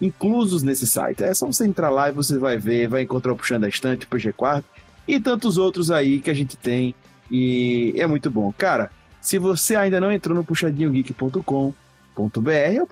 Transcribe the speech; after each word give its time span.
inclusos 0.00 0.62
nesse 0.62 0.86
site. 0.86 1.22
É 1.22 1.32
só 1.34 1.46
você 1.46 1.66
entrar 1.66 1.90
lá 1.90 2.08
e 2.08 2.12
você 2.12 2.38
vai 2.38 2.58
ver, 2.58 2.88
vai 2.88 3.02
encontrar 3.02 3.32
o 3.32 3.36
Puxando 3.36 3.64
a 3.64 3.68
Estante, 3.68 4.06
o 4.06 4.08
PG4 4.08 4.64
e 5.06 5.20
tantos 5.20 5.58
outros 5.58 5.90
aí 5.90 6.20
que 6.20 6.30
a 6.30 6.34
gente 6.34 6.56
tem. 6.56 6.94
E 7.30 7.94
é 7.96 8.06
muito 8.06 8.30
bom. 8.30 8.52
Cara, 8.52 8.90
se 9.20 9.38
você 9.38 9.76
ainda 9.76 10.00
não 10.00 10.12
entrou 10.12 10.36
no 10.36 10.44
puxadinhogeek.com.br 10.44 11.74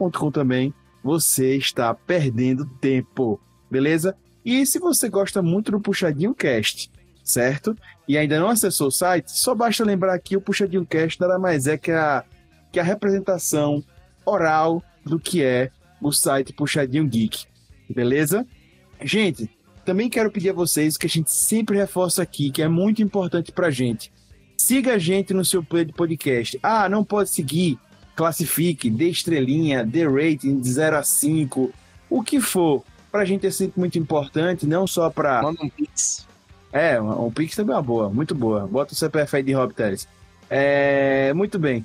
ou 0.01 0.11
.com 0.11 0.31
também, 0.31 0.73
você 1.03 1.57
está 1.57 1.93
perdendo 1.95 2.65
tempo, 2.81 3.41
beleza? 3.71 4.17
E 4.45 4.65
se 4.65 4.79
você 4.79 5.09
gosta 5.09 5.43
muito 5.43 5.71
do 5.73 5.81
Puxadinho 5.81 6.35
Cast, 6.35 6.91
certo? 7.23 7.77
E 8.09 8.17
ainda 8.17 8.39
não 8.41 8.49
acessou 8.49 8.89
o 8.89 8.93
site, 8.93 9.31
só 9.31 9.55
basta 9.55 9.85
lembrar 9.85 10.19
que 10.19 10.37
o 10.37 10.41
Puxadinho 10.41 10.87
Cast 10.87 11.21
nada 11.21 11.39
mais 11.39 11.67
é 11.67 11.77
que 11.77 11.91
a, 11.91 12.25
que 12.71 12.81
a 12.81 12.83
representação 12.83 13.83
oral 14.25 14.83
do 15.05 15.19
que 15.19 15.43
é 15.43 15.71
o 16.03 16.13
site 16.13 16.53
Puxadinho 16.53 17.07
Geek, 17.07 17.47
beleza? 17.89 18.47
Gente, 19.03 19.49
também 19.85 20.11
quero 20.11 20.31
pedir 20.31 20.51
a 20.51 20.55
vocês 20.55 20.97
que 20.97 21.07
a 21.07 21.11
gente 21.11 21.31
sempre 21.31 21.77
reforça 21.77 22.23
aqui, 22.23 22.51
que 22.51 22.63
é 22.63 22.69
muito 22.69 23.03
importante 23.03 23.53
pra 23.53 23.71
gente. 23.71 24.13
Siga 24.57 24.95
a 24.95 24.99
gente 24.99 25.33
no 25.33 25.45
seu 25.45 25.63
play 25.63 25.85
de 25.85 25.93
podcast. 25.93 26.59
Ah, 26.63 26.89
não 26.89 27.05
pode 27.05 27.31
seguir? 27.31 27.79
classifique, 28.15 28.91
dê 28.91 29.09
estrelinha, 29.09 29.85
dê 29.85 30.07
rating 30.07 30.61
de 30.61 30.71
0 30.71 30.97
a 30.97 31.03
5, 31.03 31.73
o 32.09 32.23
que 32.23 32.41
for. 32.41 32.83
Pra 33.11 33.25
gente 33.25 33.47
é 33.47 33.51
sempre 33.51 33.79
muito 33.79 33.99
importante, 33.99 34.67
não 34.67 34.87
só 34.87 35.11
pra. 35.11 35.43
Manda 35.43 35.63
um 35.63 35.69
pix. 35.69 36.27
É, 36.73 37.01
um, 37.01 37.31
pix 37.31 37.55
também 37.55 37.75
é 37.75 37.77
uma 37.77 37.83
boa, 37.83 38.09
muito 38.09 38.35
boa. 38.35 38.67
Bota 38.67 38.95
o 38.95 38.97
CPF 38.97 39.37
aí 39.37 39.43
de 39.43 39.53
Rob. 39.53 39.75
É, 40.49 41.33
muito 41.35 41.59
bem. 41.59 41.85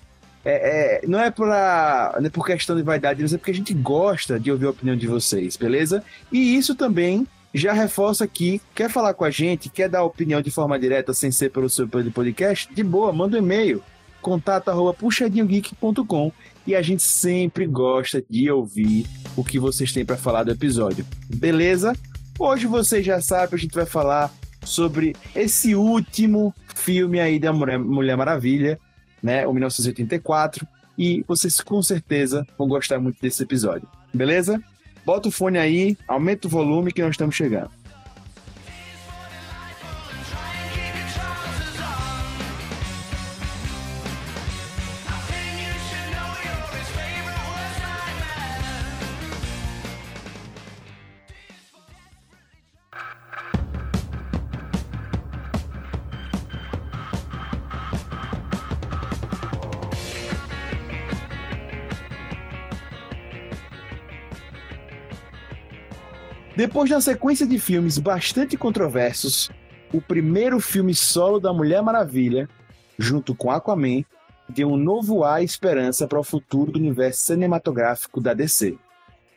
É, 0.49 1.01
é, 1.03 1.07
não 1.07 1.19
é 1.19 1.29
pra, 1.29 2.15
não 2.21 2.25
é 2.25 2.29
por 2.29 2.45
questão 2.45 2.73
de 2.73 2.81
vaidade, 2.81 3.21
mas 3.21 3.33
é 3.33 3.37
porque 3.37 3.51
a 3.51 3.53
gente 3.53 3.73
gosta 3.73 4.39
de 4.39 4.49
ouvir 4.49 4.67
a 4.67 4.69
opinião 4.69 4.95
de 4.95 5.05
vocês, 5.05 5.57
beleza? 5.57 6.01
E 6.31 6.55
isso 6.55 6.73
também 6.73 7.27
já 7.53 7.73
reforça 7.73 8.23
aqui, 8.23 8.61
quer 8.73 8.89
falar 8.89 9.13
com 9.13 9.25
a 9.25 9.29
gente, 9.29 9.67
quer 9.67 9.89
dar 9.89 10.03
opinião 10.03 10.41
de 10.41 10.49
forma 10.49 10.79
direta 10.79 11.13
sem 11.13 11.31
ser 11.31 11.51
pelo 11.51 11.69
seu 11.69 11.85
podcast, 11.85 12.73
de 12.73 12.81
boa, 12.81 13.11
manda 13.11 13.35
um 13.35 13.39
e-mail 13.39 13.83
contato 14.21 14.69
arroba 14.69 14.93
puxadinhogeek.com 14.93 16.31
e 16.65 16.75
a 16.75 16.81
gente 16.81 17.03
sempre 17.03 17.65
gosta 17.65 18.23
de 18.29 18.49
ouvir 18.49 19.05
o 19.35 19.43
que 19.43 19.59
vocês 19.59 19.91
têm 19.91 20.05
para 20.05 20.15
falar 20.15 20.43
do 20.43 20.51
episódio. 20.51 21.05
Beleza? 21.29 21.93
Hoje 22.39 22.67
você 22.67 23.03
já 23.03 23.19
sabe, 23.19 23.55
a 23.55 23.57
gente 23.59 23.75
vai 23.75 23.85
falar 23.85 24.31
sobre 24.63 25.13
esse 25.35 25.75
último 25.75 26.55
filme 26.73 27.19
aí 27.19 27.37
da 27.37 27.51
Mulher 27.51 28.15
Maravilha, 28.15 28.79
né, 29.21 29.45
o 29.47 29.53
1984, 29.53 30.67
e 30.97 31.23
vocês 31.27 31.61
com 31.61 31.81
certeza 31.81 32.45
vão 32.57 32.67
gostar 32.67 32.99
muito 32.99 33.21
desse 33.21 33.43
episódio. 33.43 33.87
Beleza? 34.13 34.61
Bota 35.05 35.29
o 35.29 35.31
fone 35.31 35.57
aí, 35.57 35.97
aumenta 36.07 36.47
o 36.47 36.49
volume 36.49 36.91
que 36.91 37.01
nós 37.01 37.11
estamos 37.11 37.35
chegando. 37.35 37.69
Depois 66.57 66.89
de 66.89 66.95
uma 66.95 67.01
sequência 67.01 67.45
de 67.45 67.59
filmes 67.59 67.99
bastante 67.99 68.57
controversos, 68.57 69.51
o 69.93 70.01
primeiro 70.01 70.59
filme 70.59 70.91
solo 70.95 71.39
da 71.39 71.53
Mulher 71.53 71.83
Maravilha, 71.83 72.49
junto 72.97 73.35
com 73.35 73.51
Aquaman, 73.51 74.03
deu 74.49 74.69
um 74.69 74.75
novo 74.75 75.23
ar 75.23 75.39
e 75.39 75.45
esperança 75.45 76.07
para 76.07 76.19
o 76.19 76.23
futuro 76.23 76.71
do 76.71 76.79
universo 76.79 77.27
cinematográfico 77.27 78.19
da 78.19 78.33
DC. 78.33 78.75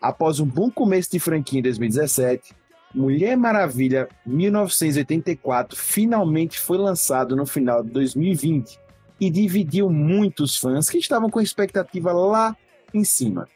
Após 0.01 0.41
um 0.41 0.47
bom 0.47 0.71
começo 0.71 1.11
de 1.11 1.21
franquia 1.21 1.59
em 1.59 1.63
2017, 1.63 2.55
Mulher 2.95 3.37
Maravilha 3.37 4.09
1984 4.25 5.77
finalmente 5.77 6.59
foi 6.59 6.79
lançado 6.79 7.37
no 7.37 7.45
final 7.45 7.85
de 7.85 7.91
2020 7.91 8.81
e 9.21 9.29
dividiu 9.29 9.91
muitos 9.91 10.57
fãs 10.57 10.89
que 10.89 10.97
estavam 10.97 11.29
com 11.29 11.39
expectativa 11.39 12.15
lá 12.15 12.57
em 12.95 13.05
cima. 13.05 13.47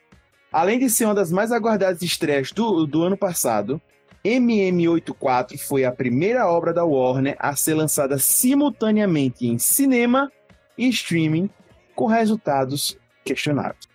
Além 0.54 0.78
de 0.78 0.88
ser 0.88 1.06
uma 1.06 1.16
das 1.16 1.32
mais 1.32 1.50
aguardadas 1.50 2.00
estreias 2.00 2.52
do, 2.52 2.86
do 2.86 3.02
ano 3.02 3.16
passado, 3.16 3.82
MM84 4.24 5.58
foi 5.58 5.84
a 5.84 5.90
primeira 5.90 6.48
obra 6.48 6.72
da 6.72 6.84
Warner 6.84 7.34
a 7.40 7.56
ser 7.56 7.74
lançada 7.74 8.18
simultaneamente 8.18 9.48
em 9.48 9.58
cinema 9.58 10.30
e 10.78 10.88
streaming, 10.90 11.50
com 11.96 12.06
resultados 12.06 12.96
questionáveis. 13.24 13.88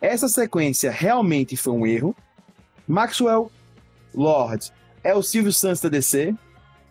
Essa 0.00 0.26
sequência 0.26 0.90
realmente 0.90 1.54
foi 1.54 1.74
um 1.74 1.86
erro. 1.86 2.16
Maxwell 2.88 3.52
Lord 4.14 4.72
é 5.02 5.14
o 5.14 5.22
Silvio 5.22 5.52
Santos 5.52 5.82
da 5.82 5.90
DC. 5.90 6.34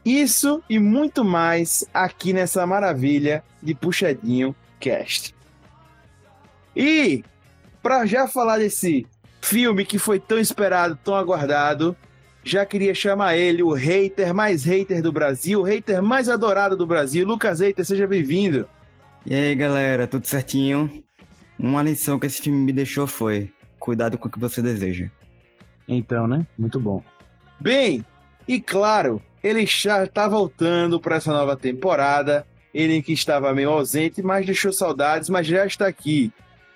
Isso 0.05 0.61
e 0.69 0.77
muito 0.77 1.25
mais 1.25 1.83
aqui 1.91 2.31
nessa 2.31 2.63
maravilha 2.67 3.43
de 3.59 3.73
Puxadinho 3.73 4.55
Cast. 4.79 5.33
E 6.75 7.23
para 7.83 8.05
já 8.05 8.29
falar 8.29 8.59
desse 8.59 9.05
filme 9.41 9.83
que 9.83 9.99
foi 9.99 10.17
tão 10.17 10.39
esperado, 10.39 10.97
tão 11.03 11.13
aguardado, 11.13 11.95
já 12.41 12.65
queria 12.65 12.95
chamar 12.95 13.35
ele, 13.35 13.61
o 13.61 13.73
hater 13.73 14.33
mais 14.33 14.63
hater 14.63 15.01
do 15.01 15.11
Brasil, 15.11 15.59
o 15.59 15.63
hater 15.63 16.01
mais 16.01 16.29
adorado 16.29 16.77
do 16.77 16.87
Brasil. 16.87 17.27
Lucas 17.27 17.59
Hater, 17.59 17.85
seja 17.85 18.07
bem-vindo. 18.07 18.67
E 19.25 19.35
aí, 19.35 19.53
galera, 19.53 20.07
tudo 20.07 20.25
certinho? 20.25 21.03
Uma 21.59 21.83
lição 21.83 22.17
que 22.17 22.25
esse 22.25 22.41
filme 22.41 22.57
me 22.57 22.71
deixou 22.71 23.05
foi: 23.05 23.51
cuidado 23.79 24.17
com 24.17 24.27
o 24.27 24.31
que 24.31 24.39
você 24.39 24.61
deseja. 24.61 25.09
Então, 25.87 26.25
né? 26.25 26.47
Muito 26.57 26.79
bom. 26.79 27.03
Bem, 27.59 28.05
e 28.47 28.59
claro, 28.59 29.21
ele 29.43 29.65
já 29.65 30.05
está 30.05 30.27
voltando 30.27 30.99
para 30.99 31.17
essa 31.17 31.31
nova 31.31 31.55
temporada. 31.55 32.47
Ele 32.73 33.01
que 33.01 33.13
estava 33.13 33.53
meio 33.53 33.69
ausente, 33.69 34.21
mas 34.21 34.45
deixou 34.45 34.73
saudades, 34.73 35.29
mas 35.29 35.45
já 35.45 35.65
está 35.65 35.85
aqui 35.85 36.33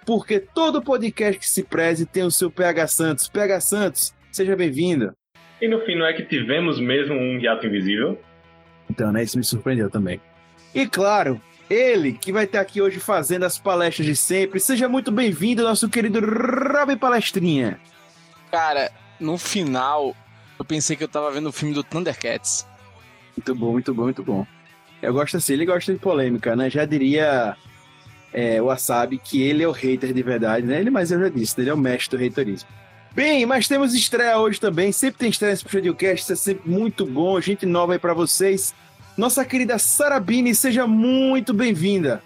porque 0.07 0.39
todo 0.39 0.81
podcast 0.81 1.37
que 1.37 1.49
se 1.49 1.63
preze 1.63 2.05
tem 2.05 2.23
o 2.23 2.31
seu 2.31 2.49
PH 2.49 2.87
Santos. 2.87 3.27
PH 3.27 3.59
Santos, 3.59 4.15
seja 4.31 4.55
bem-vindo. 4.55 5.13
E 5.61 5.67
no 5.67 5.81
fim, 5.81 5.95
não 5.95 6.05
é 6.05 6.13
que 6.13 6.23
tivemos 6.23 6.79
mesmo 6.79 7.13
um 7.13 7.37
hiato 7.37 7.67
invisível? 7.67 8.17
Então, 8.89 9.11
né? 9.11 9.21
Isso 9.21 9.37
me 9.37 9.43
surpreendeu 9.43 9.89
também. 9.89 10.21
E 10.73 10.87
claro, 10.87 11.41
ele 11.69 12.13
que 12.13 12.31
vai 12.31 12.45
estar 12.45 12.61
aqui 12.61 12.81
hoje 12.81 13.01
fazendo 13.01 13.43
as 13.43 13.59
palestras 13.59 14.07
de 14.07 14.15
sempre. 14.15 14.61
Seja 14.61 14.87
muito 14.87 15.11
bem-vindo, 15.11 15.61
nosso 15.61 15.89
querido 15.89 16.21
Rob 16.21 16.95
Palestrinha. 16.95 17.77
Cara, 18.49 18.89
no 19.19 19.37
final, 19.37 20.15
eu 20.57 20.63
pensei 20.63 20.95
que 20.95 21.03
eu 21.03 21.09
tava 21.09 21.29
vendo 21.31 21.49
o 21.49 21.51
filme 21.51 21.73
do 21.73 21.83
Thundercats. 21.83 22.65
Muito 23.35 23.53
bom, 23.53 23.71
muito 23.73 23.93
bom, 23.93 24.03
muito 24.03 24.23
bom. 24.23 24.47
Eu 25.01 25.11
gosto 25.11 25.35
assim, 25.35 25.51
ele 25.51 25.65
gosta 25.65 25.91
de 25.91 25.99
polêmica, 25.99 26.55
né? 26.55 26.69
Já 26.69 26.85
diria 26.85 27.57
é, 28.33 28.61
o 28.61 28.65
Wasabi 28.65 29.17
que 29.17 29.41
ele 29.41 29.63
é 29.63 29.67
o 29.67 29.71
hater 29.71 30.13
de 30.13 30.23
verdade, 30.23 30.65
né? 30.65 30.79
Ele, 30.79 30.89
mas 30.89 31.11
eu 31.11 31.19
já 31.19 31.29
disse, 31.29 31.59
ele 31.59 31.69
é 31.69 31.73
o 31.73 31.77
mestre 31.77 32.17
do 32.17 32.23
haterismo. 32.23 32.69
Bem, 33.13 33.45
mas 33.45 33.67
temos 33.67 33.95
estreia 33.95 34.37
hoje 34.37 34.59
também. 34.59 34.91
Sempre 34.91 35.19
tem 35.19 35.29
estreia 35.29 35.51
nesse 35.51 35.63
Puxadinho 35.63 35.95
Cast, 35.95 36.21
isso 36.21 36.33
é 36.33 36.35
sempre 36.35 36.69
muito 36.69 37.05
bom. 37.05 37.39
Gente 37.41 37.65
nova 37.65 37.93
aí 37.93 37.99
para 37.99 38.13
vocês. 38.13 38.75
Nossa 39.17 39.43
querida 39.43 39.79
Sarabine, 39.79 40.53
seja 40.53 40.85
muito 40.85 41.51
bem-vinda. 41.53 42.21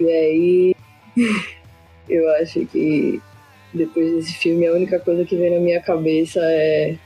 E 0.00 0.06
aí, 0.06 0.76
eu 2.08 2.30
acho 2.36 2.64
que 2.66 3.20
depois 3.74 4.10
desse 4.12 4.32
filme 4.34 4.66
a 4.66 4.72
única 4.72 4.98
coisa 5.00 5.24
que 5.24 5.36
vem 5.36 5.54
na 5.54 5.60
minha 5.60 5.82
cabeça 5.82 6.40
é 6.42 6.96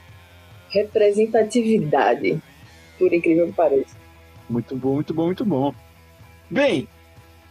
representatividade, 0.71 2.41
por 2.99 3.13
incrível 3.13 3.47
que 3.47 3.53
pareça. 3.53 3.97
Muito 4.49 4.77
bom, 4.77 4.95
muito 4.95 5.13
bom, 5.13 5.27
muito 5.27 5.45
bom. 5.45 5.75
Bem, 6.49 6.87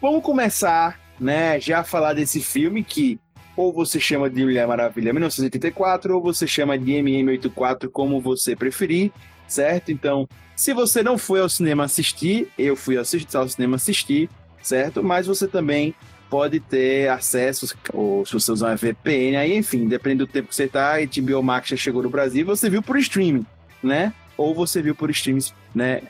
vamos 0.05 0.21
começar, 0.21 0.99
né, 1.19 1.59
já 1.59 1.79
a 1.79 1.83
falar 1.83 2.13
desse 2.13 2.39
filme 2.39 2.83
que 2.83 3.19
ou 3.57 3.73
você 3.73 3.99
chama 3.99 4.29
de 4.29 4.43
Mulher 4.43 4.67
Maravilha 4.67 5.11
1984 5.11 6.15
ou 6.15 6.21
você 6.21 6.45
chama 6.45 6.77
de 6.77 6.91
MM84, 6.91 7.89
como 7.89 8.21
você 8.21 8.55
preferir, 8.55 9.11
certo? 9.47 9.91
Então, 9.91 10.29
se 10.55 10.73
você 10.73 11.01
não 11.01 11.17
foi 11.17 11.39
ao 11.39 11.49
cinema 11.49 11.85
assistir, 11.85 12.47
eu 12.55 12.75
fui 12.75 12.99
assistir, 12.99 13.35
ao 13.35 13.49
cinema 13.49 13.77
assistir, 13.77 14.29
certo? 14.61 15.03
Mas 15.03 15.25
você 15.25 15.47
também 15.47 15.95
pode 16.29 16.59
ter 16.59 17.09
acesso, 17.09 17.75
ou 17.91 18.23
se 18.27 18.33
você 18.33 18.51
usar 18.51 18.67
uma 18.67 18.75
VPN, 18.75 19.37
aí, 19.37 19.57
enfim, 19.57 19.87
dependendo 19.87 20.27
do 20.27 20.31
tempo 20.31 20.49
que 20.49 20.55
você 20.55 20.67
tá, 20.67 21.01
e 21.01 21.07
HBO 21.07 21.41
Max 21.41 21.69
já 21.69 21.77
chegou 21.77 22.03
no 22.03 22.11
Brasil, 22.11 22.45
você 22.45 22.69
viu 22.69 22.83
por 22.83 22.99
streaming, 22.99 23.45
né? 23.81 24.13
Ou 24.37 24.53
você 24.53 24.83
viu 24.83 24.93
por 24.93 25.09
streams, 25.09 25.51
né, 25.73 26.03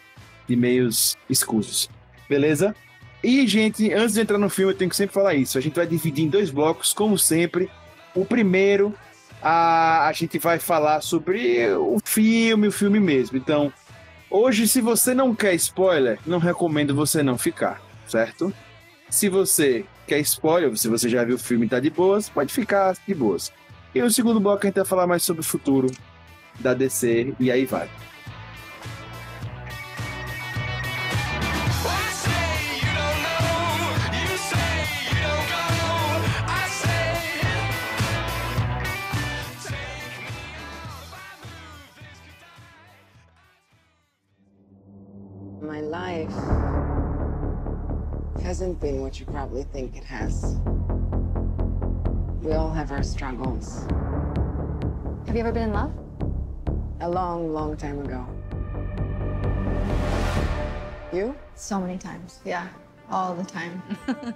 de 0.50 0.58
meios 0.58 1.16
escusos. 1.30 1.90
Beleza? 2.28 2.76
E, 3.26 3.48
gente, 3.48 3.92
antes 3.92 4.14
de 4.14 4.22
entrar 4.22 4.38
no 4.38 4.52
filme, 4.52 4.72
eu 4.72 4.78
tenho 4.78 4.88
que 4.88 4.96
sempre 4.96 5.16
falar 5.16 5.34
isso. 5.34 5.58
A 5.58 5.62
gente 5.62 5.74
vai 5.74 5.88
dividir 5.88 6.24
em 6.24 6.30
dois 6.30 6.52
blocos, 6.52 6.94
como 6.94 7.18
sempre. 7.18 7.72
O 8.14 8.24
primeiro, 8.24 8.94
a, 9.42 10.06
a 10.08 10.14
gente 10.14 10.38
vai 10.38 10.60
falar 10.60 11.02
sobre 11.02 11.68
o 11.74 11.98
filme, 12.06 12.68
o 12.68 12.72
filme 12.72 13.00
mesmo. 13.00 13.36
Então, 13.36 13.74
hoje, 14.30 14.68
se 14.68 14.80
você 14.80 15.16
não 15.16 15.34
quer 15.34 15.56
spoiler, 15.56 16.20
não 16.24 16.38
recomendo 16.38 16.94
você 16.94 17.24
não 17.24 17.36
ficar, 17.36 17.82
certo? 18.06 18.54
Se 19.10 19.28
você 19.28 19.86
quer 20.06 20.20
spoiler, 20.20 20.78
se 20.78 20.88
você 20.88 21.10
já 21.10 21.24
viu 21.24 21.36
o 21.36 21.40
filme 21.40 21.66
e 21.66 21.70
tá 21.70 21.80
de 21.80 21.90
boas, 21.90 22.30
pode 22.30 22.54
ficar 22.54 22.96
de 23.08 23.16
boas. 23.16 23.52
E 23.96 24.04
no 24.04 24.12
segundo 24.12 24.40
bloco 24.40 24.62
a 24.62 24.68
gente 24.68 24.76
vai 24.76 24.86
falar 24.86 25.08
mais 25.08 25.24
sobre 25.24 25.42
o 25.42 25.44
futuro 25.44 25.90
da 26.60 26.76
DC 26.76 27.34
e 27.40 27.50
aí 27.50 27.66
vai. 27.66 27.90
What 49.16 49.20
you 49.22 49.26
probably 49.28 49.64
think 49.64 49.96
it 49.96 50.04
has. 50.04 50.58
We 52.42 52.52
all 52.52 52.70
have 52.70 52.92
our 52.92 53.02
struggles. 53.02 53.86
Have 55.26 55.36
you 55.36 55.40
ever 55.40 55.54
been 55.54 55.70
in 55.70 55.74
love? 55.74 55.94
A 57.00 57.10
long, 57.10 57.54
long 57.54 57.78
time 57.78 58.02
ago. 58.02 58.28
You? 61.14 61.34
So 61.56 61.80
many 61.80 61.98
times. 61.98 62.42
Yeah, 62.44 62.68
all 63.10 63.34
the 63.36 63.46
time. 63.46 63.82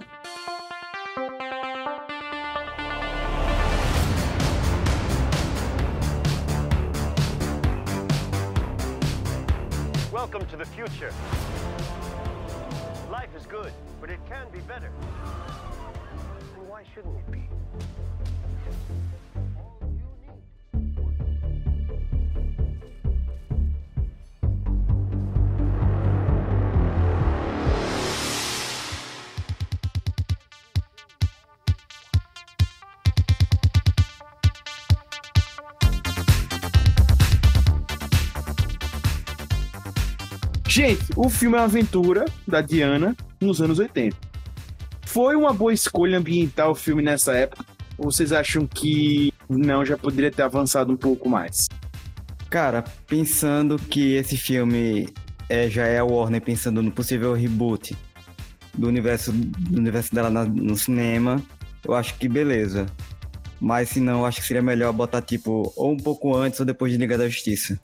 Welcome 10.10 10.46
to 10.46 10.56
the 10.56 10.64
future. 10.64 11.12
Life 13.10 13.28
is 13.36 13.44
good, 13.44 13.72
but 14.00 14.10
it 14.10 14.20
can 14.26 14.46
be 14.50 14.60
better. 14.60 14.90
And 16.56 16.68
why 16.68 16.84
shouldn't 16.94 17.16
it 17.16 17.30
be? 17.30 17.40
Gente, 40.66 41.12
o 41.16 41.28
filme 41.28 41.56
é 41.56 41.58
uma 41.58 41.64
aventura 41.64 42.24
da 42.46 42.62
Diana 42.62 43.14
nos 43.40 43.60
anos 43.60 43.78
80. 43.78 44.16
Foi 45.06 45.34
uma 45.34 45.52
boa 45.52 45.72
escolha 45.72 46.18
ambientar 46.18 46.70
o 46.70 46.74
filme 46.74 47.02
nessa 47.02 47.32
época? 47.32 47.64
Ou 47.98 48.10
vocês 48.10 48.32
acham 48.32 48.66
que 48.66 49.32
não, 49.48 49.84
já 49.84 49.96
poderia 49.98 50.30
ter 50.30 50.42
avançado 50.42 50.92
um 50.92 50.96
pouco 50.96 51.28
mais? 51.28 51.68
Cara, 52.48 52.82
pensando 53.06 53.78
que 53.78 54.14
esse 54.14 54.36
filme 54.36 55.08
é, 55.48 55.68
já 55.68 55.86
é 55.86 55.98
a 55.98 56.04
Warner 56.04 56.40
pensando 56.40 56.82
no 56.82 56.90
possível 56.90 57.34
reboot 57.34 57.96
do 58.74 58.86
universo, 58.88 59.32
do 59.32 59.78
universo 59.78 60.14
dela 60.14 60.30
na- 60.30 60.44
no 60.44 60.76
cinema, 60.76 61.42
eu 61.84 61.94
acho 61.94 62.14
que 62.16 62.28
beleza. 62.28 62.86
Mas 63.60 63.90
se 63.90 64.00
não, 64.00 64.24
acho 64.24 64.40
que 64.40 64.46
seria 64.46 64.62
melhor 64.62 64.92
botar, 64.92 65.20
tipo, 65.20 65.72
ou 65.76 65.92
um 65.92 65.96
pouco 65.96 66.34
antes 66.34 66.58
ou 66.60 66.64
depois 66.66 66.90
de 66.92 66.98
Liga 66.98 67.18
da 67.18 67.28
Justiça. 67.28 67.78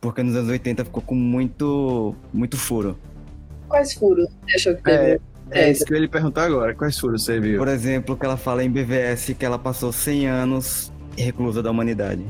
Porque 0.00 0.22
nos 0.22 0.36
anos 0.36 0.48
80 0.50 0.84
ficou 0.84 1.02
com 1.02 1.14
muito, 1.14 2.14
muito 2.32 2.56
furo. 2.56 2.96
Quais 3.70 3.94
furos 3.94 4.28
você 4.46 4.56
achou 4.56 4.74
que 4.74 4.82
teve? 4.82 5.20
É 5.52 5.70
isso 5.70 5.84
que 5.84 5.92
eu 5.92 5.96
ia 5.96 6.02
lhe 6.02 6.08
perguntar 6.08 6.44
agora. 6.44 6.74
Quais 6.74 6.98
foram 6.98 7.16
você 7.18 7.40
viu? 7.40 7.58
Por 7.58 7.68
exemplo, 7.68 8.16
que 8.16 8.24
ela 8.26 8.36
fala 8.36 8.62
em 8.62 8.70
BVS 8.70 9.34
que 9.38 9.44
ela 9.44 9.58
passou 9.58 9.92
100 9.92 10.26
anos 10.28 10.92
reclusa 11.16 11.62
da 11.62 11.70
humanidade. 11.70 12.22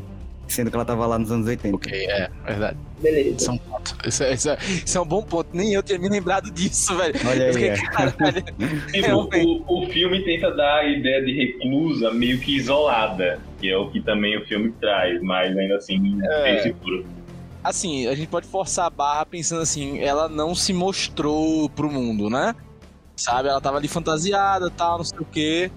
Sendo 0.48 0.68
que 0.68 0.74
ela 0.76 0.84
tava 0.84 1.06
lá 1.06 1.16
nos 1.18 1.30
anos 1.30 1.46
80. 1.46 1.76
Ok, 1.76 1.92
é, 1.92 2.28
verdade. 2.44 2.76
Beleza. 3.00 3.36
Isso 3.36 3.50
é 3.50 3.52
um 3.52 3.58
ponto. 3.58 3.96
Isso 4.04 4.22
é, 4.24 4.34
isso 4.34 4.50
é- 4.50 4.58
isso 4.84 4.98
é 4.98 5.00
um 5.00 5.06
bom 5.06 5.22
ponto. 5.22 5.48
Nem 5.52 5.72
eu 5.74 5.82
tinha 5.82 5.96
me 5.98 6.08
lembrado 6.08 6.50
disso, 6.50 6.96
velho. 6.96 7.14
Olha 7.28 7.46
aí, 7.46 7.52
fiquei, 7.52 7.68
é. 7.68 7.76
caralho. 7.76 8.44
O, 9.68 9.84
o 9.84 9.86
filme 9.90 10.24
tenta 10.24 10.50
dar 10.50 10.80
a 10.80 10.86
ideia 10.88 11.24
de 11.24 11.32
reclusa 11.32 12.12
meio 12.12 12.38
que 12.40 12.56
isolada, 12.56 13.38
que 13.60 13.70
é 13.70 13.76
o 13.76 13.90
que 13.90 14.00
também 14.00 14.36
o 14.38 14.44
filme 14.46 14.72
traz, 14.80 15.22
mas 15.22 15.56
ainda 15.56 15.76
assim 15.76 16.18
É. 16.24 16.42
tem 16.42 16.56
esse 16.56 16.72
furo. 16.82 17.06
Assim, 17.62 18.06
a 18.06 18.14
gente 18.14 18.28
pode 18.28 18.46
forçar 18.46 18.86
a 18.86 18.90
barra 18.90 19.26
pensando 19.26 19.60
assim, 19.60 19.98
ela 20.00 20.28
não 20.28 20.54
se 20.54 20.72
mostrou 20.72 21.68
pro 21.68 21.90
mundo, 21.90 22.30
né? 22.30 22.54
Sabe, 23.16 23.48
ela 23.48 23.60
tava 23.60 23.76
ali 23.76 23.86
fantasiada 23.86 24.70
tal, 24.70 24.98
não 24.98 25.04
sei 25.04 25.18
o 25.18 25.24
quê. 25.26 25.70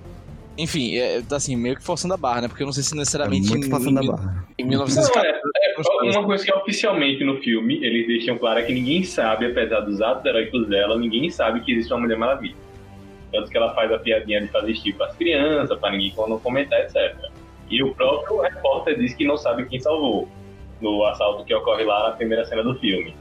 Enfim, 0.58 0.96
é, 0.96 1.22
assim, 1.32 1.56
meio 1.58 1.76
que 1.76 1.84
forçando 1.84 2.14
a 2.14 2.18
barra, 2.18 2.42
né? 2.42 2.48
Porque 2.48 2.64
eu 2.64 2.68
não 2.68 2.74
sei 2.74 2.84
se 2.84 2.94
É 2.94 2.98
necessariamente 2.98 3.50
muito 3.50 3.68
em, 3.68 3.70
passando 3.70 4.00
a 4.00 4.04
em, 4.04 4.08
barra. 4.08 4.48
em 4.58 4.64
Não, 4.64 4.70
1914. 4.70 5.28
é, 5.28 6.16
é 6.16 6.20
uma 6.20 6.26
coisa 6.26 6.46
que 6.46 6.52
é 6.52 6.56
oficialmente 6.56 7.24
no 7.26 7.38
filme, 7.42 7.84
eles 7.84 8.08
deixam 8.08 8.38
claro 8.38 8.60
é 8.60 8.64
que 8.64 8.74
ninguém 8.74 9.04
sabe, 9.04 9.48
apesar 9.48 9.82
dos 9.82 10.02
atos 10.02 10.24
heróicos 10.24 10.68
dela, 10.70 10.98
ninguém 10.98 11.30
sabe 11.30 11.60
que 11.62 11.74
existe 11.74 11.92
uma 11.92 12.02
Mulher 12.02 12.18
Maravilha. 12.18 12.56
Tanto 13.32 13.50
que 13.50 13.58
ela 13.58 13.74
faz 13.74 13.92
a 13.92 13.98
piadinha 13.98 14.40
de 14.40 14.48
fazer 14.48 14.72
estilo 14.72 14.96
para 14.98 15.08
as 15.08 15.18
crianças, 15.18 15.78
para 15.80 15.92
ninguém 15.92 16.14
não 16.16 16.40
comentar, 16.40 16.80
etc. 16.82 17.18
E 17.70 17.84
o 17.84 17.94
próprio 17.94 18.40
repórter 18.42 18.98
diz 19.00 19.14
que 19.16 19.26
não 19.26 19.36
sabe 19.36 19.66
quem 19.66 19.80
salvou 19.80 20.30
no 20.84 21.04
assalto 21.06 21.44
que 21.46 21.54
ocorre 21.56 21.84
lá 21.86 22.10
na 22.10 22.16
primeira 22.16 22.46
cena 22.46 22.62
do 22.62 22.76
filme. 22.80 23.16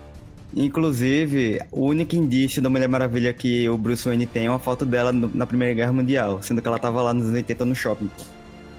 Inclusive, 0.55 1.61
o 1.71 1.87
único 1.87 2.15
indício 2.15 2.61
da 2.61 2.69
Mulher 2.69 2.89
Maravilha 2.89 3.33
que 3.33 3.67
o 3.71 3.79
Bruce 3.79 4.07
Wayne 4.07 4.27
tem 4.27 4.47
é 4.47 4.51
uma 4.51 4.59
foto 4.59 4.85
dela 4.85 5.11
no- 5.11 5.31
na 5.35 5.47
Primeira 5.47 5.73
Guerra 5.73 5.93
Mundial, 5.93 6.43
sendo 6.43 6.61
que 6.61 6.69
ela 6.69 6.79
tava 6.79 7.01
lá 7.01 7.15
nos 7.15 7.25
anos 7.25 7.37
80 7.37 7.65
no 7.65 7.75
shopping. 7.75 8.11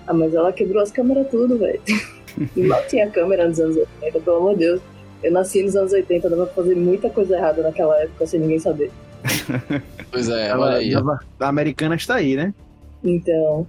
Ah, 0.05 0.13
mas 0.13 0.33
ela 0.35 0.51
quebrou 0.53 0.83
as 0.83 0.91
câmeras 0.91 1.27
tudo, 1.31 1.57
velho. 1.57 1.81
Mal 2.57 2.81
tinha 2.87 3.09
câmera 3.09 3.47
nos 3.47 3.59
anos 3.59 3.75
80, 4.01 4.19
pelo 4.19 4.37
amor 4.37 4.53
de 4.53 4.59
Deus. 4.59 4.81
Eu 5.23 5.31
nasci 5.31 5.63
nos 5.63 5.75
anos 5.75 5.93
80, 5.93 6.29
dava 6.29 6.45
pra 6.45 6.53
fazer 6.55 6.75
muita 6.75 7.09
coisa 7.09 7.37
errada 7.37 7.63
naquela 7.63 7.97
época 8.01 8.27
sem 8.27 8.39
ninguém 8.39 8.59
saber. 8.59 8.91
Pois 10.11 10.29
é, 10.29 10.49
Ela- 10.49 10.65
olha 10.67 10.77
aí. 10.77 10.93
ela- 10.93 11.19
a 11.39 11.47
americana 11.47 11.95
está 11.95 12.15
aí, 12.15 12.35
né? 12.35 12.53
Então, 13.03 13.65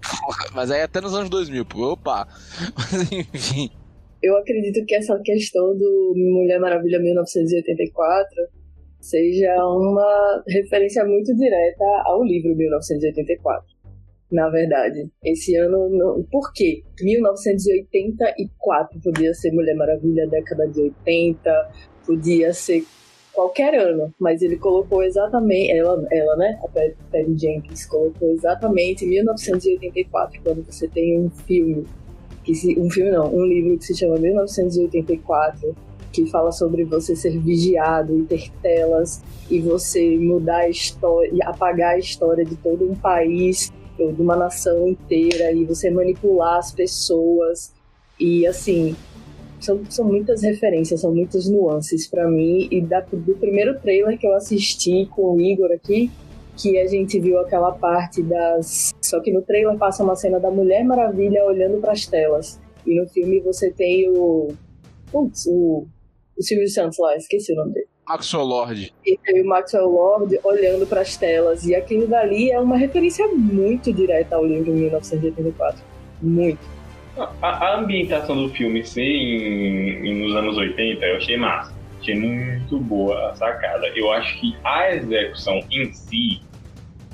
Mas 0.55 0.71
aí 0.71 0.83
até 0.83 1.01
nos 1.01 1.15
anos 1.15 1.31
2000, 1.31 1.65
pô. 1.65 1.93
Opa. 1.93 2.29
Mas 2.77 3.11
enfim. 3.11 3.71
Eu 4.25 4.37
acredito 4.39 4.85
que 4.87 4.95
essa 4.95 5.21
questão 5.21 5.77
do 5.77 6.15
Mulher 6.17 6.59
Maravilha 6.59 6.99
1984 6.99 8.27
seja 9.01 9.55
uma 9.67 10.43
referência 10.49 11.05
muito 11.05 11.37
direta 11.37 11.85
ao 12.05 12.25
livro 12.25 12.57
1984. 12.57 13.75
Na 14.33 14.49
verdade, 14.49 15.11
esse 15.23 15.55
ano. 15.57 15.91
Não... 15.91 16.23
Por 16.25 16.55
quê? 16.55 16.83
1984 17.01 18.99
podia 19.03 19.35
ser 19.35 19.53
Mulher 19.53 19.77
Maravilha, 19.77 20.27
década 20.27 20.67
de 20.69 20.81
80, 20.81 21.71
podia 22.07 22.55
ser 22.55 22.83
qualquer 23.35 23.75
ano, 23.75 24.11
mas 24.19 24.41
ele 24.41 24.57
colocou 24.57 25.03
exatamente. 25.03 25.73
Ela, 25.73 26.03
ela 26.11 26.37
né? 26.37 26.59
A 26.65 26.69
Patty 26.69 27.37
Jenkins 27.37 27.85
colocou 27.85 28.31
exatamente 28.31 29.05
1984, 29.07 30.41
quando 30.43 30.65
você 30.65 30.89
tem 30.89 31.21
um 31.21 31.29
filme 31.29 31.85
que 32.45 32.55
se, 32.55 32.79
um 32.79 32.91
filme 32.91 33.11
não, 33.11 33.35
um 33.35 33.45
livro 33.45 33.79
que 33.79 33.87
se 33.87 33.97
chama 33.97 34.17
1984, 34.17 35.75
que 36.13 36.27
fala 36.27 36.53
sobre 36.53 36.85
você 36.85 37.17
ser 37.17 37.37
vigiado 37.41 38.17
e 38.17 38.23
ter 38.23 38.53
telas 38.63 39.23
e 39.51 39.59
você 39.59 40.17
mudar 40.17 40.59
a 40.59 40.69
história 40.69 41.31
e 41.33 41.43
apagar 41.43 41.95
a 41.95 41.99
história 41.99 42.45
de 42.45 42.55
todo 42.57 42.89
um 42.89 42.95
país 42.95 43.73
ou 43.99 44.13
de 44.13 44.23
uma 44.23 44.37
nação 44.37 44.87
inteira 44.87 45.53
e 45.53 45.65
você 45.65 45.91
manipular 45.91 46.59
as 46.59 46.71
pessoas. 46.71 47.73
E 48.21 48.47
assim 48.47 48.95
são, 49.59 49.81
são 49.89 50.05
muitas 50.05 50.43
referências, 50.43 51.01
são 51.01 51.13
muitas 51.13 51.49
nuances 51.49 52.07
para 52.07 52.29
mim 52.29 52.69
e 52.71 52.81
da, 52.81 53.01
do 53.01 53.35
primeiro 53.35 53.79
trailer 53.81 54.19
que 54.19 54.27
eu 54.27 54.35
assisti 54.35 55.07
com 55.07 55.35
o 55.35 55.41
Igor 55.41 55.73
aqui 55.73 56.11
que 56.57 56.79
a 56.79 56.87
gente 56.87 57.21
viu 57.21 57.39
aquela 57.41 57.73
parte 57.73 58.23
das 58.23 58.93
só 59.03 59.21
que 59.21 59.33
no 59.33 59.43
trailer 59.43 59.77
passa 59.77 60.03
uma 60.03 60.17
cena 60.17 60.39
da 60.39 60.51
Mulher 60.51 60.85
Maravilha 60.85 61.45
olhando 61.45 61.81
para 61.81 61.93
as 61.93 62.07
telas 62.07 62.61
e 62.87 63.01
no 63.01 63.09
filme 63.09 63.41
você 63.41 63.71
tem 63.73 64.09
o 64.11 64.49
putz, 65.11 65.47
o 65.47 65.87
o 66.37 66.43
Silvio 66.43 66.69
Santos 66.69 66.99
lá, 66.99 67.17
esqueci 67.17 67.53
o 67.53 67.57
nome 67.57 67.75
dele. 67.75 67.87
Maxwell 68.07 68.45
Lord. 68.45 68.93
E 69.07 69.19
tem 69.19 69.43
o 69.43 69.47
Maxwell 69.47 69.89
Lord 69.89 70.39
olhando 70.43 70.87
para 70.87 71.01
as 71.01 71.17
telas. 71.17 71.65
E 71.65 71.75
aquilo 71.75 72.07
dali 72.07 72.51
é 72.51 72.61
uma 72.61 72.77
referência 72.77 73.27
muito 73.29 73.93
direta 73.93 74.37
ao 74.37 74.45
livro 74.45 74.73
1984. 74.73 75.83
Muito. 76.21 76.59
A, 77.17 77.49
a 77.49 77.79
ambientação 77.79 78.37
do 78.37 78.51
filme 78.51 78.85
ser 78.85 79.01
em, 79.01 80.07
em, 80.07 80.23
nos 80.23 80.37
anos 80.37 80.57
80 80.57 81.05
eu 81.05 81.17
achei 81.17 81.37
massa. 81.37 81.73
Achei 82.01 82.15
muito 82.15 82.79
boa 82.81 83.31
a 83.31 83.37
sacada. 83.37 83.87
Eu 83.95 84.13
acho 84.13 84.39
que 84.41 84.55
a 84.65 84.95
execução 84.95 85.61
em 85.71 85.93
si. 85.93 86.43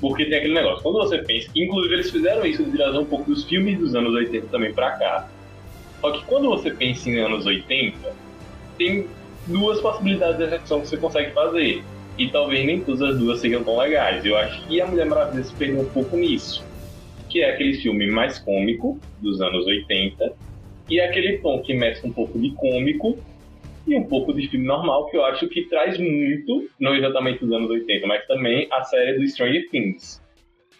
Porque 0.01 0.25
tem 0.25 0.39
aquele 0.39 0.55
negócio, 0.55 0.81
quando 0.81 0.97
você 0.97 1.19
pensa. 1.19 1.47
Inclusive, 1.55 1.93
eles 1.93 2.11
fizeram 2.11 2.43
isso 2.45 2.63
trazer 2.71 2.97
um 2.97 3.05
pouco 3.05 3.29
dos 3.29 3.45
filmes 3.45 3.77
dos 3.77 3.95
anos 3.95 4.13
80 4.13 4.47
também 4.47 4.73
pra 4.73 4.91
cá. 4.91 5.29
Só 6.01 6.11
que 6.11 6.25
quando 6.25 6.49
você 6.49 6.71
pensa 6.71 7.07
em 7.07 7.19
anos 7.19 7.45
80, 7.45 7.97
tem 8.77 9.07
duas 9.45 9.79
possibilidades 9.79 10.37
de 10.37 10.43
execução 10.45 10.81
que 10.81 10.87
você 10.87 10.97
consegue 10.97 11.31
fazer. 11.31 11.83
E 12.17 12.27
talvez 12.29 12.65
nem 12.65 12.81
todas 12.81 13.01
as 13.01 13.19
duas 13.19 13.39
sejam 13.39 13.63
tão 13.63 13.77
legais. 13.77 14.25
Eu 14.25 14.35
acho 14.37 14.67
que 14.67 14.81
a 14.81 14.87
Mulher 14.87 15.05
Maravilha 15.05 15.43
se 15.43 15.53
perdeu 15.53 15.81
um 15.81 15.89
pouco 15.89 16.17
nisso. 16.17 16.65
Que 17.29 17.41
é 17.41 17.51
aquele 17.51 17.75
filme 17.75 18.07
mais 18.07 18.39
cômico 18.39 18.99
dos 19.21 19.39
anos 19.39 19.65
80 19.67 20.33
e 20.89 20.99
aquele 20.99 21.37
tom 21.37 21.61
que 21.61 21.73
mescla 21.73 22.09
um 22.09 22.13
pouco 22.13 22.37
de 22.37 22.51
cômico 22.51 23.17
e 23.87 23.95
um 23.95 24.03
pouco 24.03 24.33
de 24.33 24.47
filme 24.47 24.65
normal, 24.65 25.07
que 25.07 25.17
eu 25.17 25.25
acho 25.25 25.47
que 25.47 25.67
traz 25.67 25.97
muito, 25.97 26.69
não 26.79 26.95
exatamente 26.95 27.39
dos 27.39 27.53
anos 27.53 27.69
80, 27.69 28.07
mas 28.07 28.25
também 28.27 28.67
a 28.71 28.83
série 28.83 29.17
do 29.17 29.27
Stranger 29.27 29.69
Things. 29.69 30.21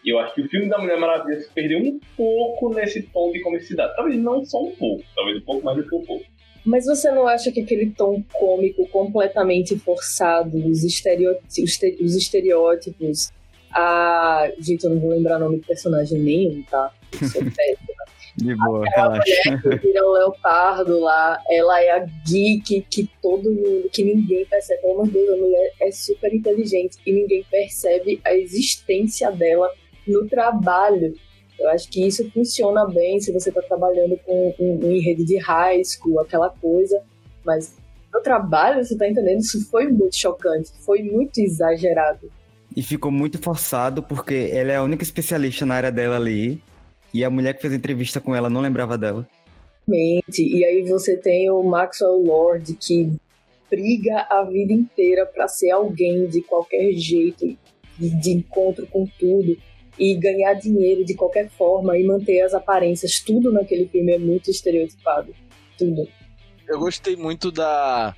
E 0.04 0.10
eu 0.10 0.18
acho 0.18 0.34
que 0.34 0.42
o 0.42 0.48
filme 0.48 0.68
da 0.68 0.78
Mulher 0.78 0.98
Maravilha 0.98 1.40
se 1.40 1.48
perdeu 1.50 1.78
um 1.78 2.00
pouco 2.16 2.74
nesse 2.74 3.02
tom 3.02 3.30
de 3.30 3.40
comicidade. 3.40 3.94
Talvez 3.94 4.18
não 4.18 4.44
só 4.44 4.62
um 4.62 4.72
pouco, 4.72 5.04
talvez 5.14 5.38
um 5.38 5.44
pouco 5.44 5.64
mais 5.64 5.76
do 5.76 5.88
que 5.88 5.94
um 5.94 6.02
pouco. 6.02 6.24
Mas 6.64 6.86
você 6.86 7.10
não 7.10 7.26
acha 7.26 7.50
que 7.50 7.60
aquele 7.60 7.90
tom 7.90 8.22
cômico 8.32 8.86
completamente 8.88 9.76
forçado, 9.78 10.56
os, 10.68 10.84
estereótipos, 10.84 11.58
os 12.00 12.16
estereótipos 12.16 13.32
a. 13.72 14.50
Gente, 14.58 14.84
eu 14.84 14.90
não 14.90 15.00
vou 15.00 15.10
lembrar 15.10 15.36
o 15.36 15.40
nome 15.40 15.56
do 15.58 15.66
personagem 15.66 16.18
nenhum, 16.20 16.62
tá? 16.62 16.92
Eu 17.20 17.28
sou 17.28 17.42
péssima. 17.50 18.01
De 18.36 18.54
boa, 18.56 18.86
Aquela 18.88 19.12
relaxa. 19.12 19.32
mulher 19.46 19.62
que 19.62 19.86
vira 19.86 20.06
o 20.06 20.12
leopardo 20.12 21.00
lá, 21.00 21.38
ela 21.50 21.82
é 21.82 21.90
a 21.90 22.06
geek 22.26 22.86
que 22.90 23.08
todo 23.20 23.50
mundo, 23.50 23.90
que 23.92 24.02
ninguém 24.02 24.46
percebe. 24.46 24.80
Pelo 24.80 24.94
amor 24.94 25.06
de 25.06 25.12
Deus, 25.12 25.30
a 25.30 25.36
mulher 25.36 25.72
é 25.80 25.90
super 25.90 26.34
inteligente 26.34 26.96
e 27.06 27.12
ninguém 27.12 27.44
percebe 27.50 28.20
a 28.24 28.34
existência 28.34 29.30
dela 29.30 29.70
no 30.06 30.26
trabalho. 30.28 31.14
Eu 31.60 31.68
acho 31.70 31.88
que 31.90 32.06
isso 32.06 32.28
funciona 32.32 32.86
bem 32.86 33.20
se 33.20 33.30
você 33.32 33.50
está 33.50 33.62
trabalhando 33.62 34.18
com 34.24 34.54
um, 34.58 34.86
um, 34.86 34.90
em 34.90 35.00
rede 35.00 35.24
de 35.24 35.36
high 35.38 35.82
school, 35.84 36.18
aquela 36.18 36.50
coisa. 36.50 37.02
Mas 37.44 37.76
no 38.12 38.20
trabalho, 38.20 38.82
você 38.84 38.94
está 38.94 39.08
entendendo? 39.08 39.40
Isso 39.40 39.68
foi 39.70 39.88
muito 39.88 40.16
chocante, 40.16 40.70
foi 40.84 41.02
muito 41.02 41.38
exagerado. 41.38 42.30
E 42.74 42.82
ficou 42.82 43.10
muito 43.12 43.38
forçado 43.38 44.02
porque 44.02 44.50
ela 44.52 44.72
é 44.72 44.76
a 44.76 44.82
única 44.82 45.02
especialista 45.02 45.66
na 45.66 45.74
área 45.74 45.92
dela 45.92 46.16
ali. 46.16 46.62
E 47.12 47.24
a 47.24 47.30
mulher 47.30 47.54
que 47.54 47.60
fez 47.60 47.72
a 47.72 47.76
entrevista 47.76 48.20
com 48.20 48.34
ela 48.34 48.48
não 48.48 48.60
lembrava 48.60 48.96
dela. 48.96 49.28
E 50.42 50.64
aí 50.64 50.82
você 50.82 51.16
tem 51.16 51.50
o 51.50 51.62
Maxwell 51.62 52.22
Lord 52.22 52.74
que 52.74 53.12
briga 53.70 54.26
a 54.30 54.44
vida 54.44 54.72
inteira 54.72 55.26
para 55.26 55.48
ser 55.48 55.70
alguém 55.70 56.26
de 56.26 56.42
qualquer 56.42 56.92
jeito, 56.92 57.56
de 57.98 58.30
encontro 58.30 58.86
com 58.86 59.06
tudo 59.18 59.56
e 59.98 60.14
ganhar 60.14 60.54
dinheiro 60.54 61.04
de 61.04 61.14
qualquer 61.14 61.48
forma 61.50 61.98
e 61.98 62.04
manter 62.04 62.40
as 62.42 62.54
aparências. 62.54 63.20
Tudo 63.20 63.52
naquele 63.52 63.86
filme 63.88 64.12
é 64.12 64.18
muito 64.18 64.50
estereotipado. 64.50 65.34
Tudo. 65.76 66.08
Eu 66.68 66.78
gostei 66.78 67.16
muito 67.16 67.50
da, 67.50 68.14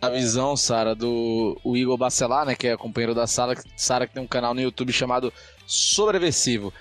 da 0.00 0.10
visão, 0.10 0.56
Sara, 0.56 0.94
do 0.94 1.58
o 1.64 1.76
Igor 1.76 1.96
Bacelar, 1.96 2.46
né, 2.46 2.54
que 2.54 2.68
é 2.68 2.76
companheiro 2.76 3.14
da 3.14 3.26
Sara, 3.26 3.54
Sara 3.76 4.06
que 4.06 4.14
tem 4.14 4.22
um 4.22 4.26
canal 4.28 4.54
no 4.54 4.60
YouTube 4.60 4.92
chamado 4.92 5.32
Sobreversivo. 5.66 6.72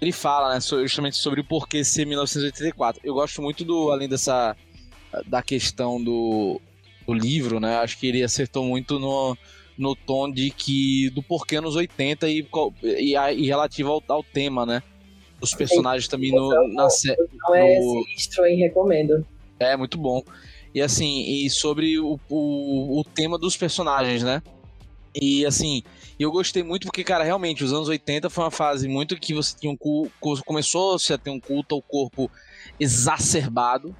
Ele 0.00 0.12
fala, 0.12 0.54
né, 0.54 0.60
justamente 0.60 1.16
sobre 1.16 1.40
o 1.40 1.44
porquê 1.44 1.84
ser 1.84 2.04
1984. 2.04 3.00
Eu 3.04 3.14
gosto 3.14 3.42
muito 3.42 3.64
do, 3.64 3.90
além 3.90 4.08
dessa 4.08 4.56
da 5.26 5.42
questão 5.42 6.02
do, 6.02 6.60
do 7.06 7.12
livro, 7.12 7.58
né? 7.58 7.76
Acho 7.78 7.98
que 7.98 8.06
ele 8.06 8.22
acertou 8.22 8.64
muito 8.64 8.98
no, 8.98 9.36
no 9.76 9.96
tom 9.96 10.30
de 10.30 10.50
que 10.50 11.10
do 11.10 11.22
porquê 11.22 11.60
nos 11.60 11.76
80 11.76 12.28
e, 12.28 12.46
e, 12.82 13.14
e 13.14 13.46
relativo 13.46 13.90
ao, 13.90 14.02
ao, 14.08 14.22
tema, 14.22 14.66
né? 14.66 14.82
Os 15.40 15.54
personagens 15.54 16.04
Sim, 16.04 16.10
também 16.10 16.32
no, 16.32 16.74
na 16.74 16.90
série. 16.90 17.16
Não 17.42 17.54
é 17.54 17.80
sinistro, 17.80 18.44
hein? 18.44 18.58
Recomendo. 18.58 19.26
É, 19.58 19.76
muito 19.76 19.96
bom. 19.96 20.22
E 20.74 20.82
assim, 20.82 21.44
e 21.44 21.48
sobre 21.48 21.98
o, 21.98 22.20
o, 22.28 23.00
o 23.00 23.04
tema 23.04 23.38
dos 23.38 23.56
personagens, 23.56 24.22
né? 24.22 24.42
E 25.14 25.46
assim, 25.46 25.82
eu 26.24 26.32
gostei 26.32 26.62
muito 26.62 26.86
porque, 26.86 27.04
cara, 27.04 27.24
realmente, 27.24 27.62
os 27.62 27.72
anos 27.72 27.88
80 27.88 28.28
foi 28.28 28.44
uma 28.44 28.50
fase 28.50 28.88
muito 28.88 29.18
que 29.18 29.34
você 29.34 29.56
tinha 29.56 29.72
um 29.72 29.76
culto, 29.76 30.12
começou 30.44 30.98
-se 30.98 31.12
a 31.12 31.18
ter 31.18 31.30
um 31.30 31.40
culto 31.40 31.74
ao 31.74 31.82
corpo 31.82 32.30
exacerbado, 32.78 33.94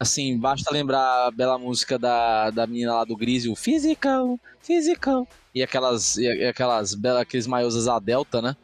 Assim, 0.00 0.38
basta 0.38 0.72
lembrar 0.72 1.26
a 1.26 1.30
bela 1.30 1.58
música 1.58 1.98
da, 1.98 2.50
da 2.50 2.66
menina 2.68 2.94
lá 2.94 3.04
do 3.04 3.16
Grise, 3.16 3.48
o 3.48 3.56
Physical, 3.56 4.38
Physical. 4.60 5.26
E 5.52 5.60
aquelas, 5.60 6.16
e 6.16 6.44
aquelas 6.44 6.94
belas, 6.94 7.22
aqueles 7.22 7.48
maiôs 7.48 7.88
a 7.88 7.98
Delta, 7.98 8.40
né? 8.40 8.56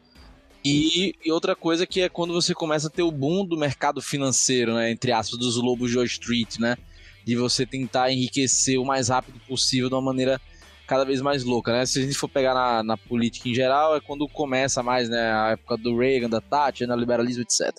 E, 0.65 1.15
e, 1.25 1.33
outra 1.33 1.57
coisa 1.57 1.87
que 1.87 2.01
é 2.01 2.09
quando 2.09 2.33
você 2.33 2.55
começa 2.55 2.87
a 2.87 2.91
ter 2.91 3.03
o 3.03 3.11
boom 3.11 3.45
do 3.45 3.57
mercado 3.57 4.01
financeiro, 4.01 4.75
né? 4.75 4.93
Entre 4.93 5.11
aspas, 5.11 5.39
dos 5.39 5.57
lobos 5.57 5.91
de 5.91 5.97
Wall 5.97 6.07
Street, 6.07 6.59
né? 6.59 6.77
De 7.25 7.35
você 7.35 7.67
tentar 7.67 8.13
enriquecer 8.13 8.79
o 8.79 8.85
mais 8.85 9.09
rápido 9.09 9.41
possível 9.41 9.89
de 9.89 9.95
uma 9.97 10.01
maneira 10.01 10.41
cada 10.87 11.05
vez 11.05 11.21
mais 11.21 11.45
louca, 11.45 11.73
né? 11.73 11.87
Se 11.87 12.01
a 12.01 12.03
gente 12.03 12.17
for 12.17 12.29
pegar 12.29 12.55
na, 12.55 12.83
na 12.83 12.97
política 12.97 13.49
em 13.49 13.55
geral, 13.55 13.97
é 13.97 14.01
quando 14.01 14.29
começa 14.29 14.83
mais, 14.83 15.09
né? 15.09 15.33
A 15.33 15.51
época 15.51 15.77
do 15.77 15.97
Reagan, 15.97 16.29
da 16.29 16.41
Thatcher, 16.41 16.87
né? 16.89 16.97
liberalismo, 16.97 17.43
etc 17.43 17.75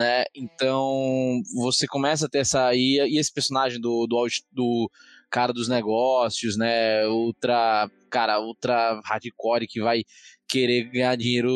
né? 0.00 0.24
Então 0.34 1.42
você 1.54 1.86
começa 1.86 2.24
a 2.24 2.28
ter 2.28 2.38
essa 2.38 2.74
e, 2.74 2.96
e 3.06 3.18
esse 3.18 3.30
personagem 3.30 3.78
do, 3.78 4.06
do, 4.06 4.26
do 4.50 4.90
cara 5.28 5.52
dos 5.52 5.68
negócios, 5.68 6.56
né? 6.56 7.06
Ultra, 7.06 7.88
cara, 8.08 8.40
ultra 8.40 8.98
hardcore 9.04 9.68
que 9.68 9.78
vai 9.78 10.02
querer 10.48 10.84
ganhar 10.84 11.16
dinheiro, 11.16 11.52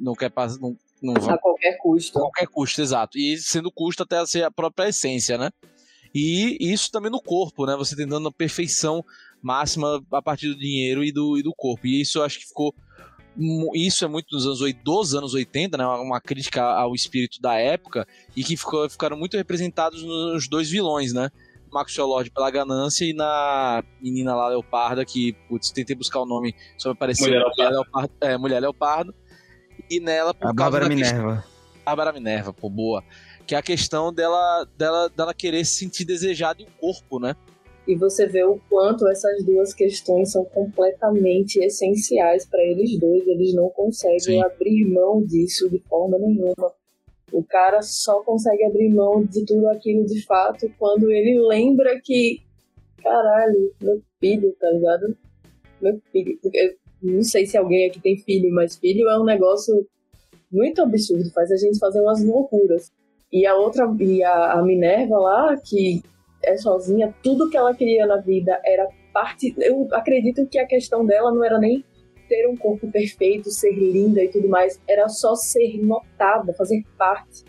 não 0.00 0.14
quer 0.14 0.30
passar, 0.30 0.60
não, 0.60 0.76
não 1.02 1.14
vai, 1.14 1.34
a 1.34 1.38
qualquer 1.38 1.76
custo. 1.78 2.18
A 2.18 2.22
qualquer 2.22 2.46
custo, 2.46 2.80
exato. 2.80 3.18
E 3.18 3.36
sendo 3.36 3.72
custo 3.72 4.04
até 4.04 4.24
ser 4.24 4.44
a 4.44 4.50
própria 4.50 4.88
essência, 4.88 5.36
né? 5.36 5.50
E 6.14 6.56
isso 6.60 6.90
também 6.92 7.10
no 7.10 7.20
corpo, 7.20 7.66
né? 7.66 7.74
Você 7.76 7.96
tentando 7.96 8.28
a 8.28 8.32
perfeição 8.32 9.04
máxima 9.42 10.02
a 10.12 10.22
partir 10.22 10.48
do 10.48 10.58
dinheiro 10.58 11.04
e 11.04 11.12
do, 11.12 11.38
e 11.38 11.42
do 11.42 11.54
corpo. 11.54 11.86
E 11.86 12.00
isso 12.00 12.18
eu 12.18 12.24
acho 12.24 12.38
que 12.38 12.46
ficou 12.46 12.74
isso 13.74 14.04
é 14.04 14.08
muito 14.08 14.26
dos 14.30 14.44
anos, 14.44 14.74
dos 14.82 15.14
anos 15.14 15.34
80, 15.34 15.76
né? 15.76 15.86
Uma 15.86 16.20
crítica 16.20 16.62
ao 16.62 16.92
espírito 16.94 17.40
da 17.40 17.54
época 17.54 18.06
e 18.36 18.42
que 18.42 18.56
ficou, 18.56 18.88
ficaram 18.90 19.16
muito 19.16 19.36
representados 19.36 20.02
nos 20.02 20.48
dois 20.48 20.68
vilões, 20.68 21.12
né? 21.12 21.30
Maxwell 21.72 22.08
Lord 22.08 22.30
pela 22.30 22.50
ganância 22.50 23.04
e 23.04 23.12
na 23.12 23.84
menina 24.00 24.34
lá 24.34 24.48
Leoparda, 24.48 25.04
que, 25.04 25.34
putz, 25.48 25.70
tentei 25.70 25.94
buscar 25.94 26.20
o 26.20 26.26
nome, 26.26 26.54
só 26.76 26.88
me 26.88 26.94
apareceu 26.94 27.26
Mulher 27.26 27.44
Mulher 27.44 27.70
Leopardo. 27.70 28.12
É, 28.20 28.38
Mulher 28.38 28.60
Leopardo. 28.60 29.14
E 29.90 30.00
nela, 30.00 30.34
por 30.34 30.48
a 30.48 30.54
causa 30.54 30.54
Bárbara 30.54 30.84
da 30.84 30.88
Minerva. 30.88 31.34
Questão... 31.36 31.58
Bárbara 31.84 32.12
Minerva, 32.12 32.52
pô, 32.52 32.68
boa. 32.68 33.04
Que 33.46 33.54
é 33.54 33.58
a 33.58 33.62
questão 33.62 34.12
dela, 34.12 34.66
dela, 34.76 35.08
dela 35.08 35.32
querer 35.32 35.64
se 35.64 35.78
sentir 35.78 36.04
desejada 36.04 36.60
em 36.62 36.66
um 36.66 36.70
corpo, 36.78 37.18
né? 37.18 37.34
E 37.88 37.96
você 37.96 38.26
vê 38.26 38.44
o 38.44 38.60
quanto 38.68 39.08
essas 39.08 39.42
duas 39.42 39.72
questões 39.72 40.30
são 40.30 40.44
completamente 40.44 41.58
essenciais 41.58 42.44
para 42.44 42.62
eles 42.62 42.98
dois. 42.98 43.26
Eles 43.26 43.54
não 43.54 43.70
conseguem 43.70 44.20
Sim. 44.20 44.42
abrir 44.42 44.84
mão 44.84 45.24
disso 45.24 45.70
de 45.70 45.78
forma 45.88 46.18
nenhuma. 46.18 46.70
O 47.32 47.42
cara 47.42 47.80
só 47.80 48.22
consegue 48.22 48.62
abrir 48.64 48.90
mão 48.90 49.24
de 49.24 49.42
tudo 49.46 49.66
aquilo 49.68 50.04
de 50.04 50.22
fato 50.26 50.70
quando 50.78 51.10
ele 51.10 51.40
lembra 51.48 51.98
que, 52.04 52.42
caralho, 53.02 53.72
meu 53.80 54.02
filho, 54.20 54.54
tá 54.60 54.70
ligado? 54.70 55.16
Meu 55.80 55.98
filho. 56.12 56.38
Eu 56.44 56.76
não 57.02 57.22
sei 57.22 57.46
se 57.46 57.56
alguém 57.56 57.88
aqui 57.88 58.00
tem 58.00 58.18
filho, 58.18 58.52
mas 58.52 58.76
filho 58.76 59.08
é 59.08 59.18
um 59.18 59.24
negócio 59.24 59.74
muito 60.52 60.82
absurdo, 60.82 61.30
faz 61.32 61.50
a 61.50 61.56
gente 61.56 61.78
fazer 61.78 62.02
umas 62.02 62.22
loucuras. 62.22 62.92
E 63.32 63.46
a 63.46 63.56
outra, 63.56 63.86
e 63.98 64.22
a, 64.22 64.52
a 64.52 64.62
Minerva 64.62 65.16
lá, 65.16 65.56
que 65.56 66.02
é 66.42 66.56
sozinha, 66.56 67.14
tudo 67.22 67.50
que 67.50 67.56
ela 67.56 67.74
queria 67.74 68.06
na 68.06 68.16
vida 68.16 68.60
era 68.64 68.88
parte. 69.12 69.54
Eu 69.58 69.88
acredito 69.92 70.46
que 70.46 70.58
a 70.58 70.66
questão 70.66 71.04
dela 71.04 71.32
não 71.32 71.44
era 71.44 71.58
nem 71.58 71.84
ter 72.28 72.46
um 72.46 72.56
corpo 72.56 72.90
perfeito, 72.90 73.50
ser 73.50 73.72
linda 73.72 74.22
e 74.22 74.28
tudo 74.28 74.48
mais, 74.48 74.80
era 74.86 75.08
só 75.08 75.34
ser 75.34 75.78
notada, 75.78 76.52
fazer 76.54 76.84
parte 76.96 77.44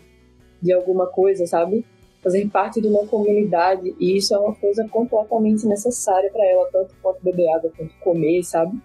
de 0.60 0.72
alguma 0.72 1.06
coisa, 1.06 1.46
sabe? 1.46 1.84
Fazer 2.22 2.48
parte 2.48 2.80
de 2.80 2.88
uma 2.88 3.06
comunidade. 3.06 3.94
E 3.98 4.16
isso 4.16 4.34
é 4.34 4.38
uma 4.38 4.54
coisa 4.54 4.86
completamente 4.88 5.66
necessária 5.66 6.30
para 6.30 6.44
ela, 6.46 6.68
tanto 6.72 6.94
quanto 7.02 7.22
beber 7.22 7.48
água, 7.54 7.72
quanto 7.76 7.94
comer, 8.00 8.42
sabe? 8.42 8.78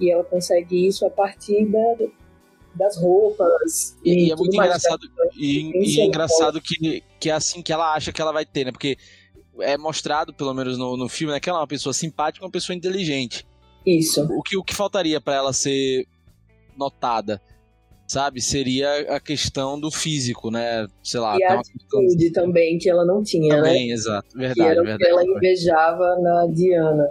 E 0.00 0.10
ela 0.10 0.24
consegue 0.24 0.86
isso 0.86 1.06
a 1.06 1.10
partir 1.10 1.66
da, 1.66 2.06
das 2.74 2.96
roupas. 3.00 3.96
E, 4.04 4.28
E, 4.28 4.32
é 4.32 4.36
muito 4.36 4.54
engraçado, 4.54 5.00
e, 5.36 5.96
e 5.96 6.00
é 6.00 6.04
engraçado 6.04 6.60
que, 6.60 7.02
que 7.18 7.30
é 7.30 7.32
assim 7.32 7.62
que 7.62 7.72
ela 7.72 7.94
acha 7.94 8.12
que 8.12 8.20
ela 8.20 8.32
vai 8.32 8.46
ter, 8.46 8.64
né? 8.64 8.72
Porque 8.72 8.96
é 9.60 9.76
mostrado, 9.76 10.32
pelo 10.32 10.54
menos 10.54 10.78
no, 10.78 10.96
no 10.96 11.08
filme, 11.08 11.32
né, 11.32 11.40
que 11.40 11.48
ela 11.48 11.58
é 11.58 11.62
uma 11.62 11.66
pessoa 11.66 11.92
simpática, 11.92 12.44
uma 12.44 12.50
pessoa 12.50 12.76
inteligente. 12.76 13.46
Isso. 13.86 14.22
O 14.24 14.42
que, 14.42 14.56
o 14.56 14.62
que 14.62 14.74
faltaria 14.74 15.20
pra 15.20 15.34
ela 15.34 15.52
ser 15.52 16.06
notada, 16.76 17.40
sabe? 18.06 18.40
Seria 18.40 19.14
a 19.14 19.20
questão 19.20 19.78
do 19.78 19.90
físico, 19.90 20.50
né? 20.50 20.86
Sei 21.02 21.20
lá, 21.20 21.36
e 21.38 21.44
a 21.44 21.54
uma 21.54 21.62
questão 21.62 22.00
atitude 22.00 22.32
também, 22.32 22.78
que 22.78 22.88
ela 22.88 23.04
não 23.04 23.22
tinha, 23.22 23.56
né? 23.56 23.62
também, 23.62 23.90
exato. 23.90 24.28
que 24.28 24.38
Verdade, 24.38 24.70
era 24.70 24.80
o 24.80 24.84
que 24.84 24.90
verdade. 24.90 25.10
ela 25.10 25.24
invejava 25.24 26.18
na 26.20 26.46
Diana. 26.46 27.08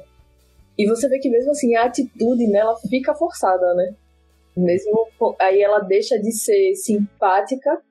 E 0.78 0.88
você 0.88 1.10
vê 1.10 1.20
que 1.20 1.30
mesmo 1.30 1.52
assim 1.52 1.76
a 1.76 1.86
atitude 1.86 2.48
nela 2.48 2.76
fica 2.90 3.14
forçada, 3.16 3.74
né? 3.74 3.96
Mesmo 4.56 5.08
aí 5.40 5.62
ela 5.62 5.80
deixa 5.80 6.20
de 6.20 6.32
ser 6.32 6.76
simpática 6.76 7.82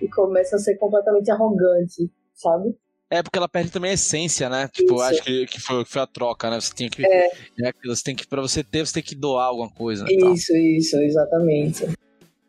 e 0.00 0.08
começa 0.08 0.56
a 0.56 0.58
ser 0.58 0.76
completamente 0.76 1.30
arrogante, 1.30 2.10
sabe? 2.34 2.76
É 3.10 3.22
porque 3.22 3.38
ela 3.38 3.48
perde 3.48 3.70
também 3.70 3.90
a 3.90 3.94
essência, 3.94 4.50
né? 4.50 4.68
Tipo, 4.68 4.92
eu 4.92 4.96
Isso. 4.96 5.04
acho 5.04 5.22
que, 5.22 5.46
que, 5.46 5.60
foi, 5.60 5.84
que 5.84 5.90
foi 5.90 6.02
a 6.02 6.06
troca, 6.06 6.50
né? 6.50 6.60
Você 6.60 6.74
tinha 6.74 6.90
que. 6.90 7.06
É. 7.06 7.30
É 7.62 7.68
aquilo, 7.68 7.96
você 7.96 8.04
tem 8.04 8.14
que. 8.14 8.26
Pra 8.26 8.42
você 8.42 8.62
ter, 8.62 8.86
você 8.86 8.94
tem 8.94 9.02
que 9.02 9.14
doar 9.14 9.46
alguma 9.46 9.70
coisa. 9.70 10.04
né, 10.04 10.10
tal. 10.18 10.34
Isso, 10.34 10.54
isso, 10.54 10.96
exatamente. 10.98 11.86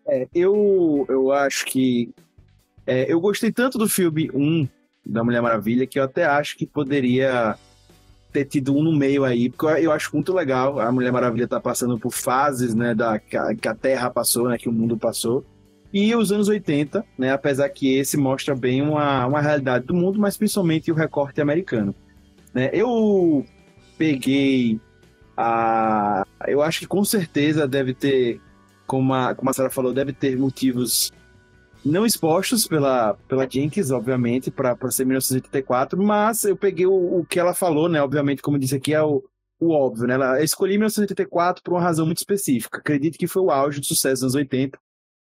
É, 0.08 0.28
eu, 0.36 1.06
eu 1.08 1.32
acho 1.32 1.66
que. 1.66 2.10
é, 2.86 3.12
eu 3.12 3.22
gostei 3.22 3.52
tanto 3.52 3.78
do 3.78 3.88
filme 3.88 4.30
1 4.34 4.68
da 5.06 5.24
Mulher 5.24 5.42
Maravilha 5.42 5.88
que 5.88 5.98
eu 5.98 6.04
até 6.04 6.26
acho 6.26 6.58
que 6.58 6.66
poderia 6.66 7.58
ter 8.32 8.46
tido 8.46 8.76
um 8.76 8.84
no 8.84 8.92
meio 8.92 9.24
aí, 9.24 9.50
porque 9.50 9.66
eu, 9.84 9.92
acho 9.92 10.14
muito 10.14 10.34
legal. 10.34 10.80
A 10.80 10.92
Mulher 10.92 11.12
Maravilha 11.12 11.48
tá 11.48 11.60
passando 11.60 11.98
por 11.98 12.12
fases, 12.12 12.76
né, 12.76 12.94
da, 12.94 13.18
que, 13.18 13.36
a, 13.36 13.56
que 13.56 13.68
a 13.68 13.74
Terra 13.74 14.10
passou, 14.10 14.50
né, 14.50 14.58
que 14.58 14.70
o 14.70 14.72
mundo 14.72 14.98
passou. 14.98 15.44
E 15.92 16.16
os 16.16 16.32
anos 16.32 16.48
80, 16.48 17.04
né, 17.18 17.32
apesar 17.32 17.68
que 17.70 17.98
esse 17.98 18.16
mostra 18.16 18.56
bem 18.56 18.82
uma, 18.82 19.26
uma 19.26 19.42
realidade 19.42 19.86
do 19.86 19.94
mundo, 19.94 20.20
mas 20.20 20.38
principalmente 20.38 20.92
o 20.92 20.96
recorte 20.96 21.42
americano. 21.42 21.96
Né? 22.54 22.70
Eu 22.74 23.46
peguei 23.98 24.80
a. 25.36 26.24
Eu 26.48 26.62
acho 26.62 26.80
que 26.80 26.88
com 26.88 27.04
certeza 27.04 27.68
deve 27.68 27.94
ter 27.94 28.40
como 28.86 29.14
a, 29.14 29.36
como 29.36 29.50
a 29.50 29.54
Sarah 29.54 29.70
falou, 29.70 29.94
deve 29.94 30.14
ter 30.14 30.38
motivos 30.38 31.12
não 31.86 32.06
expostos 32.06 32.68
pela, 32.68 33.14
pela 33.28 33.48
Jenkins, 33.50 33.92
obviamente, 33.92 34.52
para 34.52 34.76
ser 34.92 35.06
1984, 35.06 36.02
mas 36.02 36.44
eu 36.44 36.58
peguei 36.58 36.86
o, 36.86 37.20
o 37.20 37.26
que 37.26 37.40
ela 37.40 37.54
falou, 37.54 37.88
né? 37.88 38.02
Obviamente, 38.02 38.42
como 38.42 38.58
eu 38.58 38.62
disse 38.62 38.76
aqui, 38.76 38.94
é 38.94 39.02
o, 39.02 39.24
o 39.60 39.72
óbvio, 39.72 40.08
né? 40.08 40.16
Eu 40.16 40.44
escolhi 40.44 40.74
1984 40.74 41.64
por 41.64 41.74
uma 41.74 41.82
razão 41.82 42.06
muito 42.06 42.18
específica. 42.18 42.80
Acredito 42.80 43.18
que 43.18 43.28
foi 43.28 43.42
o 43.42 43.52
auge 43.52 43.80
do 43.80 43.86
sucesso 43.86 44.16
dos 44.16 44.36
anos 44.36 44.36
80, 44.36 44.78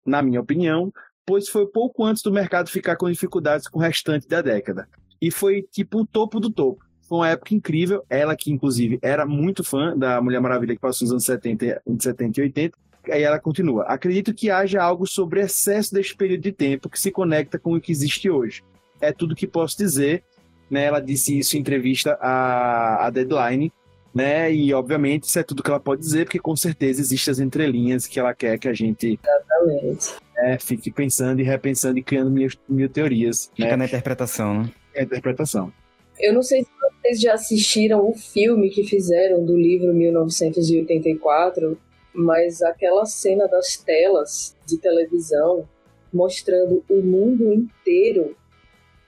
na 0.08 0.22
minha 0.22 0.40
opinião, 0.40 0.92
pois 1.26 1.48
foi 1.48 1.66
pouco 1.66 2.04
antes 2.04 2.22
do 2.22 2.32
mercado 2.32 2.70
ficar 2.70 2.96
com 2.96 3.10
dificuldades 3.10 3.68
com 3.68 3.78
o 3.78 3.82
restante 3.82 4.26
da 4.26 4.40
década. 4.40 4.88
E 5.20 5.30
foi 5.30 5.62
tipo 5.62 6.00
o 6.00 6.06
topo 6.06 6.40
do 6.40 6.50
topo. 6.50 6.84
Foi 7.08 7.18
uma 7.18 7.28
época 7.28 7.54
incrível. 7.54 8.04
Ela, 8.08 8.36
que 8.36 8.50
inclusive 8.50 8.98
era 9.02 9.26
muito 9.26 9.62
fã 9.64 9.96
da 9.96 10.20
Mulher 10.20 10.40
Maravilha, 10.40 10.74
que 10.74 10.80
passou 10.80 11.04
nos 11.06 11.12
anos 11.12 11.24
70, 11.24 11.82
70 11.98 12.40
e 12.40 12.42
80, 12.44 12.78
Aí 13.10 13.22
ela 13.22 13.38
continua. 13.38 13.84
Acredito 13.84 14.34
que 14.34 14.50
haja 14.50 14.82
algo 14.82 15.06
sobre 15.06 15.40
excesso 15.40 15.94
deste 15.94 16.14
período 16.14 16.42
de 16.42 16.52
tempo 16.52 16.88
que 16.88 17.00
se 17.00 17.10
conecta 17.10 17.58
com 17.58 17.74
o 17.74 17.80
que 17.80 17.92
existe 17.92 18.28
hoje. 18.28 18.62
É 19.00 19.12
tudo 19.12 19.34
que 19.34 19.46
posso 19.46 19.76
dizer. 19.78 20.22
Né? 20.70 20.84
Ela 20.84 21.00
disse 21.00 21.38
isso 21.38 21.56
em 21.56 21.60
entrevista 21.60 22.18
à, 22.20 23.06
à 23.06 23.10
Deadline. 23.10 23.72
Né? 24.18 24.52
E, 24.52 24.74
obviamente, 24.74 25.28
isso 25.28 25.38
é 25.38 25.44
tudo 25.44 25.62
que 25.62 25.70
ela 25.70 25.78
pode 25.78 26.00
dizer, 26.00 26.24
porque 26.24 26.40
com 26.40 26.56
certeza 26.56 27.00
existem 27.00 27.30
as 27.30 27.38
entrelinhas 27.38 28.04
que 28.04 28.18
ela 28.18 28.34
quer 28.34 28.58
que 28.58 28.66
a 28.68 28.72
gente 28.74 29.16
Exatamente. 29.22 30.16
né, 30.34 30.58
fique 30.58 30.90
pensando 30.90 31.40
e 31.40 31.44
repensando 31.44 32.00
e 32.00 32.02
criando 32.02 32.28
mil, 32.28 32.48
mil 32.68 32.88
teorias. 32.88 33.48
Fica 33.54 33.70
Né? 33.70 33.76
na 33.76 33.84
interpretação, 33.84 34.62
né? 34.62 34.72
É 34.92 35.02
a 35.02 35.04
interpretação. 35.04 35.72
Eu 36.18 36.34
não 36.34 36.42
sei 36.42 36.64
se 36.64 36.70
vocês 36.80 37.20
já 37.20 37.34
assistiram 37.34 38.08
o 38.08 38.12
filme 38.12 38.70
que 38.70 38.82
fizeram 38.82 39.44
do 39.44 39.56
livro 39.56 39.94
1984, 39.94 41.78
mas 42.12 42.60
aquela 42.60 43.06
cena 43.06 43.46
das 43.46 43.76
telas 43.76 44.56
de 44.66 44.78
televisão 44.78 45.64
mostrando 46.12 46.82
o 46.90 46.96
mundo 46.96 47.52
inteiro. 47.52 48.36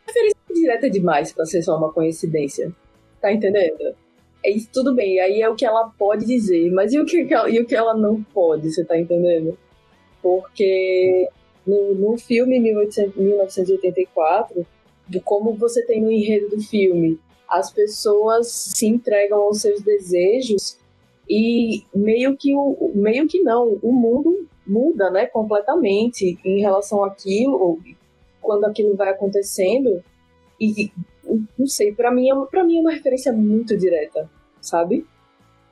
Referência 0.07 0.39
direta 0.55 0.89
demais 0.89 1.33
para 1.33 1.45
ser 1.47 1.63
só 1.63 1.77
uma 1.77 1.93
coincidência. 1.93 2.73
Tá 3.21 3.33
entendendo? 3.33 3.97
É 4.43 4.51
isso, 4.51 4.69
tudo 4.73 4.95
bem, 4.95 5.21
aí 5.21 5.43
é 5.43 5.49
o 5.49 5.55
que 5.55 5.67
ela 5.67 5.91
pode 5.99 6.25
dizer, 6.25 6.71
mas 6.71 6.93
e 6.93 6.99
o 6.99 7.05
que, 7.05 7.27
ela, 7.33 7.51
e 7.51 7.61
o 7.61 7.67
que 7.67 7.75
ela 7.75 7.95
não 7.95 8.23
pode, 8.23 8.73
você 8.73 8.85
tá 8.85 8.99
entendendo? 8.99 9.59
Porque 10.23 11.29
no, 11.67 11.95
no 11.95 12.19
filme 12.19 12.59
1800 12.59 13.17
1984, 13.17 14.67
do 15.07 15.21
como 15.21 15.53
você 15.55 15.85
tem 15.85 16.01
no 16.01 16.11
enredo 16.11 16.49
do 16.57 16.63
filme, 16.63 17.19
as 17.49 17.73
pessoas 17.73 18.49
se 18.49 18.87
entregam 18.87 19.41
aos 19.41 19.61
seus 19.61 19.83
desejos 19.83 20.79
e 21.29 21.85
meio 21.95 22.37
que 22.37 22.55
o 22.55 22.93
meio 22.95 23.27
que 23.27 23.41
não, 23.43 23.79
o 23.83 23.93
mundo 23.93 24.49
muda, 24.67 25.11
né, 25.11 25.27
completamente 25.27 26.39
em 26.45 26.61
relação 26.61 27.05
àquilo, 27.05 27.79
quando 28.41 28.65
aquilo 28.65 28.97
vai 28.97 29.11
acontecendo. 29.11 30.03
E 30.61 30.93
não 31.59 31.67
sei, 31.67 31.93
para 31.93 32.11
mim 32.11 32.29
é 32.29 32.65
mim 32.65 32.79
é 32.79 32.81
uma 32.81 32.93
referência 32.93 33.33
muito 33.33 33.77
direta, 33.77 34.29
sabe? 34.61 35.07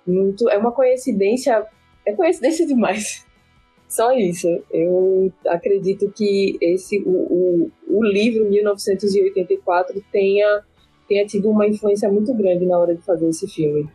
Muito, 0.06 0.48
é 0.48 0.56
uma 0.56 0.72
coincidência, 0.72 1.66
é 2.06 2.12
coincidência 2.12 2.66
demais. 2.66 3.26
Só 3.88 4.12
isso. 4.12 4.46
Eu 4.70 5.32
acredito 5.46 6.10
que 6.14 6.58
esse 6.60 7.02
o, 7.06 7.10
o, 7.10 7.70
o 7.88 8.04
livro 8.04 8.48
1984 8.48 10.02
tenha 10.12 10.62
tenha 11.08 11.26
tido 11.26 11.48
uma 11.48 11.66
influência 11.66 12.10
muito 12.10 12.34
grande 12.34 12.66
na 12.66 12.78
hora 12.78 12.94
de 12.94 13.02
fazer 13.02 13.28
esse 13.28 13.48
filme. 13.48 13.88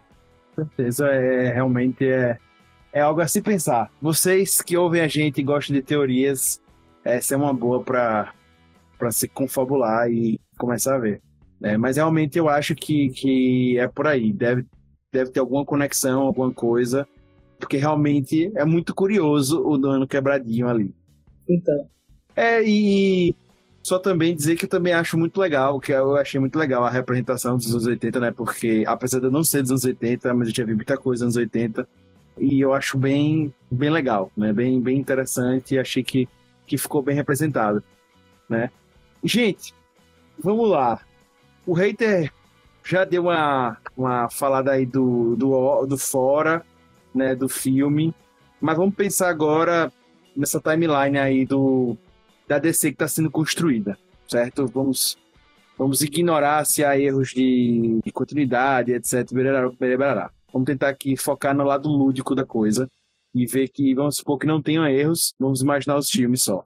Com 0.56 0.65
certeza, 0.65 1.08
é, 1.08 1.54
realmente 1.54 2.08
é, 2.08 2.38
é 2.91 3.02
algo 3.02 3.21
a 3.21 3.28
se 3.28 3.41
pensar. 3.41 3.91
Vocês 4.02 4.62
que 4.62 4.76
ouvem 4.76 5.02
a 5.02 5.08
gente 5.08 5.39
e 5.39 5.43
gostam 5.43 5.76
de 5.76 5.84
teorias, 5.84 6.60
essa 7.04 7.36
é 7.36 7.38
uma 7.38 7.54
boa 7.54 7.84
para 7.84 8.34
se 9.12 9.28
confabular 9.28 10.10
e 10.12 10.39
começar 10.58 10.95
a 10.95 10.99
ver. 10.99 11.21
É, 11.63 11.78
mas 11.78 11.95
realmente 11.95 12.38
eu 12.38 12.49
acho 12.49 12.76
que, 12.76 13.10
que 13.10 13.78
é 13.80 13.88
por 13.88 14.06
aí. 14.06 14.34
Deve, 14.34 14.65
deve 15.12 15.32
ter 15.32 15.39
alguma 15.39 15.63
conexão, 15.63 16.21
alguma 16.21 16.52
coisa, 16.52 17.08
porque 17.58 17.78
realmente 17.78 18.52
é 18.54 18.65
muito 18.65 18.93
curioso 18.93 19.65
o 19.65 19.78
dano 19.78 20.06
quebradinho 20.06 20.67
ali. 20.67 20.93
Então, 21.49 21.88
É, 22.36 22.62
e 22.62 23.34
só 23.82 23.97
também 23.97 24.36
dizer 24.36 24.58
que 24.58 24.65
eu 24.65 24.69
também 24.69 24.93
acho 24.93 25.17
muito 25.17 25.39
legal, 25.39 25.80
que 25.80 25.93
eu 25.93 26.17
achei 26.17 26.39
muito 26.39 26.60
legal 26.60 26.84
a 26.84 26.89
representação 26.89 27.56
dos 27.56 27.71
anos 27.71 27.86
80, 27.86 28.19
né? 28.19 28.32
Porque 28.32 28.84
apesar 28.86 29.19
de 29.19 29.26
eu 29.26 29.32
não 29.32 29.43
ser 29.43 29.62
dos 29.62 29.71
anos 29.71 29.86
80, 29.86 30.34
mas 30.34 30.49
eu 30.49 30.54
já 30.54 30.65
vi 30.65 30.76
muita 30.76 30.97
coisa 30.97 31.23
nos 31.23 31.38
anos 31.38 31.47
80, 31.47 31.88
e 32.39 32.60
eu 32.60 32.73
acho 32.73 32.97
bem, 32.97 33.54
bem 33.71 33.89
legal, 33.89 34.30
né? 34.36 34.52
Bem, 34.52 34.82
bem 34.82 34.97
interessante 34.97 35.76
e 35.76 35.80
achei 35.80 36.04
que, 36.04 36.28
que 36.65 36.78
ficou 36.78 37.02
bem 37.02 37.15
representado, 37.15 37.82
né? 38.49 38.69
Gente, 39.23 39.73
vamos 40.38 40.69
lá. 40.69 40.99
O 41.65 41.73
hater 41.73 42.32
já 42.84 43.06
deu 43.06 43.23
uma, 43.23 43.78
uma 43.95 44.30
falada 44.30 44.71
aí 44.71 44.86
do, 44.86 45.36
do, 45.36 45.86
do 45.86 45.97
fora, 45.97 46.65
né? 47.13 47.36
Do 47.36 47.47
filme, 47.47 48.13
mas 48.60 48.78
vamos 48.78 48.95
pensar 48.95 49.30
agora 49.30 49.91
nessa 50.36 50.60
timeline 50.60 51.17
aí 51.17 51.45
do 51.45 51.97
da 52.47 52.60
DC 52.60 52.89
que 52.89 52.95
está 52.95 53.08
sendo 53.08 53.32
construída, 53.32 53.97
certo? 54.28 54.67
Vamos, 54.67 55.17
vamos 55.78 56.02
ignorar 56.02 56.65
se 56.65 56.84
há 56.84 56.99
erros 56.99 57.30
de, 57.30 57.99
de 58.04 58.12
continuidade, 58.12 58.93
etc. 58.93 59.32
Berará, 59.32 59.69
berará. 59.69 60.32
Vamos 60.52 60.65
tentar 60.65 60.89
aqui 60.89 61.17
focar 61.17 61.56
no 61.56 61.63
lado 61.63 61.89
lúdico 61.89 62.36
da 62.36 62.45
coisa 62.45 62.88
e 63.34 63.45
ver 63.45 63.69
que, 63.69 63.95
vamos 63.95 64.17
supor 64.17 64.38
que 64.38 64.45
não 64.45 64.62
tenham 64.62 64.88
erros, 64.88 65.34
vamos 65.39 65.62
imaginar 65.62 65.97
os 65.97 66.10
filmes 66.10 66.43
só. 66.43 66.63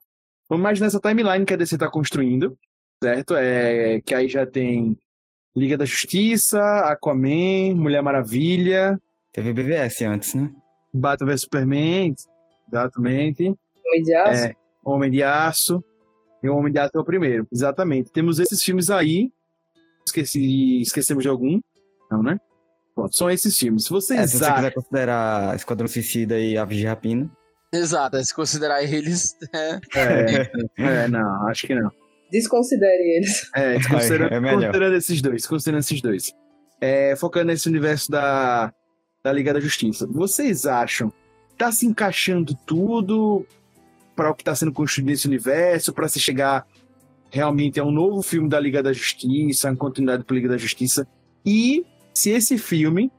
Vamos 0.50 0.62
imaginar 0.62 0.88
essa 0.88 1.00
timeline 1.00 1.46
que 1.46 1.54
a 1.54 1.58
DC 1.58 1.76
está 1.76 1.90
construindo, 1.90 2.58
certo? 3.02 3.36
É, 3.36 4.02
que 4.02 4.14
aí 4.14 4.28
já 4.28 4.46
tem 4.46 4.98
Liga 5.56 5.78
da 5.78 5.86
Justiça, 5.86 6.62
Aquaman, 6.82 7.76
Mulher 7.76 8.02
Maravilha, 8.02 9.00
Teve 9.38 9.54
BVS 9.54 10.02
antes, 10.02 10.34
né? 10.34 10.52
Batman 10.92 11.28
vs 11.28 11.42
Superman, 11.42 12.16
exatamente. 12.68 13.44
Homem 13.86 14.04
de 14.04 14.16
Aço, 14.16 14.44
É, 14.46 14.56
Homem 14.84 15.12
de 15.12 15.22
Aço. 15.22 15.84
E 16.42 16.50
o 16.50 16.56
Homem 16.58 16.74
de 16.74 16.80
Aço 16.80 16.92
é 16.96 17.00
o 17.00 17.06
primeiro. 17.06 17.48
Exatamente. 17.52 18.12
Temos 18.12 18.40
esses 18.40 18.64
filmes 18.64 18.90
aí, 18.90 19.32
Esqueci, 20.08 20.82
esquecemos 20.82 21.22
de 21.22 21.30
algum? 21.30 21.60
Não, 22.10 22.24
né? 22.24 22.40
Pronto, 22.96 23.16
são 23.16 23.30
esses 23.30 23.56
filmes. 23.56 23.84
Se 23.84 23.92
vocês 23.92 24.20
É, 24.20 24.26
se 24.26 24.40
você 24.40 24.52
quiser 24.52 24.74
considerar 24.74 25.56
Esquadrão 25.56 25.88
Suicida 25.88 26.40
e 26.40 26.58
Aves 26.58 26.78
de 26.78 26.86
Rapina. 26.88 27.30
Exato, 27.72 28.18
é 28.18 28.24
se 28.24 28.34
considerar 28.34 28.82
eles. 28.84 29.38
É, 29.54 29.80
É, 30.80 31.04
é, 31.04 31.08
não, 31.08 31.48
acho 31.48 31.68
que 31.68 31.76
não. 31.76 31.92
Desconsidere 32.32 33.18
eles. 33.18 33.50
É, 33.56 33.78
desconsiderando, 33.80 34.34
É 34.34 34.40
melhor. 34.40 34.56
considerando 34.56 34.96
esses 34.96 35.22
dois, 35.22 35.46
considerando 35.46 35.80
esses 35.82 36.02
dois. 36.02 36.34
É, 36.80 37.16
focando 37.16 37.48
nesse 37.48 37.68
universo 37.68 38.12
da, 38.12 38.72
da 39.24 39.32
Liga 39.32 39.54
da 39.54 39.60
Justiça. 39.60 40.08
Vocês 40.08 40.66
acham 40.66 41.10
que 41.10 41.56
tá 41.58 41.72
se 41.72 41.86
encaixando 41.86 42.56
tudo 42.66 43.46
para 44.16 44.30
o 44.32 44.36
que 44.36 44.44
tá 44.44 44.56
sendo 44.56 44.72
construído 44.72 45.08
nesse 45.08 45.28
universo, 45.28 45.94
para 45.94 46.08
se 46.08 46.20
chegar 46.20 46.66
realmente 47.30 47.80
a 47.80 47.84
um 47.84 47.92
novo 47.92 48.22
filme 48.22 48.50
da 48.50 48.60
Liga 48.60 48.82
da 48.82 48.94
Justiça, 48.94 49.70
uma 49.70 49.76
continuidade 49.76 50.24
para 50.24 50.36
Liga 50.36 50.50
da 50.50 50.58
Justiça? 50.58 51.08
E 51.46 51.86
se 52.14 52.32
esse 52.32 52.58
filme 52.58 53.12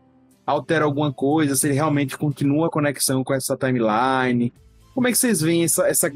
altera 0.46 0.84
alguma 0.84 1.12
coisa, 1.12 1.54
se 1.54 1.66
ele 1.66 1.74
realmente 1.74 2.16
continua 2.16 2.68
a 2.68 2.70
conexão 2.70 3.22
com 3.22 3.34
essa 3.34 3.56
timeline? 3.56 4.52
Como 4.94 5.06
é 5.06 5.12
que 5.12 5.18
vocês 5.18 5.40
veem 5.40 5.64
essa, 5.64 5.86
essa 5.86 6.10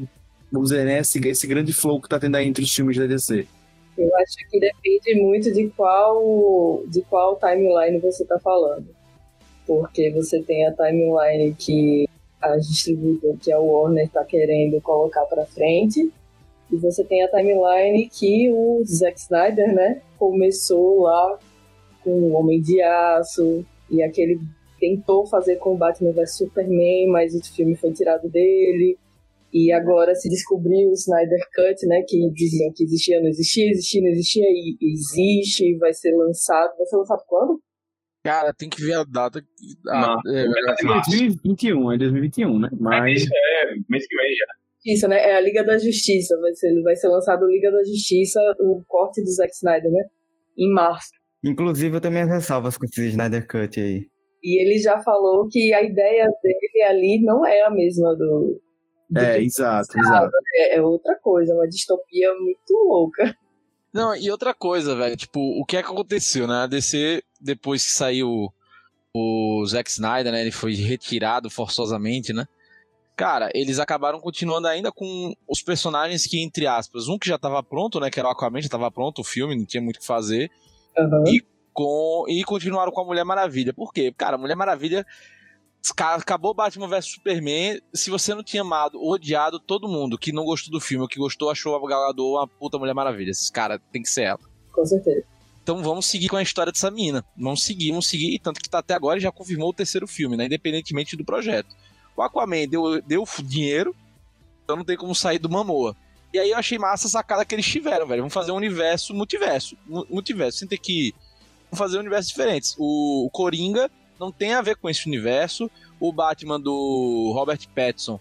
dizer, 0.61 0.85
né, 0.85 0.99
esse, 0.99 1.19
esse 1.27 1.47
grande 1.47 1.73
flow 1.73 2.01
que 2.01 2.09
tá 2.09 2.19
tendo 2.19 2.35
aí 2.35 2.47
entre 2.47 2.63
os 2.63 2.73
filmes 2.73 2.97
da 2.97 3.05
DC? 3.05 3.47
Eu 3.97 4.15
acho 4.17 4.49
que 4.49 4.59
depende 4.59 5.21
muito 5.21 5.51
de 5.51 5.69
qual, 5.69 6.83
de 6.87 7.01
qual 7.03 7.37
timeline 7.37 7.99
você 7.99 8.23
está 8.23 8.39
falando. 8.39 8.87
Porque 9.65 10.11
você 10.11 10.41
tem 10.41 10.65
a 10.67 10.73
timeline 10.73 11.53
que 11.53 12.07
a 12.41 12.57
distribuidora, 12.57 13.37
que 13.41 13.51
a 13.51 13.59
Warner 13.59 14.05
está 14.05 14.23
querendo 14.25 14.81
colocar 14.81 15.25
para 15.25 15.45
frente, 15.45 16.11
e 16.71 16.75
você 16.75 17.03
tem 17.03 17.23
a 17.23 17.29
timeline 17.29 18.09
que 18.09 18.51
o 18.51 18.83
Zack 18.85 19.19
Snyder, 19.19 19.73
né, 19.73 20.01
começou 20.17 21.03
lá 21.03 21.39
com 22.03 22.11
o 22.11 22.33
Homem 22.33 22.61
de 22.61 22.81
Aço, 22.81 23.65
e 23.89 24.01
aquele 24.01 24.39
tentou 24.79 25.25
fazer 25.25 25.55
com 25.57 25.73
o 25.73 25.77
Batman 25.77 26.25
Superman, 26.25 27.07
mas 27.07 27.33
o 27.33 27.41
filme 27.53 27.73
foi 27.75 27.93
tirado 27.93 28.27
dele. 28.27 28.97
E 29.53 29.71
agora 29.71 30.15
se 30.15 30.27
descobriu 30.29 30.89
o 30.89 30.93
Snyder 30.93 31.39
Cut, 31.53 31.85
né? 31.85 32.01
Que 32.07 32.17
diziam 32.33 32.71
que 32.73 32.83
existia, 32.83 33.21
não 33.21 33.29
existia, 33.29 33.69
existia, 33.69 34.01
não 34.01 34.09
existia, 34.09 34.45
e 34.47 34.77
existe, 34.81 35.77
vai 35.77 35.93
ser 35.93 36.11
lançado. 36.15 36.75
Vai 36.75 36.85
ser 36.87 36.97
lançado 36.97 37.21
quando? 37.27 37.61
Cara, 38.23 38.53
tem 38.53 38.69
que 38.69 38.81
ver 38.81 38.93
a 38.93 39.03
data. 39.03 39.43
Ah, 39.87 40.15
é, 40.27 40.39
é 40.39 40.45
É 40.45 40.85
março. 40.85 41.11
2021, 41.11 41.91
é 41.91 41.97
2021, 41.97 42.59
né? 42.59 42.69
Mas 42.79 43.23
é 43.23 43.75
mês 43.89 44.07
que 44.07 44.15
vem 44.15 44.33
já. 44.33 44.45
Isso, 44.85 45.07
né? 45.07 45.17
É 45.17 45.35
a 45.35 45.41
Liga 45.41 45.63
da 45.63 45.77
Justiça. 45.77 46.35
Vai 46.39 46.53
ser, 46.53 46.81
vai 46.81 46.95
ser 46.95 47.09
lançado 47.09 47.45
Liga 47.45 47.71
da 47.71 47.83
Justiça, 47.83 48.39
o 48.59 48.81
corte 48.87 49.21
do 49.21 49.29
Zack 49.29 49.53
Snyder, 49.53 49.91
né? 49.91 50.03
Em 50.57 50.73
março. 50.73 51.11
Inclusive, 51.43 51.97
eu 51.97 52.01
também 52.01 52.25
ressalvas 52.25 52.77
com 52.77 52.85
esse 52.85 53.07
Snyder 53.07 53.45
Cut 53.45 53.79
aí. 53.79 54.07
E 54.41 54.61
ele 54.61 54.77
já 54.79 55.01
falou 55.01 55.47
que 55.49 55.73
a 55.73 55.81
ideia 55.81 56.27
dele 56.41 56.81
ali 56.87 57.21
não 57.23 57.45
é 57.45 57.61
a 57.63 57.69
mesma 57.69 58.15
do. 58.15 58.61
É, 59.15 59.41
exato, 59.41 59.97
exato. 59.97 60.31
é, 60.55 60.77
é 60.77 60.81
outra 60.81 61.15
coisa, 61.15 61.53
uma 61.53 61.67
distopia 61.67 62.33
muito 62.35 62.73
louca. 62.87 63.35
Não, 63.93 64.15
e 64.15 64.31
outra 64.31 64.53
coisa, 64.53 64.95
velho, 64.95 65.15
tipo, 65.15 65.39
o 65.39 65.63
que 65.65 65.77
é 65.77 65.83
que 65.83 65.89
aconteceu, 65.89 66.47
né? 66.47 66.63
A 66.63 66.67
DC, 66.67 67.23
depois 67.39 67.85
que 67.85 67.91
saiu 67.91 68.51
o 69.13 69.63
Zack 69.67 69.89
Snyder, 69.89 70.31
né? 70.31 70.41
Ele 70.41 70.51
foi 70.51 70.73
retirado 70.73 71.49
forçosamente, 71.49 72.33
né? 72.33 72.47
Cara, 73.15 73.51
eles 73.53 73.77
acabaram 73.77 74.19
continuando 74.19 74.67
ainda 74.67 74.91
com 74.91 75.35
os 75.47 75.61
personagens 75.61 76.25
que, 76.25 76.41
entre 76.41 76.65
aspas, 76.65 77.07
um 77.07 77.19
que 77.19 77.29
já 77.29 77.37
tava 77.37 77.61
pronto, 77.61 77.99
né? 77.99 78.09
Que 78.09 78.19
era 78.19 78.27
o 78.27 78.31
Aquaman, 78.31 78.61
já 78.61 78.69
tava 78.69 78.89
pronto 78.89 79.19
o 79.19 79.23
filme, 79.23 79.55
não 79.55 79.65
tinha 79.65 79.81
muito 79.81 79.97
o 79.97 79.99
que 79.99 80.07
fazer. 80.07 80.49
Aham. 80.97 81.23
E, 81.27 81.45
com, 81.71 82.25
e 82.27 82.43
continuaram 82.43 82.91
com 82.91 83.01
a 83.01 83.05
Mulher 83.05 83.23
Maravilha. 83.23 83.71
Por 83.71 83.93
quê? 83.93 84.11
Cara, 84.17 84.35
a 84.35 84.39
Mulher 84.39 84.55
Maravilha. 84.55 85.05
Ca- 85.95 86.15
Acabou 86.15 86.53
Batman 86.53 86.87
vs 86.87 87.05
Superman. 87.05 87.81
Se 87.93 88.09
você 88.09 88.33
não 88.33 88.43
tinha 88.43 88.61
amado, 88.61 89.01
odiado 89.03 89.59
todo 89.59 89.87
mundo 89.87 90.17
que 90.17 90.31
não 90.31 90.45
gostou 90.45 90.71
do 90.71 90.79
filme, 90.79 91.01
ou 91.01 91.07
que 91.07 91.17
gostou, 91.19 91.49
achou 91.49 91.75
a 91.75 91.87
Gal 91.89 92.07
Gadot 92.07 92.21
uma 92.37 92.47
puta 92.47 92.77
Mulher 92.77 92.93
Maravilha. 92.93 93.31
Esses 93.31 93.49
cara 93.49 93.79
tem 93.91 94.01
que 94.01 94.09
ser 94.09 94.23
ela. 94.23 94.39
Com 94.71 94.85
certeza. 94.85 95.23
Então 95.61 95.81
vamos 95.81 96.05
seguir 96.05 96.27
com 96.29 96.35
a 96.35 96.41
história 96.41 96.71
dessa 96.71 96.91
mina. 96.91 97.23
Vamos 97.37 97.63
seguir, 97.63 97.89
vamos 97.91 98.07
seguir. 98.07 98.37
Tanto 98.39 98.61
que 98.61 98.69
tá 98.69 98.79
até 98.79 98.93
agora 98.93 99.17
e 99.17 99.21
já 99.21 99.31
confirmou 99.31 99.69
o 99.69 99.73
terceiro 99.73 100.05
filme, 100.07 100.35
né? 100.37 100.45
Independentemente 100.45 101.15
do 101.15 101.23
projeto. 101.23 101.73
O 102.15 102.21
Aquaman 102.21 102.67
deu, 102.67 103.01
deu 103.01 103.23
dinheiro, 103.43 103.95
então 104.63 104.75
não 104.75 104.83
tem 104.83 104.97
como 104.97 105.15
sair 105.15 105.39
do 105.39 105.49
Mamoa. 105.49 105.95
E 106.33 106.39
aí 106.39 106.49
eu 106.51 106.57
achei 106.57 106.77
massa 106.77 107.07
a 107.07 107.09
sacada 107.09 107.45
que 107.45 107.55
eles 107.55 107.65
tiveram, 107.65 108.05
velho. 108.07 108.21
Vamos 108.23 108.33
fazer 108.33 108.51
um 108.51 108.55
universo 108.55 109.13
multiverso. 109.13 109.77
mu- 109.85 110.05
Multiverso, 110.09 110.57
sem 110.59 110.67
ter 110.67 110.77
que. 110.79 111.13
Vamos 111.71 111.77
fazer 111.79 111.97
universos 111.97 112.29
diferentes. 112.29 112.75
O, 112.77 113.25
o 113.27 113.29
Coringa 113.29 113.89
não 114.19 114.31
tem 114.31 114.53
a 114.53 114.61
ver 114.61 114.75
com 114.75 114.89
esse 114.89 115.07
universo. 115.07 115.69
O 115.99 116.11
Batman 116.11 116.59
do 116.59 117.31
Robert 117.33 117.59
Pattinson, 117.73 118.19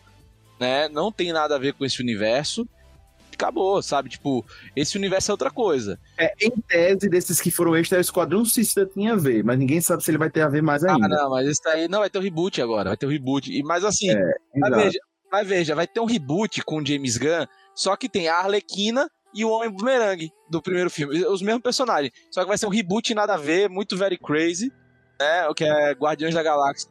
né? 0.60 0.88
Não 0.88 1.10
tem 1.10 1.32
nada 1.32 1.56
a 1.56 1.58
ver 1.58 1.72
com 1.74 1.84
esse 1.84 2.00
universo. 2.00 2.66
Acabou, 3.32 3.82
sabe? 3.82 4.08
Tipo, 4.10 4.44
esse 4.76 4.96
universo 4.96 5.30
é 5.30 5.32
outra 5.32 5.50
coisa. 5.50 5.98
É, 6.16 6.32
em 6.40 6.50
tese, 6.50 7.08
desses 7.08 7.40
que 7.40 7.50
foram 7.50 7.74
extra, 7.74 7.98
o 7.98 8.00
Esquadrão 8.00 8.44
Suicida 8.44 8.86
tinha 8.86 9.14
a 9.14 9.16
ver, 9.16 9.42
mas 9.42 9.58
ninguém 9.58 9.80
sabe 9.80 10.04
se 10.04 10.10
ele 10.10 10.18
vai 10.18 10.30
ter 10.30 10.42
a 10.42 10.48
ver 10.48 10.62
mais 10.62 10.84
Ah, 10.84 10.92
ainda. 10.94 11.08
não, 11.08 11.30
mas 11.30 11.48
esse 11.48 11.60
daí. 11.64 11.88
Não, 11.88 12.00
vai 12.00 12.10
ter 12.10 12.18
o 12.18 12.22
reboot 12.22 12.60
agora. 12.62 12.90
Vai 12.90 12.96
ter 12.96 13.06
o 13.06 13.08
reboot. 13.10 13.50
E, 13.50 13.62
mas 13.64 13.84
assim, 13.84 14.08
mas, 14.54 14.70
Exato. 14.70 14.84
veja, 14.84 14.98
mas 15.32 15.48
veja, 15.48 15.74
vai 15.74 15.86
ter 15.88 15.98
um 15.98 16.04
reboot 16.04 16.62
com 16.62 16.76
o 16.80 16.86
James 16.86 17.16
Gunn, 17.16 17.46
só 17.74 17.96
que 17.96 18.08
tem 18.08 18.28
a 18.28 18.36
Arlequina 18.36 19.08
e 19.34 19.44
o 19.44 19.50
Homem 19.50 19.70
Boomerang 19.70 20.30
do 20.48 20.62
primeiro 20.62 20.90
filme. 20.90 21.24
Os 21.24 21.42
mesmos 21.42 21.62
personagens. 21.62 22.12
Só 22.30 22.42
que 22.42 22.48
vai 22.48 22.58
ser 22.58 22.66
um 22.66 22.70
reboot 22.70 23.12
nada 23.14 23.34
a 23.34 23.38
ver, 23.38 23.68
muito 23.68 23.96
very 23.96 24.18
crazy. 24.18 24.70
Né? 25.22 25.48
O 25.48 25.54
que 25.54 25.64
é 25.64 25.92
Guardiões 25.92 26.34
da 26.34 26.42
Galáxia. 26.42 26.90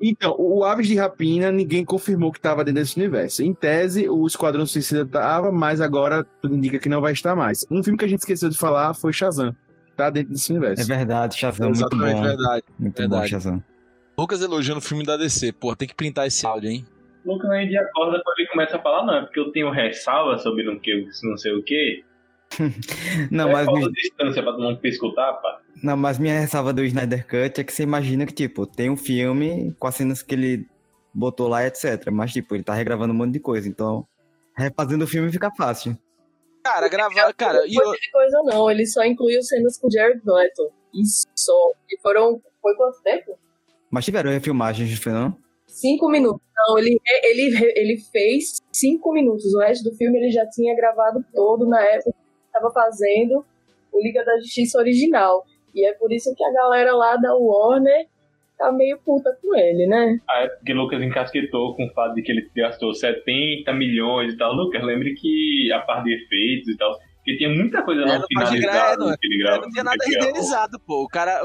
Então, 0.00 0.34
o 0.38 0.64
Aves 0.64 0.88
de 0.88 0.96
Rapina, 0.96 1.52
ninguém 1.52 1.84
confirmou 1.84 2.32
que 2.32 2.38
estava 2.38 2.64
dentro 2.64 2.80
desse 2.80 2.96
universo. 2.98 3.42
Em 3.42 3.52
tese, 3.52 4.08
o 4.08 4.26
Esquadrão 4.26 4.64
Suicida 4.64 5.02
estava, 5.02 5.52
mas 5.52 5.80
agora 5.80 6.24
tudo 6.40 6.56
indica 6.56 6.78
que 6.78 6.88
não 6.88 7.02
vai 7.02 7.12
estar 7.12 7.36
mais. 7.36 7.66
Um 7.70 7.82
filme 7.82 7.98
que 7.98 8.04
a 8.06 8.08
gente 8.08 8.20
esqueceu 8.20 8.48
de 8.48 8.56
falar 8.56 8.94
foi 8.94 9.12
Shazam. 9.12 9.54
Tá 9.94 10.08
dentro 10.08 10.32
desse 10.32 10.50
universo. 10.50 10.82
É 10.82 10.96
verdade, 10.96 11.36
Shazam, 11.36 11.66
muito 11.66 11.80
Exatamente, 11.80 12.16
bom. 12.16 12.22
verdade. 12.22 12.64
Muito 12.78 12.96
verdade. 12.96 13.22
bom, 13.22 13.28
Shazam. 13.28 13.64
Lucas 14.18 14.42
elogiando 14.42 14.78
o 14.78 14.82
filme 14.82 15.04
da 15.04 15.18
DC. 15.18 15.52
Pô, 15.52 15.76
tem 15.76 15.86
que 15.86 15.94
printar 15.94 16.26
esse 16.26 16.46
áudio, 16.46 16.70
hein? 16.70 16.86
O 17.24 17.34
Lucas 17.34 17.50
aí 17.50 17.68
de 17.68 17.76
acorda 17.76 18.22
quando 18.24 18.38
ele 18.38 18.48
começa 18.48 18.76
a 18.78 18.80
falar, 18.80 19.04
não, 19.04 19.14
é 19.16 19.20
porque 19.22 19.38
eu 19.38 19.52
tenho 19.52 19.70
ressalva 19.70 20.38
sobre 20.38 20.62
não, 20.62 20.78
que, 20.78 21.06
não 21.22 21.36
sei 21.36 21.52
o 21.52 21.62
quê. 21.62 22.02
Não, 23.30 23.48
é 23.48 23.52
mas, 23.52 23.66
falta 23.66 23.80
mi- 23.86 23.92
distância 23.92 24.42
pra 24.42 24.52
todo 24.52 24.62
mundo 24.62 24.80
escutar, 24.84 25.32
pá. 25.34 25.60
não, 25.82 25.96
mas 25.96 26.18
minha 26.18 26.38
ressalva 26.40 26.72
do 26.72 26.84
Snyder 26.84 27.24
Cut 27.26 27.60
é 27.60 27.64
que 27.64 27.72
você 27.72 27.82
imagina 27.84 28.26
que, 28.26 28.32
tipo, 28.34 28.66
tem 28.66 28.90
um 28.90 28.96
filme 28.96 29.74
com 29.78 29.86
as 29.86 29.94
cenas 29.94 30.22
que 30.22 30.34
ele 30.34 30.66
botou 31.14 31.48
lá, 31.48 31.66
etc. 31.66 32.10
Mas, 32.10 32.32
tipo, 32.32 32.54
ele 32.54 32.64
tá 32.64 32.74
regravando 32.74 33.12
um 33.12 33.16
monte 33.16 33.32
de 33.34 33.40
coisa. 33.40 33.68
Então, 33.68 34.06
refazendo 34.56 35.04
o 35.04 35.08
filme 35.08 35.30
fica 35.32 35.50
fácil. 35.56 35.96
Cara, 36.64 36.88
gravar. 36.88 37.32
Cara, 37.34 37.66
e 37.66 37.74
Não 37.74 37.84
eu, 37.84 37.98
coisa, 38.12 38.42
não. 38.44 38.70
Ele 38.70 38.86
só 38.86 39.04
incluiu 39.04 39.42
cenas 39.42 39.78
com 39.78 39.88
Jared 39.90 40.20
Leto. 40.26 40.70
E 40.92 41.02
só. 41.36 41.72
E 41.88 41.98
foram. 42.02 42.40
Foi 42.60 42.74
quanto 42.76 43.00
tempo? 43.02 43.38
Mas 43.90 44.04
tiveram 44.04 44.30
refilmagens, 44.30 45.02
não? 45.06 45.36
Cinco 45.66 46.08
minutos. 46.10 46.42
Não, 46.68 46.78
ele, 46.78 47.00
ele, 47.24 47.72
ele 47.74 47.96
fez 48.12 48.58
cinco 48.72 49.12
minutos. 49.12 49.46
O 49.54 49.60
resto 49.60 49.88
do 49.88 49.96
filme 49.96 50.18
ele 50.18 50.30
já 50.30 50.46
tinha 50.50 50.76
gravado 50.76 51.24
todo 51.34 51.66
na 51.66 51.80
época 51.82 52.12
estava 52.60 52.72
fazendo 52.72 53.44
o 53.92 54.02
Liga 54.02 54.24
da 54.24 54.36
Justiça 54.38 54.78
original. 54.78 55.44
E 55.74 55.86
é 55.86 55.92
por 55.94 56.12
isso 56.12 56.34
que 56.36 56.44
a 56.44 56.52
galera 56.52 56.92
lá 56.94 57.16
da 57.16 57.34
Warner 57.34 58.06
tá 58.58 58.70
meio 58.72 58.98
puta 58.98 59.30
com 59.40 59.54
ele, 59.56 59.86
né? 59.86 60.18
Ah, 60.28 60.42
é 60.42 60.48
porque 60.48 60.72
Lucas 60.74 61.02
encasquetou 61.02 61.74
com 61.76 61.86
o 61.86 61.92
fato 61.92 62.14
de 62.14 62.22
que 62.22 62.30
ele 62.32 62.50
gastou 62.54 62.92
70 62.94 63.72
milhões 63.72 64.34
e 64.34 64.36
tal. 64.36 64.52
Lucas, 64.52 64.82
lembre 64.82 65.14
que 65.14 65.70
a 65.72 65.80
parte 65.80 66.04
de 66.04 66.14
efeitos 66.14 66.68
e 66.68 66.76
tal, 66.76 66.98
que 67.24 67.36
tinha 67.36 67.48
muita 67.48 67.82
coisa 67.82 68.02
É, 68.02 68.18
não 68.18 68.26
finalizada 68.26 68.92
é, 68.92 68.96
não- 68.96 69.10
no 69.10 69.18
que 69.18 69.26
ele 69.26 69.34
eu 69.42 69.46
gravou. 69.46 69.62
não 69.62 69.70
tinha 69.70 69.84
nada 69.84 69.96
que 70.04 70.10
renderizado, 70.10 70.80
pô. 70.80 71.02
O 71.04 71.08
cara. 71.08 71.40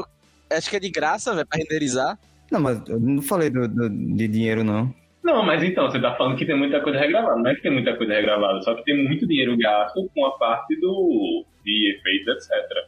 Acho 0.52 0.70
que 0.70 0.76
é 0.76 0.80
de 0.80 0.90
graça, 0.90 1.34
velho, 1.34 1.48
pra 1.48 1.58
renderizar. 1.58 2.20
Não, 2.52 2.60
mas 2.60 2.82
eu 2.88 3.00
não 3.00 3.22
falei 3.22 3.50
do, 3.50 3.68
do- 3.68 3.90
de 3.90 4.28
dinheiro, 4.28 4.64
não. 4.64 4.94
Não, 5.26 5.44
mas 5.44 5.64
então, 5.64 5.90
você 5.90 6.00
tá 6.00 6.16
falando 6.16 6.38
que 6.38 6.46
tem 6.46 6.56
muita 6.56 6.80
coisa 6.80 7.00
regravada. 7.00 7.42
Não 7.42 7.50
é 7.50 7.56
que 7.56 7.64
tem 7.64 7.74
muita 7.74 7.98
coisa 7.98 8.14
regravada, 8.14 8.62
só 8.62 8.76
que 8.76 8.84
tem 8.84 9.08
muito 9.08 9.26
dinheiro 9.28 9.58
gasto 9.58 10.08
com 10.14 10.24
a 10.24 10.38
parte 10.38 10.80
do 10.80 11.44
de 11.64 11.96
efeitos, 11.98 12.48
etc. 12.48 12.88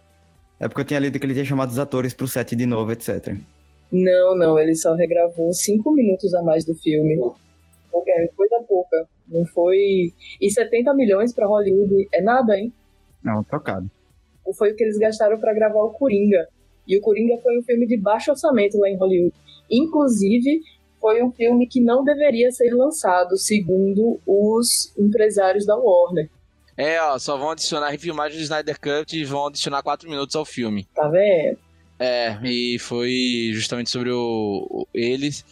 É 0.59 0.67
porque 0.67 0.81
eu 0.81 0.85
tinha 0.85 0.99
lido 0.99 1.19
que 1.19 1.25
ele 1.25 1.33
tinha 1.33 1.45
chamado 1.45 1.71
os 1.71 1.79
atores 1.79 2.13
pro 2.13 2.27
set 2.27 2.55
de 2.55 2.67
novo, 2.67 2.91
etc. 2.91 3.35
Não, 3.91 4.37
não, 4.37 4.59
ele 4.59 4.75
só 4.75 4.93
regravou 4.93 5.51
cinco 5.51 5.91
minutos 5.91 6.31
a 6.35 6.43
mais 6.43 6.63
do 6.63 6.75
filme. 6.75 7.17
Porque 7.91 8.11
é 8.11 8.27
coisa 8.27 8.63
pouca. 8.67 9.07
Não 9.27 9.43
foi. 9.47 10.13
E 10.39 10.51
70 10.51 10.93
milhões 10.93 11.33
pra 11.33 11.47
Hollywood 11.47 12.07
é 12.13 12.21
nada, 12.21 12.55
hein? 12.55 12.71
Não, 13.23 13.43
trocado. 13.43 13.89
Foi 14.55 14.73
o 14.73 14.75
que 14.75 14.83
eles 14.83 14.99
gastaram 14.99 15.39
pra 15.39 15.55
gravar 15.55 15.81
o 15.81 15.89
Coringa. 15.89 16.47
E 16.87 16.99
o 16.99 17.01
Coringa 17.01 17.41
foi 17.41 17.57
um 17.57 17.63
filme 17.63 17.87
de 17.87 17.97
baixo 17.97 18.29
orçamento 18.29 18.77
lá 18.77 18.89
em 18.89 18.95
Hollywood. 18.95 19.33
Inclusive, 19.71 20.61
foi 20.99 21.23
um 21.23 21.31
filme 21.31 21.67
que 21.67 21.81
não 21.81 22.03
deveria 22.03 22.51
ser 22.51 22.73
lançado, 22.73 23.37
segundo 23.37 24.19
os 24.25 24.93
empresários 24.97 25.65
da 25.65 25.75
Warner. 25.75 26.29
É, 26.75 27.01
ó, 27.01 27.17
só 27.17 27.37
vão 27.37 27.51
adicionar 27.51 27.89
refilmagem 27.89 28.37
do 28.37 28.43
Snyder 28.43 28.79
Cut 28.79 29.17
e 29.17 29.25
vão 29.25 29.47
adicionar 29.47 29.81
4 29.81 30.09
minutos 30.09 30.35
ao 30.35 30.45
filme. 30.45 30.87
Tá 30.93 31.07
vendo? 31.07 31.57
É, 31.99 32.37
e 32.43 32.77
foi 32.79 33.49
justamente 33.53 33.89
sobre 33.89 34.11
o, 34.11 34.67
o- 34.69 34.87
eles. 34.93 35.43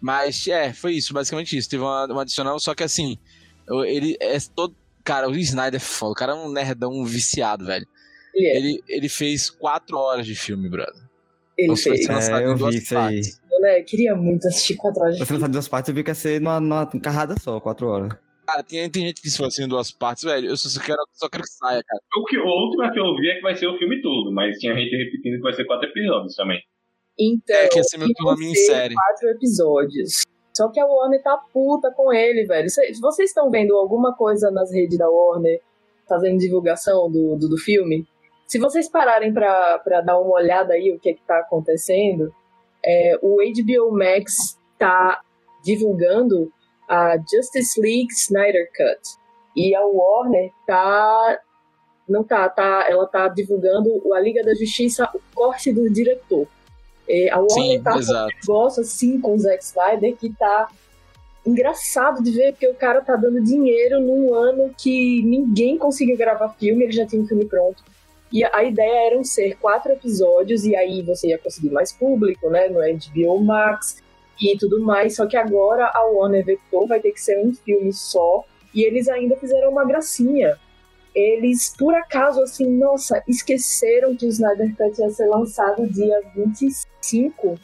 Mas, 0.00 0.46
é, 0.48 0.72
foi 0.74 0.92
isso, 0.94 1.14
basicamente 1.14 1.56
isso. 1.56 1.70
Teve 1.70 1.82
uma, 1.82 2.04
uma 2.06 2.22
adicional, 2.22 2.58
só 2.60 2.74
que 2.74 2.82
assim, 2.82 3.16
ele 3.86 4.16
é 4.20 4.36
todo. 4.54 4.76
Cara, 5.02 5.28
o 5.28 5.34
Snyder 5.36 5.76
é 5.76 5.82
foda. 5.82 6.12
O 6.12 6.14
cara 6.14 6.32
é 6.32 6.34
um 6.34 6.50
nerdão 6.52 7.02
viciado, 7.04 7.64
velho. 7.64 7.86
Ele 8.34 8.46
é. 8.48 8.56
Ele, 8.56 8.84
ele 8.86 9.08
fez 9.08 9.48
4 9.48 9.96
horas 9.96 10.26
de 10.26 10.34
filme, 10.34 10.68
brother. 10.68 11.02
Ele 11.56 11.68
Nossa, 11.68 11.84
fez. 11.84 12.06
É, 12.08 12.38
em 12.40 12.42
eu 12.42 12.56
vi 12.56 12.76
isso 12.76 12.98
aí. 12.98 13.02
partes. 13.14 13.40
Né? 13.60 13.82
Queria 13.82 14.14
muito 14.14 14.46
assistir 14.48 14.76
quatro 14.76 15.00
horas 15.02 15.16
de 15.16 15.24
Você 15.24 15.32
lançar 15.32 15.48
duas 15.48 15.68
partes, 15.68 15.88
eu 15.88 15.94
vi 15.94 16.02
que 16.04 16.10
ia 16.10 16.14
ser 16.14 16.40
numa, 16.40 16.60
numa 16.60 16.86
carrada 17.00 17.34
só, 17.40 17.58
quatro 17.60 17.86
horas. 17.88 18.12
Cara, 18.46 18.62
tem, 18.62 18.90
tem 18.90 19.06
gente 19.06 19.22
que 19.22 19.30
se 19.30 19.38
fosse 19.38 19.62
em 19.62 19.68
duas 19.68 19.90
partes, 19.90 20.22
velho. 20.24 20.48
Eu 20.50 20.56
só, 20.56 20.68
quero, 20.80 20.98
só 21.14 21.28
quero 21.30 21.42
que 21.44 21.48
saia, 21.50 21.82
cara. 21.82 22.00
O, 22.18 22.24
que, 22.26 22.36
o 22.36 22.44
último 22.46 22.92
que 22.92 23.00
eu 23.00 23.16
vi 23.16 23.30
é 23.30 23.34
que 23.36 23.40
vai 23.40 23.54
ser 23.56 23.66
o 23.66 23.78
filme 23.78 24.02
todo, 24.02 24.30
mas 24.32 24.58
tinha 24.58 24.74
gente 24.74 24.94
repetindo 24.94 25.36
que 25.36 25.42
vai 25.42 25.54
ser 25.54 25.64
quatro 25.64 25.88
episódios 25.88 26.34
também. 26.36 26.60
Então, 27.18 27.56
É, 27.56 27.68
que 27.68 27.78
ia 27.78 27.84
ser 27.84 27.96
meio 27.98 28.10
que 28.14 28.22
uma 28.22 28.36
minissérie. 28.36 28.94
quatro 28.94 29.28
episódios. 29.30 30.22
Só 30.54 30.70
que 30.70 30.78
a 30.78 30.84
Warner 30.86 31.22
tá 31.22 31.36
puta 31.52 31.90
com 31.92 32.12
ele, 32.12 32.44
velho. 32.44 32.68
Cê- 32.68 32.92
Vocês 33.00 33.30
estão 33.30 33.50
vendo 33.50 33.74
alguma 33.74 34.14
coisa 34.14 34.50
nas 34.50 34.70
redes 34.72 34.98
da 34.98 35.08
Warner 35.08 35.60
fazendo 36.08 36.38
divulgação 36.38 37.10
do, 37.10 37.36
do, 37.36 37.48
do 37.48 37.56
filme? 37.56 38.04
Se 38.46 38.58
vocês 38.58 38.90
pararem 38.90 39.32
pra, 39.32 39.78
pra 39.78 40.00
dar 40.02 40.20
uma 40.20 40.34
olhada 40.34 40.74
aí 40.74 40.92
o 40.92 41.00
que 41.00 41.10
é 41.10 41.14
que 41.14 41.22
tá 41.26 41.38
acontecendo, 41.38 42.30
é, 42.84 43.18
o 43.22 43.36
HBO 43.36 43.96
Max 43.96 44.58
tá 44.78 45.20
divulgando 45.64 46.52
a 46.88 47.16
Justice 47.18 47.80
League 47.80 48.12
Snyder 48.12 48.68
Cut. 48.76 49.00
E 49.56 49.74
a 49.74 49.84
Warner 49.84 50.50
tá. 50.66 51.38
Não 52.08 52.22
tá, 52.22 52.48
tá. 52.48 52.86
Ela 52.88 53.06
tá 53.06 53.28
divulgando 53.28 54.12
a 54.12 54.20
Liga 54.20 54.42
da 54.42 54.54
Justiça, 54.54 55.08
o 55.14 55.20
corte 55.34 55.72
do 55.72 55.88
diretor. 55.90 56.46
É, 57.08 57.30
a 57.30 57.38
Warner 57.38 57.78
Sim, 57.78 57.82
tá 57.82 57.96
exato. 57.96 58.34
negócio 58.40 58.82
assim 58.82 59.20
com 59.20 59.34
o 59.34 59.38
Zack 59.38 59.62
Snyder 59.62 60.16
que 60.16 60.30
tá 60.34 60.68
engraçado 61.46 62.22
de 62.22 62.30
ver, 62.30 62.52
porque 62.52 62.68
o 62.68 62.74
cara 62.74 63.02
tá 63.02 63.16
dando 63.16 63.42
dinheiro 63.42 64.00
num 64.00 64.34
ano 64.34 64.74
que 64.76 65.22
ninguém 65.22 65.76
conseguiu 65.76 66.16
gravar 66.16 66.48
filme, 66.54 66.84
ele 66.84 66.92
já 66.92 67.06
tinha 67.06 67.20
um 67.20 67.26
filme 67.26 67.44
pronto. 67.44 67.82
E 68.34 68.42
a 68.44 68.64
ideia 68.64 69.12
eram 69.12 69.22
ser 69.22 69.56
quatro 69.58 69.92
episódios, 69.92 70.64
e 70.64 70.74
aí 70.74 71.02
você 71.02 71.28
ia 71.28 71.38
conseguir 71.38 71.70
mais 71.70 71.92
público, 71.92 72.50
né, 72.50 72.68
no 72.68 72.80
HBO 72.80 73.38
Max 73.38 74.02
e 74.42 74.58
tudo 74.58 74.80
mais. 74.80 75.14
Só 75.14 75.24
que 75.24 75.36
agora 75.36 75.88
a 75.94 76.04
Warner 76.06 76.44
vetou, 76.44 76.84
vai 76.88 76.98
ter 76.98 77.12
que 77.12 77.20
ser 77.20 77.38
um 77.38 77.54
filme 77.54 77.92
só, 77.92 78.44
e 78.74 78.82
eles 78.82 79.08
ainda 79.08 79.36
fizeram 79.36 79.70
uma 79.70 79.84
gracinha. 79.84 80.58
Eles, 81.14 81.76
por 81.78 81.94
acaso, 81.94 82.42
assim, 82.42 82.68
nossa, 82.76 83.22
esqueceram 83.28 84.16
que 84.16 84.26
o 84.26 84.28
Snyder 84.30 84.74
Cut 84.76 85.00
ia 85.00 85.10
ser 85.10 85.28
lançado 85.28 85.86
dia 85.86 86.20
25 86.34 87.56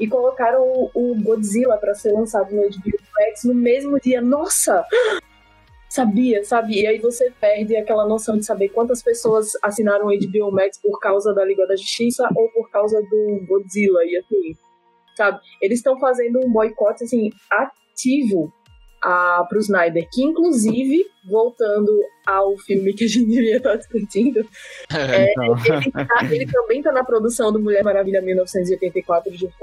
e 0.00 0.08
colocaram 0.08 0.60
o, 0.60 0.90
o 0.94 1.14
Godzilla 1.22 1.76
para 1.76 1.94
ser 1.94 2.10
lançado 2.10 2.52
no 2.52 2.62
HBO 2.62 2.98
Max 3.20 3.44
no 3.44 3.54
mesmo 3.54 4.00
dia. 4.00 4.20
Nossa! 4.20 4.84
Sabia, 5.88 6.44
sabe? 6.44 6.80
E 6.82 6.86
aí 6.86 6.98
você 6.98 7.32
perde 7.40 7.74
aquela 7.76 8.06
noção 8.06 8.36
de 8.36 8.44
saber 8.44 8.68
quantas 8.68 9.02
pessoas 9.02 9.52
assinaram 9.62 10.06
o 10.06 10.10
HBO 10.10 10.52
Max 10.52 10.78
por 10.82 10.98
causa 11.00 11.32
da 11.32 11.44
Liga 11.44 11.66
da 11.66 11.76
Justiça 11.76 12.28
ou 12.36 12.48
por 12.50 12.70
causa 12.70 13.00
do 13.00 13.46
Godzilla 13.46 14.04
e 14.04 14.16
assim, 14.18 14.54
sabe? 15.16 15.40
Eles 15.62 15.78
estão 15.78 15.98
fazendo 15.98 16.40
um 16.44 16.52
boicote 16.52 17.04
assim 17.04 17.30
ativo 17.50 18.52
a, 19.02 19.46
pro 19.48 19.58
Snyder, 19.60 20.06
que 20.12 20.22
inclusive, 20.22 21.06
voltando 21.28 21.90
ao 22.26 22.56
filme 22.58 22.92
que 22.92 23.04
a 23.04 23.08
gente 23.08 23.26
devia 23.26 23.56
estar 23.56 23.76
discutindo, 23.76 24.40
é, 24.94 25.32
ele, 25.32 25.90
tá- 25.92 26.24
ele 26.30 26.46
também 26.46 26.82
tá 26.82 26.92
na 26.92 27.04
produção 27.04 27.52
do 27.52 27.60
Mulher 27.60 27.82
Maravilha 27.84 28.20
1984 28.20 29.32
junto 29.34 29.54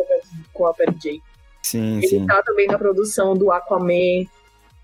com 0.53 0.65
a, 0.65 0.73
Perry 0.73 0.95
J. 0.97 1.21
Sim, 1.61 1.97
Ele 1.97 2.07
sim. 2.07 2.25
tá 2.25 2.41
também 2.43 2.67
na 2.67 2.77
produção 2.77 3.35
do 3.35 3.51
Aquaman. 3.51 4.25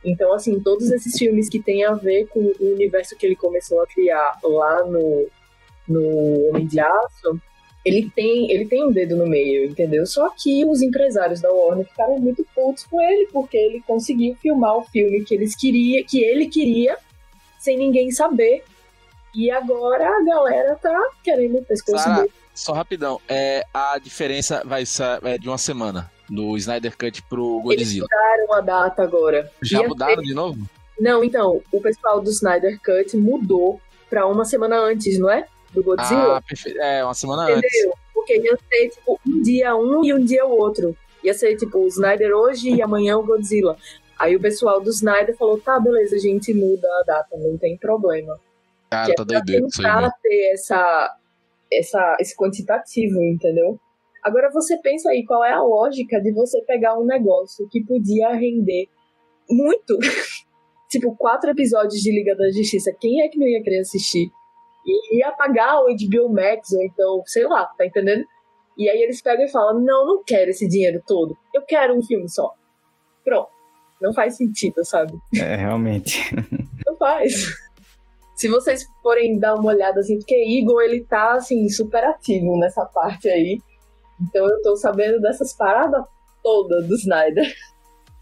Então, 0.04 0.34
assim, 0.34 0.60
todos 0.60 0.90
esses 0.92 1.18
filmes 1.18 1.48
que 1.48 1.62
têm 1.62 1.86
a 1.86 1.94
ver 1.94 2.28
com 2.28 2.40
o 2.40 2.74
universo 2.74 3.16
que 3.16 3.26
ele 3.26 3.36
começou 3.36 3.82
a 3.82 3.88
criar 3.88 4.40
lá 4.44 4.84
no, 4.86 5.28
no 5.88 6.50
Homem 6.50 6.66
de 6.66 6.80
Aço, 6.80 7.40
ele 7.86 8.12
tem, 8.16 8.52
ele 8.52 8.66
tem 8.66 8.84
um 8.86 8.92
dedo 8.92 9.16
no 9.16 9.28
meio, 9.28 9.66
entendeu? 9.66 10.06
Só 10.06 10.30
que 10.30 10.66
os 10.66 10.82
empresários 10.82 11.42
da 11.42 11.52
Warner 11.52 11.86
ficaram 11.86 12.20
muito 12.20 12.46
putos 12.54 12.84
com 12.86 13.02
ele, 13.02 13.28
porque 13.32 13.58
ele 13.58 13.82
conseguiu 13.82 14.36
filmar 14.36 14.78
o 14.78 14.84
filme 14.84 15.24
que 15.24 15.36
eles 15.36 15.56
queria, 15.56 16.04
que 16.04 16.24
ele 16.24 16.48
queria, 16.48 16.98
sem 17.60 17.78
ninguém 17.78 18.12
saber. 18.12 18.64
E 19.34 19.50
agora 19.50 20.08
a 20.08 20.24
galera 20.24 20.76
tá 20.76 21.10
querendo 21.24 21.60
o 21.60 21.64
pescoço 21.64 22.04
Sara, 22.04 22.22
dele. 22.22 22.34
só 22.54 22.74
rapidão. 22.74 23.20
É, 23.30 23.64
a 23.74 23.98
diferença 23.98 24.62
vai 24.66 24.86
ser 24.86 25.20
é 25.24 25.38
de 25.38 25.48
uma 25.48 25.58
semana 25.58 26.12
do 26.32 26.56
Snyder 26.56 26.98
Cut 26.98 27.22
pro 27.24 27.60
Godzilla. 27.62 28.08
Mudaram 28.10 28.54
a 28.54 28.62
data 28.62 29.04
agora. 29.04 29.52
Já 29.62 29.82
Ia 29.82 29.88
mudaram 29.90 30.24
de 30.24 30.34
novo? 30.34 30.66
Não, 30.98 31.24
então, 31.24 31.62
o 31.72 31.82
pessoal 31.82 32.22
do 32.22 32.30
Snyder 32.30 32.80
Cut 32.82 33.18
mudou 33.18 33.82
pra 34.10 34.26
uma 34.26 34.46
semana 34.46 34.80
antes, 34.80 35.20
não 35.20 35.30
é? 35.30 35.46
Do 35.74 35.84
Godzilla. 35.84 36.38
Ah, 36.38 36.42
perfeito. 36.42 36.80
É, 36.80 37.04
uma 37.04 37.14
semana 37.14 37.44
antes. 37.44 37.58
entendeu? 37.58 37.94
Porque 38.14 38.38
ia 38.38 38.58
ser, 38.58 38.90
tipo, 38.90 39.20
um 39.28 39.42
dia 39.42 39.76
um 39.76 40.06
e 40.06 40.14
um 40.14 40.24
dia 40.24 40.46
o 40.46 40.58
outro. 40.58 40.96
Ia 41.22 41.34
ser, 41.34 41.58
tipo, 41.58 41.80
o 41.80 41.88
Snyder 41.88 42.34
hoje 42.34 42.70
e 42.70 42.82
amanhã 42.82 43.18
o 43.18 43.26
Godzilla. 43.26 43.78
Aí 44.18 44.36
o 44.36 44.40
pessoal 44.40 44.80
do 44.80 44.90
Snyder 44.90 45.36
falou, 45.36 45.60
tá, 45.60 45.80
beleza, 45.80 46.16
a 46.16 46.20
gente 46.20 46.54
muda 46.54 46.88
a 47.02 47.04
data, 47.06 47.38
não 47.38 47.58
tem 47.58 47.76
problema. 47.78 48.40
Cara, 48.90 49.08
que 49.08 49.16
tá 49.16 49.24
é 49.24 49.26
doideiro 49.26 49.68
isso 49.68 49.86
aí, 49.86 50.12
ter 50.22 50.54
essa, 50.54 51.18
essa, 51.72 52.18
esse 52.20 52.36
quantitativo, 52.36 53.22
entendeu? 53.24 53.80
Agora 54.24 54.52
você 54.52 54.78
pensa 54.78 55.10
aí 55.10 55.26
qual 55.26 55.44
é 55.44 55.52
a 55.52 55.62
lógica 55.62 56.22
de 56.22 56.32
você 56.32 56.62
pegar 56.64 56.98
um 56.98 57.06
negócio 57.06 57.68
que 57.70 57.84
podia 57.84 58.30
render 58.34 58.88
muito. 59.50 59.98
tipo, 60.90 61.16
quatro 61.16 61.50
episódios 61.50 62.02
de 62.02 62.12
Liga 62.12 62.36
da 62.36 62.50
Justiça. 62.52 62.96
Quem 63.00 63.22
é 63.22 63.30
que 63.30 63.40
não 63.40 63.48
ia 63.48 63.64
querer 63.64 63.80
assistir? 63.80 64.30
E 64.86 65.18
ia 65.18 65.32
pagar 65.32 65.80
o 65.80 65.88
HBO 65.88 66.34
Max, 66.34 66.72
ou 66.74 66.84
então, 66.84 67.24
sei 67.26 67.46
lá, 67.46 67.66
tá 67.78 67.86
entendendo? 67.86 68.26
E 68.78 68.90
aí 68.90 69.02
eles 69.02 69.22
pegam 69.22 69.46
e 69.46 69.52
falam: 69.52 69.80
não, 69.80 70.06
não 70.06 70.24
quero 70.24 70.50
esse 70.50 70.68
dinheiro 70.68 71.02
todo. 71.06 71.38
Eu 71.54 71.62
quero 71.64 71.98
um 71.98 72.02
filme 72.02 72.30
só. 72.30 72.54
Pronto. 73.24 73.50
Não 74.02 74.14
faz 74.14 74.38
sentido, 74.38 74.84
sabe? 74.84 75.14
É, 75.36 75.56
realmente. 75.56 76.34
Não 76.88 76.98
faz. 76.98 77.46
Se 78.36 78.48
vocês 78.48 78.84
forem 79.04 79.38
dar 79.38 79.54
uma 79.54 79.70
olhada 79.70 80.00
assim, 80.00 80.18
porque 80.18 80.36
Igor 80.36 80.82
ele 80.82 81.04
tá 81.04 81.34
assim, 81.34 81.70
super 81.70 82.04
ativo 82.04 82.58
nessa 82.58 82.84
parte 82.84 83.30
aí. 83.30 83.60
Então 84.22 84.48
eu 84.50 84.62
tô 84.62 84.76
sabendo 84.76 85.20
dessas 85.20 85.54
paradas 85.54 86.04
todas 86.44 86.88
do 86.88 86.96
Snyder. 86.96 87.54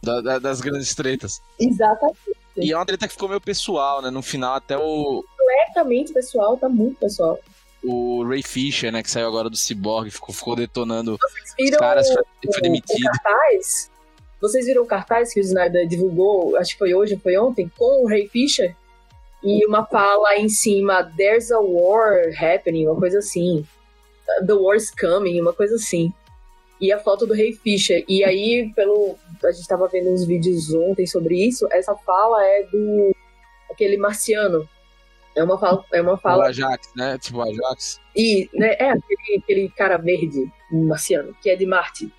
Da- 0.02 0.22
da- 0.22 0.40
das 0.40 0.62
grandes 0.62 0.96
tretas. 0.96 1.42
Exatamente. 1.60 2.18
E 2.58 2.72
é 2.72 2.76
uma 2.76 2.86
treta 2.86 3.08
que 3.08 3.14
ficou 3.14 3.28
meio 3.30 3.42
pessoal, 3.42 4.02
né? 4.02 4.10
No 4.10 4.22
final, 4.22 4.56
até 4.56 4.78
o, 4.78 5.24
Completamente 5.38 6.14
pessoal, 6.14 6.56
tá 6.58 6.68
muito 6.70 6.98
pessoal. 7.00 7.38
o 7.84 8.24
Ray 8.28 8.42
Fisher, 8.44 8.92
né? 8.92 9.02
Que 9.04 9.10
saiu 9.12 9.28
agora 9.28 9.50
do 9.50 9.56
Cyborg, 9.58 10.10
ficou, 10.10 10.34
ficou 10.34 10.56
detonando 10.56 11.18
Vocês 11.18 11.72
os 11.72 11.78
caras, 11.78 12.08
foi, 12.08 12.22
o, 12.22 12.26
foi 12.52 12.60
o 12.60 12.62
demitido. 12.62 13.04
cartaz? 13.04 13.90
Vocês 14.42 14.66
viram 14.66 14.84
o 14.84 14.86
cartaz 14.86 15.34
que 15.34 15.40
o 15.40 15.44
Snyder 15.44 15.86
divulgou, 15.88 16.56
acho 16.58 16.72
que 16.74 16.78
foi 16.80 16.94
hoje 16.94 17.16
ou 17.16 17.20
foi 17.20 17.38
ontem, 17.38 17.70
com 17.78 18.04
o 18.04 18.08
Ray 18.08 18.28
Fisher? 18.30 18.74
E 19.44 19.66
uma 19.66 19.86
fala 19.86 20.36
em 20.38 20.48
cima, 20.50 21.04
There's 21.18 21.52
a 21.52 21.60
war 21.60 22.22
happening, 22.42 22.88
uma 22.88 23.00
coisa 23.00 23.20
assim. 23.20 23.66
The 24.46 24.54
war's 24.54 24.92
coming, 24.92 25.40
uma 25.42 25.54
coisa 25.54 25.76
assim. 25.76 26.14
E 26.82 26.92
a 26.94 27.00
foto 27.00 27.28
do 27.28 27.34
Ray 27.34 27.54
Fisher. 27.54 28.04
E 28.08 28.24
aí, 28.24 28.72
pelo. 28.76 29.18
A 29.44 29.52
gente 29.52 29.68
tava 29.68 29.88
vendo 29.88 30.12
uns 30.12 30.26
vídeos 30.26 30.74
ontem 30.74 31.06
sobre 31.06 31.36
isso. 31.36 31.68
Essa 31.72 31.96
fala 31.96 32.44
é 32.44 32.64
do. 32.64 33.12
aquele 33.70 33.98
marciano. 33.98 34.68
É 35.36 35.44
uma 35.44 35.58
fala. 35.58 35.84
É 35.94 36.02
uma 36.02 36.14
O 36.14 36.18
fala 36.18 36.48
Ajax, 36.48 36.90
né? 36.96 37.18
Tipo 37.18 37.40
o 37.40 37.42
Ajax. 37.42 38.00
e 38.16 38.50
né, 38.54 38.76
é 38.80 38.90
aquele, 38.92 39.42
aquele 39.44 39.70
cara 39.70 39.98
verde, 39.98 40.52
um 40.72 40.88
marciano, 40.88 41.36
que 41.42 41.50
é 41.50 41.56
de 41.56 41.66
Marte. 41.66 42.12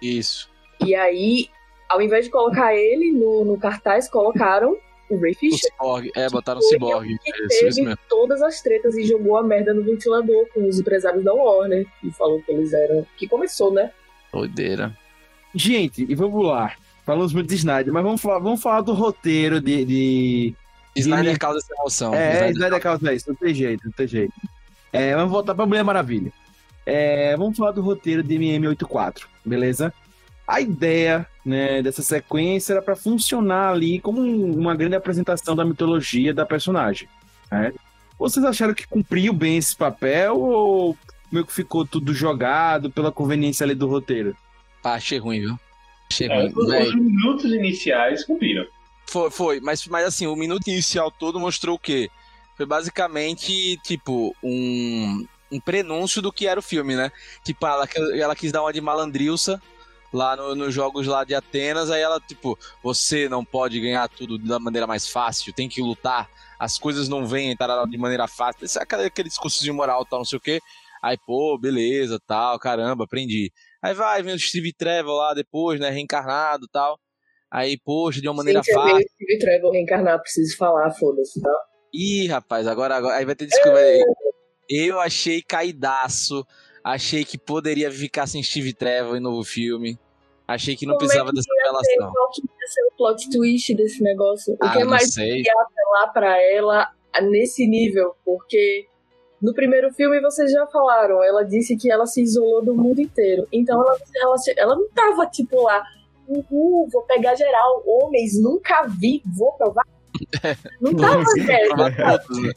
Isso. 0.00 0.50
E 0.84 0.94
aí, 0.94 1.48
ao 1.88 2.00
invés 2.02 2.24
de 2.24 2.30
colocar 2.30 2.74
ele 2.74 3.12
no, 3.12 3.44
no 3.44 3.58
cartaz, 3.58 4.08
colocaram 4.08 4.76
o 5.10 5.18
Ray 5.20 5.32
O 5.32 5.36
Fisher. 5.36 5.70
Cyborg. 5.72 6.10
É, 6.14 6.28
botaram 6.30 6.58
o 6.60 6.62
Cyborg. 6.62 7.06
que 7.18 7.30
Isso, 7.30 7.42
isso 7.44 7.76
teve 7.76 7.82
mesmo. 7.88 7.98
todas 8.08 8.42
as 8.42 8.60
tretas 8.60 8.96
e 8.96 9.04
jogou 9.04 9.36
a 9.36 9.42
merda 9.42 9.72
no 9.74 9.82
ventilador 9.82 10.46
com 10.52 10.66
os 10.68 10.78
empresários 10.80 11.22
da 11.24 11.32
Warner. 11.32 11.86
E 12.02 12.10
falou 12.12 12.40
que 12.42 12.50
eles 12.52 12.72
eram. 12.72 13.06
Que 13.16 13.26
começou, 13.28 13.72
né? 13.72 13.90
Doideira. 14.32 14.96
Gente, 15.54 16.04
e 16.08 16.14
vamos 16.14 16.44
lá. 16.44 16.72
Falamos 17.04 17.32
muito 17.32 17.48
de 17.48 17.54
Snyder, 17.54 17.92
mas 17.92 18.02
vamos 18.02 18.20
falar, 18.20 18.38
vamos 18.40 18.60
falar 18.60 18.80
do 18.80 18.92
roteiro 18.92 19.60
de. 19.60 19.84
de... 19.84 20.54
Snyder 20.96 21.24
Jimmy- 21.26 21.38
causa 21.38 21.58
essa 21.58 21.74
emoção. 21.80 22.14
É, 22.14 22.32
Snyder- 22.34 22.50
Snyder 22.56 22.80
causa 22.80 23.12
isso, 23.14 23.28
não 23.28 23.36
tem 23.36 23.54
jeito, 23.54 23.82
não 23.84 23.92
tem 23.92 24.06
jeito. 24.08 24.32
É, 24.92 25.14
vamos 25.14 25.30
voltar 25.30 25.54
pra 25.54 25.66
Mulher 25.66 25.84
Maravilha. 25.84 26.32
É, 26.84 27.36
vamos 27.36 27.56
falar 27.56 27.72
do 27.72 27.82
roteiro 27.82 28.22
de 28.22 28.34
MM84, 28.36 29.22
beleza? 29.44 29.92
A 30.46 30.60
ideia 30.60 31.26
né, 31.46 31.80
dessa 31.80 32.02
sequência 32.02 32.72
era 32.72 32.82
pra 32.82 32.96
funcionar 32.96 33.70
ali 33.70 34.00
como 34.00 34.20
um- 34.20 34.58
uma 34.58 34.74
grande 34.74 34.96
apresentação 34.96 35.54
da 35.54 35.64
mitologia 35.64 36.34
da 36.34 36.44
personagem. 36.44 37.08
Vocês 38.18 38.44
acharam 38.44 38.74
que 38.74 38.86
cumpriu 38.86 39.32
bem 39.32 39.56
esse 39.56 39.76
papel 39.76 40.36
ou 40.40 40.96
meio 41.30 41.46
que 41.46 41.52
ficou 41.52 41.86
tudo 41.86 42.12
jogado 42.12 42.90
pela 42.90 43.12
conveniência 43.12 43.62
ali 43.64 43.74
do 43.74 43.86
roteiro? 43.86 44.36
Pá, 44.82 44.94
achei 44.94 45.18
ruim, 45.18 45.40
viu? 45.40 45.58
Achei 46.10 46.26
É, 46.28 46.34
ruim. 46.42 46.52
os, 46.56 46.88
os 46.88 46.94
minutos 46.94 47.52
iniciais 47.52 48.24
cumpriram. 48.24 48.66
Foi, 49.08 49.30
foi, 49.30 49.60
mas, 49.60 49.86
mas 49.86 50.04
assim, 50.06 50.26
o 50.26 50.34
minuto 50.34 50.66
inicial 50.68 51.10
todo 51.12 51.38
mostrou 51.38 51.76
o 51.76 51.78
quê? 51.78 52.10
Foi 52.56 52.66
basicamente, 52.66 53.76
tipo, 53.84 54.34
um, 54.42 55.24
um 55.52 55.60
prenúncio 55.60 56.20
do 56.20 56.32
que 56.32 56.46
era 56.46 56.58
o 56.58 56.62
filme, 56.62 56.96
né? 56.96 57.12
Tipo, 57.44 57.66
ela, 57.66 57.86
ela 58.14 58.34
quis 58.34 58.50
dar 58.50 58.62
uma 58.62 58.72
de 58.72 58.80
malandrilça 58.80 59.60
lá 60.16 60.34
no- 60.34 60.54
nos 60.54 60.72
jogos 60.72 61.06
lá 61.06 61.22
de 61.24 61.34
Atenas, 61.34 61.90
aí 61.90 62.00
ela, 62.00 62.18
tipo, 62.20 62.58
você 62.82 63.28
não 63.28 63.44
pode 63.44 63.78
ganhar 63.80 64.08
tudo 64.08 64.38
da 64.38 64.58
maneira 64.58 64.86
mais 64.86 65.06
fácil, 65.06 65.52
tem 65.52 65.68
que 65.68 65.82
lutar, 65.82 66.28
as 66.58 66.78
coisas 66.78 67.08
não 67.08 67.26
vêm 67.26 67.54
tarará, 67.56 67.84
de 67.84 67.98
maneira 67.98 68.26
fácil. 68.26 68.64
Esse 68.64 68.78
é 68.78 68.82
aquele, 68.82 69.04
aquele 69.04 69.28
discurso 69.28 69.62
de 69.62 69.70
moral, 69.70 70.04
tal, 70.06 70.20
não 70.20 70.24
sei 70.24 70.38
o 70.38 70.40
quê. 70.40 70.60
Aí, 71.02 71.18
pô, 71.26 71.58
beleza, 71.58 72.18
tal, 72.26 72.58
caramba, 72.58 73.04
aprendi. 73.04 73.52
Aí 73.82 73.92
vai, 73.94 74.22
vem 74.22 74.34
o 74.34 74.38
Steve 74.38 74.72
Trevor 74.72 75.16
lá 75.18 75.34
depois, 75.34 75.78
né, 75.78 75.90
reencarnado 75.90 76.66
tal. 76.72 76.98
Aí, 77.50 77.78
poxa, 77.78 78.20
de 78.20 78.26
uma 78.28 78.34
maneira 78.34 78.60
Gente, 78.60 78.70
é 78.70 78.74
fácil. 78.74 78.94
meio 78.96 79.08
Steve 79.10 79.38
Trevor 79.38 79.72
reencarnar, 79.72 80.20
preciso 80.20 80.56
falar, 80.56 80.90
foda-se, 80.92 81.40
tá? 81.40 81.52
Ih, 81.92 82.26
rapaz, 82.26 82.66
agora, 82.66 82.96
agora 82.96 83.16
aí 83.16 83.24
vai 83.24 83.34
ter 83.36 83.46
desculpa. 83.46 83.78
Eu 84.68 84.98
achei 84.98 85.42
caidaço. 85.42 86.44
Achei 86.82 87.24
que 87.24 87.36
poderia 87.38 87.90
ficar 87.90 88.26
sem 88.26 88.42
Steve 88.42 88.72
Trevor 88.72 89.16
em 89.16 89.20
novo 89.20 89.42
filme. 89.44 89.98
Achei 90.48 90.76
que 90.76 90.86
não 90.86 90.94
Como 90.94 91.04
é 91.04 91.06
precisava 91.06 91.30
que 91.30 91.36
dessa 91.36 91.48
revelação. 91.58 92.12
Qual 92.12 92.30
que 92.30 92.42
ia 92.42 92.68
ser 92.68 92.82
o 92.84 92.96
plot 92.96 93.30
twist 93.30 93.74
desse 93.74 94.02
negócio? 94.02 94.54
O 94.54 94.58
Ah, 94.60 94.72
que 94.72 94.78
não 94.84 94.90
mais 94.90 95.12
sei. 95.12 95.40
ia 95.40 95.52
apelar 95.60 96.12
pra 96.12 96.42
ela 96.42 96.90
nesse 97.22 97.66
nível? 97.66 98.14
Porque 98.24 98.86
no 99.42 99.52
primeiro 99.52 99.92
filme 99.92 100.20
vocês 100.20 100.52
já 100.52 100.66
falaram, 100.68 101.22
ela 101.22 101.42
disse 101.42 101.76
que 101.76 101.90
ela 101.90 102.06
se 102.06 102.22
isolou 102.22 102.64
do 102.64 102.74
mundo 102.74 103.00
inteiro. 103.00 103.46
Então 103.52 103.80
ela, 103.82 103.98
ela, 104.22 104.36
ela 104.56 104.76
não 104.76 104.88
tava 104.90 105.26
tipo 105.26 105.62
lá, 105.62 105.82
uhul, 106.28 106.88
vou 106.92 107.02
pegar 107.02 107.34
geral, 107.34 107.82
homens, 107.86 108.40
nunca 108.40 108.86
vi, 108.86 109.22
vou 109.36 109.52
provar. 109.54 109.84
Não 110.80 110.94
tava 110.96 111.22
nessa. 111.36 111.76
Né? 112.40 112.52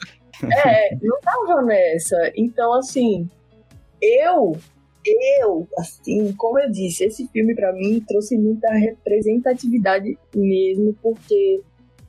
É, 0.65 0.95
não 1.02 1.19
tava 1.19 1.62
nessa. 1.63 2.32
Então, 2.34 2.73
assim, 2.73 3.30
eu, 4.02 4.56
eu, 5.41 5.67
assim, 5.77 6.33
como 6.33 6.59
eu 6.59 6.69
disse, 6.71 7.05
esse 7.05 7.27
filme 7.27 7.55
pra 7.55 7.73
mim 7.73 8.03
trouxe 8.07 8.37
muita 8.37 8.69
representatividade 8.73 10.17
mesmo, 10.35 10.95
porque 11.01 11.61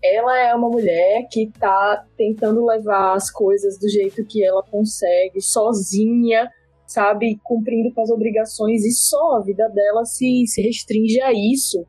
ela 0.02 0.38
é 0.38 0.54
uma 0.54 0.68
mulher 0.68 1.26
que 1.30 1.50
tá 1.58 2.04
tentando 2.16 2.64
levar 2.64 3.14
as 3.14 3.30
coisas 3.30 3.78
do 3.78 3.88
jeito 3.88 4.24
que 4.24 4.44
ela 4.44 4.62
consegue, 4.62 5.40
sozinha, 5.40 6.50
sabe, 6.86 7.38
cumprindo 7.44 7.92
com 7.94 8.02
as 8.02 8.10
obrigações, 8.10 8.84
e 8.84 8.90
só 8.92 9.36
a 9.36 9.42
vida 9.42 9.68
dela 9.68 10.04
se, 10.04 10.46
se 10.46 10.62
restringe 10.62 11.20
a 11.20 11.32
isso. 11.32 11.86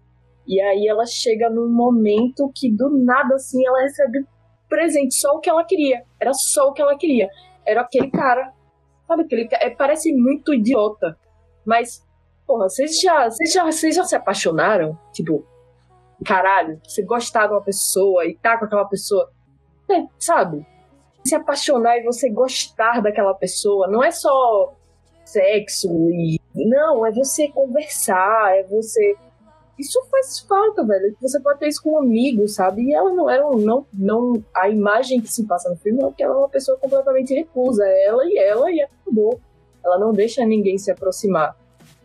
E 0.47 0.60
aí 0.62 0.88
ela 0.88 1.06
chega 1.06 1.50
num 1.50 1.69
momento 1.69 2.52
que 2.54 2.71
do 2.71 2.89
nada 2.89 3.36
assim 3.36 3.65
ela 3.65 3.82
recebe 3.82 4.26
presente, 4.67 5.15
só 5.15 5.36
o 5.36 5.39
que 5.39 5.50
ela 5.50 5.63
queria. 5.63 6.04
Era 6.19 6.34
só 6.34 6.69
o 6.69 6.74
que 6.74 6.82
ela 6.82 6.97
queria. 6.97 7.30
Era 7.65 7.82
aquele 7.82 8.10
cara. 8.10 8.54
Sabe 9.12 9.24
aquele? 9.24 9.50
É, 9.52 9.69
parece 9.69 10.13
muito 10.13 10.54
idiota. 10.54 11.17
Mas, 11.65 12.02
porra, 12.47 12.69
vocês 12.69 12.97
já, 12.97 13.30
vocês 13.30 13.52
já, 13.52 13.65
vocês 13.65 13.93
já 13.93 14.06
se 14.06 14.15
apaixonaram? 14.15 14.97
Tipo, 15.12 15.45
caralho, 16.26 16.80
você 16.82 17.04
gostar 17.04 17.47
de 17.47 17.54
uma 17.54 17.62
pessoa 17.62 18.26
e 18.26 18.38
tá 18.38 18.58
com 18.58 18.63
aquela 18.63 18.86
pessoa. 18.86 19.30
É, 19.91 20.06
sabe? 20.17 20.65
Se 21.26 21.36
apaixonar 21.36 21.97
e 21.97 22.04
você 22.04 22.30
gostar 22.30 23.02
daquela 23.02 23.34
pessoa, 23.34 23.89
não 23.89 24.02
é 24.02 24.12
só 24.12 24.74
sexo 25.26 25.89
e. 26.10 26.39
Não, 26.56 27.06
é 27.06 27.12
você 27.12 27.50
conversar, 27.50 28.56
é 28.56 28.63
você 28.63 29.17
isso 29.82 30.02
faz 30.10 30.39
falta, 30.39 30.86
velho. 30.86 31.15
Você 31.22 31.39
pode 31.39 31.60
ter 31.60 31.67
isso 31.67 31.82
com 31.84 31.94
um 31.94 32.00
amigo, 32.00 32.48
sabe? 32.48 32.84
E 32.84 32.94
ela 32.94 33.12
não 33.13 33.30
era 33.30 33.48
um, 33.48 33.58
não, 33.58 33.86
não 33.94 34.44
a 34.56 34.70
imagem 34.70 35.20
que 35.20 35.32
se 35.32 35.46
passa 35.46 35.70
no 35.70 35.76
filme 35.76 36.04
é 36.04 36.12
que 36.12 36.24
ela 36.24 36.36
é 36.36 36.38
uma 36.38 36.50
pessoa 36.50 36.78
completamente 36.78 37.34
recusa, 37.34 37.84
é 37.86 38.06
ela 38.06 38.26
e 38.26 38.38
ela 38.38 38.72
e 38.72 38.82
acabou. 38.82 39.39
Ela 39.84 40.00
não 40.00 40.13
deixa 40.13 40.46
ninguém 40.46 40.78
se 40.78 40.91
aproximar. 40.91 41.56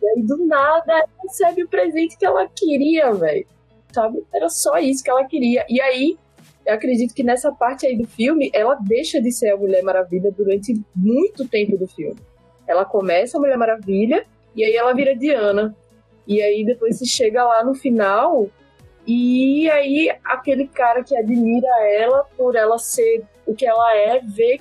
E 0.01 0.07
aí 0.07 0.23
do 0.23 0.45
nada 0.45 0.91
ela 0.91 1.07
recebe 1.23 1.63
o 1.63 1.69
presente 1.69 2.17
que 2.17 2.25
ela 2.25 2.47
queria, 2.47 3.11
velho. 3.13 3.45
Sabe? 3.93 4.25
Era 4.33 4.49
só 4.49 4.77
isso 4.77 5.03
que 5.03 5.09
ela 5.09 5.25
queria. 5.25 5.65
E 5.69 5.79
aí 5.79 6.17
eu 6.65 6.73
acredito 6.73 7.13
que 7.13 7.23
nessa 7.23 7.51
parte 7.51 7.85
aí 7.85 7.97
do 7.97 8.05
filme 8.05 8.51
ela 8.53 8.75
deixa 8.75 9.21
de 9.21 9.31
ser 9.31 9.51
a 9.51 9.57
Mulher 9.57 9.81
Maravilha 9.83 10.31
durante 10.31 10.73
muito 10.95 11.47
tempo 11.47 11.77
do 11.77 11.87
filme. 11.87 12.17
Ela 12.67 12.83
começa 12.83 13.37
a 13.37 13.39
Mulher 13.39 13.57
Maravilha 13.57 14.25
e 14.55 14.65
aí 14.65 14.75
ela 14.75 14.93
vira 14.93 15.15
Diana. 15.15 15.75
E 16.27 16.41
aí 16.41 16.65
depois 16.65 16.97
se 16.97 17.05
chega 17.05 17.43
lá 17.43 17.63
no 17.63 17.73
final 17.73 18.49
e 19.07 19.69
aí 19.71 20.13
aquele 20.25 20.67
cara 20.67 21.01
que 21.01 21.15
admira 21.15 21.69
ela 21.89 22.25
por 22.35 22.55
ela 22.55 22.77
ser 22.77 23.23
o 23.45 23.55
que 23.55 23.65
ela 23.65 23.95
é, 23.95 24.19
vê, 24.19 24.59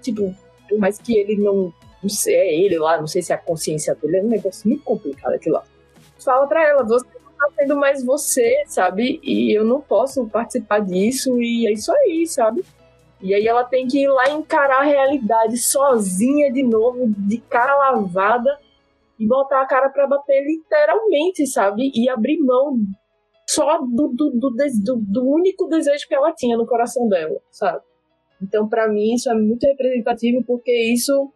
tipo, 0.00 0.32
por 0.68 0.78
mais 0.78 0.98
que 0.98 1.18
ele 1.18 1.36
não, 1.36 1.74
não 2.00 2.08
sei, 2.08 2.34
é 2.34 2.54
ele 2.54 2.78
lá, 2.78 3.00
não 3.00 3.08
sei 3.08 3.20
se 3.20 3.32
é 3.32 3.34
a 3.34 3.38
consciência 3.38 3.92
dele, 3.96 4.18
é 4.18 4.22
um 4.22 4.28
negócio 4.28 4.68
muito 4.68 4.84
complicado 4.84 5.34
aquilo 5.34 5.56
lá. 5.56 5.64
Fala 6.24 6.46
pra 6.46 6.62
ela, 6.64 6.84
você 6.84 7.04
não 7.24 7.32
tá 7.32 7.54
sendo 7.58 7.76
mais 7.76 8.04
você, 8.04 8.62
sabe? 8.68 9.18
E 9.24 9.52
eu 9.52 9.64
não 9.64 9.80
posso 9.80 10.24
participar 10.26 10.78
disso 10.78 11.42
e 11.42 11.66
é 11.66 11.72
isso 11.72 11.92
aí, 11.92 12.24
sabe? 12.28 12.64
E 13.20 13.34
aí 13.34 13.46
ela 13.48 13.64
tem 13.64 13.88
que 13.88 14.02
ir 14.02 14.08
lá 14.08 14.30
encarar 14.30 14.80
a 14.80 14.84
realidade 14.84 15.56
sozinha 15.56 16.52
de 16.52 16.62
novo, 16.62 17.04
de 17.08 17.38
cara 17.38 17.76
lavada, 17.76 18.58
e 19.22 19.26
botar 19.26 19.62
a 19.62 19.66
cara 19.66 19.88
pra 19.90 20.06
bater 20.06 20.42
literalmente, 20.44 21.46
sabe? 21.46 21.90
E 21.94 22.08
abrir 22.08 22.38
mão 22.40 22.76
só 23.48 23.78
do, 23.78 24.08
do, 24.08 24.30
do, 24.30 24.50
do- 24.50 25.00
do 25.12 25.28
único 25.28 25.66
desejo 25.68 26.06
que 26.08 26.14
ela 26.14 26.32
tinha 26.32 26.56
no 26.56 26.66
coração 26.66 27.08
dela, 27.08 27.38
sabe? 27.50 27.80
Então, 28.42 28.68
pra 28.68 28.88
mim, 28.88 29.14
isso 29.14 29.30
é 29.30 29.34
muito 29.34 29.64
representativo, 29.64 30.42
porque 30.46 30.72
isso, 30.92 31.30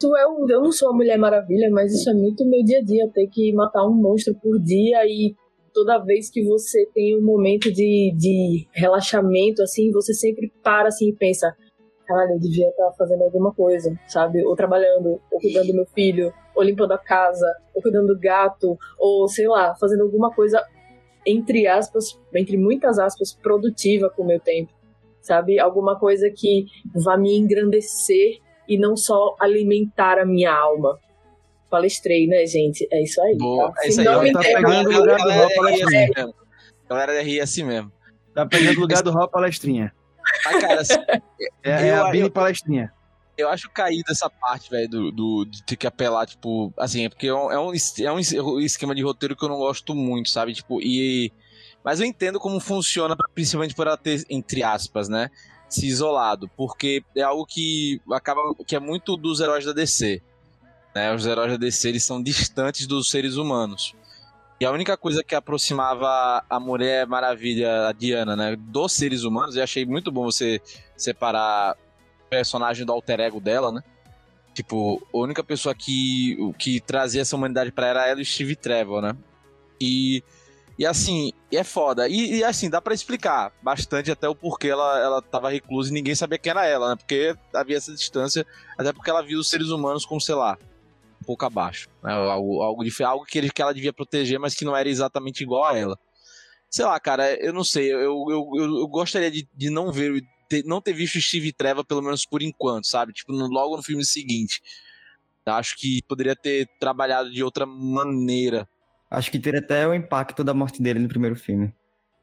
isso 0.00 0.16
é 0.16 0.26
um, 0.28 0.48
eu 0.48 0.60
não 0.62 0.70
sou 0.72 0.90
a 0.90 0.94
Mulher 0.94 1.18
Maravilha, 1.18 1.68
mas 1.70 1.92
isso 1.92 2.08
é 2.10 2.14
muito 2.14 2.44
meu 2.46 2.62
dia 2.62 2.78
a 2.78 2.84
dia, 2.84 3.10
ter 3.12 3.26
que 3.28 3.52
matar 3.54 3.84
um 3.86 3.94
monstro 3.94 4.34
por 4.40 4.58
dia 4.60 5.04
e 5.06 5.34
toda 5.74 5.98
vez 5.98 6.30
que 6.30 6.44
você 6.44 6.86
tem 6.94 7.16
um 7.18 7.22
momento 7.24 7.72
de, 7.72 8.12
de 8.16 8.66
relaxamento, 8.72 9.62
assim, 9.62 9.90
você 9.92 10.12
sempre 10.14 10.52
para 10.62 10.88
assim 10.88 11.08
e 11.08 11.14
pensa, 11.14 11.52
caralho, 12.06 12.32
eu 12.32 12.38
devia 12.40 12.68
estar 12.68 12.90
fazendo 12.98 13.22
alguma 13.24 13.52
coisa, 13.54 13.92
sabe? 14.08 14.44
Ou 14.44 14.54
trabalhando, 14.56 15.20
ou 15.30 15.40
cuidando 15.40 15.66
do 15.68 15.74
meu 15.74 15.86
filho, 15.86 16.32
ou 16.58 16.64
limpando 16.64 16.90
a 16.90 16.98
casa, 16.98 17.46
ou 17.72 17.80
cuidando 17.80 18.08
do 18.08 18.18
gato, 18.18 18.76
ou 18.98 19.28
sei 19.28 19.46
lá, 19.46 19.76
fazendo 19.76 20.02
alguma 20.02 20.34
coisa, 20.34 20.60
entre 21.24 21.68
aspas, 21.68 22.18
entre 22.34 22.56
muitas 22.56 22.98
aspas, 22.98 23.32
produtiva 23.32 24.10
com 24.10 24.24
o 24.24 24.26
meu 24.26 24.40
tempo, 24.40 24.72
sabe? 25.20 25.60
Alguma 25.60 25.96
coisa 25.96 26.28
que 26.34 26.66
vá 26.92 27.16
me 27.16 27.36
engrandecer 27.38 28.38
e 28.68 28.76
não 28.76 28.96
só 28.96 29.36
alimentar 29.38 30.18
a 30.18 30.26
minha 30.26 30.52
alma. 30.52 30.98
Palestrei, 31.70 32.26
né, 32.26 32.44
gente? 32.44 32.88
É 32.90 33.02
isso 33.02 33.22
aí. 33.22 33.36
Boa, 33.36 33.70
tá? 33.72 33.82
é 33.84 33.88
isso 33.88 34.00
aí. 34.00 34.32
tá 34.32 34.40
pegando 34.40 34.90
o 34.90 34.92
a 34.92 34.98
lugar 34.98 35.18
do 35.18 35.28
galera 35.28 35.36
Raul 35.36 35.48
ri 35.48 35.82
assim 35.82 35.92
Palestrinha. 35.92 36.34
galera 36.88 37.22
ri 37.22 37.40
assim 37.40 37.64
mesmo. 37.64 37.92
Tá 38.34 38.46
pegando 38.46 38.78
o 38.78 38.80
lugar 38.80 39.02
do 39.02 39.10
Raul 39.12 39.28
Palestrinha. 39.28 39.92
Cara, 40.42 40.80
assim, 40.80 40.94
É, 41.62 41.88
é 41.88 41.94
a 41.94 42.10
Bini 42.10 42.28
Palestrinha. 42.30 42.92
Eu 43.38 43.48
acho 43.48 43.70
caído 43.70 44.10
essa 44.10 44.28
parte, 44.28 44.68
velho, 44.70 44.88
do, 44.88 45.10
do- 45.12 45.44
de 45.46 45.62
ter 45.62 45.76
que 45.76 45.86
apelar, 45.86 46.26
tipo, 46.26 46.72
assim, 46.76 47.04
é 47.04 47.08
porque 47.08 47.28
é 47.28 47.34
um, 47.34 47.50
é 47.50 47.58
um, 47.58 47.72
é 47.72 47.76
es- 47.76 48.32
esquema 48.62 48.94
de 48.94 49.02
roteiro 49.02 49.36
que 49.36 49.44
eu 49.44 49.48
não 49.48 49.56
gosto 49.58 49.94
muito, 49.94 50.28
sabe? 50.28 50.52
Tipo, 50.52 50.80
e. 50.82 51.32
Mas 51.84 52.00
eu 52.00 52.06
entendo 52.06 52.38
como 52.40 52.58
funciona, 52.60 53.16
principalmente 53.34 53.74
por 53.74 53.86
ela 53.86 53.96
ter, 53.96 54.24
entre 54.28 54.62
aspas, 54.62 55.08
né? 55.08 55.30
Se 55.68 55.86
isolado. 55.86 56.50
Porque 56.56 57.02
é 57.16 57.22
algo 57.22 57.46
que 57.46 58.00
acaba. 58.12 58.40
que 58.66 58.74
é 58.76 58.80
muito 58.80 59.16
dos 59.16 59.40
heróis 59.40 59.64
da 59.64 59.72
DC. 59.72 60.20
Né? 60.94 61.14
Os 61.14 61.24
heróis 61.24 61.52
da 61.52 61.56
DC 61.56 61.88
eles 61.88 62.04
são 62.04 62.20
distantes 62.22 62.86
dos 62.86 63.08
seres 63.10 63.36
humanos. 63.36 63.94
E 64.60 64.64
a 64.64 64.72
única 64.72 64.96
coisa 64.96 65.22
que 65.22 65.36
aproximava 65.36 66.42
a 66.50 66.58
Mulher 66.58 67.06
Maravilha, 67.06 67.86
a 67.86 67.92
Diana, 67.92 68.34
né, 68.34 68.56
dos 68.56 68.92
seres 68.92 69.22
humanos, 69.22 69.54
eu 69.54 69.62
achei 69.62 69.86
muito 69.86 70.10
bom 70.10 70.24
você 70.24 70.60
separar 70.96 71.76
personagem 72.28 72.84
do 72.84 72.92
alter 72.92 73.20
ego 73.20 73.40
dela, 73.40 73.72
né? 73.72 73.82
Tipo, 74.54 75.00
a 75.14 75.18
única 75.18 75.44
pessoa 75.44 75.74
que, 75.74 76.36
que 76.58 76.80
trazia 76.80 77.22
essa 77.22 77.36
humanidade 77.36 77.70
pra 77.70 77.86
ela 77.86 78.06
era 78.06 78.20
o 78.20 78.24
Steve 78.24 78.56
Trevor, 78.56 79.00
né? 79.00 79.16
E, 79.80 80.22
e 80.76 80.84
assim, 80.84 81.32
é 81.52 81.62
foda. 81.62 82.08
E, 82.08 82.38
e, 82.38 82.44
assim, 82.44 82.68
dá 82.68 82.80
pra 82.80 82.94
explicar 82.94 83.52
bastante 83.62 84.10
até 84.10 84.28
o 84.28 84.34
porquê 84.34 84.68
ela, 84.68 84.98
ela 84.98 85.22
tava 85.22 85.48
reclusa 85.50 85.90
e 85.90 85.94
ninguém 85.94 86.14
sabia 86.14 86.38
quem 86.38 86.50
era 86.50 86.66
ela, 86.66 86.90
né? 86.90 86.96
Porque 86.96 87.36
havia 87.54 87.76
essa 87.76 87.92
distância, 87.92 88.44
até 88.76 88.92
porque 88.92 89.10
ela 89.10 89.22
viu 89.22 89.38
os 89.38 89.48
seres 89.48 89.68
humanos 89.68 90.04
como, 90.04 90.20
sei 90.20 90.34
lá, 90.34 90.58
um 91.22 91.24
pouco 91.24 91.44
abaixo. 91.44 91.88
Né? 92.02 92.12
Algo, 92.12 92.60
algo, 92.60 92.84
algo 93.04 93.24
que, 93.24 93.38
ele, 93.38 93.50
que 93.50 93.62
ela 93.62 93.74
devia 93.74 93.92
proteger, 93.92 94.40
mas 94.40 94.54
que 94.54 94.64
não 94.64 94.76
era 94.76 94.88
exatamente 94.88 95.42
igual 95.42 95.64
a 95.64 95.76
ela. 95.76 95.98
Sei 96.70 96.84
lá, 96.84 96.98
cara, 97.00 97.32
eu 97.34 97.52
não 97.52 97.64
sei. 97.64 97.92
Eu, 97.92 98.26
eu, 98.28 98.50
eu, 98.56 98.78
eu 98.80 98.88
gostaria 98.88 99.30
de, 99.30 99.48
de 99.54 99.70
não 99.70 99.90
ver 99.90 100.22
ter- 100.48 100.64
não 100.64 100.80
ter 100.80 100.92
visto 100.92 101.20
Steve 101.20 101.52
Trevor, 101.52 101.84
pelo 101.84 102.02
menos 102.02 102.24
por 102.26 102.42
enquanto, 102.42 102.86
sabe? 102.86 103.12
Tipo, 103.12 103.32
no- 103.32 103.48
logo 103.48 103.76
no 103.76 103.82
filme 103.82 104.04
seguinte. 104.04 104.60
Acho 105.46 105.76
que 105.76 106.02
poderia 106.08 106.36
ter 106.36 106.66
trabalhado 106.78 107.30
de 107.30 107.42
outra 107.42 107.64
maneira. 107.64 108.68
Acho 109.10 109.30
que 109.30 109.38
teria 109.38 109.60
até 109.60 109.86
o 109.88 109.94
impacto 109.94 110.44
da 110.44 110.52
morte 110.52 110.82
dele 110.82 110.98
no 110.98 111.08
primeiro 111.08 111.36
filme. 111.36 111.72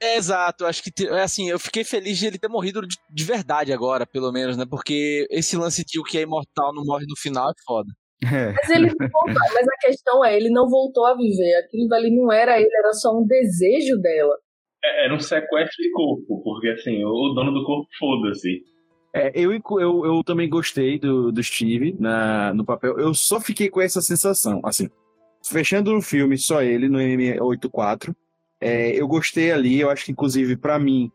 É, 0.01 0.17
exato, 0.17 0.65
acho 0.65 0.83
que 0.83 0.91
é 1.07 1.21
assim, 1.21 1.49
eu 1.49 1.57
fiquei 1.57 1.83
feliz 1.83 2.17
de 2.17 2.27
ele 2.27 2.37
ter 2.37 2.49
morrido 2.49 2.85
de, 2.85 2.97
de 3.09 3.23
verdade 3.23 3.71
agora, 3.73 4.05
pelo 4.05 4.31
menos, 4.31 4.57
né? 4.57 4.65
Porque 4.69 5.25
esse 5.31 5.55
lance 5.55 5.83
de 5.85 5.99
o 5.99 6.03
que 6.03 6.17
é 6.17 6.21
imortal 6.21 6.73
não 6.73 6.83
morre 6.83 7.05
no 7.07 7.15
final 7.15 7.49
é 7.49 7.53
foda. 7.65 7.89
É. 8.23 8.51
Mas 8.53 8.69
ele 8.69 8.87
não 8.87 9.07
voltou, 9.09 9.53
mas 9.53 9.67
a 9.67 9.77
questão 9.87 10.23
é, 10.25 10.35
ele 10.35 10.49
não 10.49 10.69
voltou 10.69 11.05
a 11.05 11.15
viver. 11.15 11.55
Aquilo 11.65 11.87
dali 11.87 12.15
não 12.15 12.31
era 12.31 12.57
ele, 12.59 12.69
era 12.77 12.93
só 12.93 13.17
um 13.17 13.25
desejo 13.25 13.97
dela. 14.01 14.35
É, 14.85 15.05
Era 15.05 15.15
um 15.15 15.19
sequestro 15.19 15.83
de 15.83 15.91
corpo, 15.91 16.43
porque 16.43 16.69
assim, 16.69 17.03
o 17.03 17.33
dono 17.33 17.51
do 17.51 17.65
corpo 17.65 17.87
foda-se. 17.97 18.63
É, 19.13 19.31
eu, 19.33 19.51
eu, 19.53 20.05
eu 20.05 20.23
também 20.23 20.49
gostei 20.49 20.99
do, 20.99 21.31
do 21.31 21.41
Steve 21.41 21.95
na, 21.97 22.53
no 22.53 22.65
papel. 22.65 22.99
Eu 22.99 23.13
só 23.13 23.39
fiquei 23.39 23.69
com 23.69 23.81
essa 23.81 24.01
sensação. 24.01 24.59
Assim, 24.63 24.89
fechando 25.43 25.95
o 25.95 26.01
filme, 26.01 26.37
só 26.37 26.61
ele, 26.61 26.89
no 26.89 26.99
M84. 26.99 28.13
É, 28.59 28.91
eu 28.99 29.07
gostei 29.07 29.51
ali, 29.51 29.79
eu 29.79 29.89
acho 29.89 30.05
que, 30.05 30.11
inclusive, 30.11 30.57
pra 30.57 30.77
mim, 30.77 31.09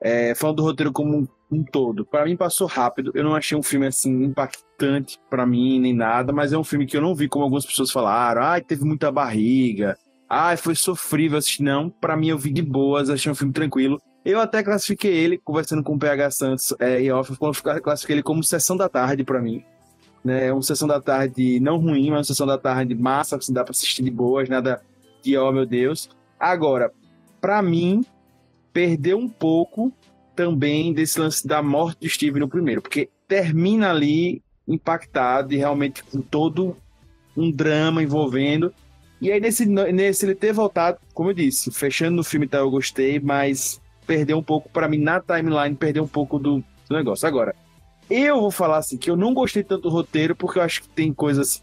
é, 0.00 0.34
falando 0.34 0.56
do 0.56 0.62
roteiro 0.62 0.92
como 0.92 1.18
um, 1.18 1.28
um 1.50 1.64
todo, 1.64 2.06
pra 2.06 2.24
mim 2.24 2.36
passou 2.36 2.66
rápido. 2.66 3.12
Eu 3.14 3.24
não 3.24 3.34
achei 3.34 3.56
um 3.56 3.62
filme 3.62 3.86
assim 3.86 4.24
impactante 4.24 5.18
pra 5.28 5.46
mim, 5.46 5.78
nem 5.78 5.94
nada, 5.94 6.32
mas 6.32 6.52
é 6.52 6.58
um 6.58 6.64
filme 6.64 6.86
que 6.86 6.96
eu 6.96 7.02
não 7.02 7.14
vi 7.14 7.28
como 7.28 7.44
algumas 7.44 7.66
pessoas 7.66 7.90
falaram. 7.90 8.42
Ai, 8.42 8.62
teve 8.62 8.84
muita 8.84 9.12
barriga. 9.12 9.96
Ai, 10.34 10.56
foi 10.56 10.74
sofrível 10.74 11.36
assistir. 11.36 11.62
Não, 11.62 11.90
pra 11.90 12.16
mim 12.16 12.28
eu 12.28 12.38
vi 12.38 12.50
de 12.50 12.62
boas, 12.62 13.10
achei 13.10 13.30
um 13.30 13.34
filme 13.34 13.52
tranquilo. 13.52 14.00
Eu 14.24 14.40
até 14.40 14.62
classifiquei 14.62 15.12
ele, 15.12 15.36
conversando 15.36 15.82
com 15.82 15.94
o 15.94 15.98
PH 15.98 16.30
Santos 16.30 16.74
é, 16.78 17.02
e 17.02 17.12
off, 17.12 17.30
eu 17.38 17.82
classifiquei 17.82 18.14
ele 18.14 18.22
como 18.22 18.42
sessão 18.42 18.74
da 18.74 18.88
tarde 18.88 19.24
pra 19.24 19.42
mim. 19.42 19.62
Né? 20.24 20.46
É 20.46 20.52
uma 20.54 20.62
sessão 20.62 20.88
da 20.88 20.98
tarde 21.02 21.60
não 21.60 21.76
ruim, 21.76 22.08
mas 22.08 22.20
uma 22.20 22.24
sessão 22.24 22.46
da 22.46 22.56
tarde 22.56 22.94
massa, 22.94 23.38
que 23.38 23.52
dá 23.52 23.62
pra 23.62 23.72
assistir 23.72 24.02
de 24.02 24.10
boas, 24.10 24.48
nada 24.48 24.80
de 25.22 25.36
oh 25.36 25.52
meu 25.52 25.66
Deus. 25.66 26.08
Agora, 26.40 26.90
pra 27.38 27.60
mim, 27.60 28.02
perdeu 28.72 29.18
um 29.18 29.28
pouco 29.28 29.92
também 30.34 30.94
desse 30.94 31.20
lance 31.20 31.46
da 31.46 31.62
morte 31.62 31.98
de 32.00 32.08
Steve 32.08 32.40
no 32.40 32.48
primeiro, 32.48 32.80
porque 32.80 33.10
termina 33.28 33.90
ali 33.90 34.42
impactado 34.66 35.52
e 35.52 35.58
realmente 35.58 36.02
com 36.02 36.22
todo 36.22 36.74
um 37.36 37.50
drama 37.50 38.02
envolvendo. 38.02 38.72
E 39.22 39.30
aí, 39.30 39.40
nesse, 39.40 39.64
nesse 39.64 40.26
ele 40.26 40.34
ter 40.34 40.52
voltado, 40.52 40.98
como 41.14 41.30
eu 41.30 41.34
disse, 41.34 41.70
fechando 41.70 42.16
no 42.16 42.24
filme, 42.24 42.48
tá, 42.48 42.58
eu 42.58 42.68
gostei, 42.68 43.20
mas 43.20 43.80
perdeu 44.04 44.36
um 44.36 44.42
pouco, 44.42 44.68
pra 44.68 44.88
mim, 44.88 44.98
na 44.98 45.20
timeline, 45.20 45.76
perdeu 45.76 46.02
um 46.02 46.08
pouco 46.08 46.40
do, 46.40 46.58
do 46.88 46.96
negócio. 46.96 47.28
Agora, 47.28 47.54
eu 48.10 48.40
vou 48.40 48.50
falar 48.50 48.78
assim, 48.78 48.98
que 48.98 49.08
eu 49.08 49.16
não 49.16 49.32
gostei 49.32 49.62
tanto 49.62 49.82
do 49.82 49.90
roteiro, 49.90 50.34
porque 50.34 50.58
eu 50.58 50.62
acho 50.62 50.82
que 50.82 50.88
tem 50.88 51.14
coisas. 51.14 51.62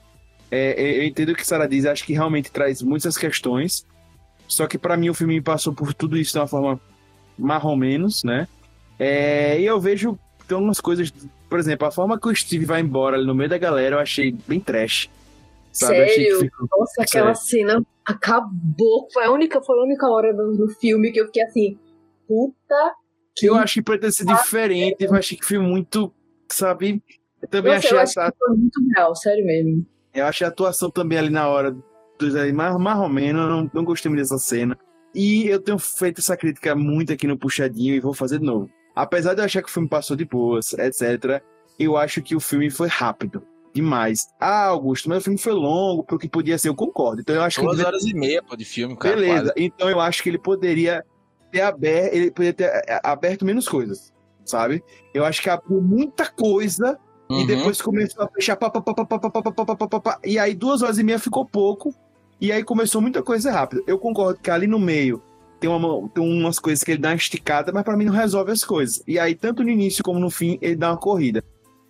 é, 0.50 0.82
é, 0.82 1.00
eu 1.00 1.04
entendo 1.04 1.34
o 1.34 1.36
que 1.36 1.46
Sarah 1.46 1.68
diz, 1.68 1.86
acho 1.86 2.06
que 2.06 2.14
realmente 2.14 2.50
traz 2.50 2.82
muitas 2.82 3.18
questões. 3.18 3.86
Só 4.48 4.66
que 4.66 4.78
pra 4.78 4.96
mim 4.96 5.10
o 5.10 5.14
filme 5.14 5.42
passou 5.42 5.74
por 5.74 5.94
tudo 5.94 6.18
isso 6.18 6.32
de 6.32 6.40
uma 6.40 6.48
forma 6.48 6.80
marrom 7.38 7.76
menos, 7.76 8.24
né? 8.24 8.48
É, 8.98 9.60
e 9.60 9.66
eu 9.66 9.82
vejo 9.82 10.18
tem 10.48 10.58
umas 10.58 10.80
coisas, 10.80 11.14
por 11.48 11.60
exemplo, 11.60 11.88
a 11.88 11.92
forma 11.92 12.20
que 12.20 12.28
o 12.28 12.36
Steve 12.36 12.66
vai 12.66 12.82
embora 12.82 13.16
ali 13.16 13.26
no 13.26 13.36
meio 13.36 13.50
da 13.50 13.58
galera, 13.58 13.98
eu 13.98 14.00
achei 14.00 14.36
bem 14.48 14.60
trash. 14.60 15.10
Sabe? 15.72 16.10
Sério? 16.10 16.40
ficou- 16.40 16.68
Nossa, 16.78 17.02
aquela 17.02 17.36
cena 17.36 17.86
acabou. 18.06 19.08
Foi 19.14 19.24
a 19.26 19.32
única, 19.32 19.62
foi 19.62 19.80
a 19.80 19.84
única 19.84 20.08
hora 20.08 20.34
do, 20.34 20.68
filme 20.80 21.12
que 21.12 21.22
eu 21.22 21.26
fiquei 21.28 21.44
assim, 21.44 21.80
puta 22.28 22.94
Eu 23.42 23.56
acho 23.56 23.82
que 23.82 24.00
ter 24.00 24.12
sido 24.12 24.36
diferente, 24.36 24.98
eu 25.00 25.14
achei 25.14 25.38
que 25.38 25.46
foi 25.46 25.60
muito, 25.60 26.14
sabe? 26.52 27.02
Eu 27.42 27.48
também 27.48 27.74
Nossa, 27.74 27.88
achei 27.88 27.98
eu 27.98 28.00
a, 28.00 28.04
acho 28.04 28.14
que 28.14 28.38
foi 28.38 28.58
muito 28.58 28.80
real, 28.96 29.16
sério 29.16 29.46
mesmo. 29.46 29.86
eu 30.14 30.26
achei 30.26 30.46
a 30.46 30.50
atuação 30.50 30.90
também 30.90 31.18
ali 31.18 31.30
na 31.30 31.48
hora 31.48 31.76
dos 32.20 32.36
ali, 32.36 32.52
mais, 32.52 32.76
mais 32.78 33.00
ou 33.00 33.08
menos, 33.10 33.42
eu 33.42 33.48
não, 33.50 33.72
não 33.74 33.86
gostei 33.86 34.10
muito 34.10 34.22
dessa 34.22 34.38
cena. 34.38 34.78
E 35.16 35.48
eu 35.48 35.60
tenho 35.60 35.80
feito 35.80 36.20
essa 36.20 36.38
crítica 36.38 36.76
muito 36.76 37.14
aqui 37.14 37.26
no 37.26 37.38
Puxadinho 37.38 37.96
e 37.96 38.00
vou 38.00 38.14
fazer 38.14 38.40
de 38.40 38.46
novo. 38.46 38.70
Apesar 38.96 39.34
de 39.34 39.42
eu 39.42 39.46
achar 39.46 39.62
que 39.62 39.70
o 39.70 39.72
filme 39.72 39.88
passou 39.88 40.16
de 40.16 40.26
boas, 40.26 40.74
etc., 40.74 41.42
eu 41.80 41.96
acho 41.96 42.22
que 42.22 42.36
o 42.36 42.40
filme 42.40 42.70
foi 42.70 42.90
rápido. 42.90 43.42
Demais. 43.74 44.28
Ah, 44.40 44.66
Augusto, 44.66 45.08
mas 45.10 45.20
o 45.20 45.22
filme 45.22 45.38
foi 45.38 45.54
longo, 45.54 46.04
porque 46.04 46.28
podia 46.28 46.58
ser, 46.58 46.70
eu 46.70 46.76
concordo. 46.76 47.22
Então 47.22 47.36
eu 47.36 47.44
acho 47.44 47.60
que. 47.60 47.66
Duas 47.66 47.80
horas 47.80 48.04
e 48.04 48.14
meia, 48.14 48.42
pô, 48.42 48.56
de 48.56 48.66
filme, 48.66 48.96
cara. 48.96 49.16
Beleza, 49.16 49.44
quase. 49.44 49.54
então 49.58 49.90
eu 49.90 50.00
acho 50.00 50.24
que 50.24 50.30
ele 50.30 50.40
poderia 50.40 51.06
ter 51.52 51.62
aberto, 51.62 52.14
ele 52.14 52.32
poderia 52.32 52.54
ter 52.54 52.64
é, 52.66 53.00
aberto 53.04 53.46
menos 53.46 53.68
coisas, 53.68 54.14
sabe? 54.46 54.84
Eu 55.14 55.24
acho 55.26 55.42
que 55.42 55.50
abriu 55.50 55.82
muita 55.82 56.28
coisa 56.30 57.00
Uhum. 57.30 57.42
e 57.42 57.46
depois 57.46 57.80
começou 57.80 58.24
a 58.26 58.28
fechar 58.28 58.56
pá, 58.56 58.72
pá, 58.72 58.82
pá, 58.82 58.92
pá, 58.94 59.06
pá, 59.06 59.20
pá, 59.20 59.42
pá, 59.54 59.88
pá, 59.88 60.00
pá, 60.00 60.20
e 60.26 60.40
aí 60.40 60.56
duas 60.56 60.82
horas 60.82 60.98
e 60.98 61.04
meia 61.04 61.20
ficou 61.20 61.46
pouco 61.46 61.94
e 62.42 62.52
aí 62.52 62.64
começou 62.64 63.00
muita 63.02 63.22
coisa 63.22 63.52
rápida. 63.52 63.84
Eu 63.86 64.00
concordo 64.00 64.40
que 64.40 64.50
ali 64.50 64.66
no 64.66 64.80
meio 64.80 65.22
tem, 65.60 65.70
uma, 65.70 66.10
tem 66.10 66.24
umas 66.24 66.58
coisas 66.58 66.84
que 66.84 66.90
ele 66.92 67.02
dá 67.02 67.10
uma 67.10 67.16
esticada, 67.16 67.72
mas 67.72 67.84
pra 67.84 67.96
mim 67.96 68.06
não 68.06 68.14
resolve 68.14 68.52
as 68.52 68.64
coisas. 68.64 69.04
E 69.08 69.20
aí 69.20 69.36
tanto 69.36 69.64
no 69.64 69.70
início 69.70 70.04
como 70.04 70.20
no 70.20 70.32
fim 70.32 70.58
ele 70.60 70.76
dá 70.76 70.90
uma 70.90 70.98
corrida. 70.98 71.44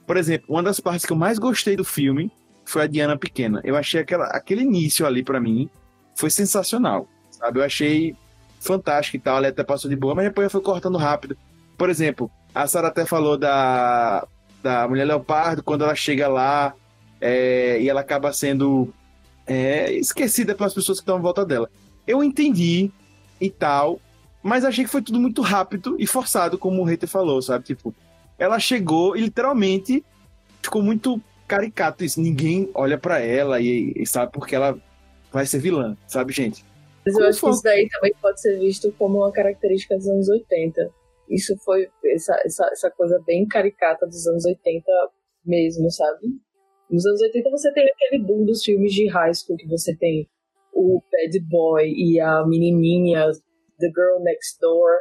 Por 0.09 0.17
exemplo, 0.17 0.47
uma 0.49 0.63
das 0.63 0.79
partes 0.79 1.05
que 1.05 1.13
eu 1.13 1.15
mais 1.15 1.37
gostei 1.37 1.75
do 1.75 1.85
filme 1.85 2.31
foi 2.65 2.81
a 2.81 2.87
Diana 2.87 3.15
pequena. 3.15 3.61
Eu 3.63 3.75
achei 3.75 4.01
aquela, 4.01 4.25
aquele 4.25 4.63
início 4.63 5.05
ali 5.05 5.21
pra 5.21 5.39
mim 5.39 5.69
foi 6.15 6.31
sensacional, 6.31 7.07
sabe? 7.29 7.59
Eu 7.59 7.63
achei 7.63 8.15
fantástico 8.59 9.17
e 9.17 9.19
tal, 9.19 9.37
ela 9.37 9.49
até 9.49 9.63
passou 9.63 9.87
de 9.87 9.95
boa, 9.95 10.15
mas 10.15 10.25
depois 10.25 10.51
foi 10.51 10.61
cortando 10.61 10.97
rápido. 10.97 11.37
Por 11.77 11.91
exemplo, 11.91 12.31
a 12.55 12.65
Sara 12.65 12.87
até 12.87 13.05
falou 13.05 13.37
da, 13.37 14.27
da 14.63 14.87
Mulher 14.87 15.05
Leopardo, 15.05 15.61
quando 15.61 15.83
ela 15.83 15.93
chega 15.93 16.27
lá 16.27 16.73
é, 17.21 17.79
e 17.79 17.87
ela 17.87 18.01
acaba 18.01 18.33
sendo 18.33 18.91
é, 19.45 19.93
esquecida 19.93 20.55
pelas 20.55 20.73
pessoas 20.73 20.97
que 20.97 21.03
estão 21.03 21.19
em 21.19 21.21
volta 21.21 21.45
dela. 21.45 21.69
Eu 22.07 22.23
entendi 22.23 22.89
e 23.39 23.51
tal, 23.51 23.99
mas 24.41 24.65
achei 24.65 24.85
que 24.85 24.89
foi 24.89 25.03
tudo 25.03 25.19
muito 25.19 25.43
rápido 25.43 25.95
e 25.99 26.07
forçado, 26.07 26.57
como 26.57 26.81
o 26.81 26.83
Reiter 26.83 27.07
falou, 27.07 27.39
sabe? 27.43 27.63
Tipo, 27.63 27.93
ela 28.39 28.57
chegou 28.59 29.15
e 29.15 29.21
literalmente 29.21 30.03
ficou 30.63 30.81
muito 30.81 31.21
caricato 31.47 32.03
isso. 32.03 32.21
Ninguém 32.21 32.69
olha 32.73 32.97
pra 32.97 33.19
ela 33.19 33.59
e, 33.59 33.93
e 33.95 34.05
sabe 34.05 34.31
porque 34.31 34.55
ela 34.55 34.79
vai 35.31 35.45
ser 35.45 35.59
vilã, 35.59 35.97
sabe, 36.07 36.33
gente? 36.33 36.63
Mas 37.05 37.15
eu 37.15 37.19
Como 37.19 37.29
acho 37.29 37.41
que 37.41 37.41
foi? 37.41 37.51
isso 37.51 37.63
daí 37.63 37.89
também 37.89 38.13
pode 38.21 38.41
ser 38.41 38.57
visto 38.59 38.91
como 38.93 39.19
uma 39.19 39.31
característica 39.31 39.95
dos 39.95 40.07
anos 40.07 40.29
80. 40.29 40.89
Isso 41.29 41.55
foi 41.63 41.87
essa, 42.05 42.39
essa, 42.43 42.69
essa 42.71 42.91
coisa 42.91 43.21
bem 43.25 43.47
caricata 43.47 44.05
dos 44.05 44.25
anos 44.27 44.45
80 44.45 44.83
mesmo, 45.45 45.89
sabe? 45.91 46.27
Nos 46.89 47.05
anos 47.05 47.21
80 47.21 47.49
você 47.51 47.71
tem 47.73 47.87
aquele 47.87 48.23
boom 48.23 48.45
dos 48.45 48.63
filmes 48.63 48.93
de 48.93 49.07
high 49.07 49.33
school, 49.33 49.57
que 49.57 49.67
você 49.67 49.95
tem 49.95 50.27
o 50.73 51.01
bad 51.11 51.39
boy 51.47 51.87
e 51.87 52.19
a 52.19 52.45
menininha, 52.47 53.27
the 53.79 53.87
girl 53.87 54.23
next 54.23 54.59
door, 54.59 54.91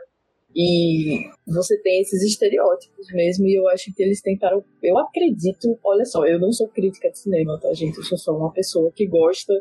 e 0.55 1.31
você 1.47 1.81
tem 1.83 2.01
esses 2.01 2.23
estereótipos 2.23 3.07
mesmo, 3.13 3.47
e 3.47 3.55
eu 3.55 3.69
acho 3.69 3.93
que 3.95 4.03
eles 4.03 4.21
tentaram, 4.21 4.65
eu 4.83 4.99
acredito, 4.99 5.79
olha 5.85 6.05
só, 6.05 6.27
eu 6.27 6.41
não 6.41 6.53
sou 6.53 6.69
crítica 6.69 7.11
de 7.11 7.19
cinema, 7.19 7.59
tá 7.61 7.73
gente? 7.75 7.99
Eu 7.99 8.05
sou 8.05 8.19
só 8.19 8.37
uma 8.37 8.53
pessoa 8.53 8.91
que 8.91 9.07
gosta 9.07 9.53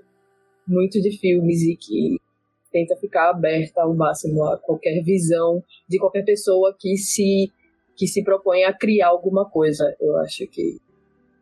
muito 0.67 1.01
de 1.01 1.17
filmes 1.17 1.61
e 1.61 1.75
que 1.75 2.17
tenta 2.71 2.95
ficar 2.97 3.29
aberta 3.29 3.81
ao 3.81 3.95
máximo 3.95 4.43
a 4.45 4.57
qualquer 4.57 5.01
visão 5.03 5.63
de 5.87 5.97
qualquer 5.97 6.23
pessoa 6.23 6.75
que 6.77 6.97
se 6.97 7.51
que 7.95 8.05
se 8.05 8.23
propõe 8.23 8.63
a 8.63 8.71
criar 8.71 9.07
alguma 9.07 9.49
coisa. 9.49 9.95
Eu 9.99 10.17
acho 10.17 10.45
que 10.47 10.77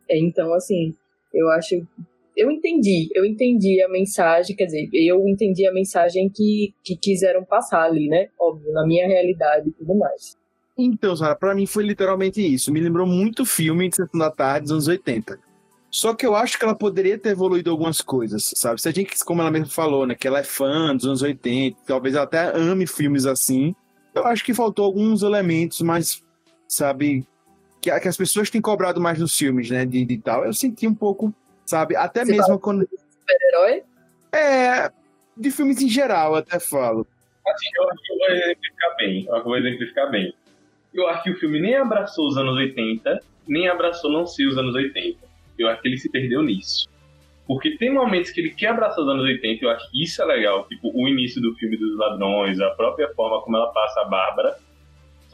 é, 0.08 0.18
então 0.18 0.54
assim, 0.54 0.94
eu 1.34 1.48
acho 1.50 1.86
eu 2.36 2.50
entendi, 2.50 3.08
eu 3.14 3.24
entendi 3.24 3.82
a 3.82 3.88
mensagem, 3.88 4.54
quer 4.54 4.66
dizer, 4.66 4.88
eu 4.92 5.26
entendi 5.26 5.66
a 5.66 5.72
mensagem 5.72 6.28
que, 6.28 6.74
que 6.84 6.96
quiseram 6.96 7.44
passar 7.44 7.82
ali, 7.82 8.08
né? 8.08 8.28
Óbvio, 8.38 8.72
na 8.72 8.86
minha 8.86 9.06
realidade 9.06 9.68
e 9.68 9.72
tudo 9.72 9.96
mais. 9.96 10.36
Então, 10.78 11.16
Sara, 11.16 11.34
pra 11.34 11.54
mim 11.54 11.64
foi 11.64 11.84
literalmente 11.84 12.40
isso. 12.40 12.70
Me 12.70 12.80
lembrou 12.80 13.06
muito 13.06 13.46
filme 13.46 13.88
de 13.88 13.96
Sessão 13.96 14.20
da 14.20 14.30
Tarde 14.30 14.64
dos 14.64 14.72
anos 14.72 14.88
80. 14.88 15.38
Só 15.90 16.12
que 16.12 16.26
eu 16.26 16.34
acho 16.34 16.58
que 16.58 16.64
ela 16.64 16.74
poderia 16.74 17.16
ter 17.16 17.30
evoluído 17.30 17.70
algumas 17.70 18.02
coisas, 18.02 18.52
sabe? 18.54 18.82
Se 18.82 18.88
a 18.88 18.92
gente, 18.92 19.24
como 19.24 19.40
ela 19.40 19.50
mesmo 19.50 19.70
falou, 19.70 20.06
né, 20.06 20.14
que 20.14 20.28
ela 20.28 20.40
é 20.40 20.44
fã 20.44 20.94
dos 20.94 21.06
anos 21.06 21.22
80, 21.22 21.78
talvez 21.86 22.14
ela 22.14 22.24
até 22.24 22.54
ame 22.54 22.86
filmes 22.86 23.24
assim, 23.24 23.74
eu 24.14 24.26
acho 24.26 24.44
que 24.44 24.52
faltou 24.52 24.84
alguns 24.84 25.22
elementos 25.22 25.80
mais, 25.80 26.22
sabe, 26.68 27.26
que, 27.80 27.98
que 27.98 28.08
as 28.08 28.16
pessoas 28.16 28.50
têm 28.50 28.60
cobrado 28.60 29.00
mais 29.00 29.18
nos 29.18 29.34
filmes, 29.34 29.70
né, 29.70 29.86
de, 29.86 30.04
de 30.04 30.18
tal. 30.18 30.44
Eu 30.44 30.52
senti 30.52 30.86
um 30.86 30.94
pouco, 30.94 31.32
sabe, 31.66 31.96
até 31.96 32.24
Você 32.24 32.32
mesmo 32.32 32.58
quando... 32.58 32.88
Super-herói? 32.88 33.82
É, 34.32 34.90
de 35.36 35.50
filmes 35.50 35.80
em 35.82 35.88
geral, 35.88 36.32
eu 36.32 36.38
até 36.38 36.58
falo. 36.58 37.06
Assim, 37.46 37.68
eu 37.76 37.88
acho 37.90 38.02
que 38.02 38.12
eu 38.12 38.18
vou 38.18 38.28
exemplificar 38.28 38.96
bem. 38.96 39.24
Eu 39.26 39.34
acho 39.34 39.42
que 39.42 39.48
eu 39.48 39.50
vou 39.50 39.58
exemplificar 39.58 40.10
bem. 40.10 40.34
Eu 40.94 41.08
acho 41.08 41.22
que 41.22 41.30
o 41.30 41.38
filme 41.38 41.60
nem 41.60 41.76
abraçou 41.76 42.26
os 42.26 42.36
anos 42.36 42.54
80, 42.54 43.20
nem 43.46 43.68
abraçou 43.68 44.10
não 44.10 44.26
ser 44.26 44.46
os 44.46 44.56
anos 44.56 44.74
80. 44.74 45.18
Eu 45.58 45.68
acho 45.68 45.82
que 45.82 45.88
ele 45.88 45.98
se 45.98 46.10
perdeu 46.10 46.42
nisso. 46.42 46.88
Porque 47.46 47.76
tem 47.76 47.92
momentos 47.92 48.30
que 48.30 48.40
ele 48.40 48.50
quer 48.50 48.68
abraçar 48.68 49.04
os 49.04 49.08
anos 49.08 49.22
80, 49.22 49.64
eu 49.64 49.70
acho 49.70 49.88
que 49.90 50.02
isso 50.02 50.20
é 50.20 50.24
legal. 50.24 50.66
Tipo, 50.66 50.90
o 50.92 51.06
início 51.06 51.40
do 51.40 51.54
filme 51.54 51.76
dos 51.76 51.96
ladrões, 51.96 52.60
a 52.60 52.70
própria 52.70 53.12
forma 53.14 53.40
como 53.42 53.56
ela 53.56 53.72
passa 53.72 54.00
a 54.00 54.04
Bárbara. 54.04 54.56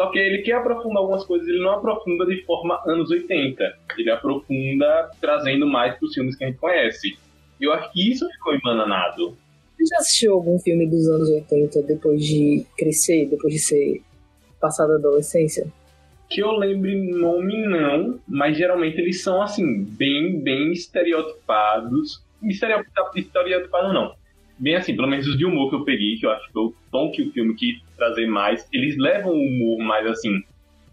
Só 0.03 0.11
que 0.11 0.19
ele 0.19 0.39
quer 0.39 0.55
aprofundar 0.55 0.99
algumas 0.99 1.25
coisas, 1.25 1.47
ele 1.47 1.63
não 1.63 1.71
aprofunda 1.71 2.27
de 2.27 2.43
forma 2.43 2.83
anos 2.85 3.09
80. 3.09 3.63
Ele 3.97 4.11
aprofunda 4.11 5.11
trazendo 5.21 5.65
mais 5.65 5.97
pros 5.97 6.13
filmes 6.13 6.35
que 6.35 6.43
a 6.43 6.49
gente 6.49 6.59
conhece. 6.59 7.17
E 7.61 7.65
eu 7.65 7.73
acho 7.73 7.93
que 7.93 8.11
isso 8.11 8.29
ficou 8.33 8.53
embananado. 8.53 9.37
Você 9.77 9.87
já 9.87 9.99
assistiu 9.99 10.35
algum 10.35 10.59
filme 10.59 10.89
dos 10.89 11.07
anos 11.07 11.29
80 11.29 11.83
depois 11.83 12.21
de 12.27 12.67
crescer, 12.77 13.27
depois 13.27 13.55
de 13.55 13.61
ser 13.61 14.03
passado 14.61 14.91
a 14.91 14.97
adolescência? 14.97 15.69
Que 16.29 16.43
eu 16.43 16.51
lembre 16.51 16.97
nome 16.97 17.65
não, 17.65 18.19
mas 18.27 18.57
geralmente 18.57 19.01
eles 19.01 19.23
são 19.23 19.41
assim, 19.41 19.85
bem, 19.85 20.41
bem 20.41 20.73
estereotipados. 20.73 22.21
Estereotipado, 22.43 23.17
estereotipado 23.17 23.93
não. 23.93 24.17
Bem 24.63 24.77
assim, 24.77 24.95
pelo 24.95 25.09
menos 25.09 25.27
os 25.27 25.37
de 25.37 25.45
humor 25.45 25.71
que 25.71 25.75
eu 25.75 25.85
peguei, 25.85 26.17
que 26.17 26.25
eu 26.25 26.31
acho 26.31 26.47
que 26.47 26.53
foi 26.53 26.63
o 26.63 26.75
tom 26.93 27.11
que 27.11 27.21
o 27.21 27.33
filme 27.33 27.53
quis 27.57 27.83
trazer 27.97 28.29
mais, 28.29 28.65
eles 28.73 28.97
levam 28.97 29.33
o 29.33 29.45
humor 29.45 29.79
mais 29.81 30.07
assim, 30.07 30.41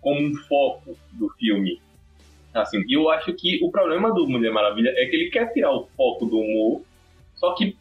como 0.01 0.19
um 0.19 0.33
foco 0.47 0.97
do 1.13 1.29
filme. 1.37 1.79
Assim, 2.51 2.83
e 2.87 2.93
eu 2.93 3.07
acho 3.11 3.31
que 3.35 3.63
o 3.63 3.69
problema 3.69 4.11
do 4.11 4.27
Mulher 4.27 4.51
Maravilha 4.51 4.91
é 4.97 5.05
que 5.05 5.15
ele 5.15 5.29
quer 5.29 5.53
tirar 5.53 5.71
o 5.71 5.87
foco 5.95 6.25
do 6.25 6.39
humor, 6.39 6.81
só 7.35 7.53
que, 7.53 7.77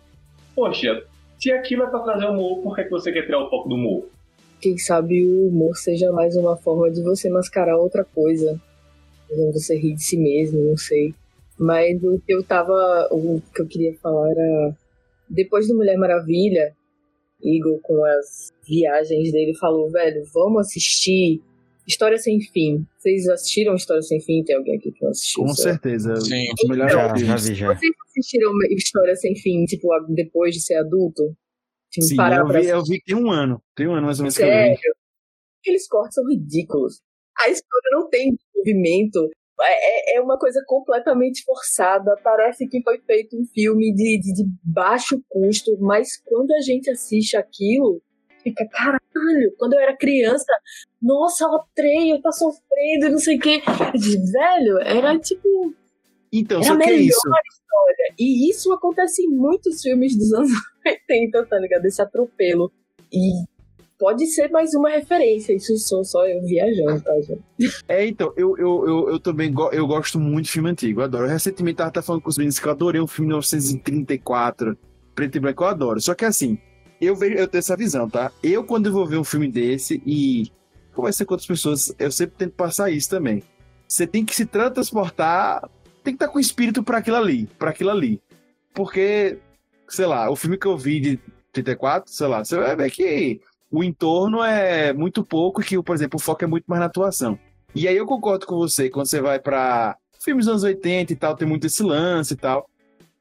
poxa, 0.55 1.05
se 1.39 1.51
aquilo 1.51 1.85
é 1.85 1.87
pra 1.87 2.01
trazer 2.01 2.27
humor, 2.27 2.61
por 2.63 2.77
que, 2.77 2.85
que 2.85 2.91
você 2.91 3.11
quer 3.11 3.23
tirar 3.23 3.43
o 3.43 3.49
foco 3.49 3.71
do 3.71 3.77
humor? 3.77 4.07
Quem 4.61 4.77
sabe 4.77 5.25
o 5.25 5.49
humor 5.49 5.75
seja 5.75 6.13
mais 6.13 6.37
uma 6.37 6.55
forma 6.55 6.91
de 6.91 7.01
você 7.01 7.31
mascarar 7.31 7.79
outra 7.79 8.05
coisa. 8.05 8.61
Você 9.55 9.75
rir 9.79 9.95
de 9.95 10.03
si 10.03 10.19
mesmo, 10.19 10.61
não 10.61 10.77
sei. 10.77 11.15
Mas 11.59 12.03
o 12.03 12.21
que 12.27 12.35
eu 12.35 12.43
tava. 12.43 13.09
O 13.11 13.41
que 13.55 13.63
eu 13.63 13.67
queria 13.67 13.95
falar 14.03 14.31
era. 14.31 14.77
Depois 15.31 15.69
do 15.69 15.77
Mulher 15.77 15.97
Maravilha, 15.97 16.75
Igor, 17.43 17.81
com 17.83 18.05
as 18.05 18.53
viagens 18.67 19.33
dele, 19.33 19.57
falou: 19.59 19.91
velho, 19.91 20.23
vamos 20.33 20.67
assistir 20.67 21.41
História 21.87 22.19
Sem 22.19 22.41
Fim. 22.41 22.87
Vocês 22.99 23.29
assistiram 23.29 23.75
História 23.75 24.03
Sem 24.03 24.21
Fim? 24.21 24.43
Tem 24.45 24.57
alguém 24.57 24.77
aqui 24.77 24.93
que 24.93 25.03
não 25.03 25.11
assistiu? 25.11 25.45
Com 25.45 25.55
certeza. 25.55 26.17
Sim. 26.17 26.45
Melhores 26.69 26.93
Já, 26.93 27.09
já 27.09 27.37
vi, 27.37 27.55
já. 27.55 27.75
Vocês 27.75 27.93
assistiram 28.09 28.51
História 28.71 29.17
Sem 29.17 29.37
Fim, 29.37 29.65
tipo, 29.65 29.89
depois 30.11 30.55
de 30.55 30.63
ser 30.63 30.75
adulto? 30.75 31.35
Tipo, 31.91 32.07
Sim, 32.07 32.17
parar 32.17 32.41
eu 32.41 32.47
pra 32.47 32.61
vi, 32.61 32.67
eu 32.67 32.85
vi 32.85 32.99
que 32.99 33.15
tem 33.15 33.17
um 33.17 33.31
ano. 33.31 33.63
Tem 33.75 33.89
um 33.89 33.95
ano 33.95 34.07
mais 34.07 34.19
ou 34.19 34.25
menos 34.25 34.37
que 34.37 34.43
eu 34.43 34.47
Sério. 34.47 34.75
vi. 34.75 34.81
Aqueles 35.61 35.89
cortes 35.89 36.15
são 36.15 36.29
ridículos. 36.29 37.01
A 37.39 37.49
história 37.49 37.91
não 37.93 38.09
tem 38.11 38.37
movimento. 38.55 39.31
É, 39.61 40.15
é- 40.15 40.19
é 40.19 40.21
uma 40.21 40.39
coisa 40.39 40.63
completamente 40.67 41.43
forçada. 41.45 42.15
Parece 42.23 42.67
que 42.69 42.83
foi 42.83 42.99
feito 43.01 43.37
um 43.37 43.45
filme 43.47 43.93
de, 43.95 44.21
de, 44.21 44.33
de 44.33 44.45
baixo 44.63 45.21
custo, 45.29 45.77
mas 45.81 46.17
quando 46.25 46.53
a 46.53 46.61
gente 46.61 46.91
assiste 46.91 47.37
aquilo, 47.37 48.01
fica, 48.43 48.67
caralho, 48.69 49.55
quando 49.59 49.75
eu 49.75 49.81
era 49.81 49.97
criança, 49.97 50.53
nossa, 51.03 51.47
o 51.47 51.65
treio 51.75 52.21
tá 52.21 52.31
sofrendo, 52.33 53.11
não 53.11 53.19
sei 53.19 53.37
o 53.37 53.41
quê. 53.41 53.61
Velho, 54.33 54.79
era 54.79 55.19
tipo. 55.19 55.75
Então, 56.33 56.59
Era 56.59 56.67
só 56.67 56.77
que 56.79 56.91
é 56.91 56.93
isso. 56.95 57.17
história. 57.19 58.15
E 58.19 58.51
isso 58.51 58.73
acontece 58.73 59.23
em 59.23 59.29
muitos 59.29 59.81
filmes 59.81 60.17
dos 60.17 60.33
anos 60.35 60.51
80, 60.87 61.47
tá 61.47 61.59
ligado? 61.59 61.85
Esse 61.87 62.03
atropelo. 62.03 62.71
E 63.13 63.45
pode 63.99 64.27
ser 64.27 64.49
mais 64.51 64.73
uma 64.75 64.89
referência. 64.91 65.53
Isso 65.53 65.77
sou 65.79 66.05
só 66.05 66.27
eu 66.27 66.41
viajando, 66.47 67.01
tá, 67.03 67.13
gente? 67.21 67.43
É, 67.89 68.07
então, 68.07 68.33
eu, 68.37 68.57
eu, 68.57 68.87
eu, 68.87 69.11
eu 69.11 69.21
também 69.21 69.53
go- 69.53 69.71
eu 69.73 69.87
gosto 69.87 70.19
muito 70.21 70.47
de 70.47 70.53
filme 70.53 70.71
antigo, 70.71 71.01
eu 71.01 71.05
adoro. 71.05 71.25
Eu 71.27 71.31
recentemente 71.31 71.77
tava 71.79 72.01
falando 72.03 72.23
com 72.23 72.31
os 72.31 72.39
meninos 72.39 72.59
que 72.59 72.67
eu 72.67 72.73
adorei 72.73 73.01
um 73.01 73.07
filme 73.07 73.27
de 73.29 73.35
1934, 73.35 74.77
preto 75.15 75.37
e 75.37 75.41
branco, 75.41 75.65
eu 75.65 75.69
adoro. 75.69 76.01
Só 76.01 76.15
que 76.15 76.25
assim, 76.25 76.59
eu 77.01 77.15
vejo, 77.17 77.35
eu 77.37 77.49
tenho 77.49 77.61
essa 77.61 77.77
visão, 77.77 78.09
tá? 78.09 78.31
Eu, 78.43 78.65
quando 78.65 78.93
vou 78.93 79.07
ver 79.07 79.19
um 79.19 79.25
filme 79.25 79.49
desse 79.51 80.03
e 80.07 80.51
conversar 80.95 81.25
com 81.25 81.35
outras 81.35 81.47
pessoas, 81.47 81.95
eu 81.99 82.11
sempre 82.11 82.37
tento 82.37 82.53
passar 82.55 82.91
isso 82.91 83.09
também. 83.11 83.43
Você 83.87 84.07
tem 84.07 84.25
que 84.25 84.35
se 84.35 84.45
transportar, 84.47 85.63
tem 86.05 86.15
que 86.15 86.23
estar 86.23 86.29
com 86.29 86.39
espírito 86.39 86.83
para 86.83 86.99
aquilo 86.99 87.17
ali, 87.17 87.47
para 87.59 87.71
aquilo 87.71 87.91
ali. 87.91 88.21
Porque, 88.75 89.39
sei 89.89 90.07
lá, 90.07 90.31
o 90.31 90.37
filme 90.37 90.57
que 90.59 90.67
eu 90.67 90.77
vi 90.77 91.01
de 91.01 91.21
34, 91.53 92.13
sei 92.13 92.27
lá, 92.27 92.45
você 92.45 92.57
vai 92.57 92.77
ver 92.77 92.91
que 92.91 93.41
o 93.71 93.85
entorno 93.85 94.43
é 94.43 94.93
muito 94.93 95.25
pouco 95.25 95.63
que, 95.63 95.81
por 95.83 95.95
exemplo, 95.95 96.17
o 96.17 96.23
foco 96.23 96.45
é 96.45 96.47
muito 96.47 96.65
mais 96.67 96.81
na 96.81 96.87
atuação. 96.87 97.39
E 97.75 97.87
aí 97.87 97.97
eu 97.97 98.07
concordo 98.07 98.47
com 98.47 98.57
você, 98.57 98.89
quando 98.89 99.07
você 99.07 99.21
vai 99.21 99.39
pra 99.39 99.97
filmes 100.21 100.47
dos 100.47 100.53
anos 100.53 100.63
80 100.65 101.13
e 101.13 101.17
tal, 101.17 101.37
tem 101.37 101.47
muito 101.47 101.67
esse 101.67 101.83
lance 101.83 102.35
e 102.35 102.37
tal. 102.37 102.69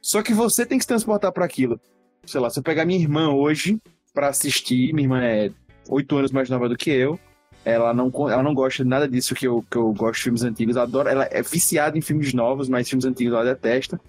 Só 0.02 0.22
que 0.22 0.34
você 0.34 0.66
tem 0.66 0.78
que 0.78 0.84
se 0.84 0.88
transportar 0.88 1.32
para 1.32 1.46
aquilo. 1.46 1.80
Sei 2.26 2.40
lá, 2.40 2.50
se 2.50 2.60
eu 2.60 2.64
pegar 2.64 2.86
minha 2.86 3.00
irmã 3.00 3.30
hoje 3.30 3.78
pra 4.14 4.30
assistir, 4.30 4.94
minha 4.94 5.06
irmã 5.06 5.22
é 5.22 5.52
oito 5.90 6.16
anos 6.18 6.32
mais 6.32 6.50
nova 6.50 6.70
do 6.70 6.78
que 6.78 6.90
eu, 6.90 7.20
ela 7.64 7.94
não, 7.94 8.10
ela 8.30 8.42
não 8.42 8.54
gosta 8.54 8.84
de 8.84 8.90
nada 8.90 9.08
disso 9.08 9.36
que 9.36 9.46
eu, 9.46 9.64
que 9.70 9.78
eu 9.78 9.92
gosto 9.94 10.16
de 10.16 10.24
filmes 10.24 10.44
antigos, 10.44 10.76
ela 10.76 10.86
adora, 10.86 11.12
ela 11.12 11.28
é 11.30 11.42
viciada 11.42 11.98
em 11.98 12.02
filmes 12.02 12.34
novos, 12.34 12.70
mas 12.70 12.88
filmes 12.90 13.06
antigos 13.06 13.34
ela 13.34 13.44
detesta. 13.44 14.00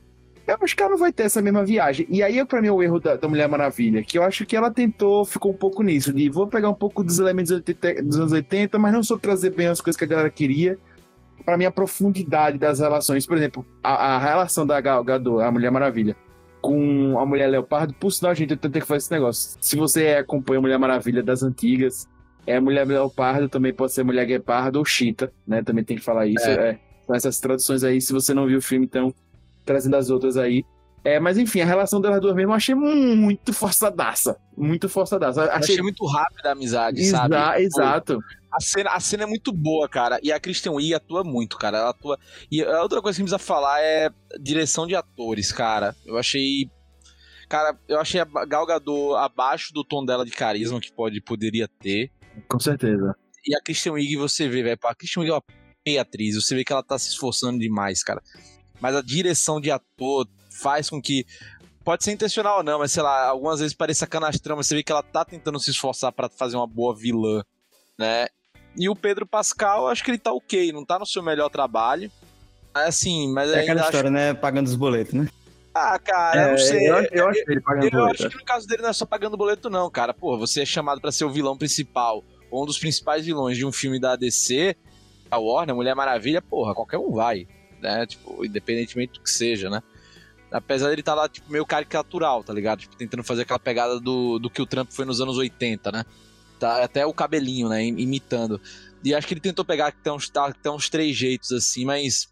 Eu 0.48 0.56
acho 0.62 0.74
que 0.74 0.82
ela 0.82 0.92
não 0.92 0.98
vai 0.98 1.12
ter 1.12 1.24
essa 1.24 1.42
mesma 1.42 1.62
viagem. 1.62 2.06
E 2.08 2.22
aí, 2.22 2.42
pra 2.46 2.62
mim, 2.62 2.68
é 2.68 2.72
o 2.72 2.82
erro 2.82 2.98
da, 2.98 3.16
da 3.16 3.28
Mulher 3.28 3.46
Maravilha, 3.46 4.02
que 4.02 4.16
eu 4.16 4.22
acho 4.22 4.46
que 4.46 4.56
ela 4.56 4.70
tentou, 4.70 5.22
ficou 5.26 5.52
um 5.52 5.56
pouco 5.56 5.82
nisso, 5.82 6.10
de 6.10 6.30
vou 6.30 6.46
pegar 6.46 6.70
um 6.70 6.74
pouco 6.74 7.04
dos 7.04 7.18
elementos 7.18 7.50
dos 7.50 7.58
80 7.58 8.02
dos 8.02 8.18
anos 8.18 8.32
80, 8.32 8.78
mas 8.78 8.92
não 8.94 9.02
só 9.02 9.18
trazer 9.18 9.50
bem 9.50 9.66
as 9.66 9.78
coisas 9.78 9.98
que 9.98 10.04
a 10.04 10.08
galera 10.08 10.30
queria. 10.30 10.78
Pra 11.44 11.58
mim, 11.58 11.66
a 11.66 11.70
profundidade 11.70 12.56
das 12.56 12.80
relações. 12.80 13.26
Por 13.26 13.36
exemplo, 13.36 13.64
a, 13.82 14.14
a 14.14 14.18
relação 14.18 14.66
da 14.66 14.80
Gal 14.80 15.04
Gadot, 15.04 15.42
a 15.42 15.52
Mulher 15.52 15.70
Maravilha, 15.70 16.16
com 16.62 17.18
a 17.18 17.26
Mulher 17.26 17.48
Leopardo, 17.48 17.92
por 17.92 18.10
sinal, 18.10 18.34
gente, 18.34 18.52
eu 18.52 18.56
tentei 18.56 18.80
fazer 18.80 18.98
esse 18.98 19.10
negócio. 19.10 19.58
Se 19.60 19.76
você 19.76 20.14
acompanha 20.14 20.60
a 20.60 20.62
Mulher 20.62 20.78
Maravilha 20.78 21.22
das 21.22 21.42
antigas, 21.42 22.08
é 22.46 22.56
a 22.56 22.60
Mulher 22.60 22.86
Leopardo, 22.86 23.50
também 23.50 23.74
pode 23.74 23.92
ser 23.92 24.02
Mulher 24.02 24.24
Guepardo 24.24 24.78
ou 24.78 24.84
Chita, 24.84 25.30
né? 25.46 25.62
Também 25.62 25.84
tem 25.84 25.98
que 25.98 26.02
falar 26.02 26.26
isso. 26.26 26.48
É. 26.48 26.78
São 27.06 27.14
essas 27.14 27.38
traduções 27.38 27.84
aí, 27.84 28.00
se 28.00 28.14
você 28.14 28.32
não 28.32 28.46
viu 28.46 28.58
o 28.58 28.62
filme, 28.62 28.86
então, 28.86 29.14
trazendo 29.68 29.96
as 29.96 30.08
outras 30.10 30.36
aí. 30.36 30.64
É, 31.04 31.20
mas 31.20 31.38
enfim, 31.38 31.60
a 31.60 31.64
relação 31.64 32.00
delas 32.00 32.20
duas 32.20 32.34
mesmo 32.34 32.50
eu 32.52 32.56
achei 32.56 32.74
muito 32.74 33.52
forçadaça. 33.52 34.36
Muito 34.56 34.88
forçadaça. 34.88 35.44
Achei, 35.44 35.74
achei 35.74 35.82
muito 35.82 36.04
rápida 36.06 36.48
a 36.48 36.52
amizade, 36.52 37.00
Exa- 37.00 37.18
sabe? 37.18 37.36
Tipo, 37.36 37.60
Exato. 37.60 38.18
A 38.50 38.60
cena, 38.60 38.90
a 38.90 38.98
cena 39.00 39.22
é 39.24 39.26
muito 39.26 39.52
boa, 39.52 39.88
cara. 39.88 40.18
E 40.22 40.32
a 40.32 40.40
Kristen 40.40 40.72
Wiig 40.72 40.94
atua 40.94 41.22
muito, 41.22 41.56
cara. 41.58 41.78
Ela 41.78 41.90
atua. 41.90 42.18
E 42.50 42.62
a 42.64 42.82
outra 42.82 43.00
coisa 43.02 43.16
que 43.16 43.22
precisa 43.22 43.38
falar 43.38 43.80
é 43.80 44.10
direção 44.40 44.86
de 44.86 44.96
atores, 44.96 45.52
cara. 45.52 45.94
Eu 46.04 46.16
achei. 46.18 46.68
Cara, 47.48 47.78
eu 47.86 48.00
achei 48.00 48.20
a 48.20 48.24
Gal 48.24 48.66
Gadot 48.66 49.14
abaixo 49.16 49.72
do 49.72 49.84
tom 49.84 50.04
dela 50.04 50.24
de 50.24 50.32
carisma 50.32 50.80
que 50.80 50.92
pode, 50.92 51.20
poderia 51.20 51.68
ter. 51.80 52.10
Com 52.48 52.58
certeza. 52.58 53.14
E 53.46 53.54
a 53.54 53.60
Kristen 53.62 53.92
Wiig, 53.92 54.16
você 54.16 54.48
vê, 54.48 54.62
velho. 54.62 54.78
A 54.82 54.94
Kristen 54.94 55.22
Wiig 55.22 55.32
é 55.32 55.34
uma 55.36 55.42
meia 55.86 56.02
atriz. 56.02 56.34
Você 56.34 56.54
vê 56.54 56.64
que 56.64 56.72
ela 56.72 56.82
tá 56.82 56.98
se 56.98 57.10
esforçando 57.10 57.58
demais, 57.58 58.02
cara. 58.02 58.20
Mas 58.80 58.94
a 58.96 59.02
direção 59.02 59.60
de 59.60 59.70
ator 59.70 60.26
faz 60.50 60.88
com 60.90 61.00
que. 61.00 61.26
Pode 61.84 62.04
ser 62.04 62.12
intencional 62.12 62.58
ou 62.58 62.62
não, 62.62 62.78
mas 62.80 62.92
sei 62.92 63.02
lá, 63.02 63.28
algumas 63.28 63.60
vezes 63.60 63.74
pareça 63.74 64.06
canastrão, 64.06 64.56
mas 64.56 64.66
você 64.66 64.74
vê 64.74 64.82
que 64.82 64.92
ela 64.92 65.02
tá 65.02 65.24
tentando 65.24 65.58
se 65.58 65.70
esforçar 65.70 66.12
pra 66.12 66.28
fazer 66.28 66.54
uma 66.56 66.66
boa 66.66 66.94
vilã, 66.94 67.42
né? 67.96 68.26
E 68.76 68.90
o 68.90 68.94
Pedro 68.94 69.26
Pascal, 69.26 69.88
acho 69.88 70.04
que 70.04 70.10
ele 70.10 70.18
tá 70.18 70.30
ok, 70.32 70.70
não 70.70 70.84
tá 70.84 70.98
no 70.98 71.06
seu 71.06 71.22
melhor 71.22 71.48
trabalho. 71.48 72.10
Assim, 72.74 73.32
mas 73.32 73.50
É 73.50 73.60
aquela 73.60 73.80
acho... 73.80 73.88
história, 73.90 74.10
né? 74.10 74.34
Pagando 74.34 74.66
os 74.66 74.74
boletos, 74.76 75.14
né? 75.14 75.28
Ah, 75.74 75.98
cara, 75.98 76.42
eu 76.42 76.50
não 76.50 76.58
sei. 76.58 76.86
É, 76.86 76.90
Eu, 76.90 77.08
eu 77.10 77.28
acho 77.28 77.44
que 77.44 77.52
ele 77.52 77.60
pagando 77.62 77.84
Eu 77.86 77.90
boleto. 77.90 78.14
acho 78.26 78.28
que 78.30 78.36
no 78.36 78.44
caso 78.44 78.66
dele 78.66 78.82
não 78.82 78.90
é 78.90 78.92
só 78.92 79.06
pagando 79.06 79.36
boleto, 79.36 79.70
não, 79.70 79.90
cara. 79.90 80.12
Pô, 80.12 80.36
você 80.36 80.62
é 80.62 80.66
chamado 80.66 81.00
pra 81.00 81.10
ser 81.10 81.24
o 81.24 81.30
vilão 81.30 81.56
principal, 81.56 82.22
ou 82.50 82.64
um 82.64 82.66
dos 82.66 82.78
principais 82.78 83.24
vilões 83.24 83.56
de 83.56 83.64
um 83.64 83.72
filme 83.72 83.98
da 83.98 84.14
DC, 84.14 84.76
a 85.30 85.38
Warner, 85.38 85.74
Mulher 85.74 85.94
Maravilha, 85.94 86.42
porra, 86.42 86.74
qualquer 86.74 86.98
um 86.98 87.12
vai, 87.12 87.46
né? 87.80 88.06
Tipo, 88.06 88.44
independentemente 88.44 89.14
do 89.14 89.20
que 89.22 89.30
seja, 89.30 89.68
né? 89.70 89.82
Apesar 90.50 90.88
dele 90.88 91.00
estar 91.02 91.14
lá, 91.14 91.28
tipo, 91.28 91.50
meio 91.52 91.66
caricatural, 91.66 92.42
tá 92.42 92.52
ligado? 92.52 92.80
Tipo, 92.80 92.96
tentando 92.96 93.22
fazer 93.22 93.42
aquela 93.42 93.58
pegada 93.58 94.00
do, 94.00 94.38
do 94.38 94.48
que 94.48 94.62
o 94.62 94.66
Trump 94.66 94.90
foi 94.90 95.04
nos 95.04 95.20
anos 95.20 95.36
80, 95.36 95.92
né? 95.92 96.04
Tá, 96.58 96.82
até 96.82 97.04
o 97.06 97.12
cabelinho, 97.12 97.68
né? 97.68 97.84
im- 97.84 97.98
Imitando. 98.00 98.60
E 99.04 99.14
acho 99.14 99.26
que 99.26 99.34
ele 99.34 99.40
tentou 99.40 99.64
pegar 99.64 99.88
até 99.88 100.10
uns, 100.10 100.28
tá, 100.28 100.52
uns 100.66 100.88
três 100.88 101.14
jeitos, 101.16 101.52
assim, 101.52 101.84
mas 101.84 102.28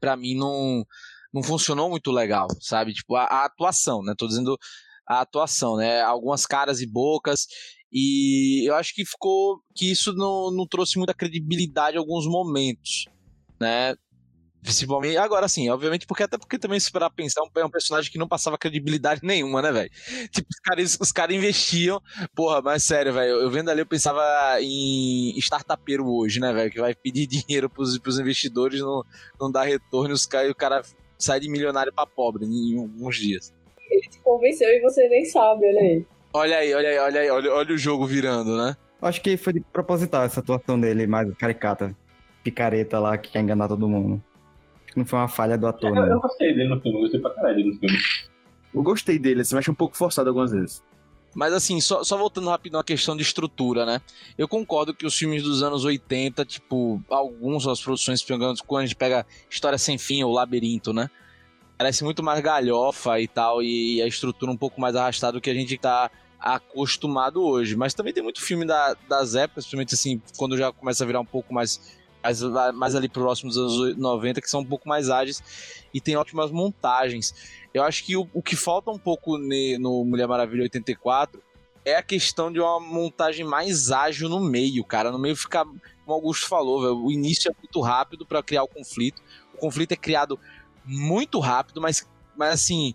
pra 0.00 0.16
mim 0.16 0.34
não, 0.36 0.86
não 1.34 1.42
funcionou 1.42 1.90
muito 1.90 2.10
legal, 2.12 2.46
sabe? 2.60 2.94
Tipo, 2.94 3.16
a, 3.16 3.24
a 3.24 3.44
atuação, 3.44 4.02
né? 4.02 4.14
Tô 4.16 4.26
dizendo 4.28 4.56
a 5.06 5.20
atuação, 5.20 5.76
né? 5.76 6.00
Algumas 6.02 6.46
caras 6.46 6.80
e 6.80 6.86
bocas. 6.86 7.46
E 7.92 8.64
eu 8.68 8.74
acho 8.76 8.94
que 8.94 9.04
ficou. 9.04 9.60
que 9.74 9.90
isso 9.90 10.12
não, 10.14 10.50
não 10.52 10.66
trouxe 10.66 10.98
muita 10.98 11.12
credibilidade 11.14 11.96
em 11.96 12.00
alguns 12.00 12.26
momentos, 12.26 13.06
né? 13.60 13.94
Principalmente. 14.66 15.16
Agora, 15.16 15.46
sim, 15.46 15.70
obviamente, 15.70 16.08
porque 16.08 16.24
até 16.24 16.36
porque 16.36 16.58
também, 16.58 16.80
se 16.80 16.90
parar 16.90 17.08
pra 17.08 17.22
pensar, 17.22 17.40
é 17.54 17.64
um 17.64 17.70
personagem 17.70 18.10
que 18.10 18.18
não 18.18 18.26
passava 18.26 18.58
credibilidade 18.58 19.20
nenhuma, 19.24 19.62
né, 19.62 19.70
velho? 19.70 19.90
Tipo, 20.28 20.48
os 20.50 20.58
caras, 20.58 20.98
os 21.00 21.12
caras 21.12 21.36
investiam. 21.36 22.02
Porra, 22.34 22.60
mas 22.60 22.82
sério, 22.82 23.12
velho, 23.12 23.30
eu 23.42 23.48
vendo 23.48 23.70
ali, 23.70 23.82
eu 23.82 23.86
pensava 23.86 24.20
em 24.60 25.38
startupeiro 25.38 26.04
hoje, 26.04 26.40
né, 26.40 26.52
velho? 26.52 26.68
Que 26.68 26.80
vai 26.80 26.96
pedir 26.96 27.28
dinheiro 27.46 27.70
pros, 27.70 27.96
pros 27.96 28.18
investidores, 28.18 28.80
não, 28.80 29.04
não 29.40 29.52
dá 29.52 29.62
retorno, 29.62 30.12
os 30.12 30.26
cara, 30.26 30.48
e 30.48 30.50
o 30.50 30.54
cara 30.54 30.82
sai 31.16 31.38
de 31.38 31.48
milionário 31.48 31.92
pra 31.92 32.04
pobre 32.04 32.44
em 32.44 32.76
alguns 32.76 33.16
dias. 33.16 33.54
Ele 33.88 34.08
te 34.08 34.18
convenceu 34.18 34.68
e 34.68 34.80
você 34.80 35.08
nem 35.08 35.24
sabe, 35.24 35.64
olha 35.64 35.80
aí. 35.80 36.06
Olha 36.32 36.58
aí, 36.58 36.74
olha 36.74 36.88
aí, 36.88 36.98
olha 36.98 37.20
aí, 37.20 37.30
olha, 37.30 37.52
olha 37.54 37.72
o 37.72 37.78
jogo 37.78 38.04
virando, 38.04 38.56
né? 38.56 38.76
Acho 39.00 39.22
que 39.22 39.36
foi 39.36 39.52
de 39.52 39.60
proposital 39.60 40.24
essa 40.24 40.40
atuação 40.40 40.78
dele, 40.78 41.06
mais 41.06 41.32
caricata, 41.36 41.96
picareta 42.42 42.98
lá, 42.98 43.16
que 43.16 43.30
quer 43.30 43.40
enganar 43.40 43.68
todo 43.68 43.88
mundo. 43.88 44.20
Que 44.96 45.00
não 45.00 45.04
foi 45.06 45.18
uma 45.18 45.28
falha 45.28 45.58
do 45.58 45.66
ator, 45.66 45.94
Eu, 45.94 46.04
eu 46.04 46.14
não. 46.14 46.20
gostei 46.20 46.54
dele 46.54 46.70
no 46.70 46.80
filme, 46.80 46.96
eu 46.96 47.02
gostei 47.02 47.20
pra 47.20 47.30
caralho 47.34 47.56
dele 47.56 47.68
no 47.74 47.78
filme. 47.78 47.98
Eu 48.74 48.82
gostei 48.82 49.18
dele, 49.18 49.42
assim, 49.42 49.54
eu 49.54 49.58
acho 49.58 49.70
um 49.70 49.74
pouco 49.74 49.94
forçado 49.94 50.30
algumas 50.30 50.52
vezes. 50.52 50.82
Mas 51.34 51.52
assim, 51.52 51.78
só, 51.82 52.02
só 52.02 52.16
voltando 52.16 52.48
rapidinho 52.48 52.80
à 52.80 52.84
questão 52.84 53.14
de 53.14 53.22
estrutura, 53.22 53.84
né? 53.84 54.00
Eu 54.38 54.48
concordo 54.48 54.94
que 54.94 55.04
os 55.04 55.14
filmes 55.14 55.42
dos 55.42 55.62
anos 55.62 55.84
80, 55.84 56.46
tipo, 56.46 57.02
alguns 57.10 57.66
das 57.66 57.78
produções, 57.78 58.22
pegando- 58.22 58.58
quando 58.66 58.84
a 58.84 58.86
gente 58.86 58.96
pega 58.96 59.26
História 59.50 59.76
Sem 59.76 59.98
Fim 59.98 60.22
ou 60.22 60.32
Labirinto, 60.32 60.94
né? 60.94 61.10
Parece 61.76 62.02
muito 62.04 62.22
mais 62.22 62.40
galhofa 62.40 63.20
e 63.20 63.28
tal, 63.28 63.62
e 63.62 64.00
a 64.00 64.06
estrutura 64.06 64.50
um 64.50 64.56
pouco 64.56 64.80
mais 64.80 64.96
arrastada 64.96 65.34
do 65.34 65.42
que 65.42 65.50
a 65.50 65.54
gente 65.54 65.76
tá 65.76 66.10
acostumado 66.40 67.42
hoje. 67.44 67.76
Mas 67.76 67.92
também 67.92 68.14
tem 68.14 68.22
muito 68.22 68.40
filme 68.40 68.64
da- 68.64 68.96
das 69.06 69.34
épocas, 69.34 69.64
principalmente 69.64 69.94
assim, 69.94 70.22
quando 70.38 70.56
já 70.56 70.72
começa 70.72 71.04
a 71.04 71.06
virar 71.06 71.20
um 71.20 71.24
pouco 71.26 71.52
mais, 71.52 71.98
mais, 72.26 72.74
mais 72.74 72.94
ali 72.94 73.08
próximo 73.08 73.50
dos 73.50 73.58
anos 73.58 73.96
90, 73.96 74.40
que 74.40 74.50
são 74.50 74.60
um 74.60 74.64
pouco 74.64 74.88
mais 74.88 75.08
ágeis 75.08 75.42
e 75.92 76.00
tem 76.00 76.16
ótimas 76.16 76.50
montagens. 76.50 77.34
Eu 77.72 77.82
acho 77.82 78.04
que 78.04 78.16
o, 78.16 78.28
o 78.32 78.42
que 78.42 78.56
falta 78.56 78.90
um 78.90 78.98
pouco 78.98 79.38
ne- 79.38 79.78
no 79.78 80.04
Mulher 80.04 80.26
Maravilha 80.26 80.62
84 80.62 81.42
é 81.84 81.96
a 81.96 82.02
questão 82.02 82.50
de 82.52 82.58
uma 82.58 82.80
montagem 82.80 83.44
mais 83.44 83.92
ágil 83.92 84.28
no 84.28 84.40
meio, 84.40 84.82
cara. 84.82 85.12
No 85.12 85.18
meio 85.18 85.36
fica, 85.36 85.64
como 85.64 85.80
o 86.06 86.12
Augusto 86.12 86.48
falou, 86.48 86.80
velho, 86.82 87.04
o 87.04 87.12
início 87.12 87.48
é 87.50 87.54
muito 87.62 87.80
rápido 87.80 88.26
para 88.26 88.42
criar 88.42 88.64
o 88.64 88.68
conflito. 88.68 89.22
O 89.54 89.58
conflito 89.58 89.92
é 89.92 89.96
criado 89.96 90.38
muito 90.84 91.38
rápido, 91.38 91.80
mas, 91.80 92.08
mas 92.36 92.54
assim, 92.54 92.94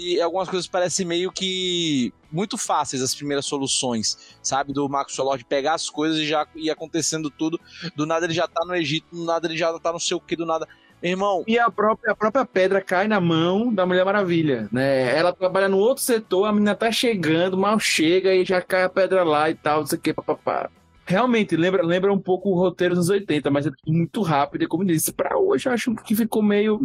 e 0.00 0.20
algumas 0.20 0.48
coisas 0.48 0.66
parecem 0.66 1.06
meio 1.06 1.30
que 1.30 2.12
muito 2.32 2.56
fáceis 2.56 3.02
as 3.02 3.14
primeiras 3.14 3.44
soluções, 3.44 4.36
sabe? 4.42 4.72
Do 4.72 4.88
Marcos 4.88 5.16
Lord 5.18 5.44
pegar 5.44 5.74
as 5.74 5.90
coisas 5.90 6.18
e 6.18 6.26
já 6.26 6.46
ir 6.54 6.70
acontecendo 6.70 7.30
tudo. 7.30 7.60
Do 7.94 8.06
nada 8.06 8.24
ele 8.24 8.32
já 8.32 8.48
tá 8.48 8.64
no 8.64 8.74
Egito, 8.74 9.14
do 9.14 9.24
nada 9.24 9.46
ele 9.46 9.56
já 9.56 9.78
tá 9.78 9.92
não 9.92 9.98
sei 9.98 10.16
o 10.16 10.20
que, 10.20 10.36
do 10.36 10.46
nada. 10.46 10.66
Irmão, 11.02 11.44
E 11.46 11.58
a 11.58 11.70
própria, 11.70 12.12
a 12.12 12.14
própria 12.14 12.44
pedra 12.44 12.80
cai 12.82 13.08
na 13.08 13.18
mão 13.20 13.72
da 13.72 13.86
Mulher 13.86 14.04
Maravilha, 14.04 14.68
né? 14.70 15.16
Ela 15.16 15.32
trabalha 15.32 15.68
no 15.68 15.78
outro 15.78 16.02
setor, 16.02 16.44
a 16.44 16.52
menina 16.52 16.74
tá 16.74 16.92
chegando, 16.92 17.56
mal 17.56 17.80
chega 17.80 18.34
e 18.34 18.44
já 18.44 18.60
cai 18.60 18.82
a 18.82 18.88
pedra 18.88 19.24
lá 19.24 19.48
e 19.48 19.54
tal, 19.54 19.80
não 19.80 19.86
sei 19.86 19.98
o 19.98 20.00
que, 20.00 20.12
papapá. 20.12 20.70
Realmente, 21.06 21.56
lembra, 21.56 21.82
lembra 21.82 22.12
um 22.12 22.18
pouco 22.18 22.50
o 22.50 22.54
roteiro 22.54 22.94
dos 22.94 23.08
80, 23.08 23.50
mas 23.50 23.66
é 23.66 23.70
muito 23.86 24.20
rápido, 24.20 24.62
e 24.62 24.66
como 24.68 24.84
disse, 24.84 25.12
pra 25.12 25.38
hoje 25.38 25.68
eu 25.68 25.72
acho 25.72 25.94
que 25.96 26.14
ficou 26.14 26.42
meio... 26.42 26.80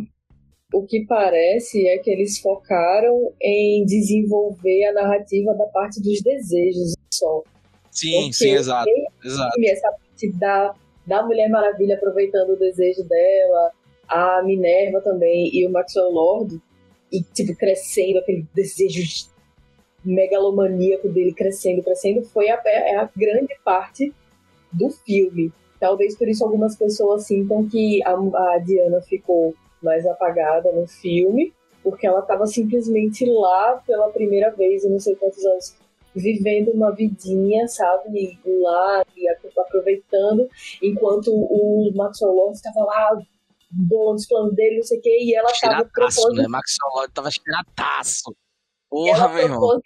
O 0.76 0.86
que 0.86 1.06
parece 1.06 1.88
é 1.88 2.00
que 2.00 2.12
eles 2.12 2.38
focaram 2.38 3.32
em 3.42 3.86
desenvolver 3.86 4.88
a 4.88 4.94
narrativa 4.94 5.54
da 5.54 5.66
parte 5.68 6.02
dos 6.02 6.22
desejos 6.22 6.94
só. 7.10 7.44
sim, 7.90 8.24
Porque 8.24 8.34
sim, 8.34 8.52
exato, 8.52 8.90
exato. 9.24 9.54
essa 9.64 9.90
parte 9.90 10.34
da, 10.34 10.76
da 11.08 11.24
Mulher 11.24 11.48
Maravilha 11.48 11.96
aproveitando 11.96 12.50
o 12.50 12.60
desejo 12.60 13.06
dela, 13.06 13.72
a 14.06 14.44
Minerva 14.44 15.00
também 15.00 15.50
e 15.56 15.66
o 15.66 15.72
Maxwell 15.72 16.12
Lord, 16.12 16.60
e 17.10 17.24
tipo, 17.24 17.56
crescendo, 17.56 18.20
aquele 18.20 18.46
desejo 18.54 19.30
megalomaníaco 20.04 21.08
dele 21.08 21.34
crescendo, 21.34 21.84
crescendo, 21.84 22.22
foi 22.26 22.50
a, 22.50 22.62
é 22.66 22.98
a 22.98 23.10
grande 23.16 23.56
parte 23.64 24.14
do 24.74 24.90
filme. 24.90 25.54
Talvez 25.80 26.18
por 26.18 26.28
isso 26.28 26.44
algumas 26.44 26.76
pessoas 26.76 27.26
sintam 27.26 27.66
que 27.66 28.04
a, 28.04 28.12
a 28.12 28.58
Diana 28.58 29.02
ficou 29.02 29.56
mais 29.86 30.06
apagada 30.06 30.72
no 30.74 30.86
filme, 30.86 31.54
porque 31.82 32.06
ela 32.06 32.20
estava 32.20 32.46
simplesmente 32.46 33.24
lá 33.26 33.82
pela 33.86 34.10
primeira 34.10 34.50
vez, 34.50 34.84
eu 34.84 34.90
não 34.90 35.00
sei 35.00 35.16
quantos 35.16 35.46
anos, 35.46 35.76
vivendo 36.16 36.72
uma 36.72 36.92
vidinha, 36.92 37.68
sabe? 37.68 38.38
Lá 38.46 39.06
e 39.16 39.30
aproveitando, 39.30 40.50
enquanto 40.82 41.28
o 41.28 41.92
Maxwell 41.96 42.34
Lord 42.34 42.56
estava 42.56 42.84
lá 42.84 43.22
bolando 43.70 44.16
os 44.16 44.28
planos 44.28 44.56
dele, 44.56 44.78
não 44.78 44.84
sei 44.84 44.98
o 44.98 45.02
quê, 45.02 45.18
e 45.22 45.36
ela 45.36 45.50
estava 45.52 45.86
propondo 45.86 46.42
né? 46.42 46.48
Maxwell 46.48 46.96
Lord 46.96 47.14
tava 47.14 47.30
cheirataço. 47.30 48.36
Porra, 48.90 49.28
meu 49.30 49.44
irmão. 49.44 49.82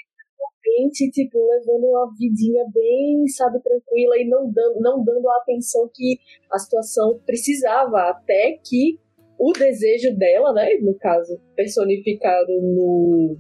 tipo, 1.12 1.38
levando 1.50 1.86
uma 1.86 2.14
vidinha 2.18 2.64
bem, 2.74 3.28
sabe, 3.28 3.60
tranquila 3.62 4.18
e 4.18 4.28
não 4.30 4.50
dando, 4.52 4.80
não 4.80 5.04
dando 5.04 5.28
a 5.30 5.38
atenção 5.38 5.90
que 5.94 6.20
a 6.52 6.60
situação 6.60 7.20
precisava, 7.26 8.10
até 8.10 8.60
que 8.64 9.00
o 9.40 9.54
desejo 9.54 10.16
dela, 10.18 10.52
né, 10.52 10.76
no 10.82 10.94
caso, 10.96 11.40
personificado 11.56 12.52
no 12.62 13.38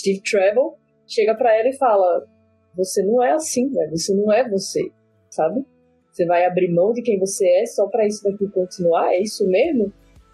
Steve 0.00 0.22
Trevor, 0.22 0.76
chega 1.06 1.34
pra 1.34 1.54
ela 1.54 1.68
e 1.68 1.76
fala: 1.76 2.26
Você 2.74 3.02
não 3.04 3.22
é 3.22 3.32
assim, 3.32 3.68
velho, 3.68 3.92
isso 3.92 4.16
não 4.16 4.32
é 4.32 4.48
você, 4.48 4.80
sabe? 5.30 5.62
Você 6.10 6.24
vai 6.24 6.46
abrir 6.46 6.72
mão 6.72 6.94
de 6.94 7.02
quem 7.02 7.18
você 7.18 7.46
é 7.60 7.66
só 7.66 7.86
pra 7.88 8.06
isso 8.06 8.24
daqui 8.24 8.48
continuar? 8.48 9.12
É 9.12 9.20
isso 9.20 9.46
mesmo? 9.46 9.92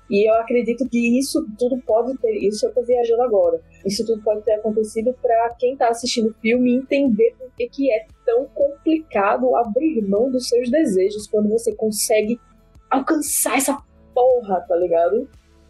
E 0.09 0.29
eu 0.29 0.35
acredito 0.35 0.89
que 0.89 1.19
isso 1.19 1.45
tudo 1.59 1.83
pode 1.85 2.17
ter. 2.19 2.33
Isso 2.37 2.67
eu 2.67 2.73
tô 2.73 2.83
viajando 2.83 3.23
agora. 3.23 3.61
Isso 3.85 4.05
tudo 4.07 4.23
pode 4.23 4.43
ter 4.43 4.53
acontecido 4.53 5.13
para 5.21 5.57
quem 5.59 5.77
tá 5.77 5.89
assistindo 5.89 6.29
o 6.29 6.35
filme 6.35 6.75
entender 6.75 7.35
por 7.39 7.51
que, 7.57 7.67
que 7.69 7.91
é 7.91 8.07
tão 8.25 8.47
complicado 8.55 9.57
abrir 9.57 10.03
mão 10.03 10.31
dos 10.31 10.49
seus 10.49 10.71
desejos 10.71 11.27
quando 11.27 11.49
você 11.49 11.75
consegue 11.75 12.39
alcançar 12.91 13.57
essa 13.57 13.83
porra, 14.15 14.61
tá 14.61 14.77
ligado? 14.77 15.29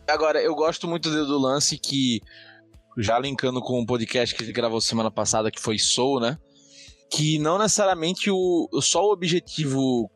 Agora, 0.08 0.42
eu 0.42 0.54
gosto 0.54 0.88
muito 0.88 1.10
do, 1.10 1.38
lance 1.38 1.78
que, 1.78 2.20
já 2.98 3.18
linkando 3.18 3.60
com 3.60 3.80
o 3.80 3.86
podcast 3.86 4.34
que 4.34 4.42
ele 4.42 4.52
gravou 4.52 4.80
semana 4.80 5.10
passada, 5.10 5.50
que 5.50 5.60
foi 5.60 5.78
Soul, 5.78 6.20
né? 6.20 6.38
Que 7.10 7.38
não 7.38 7.58
necessariamente 7.58 8.30
o, 8.30 8.68
só 8.80 9.06
o 9.06 9.12
objetivo 9.12 10.10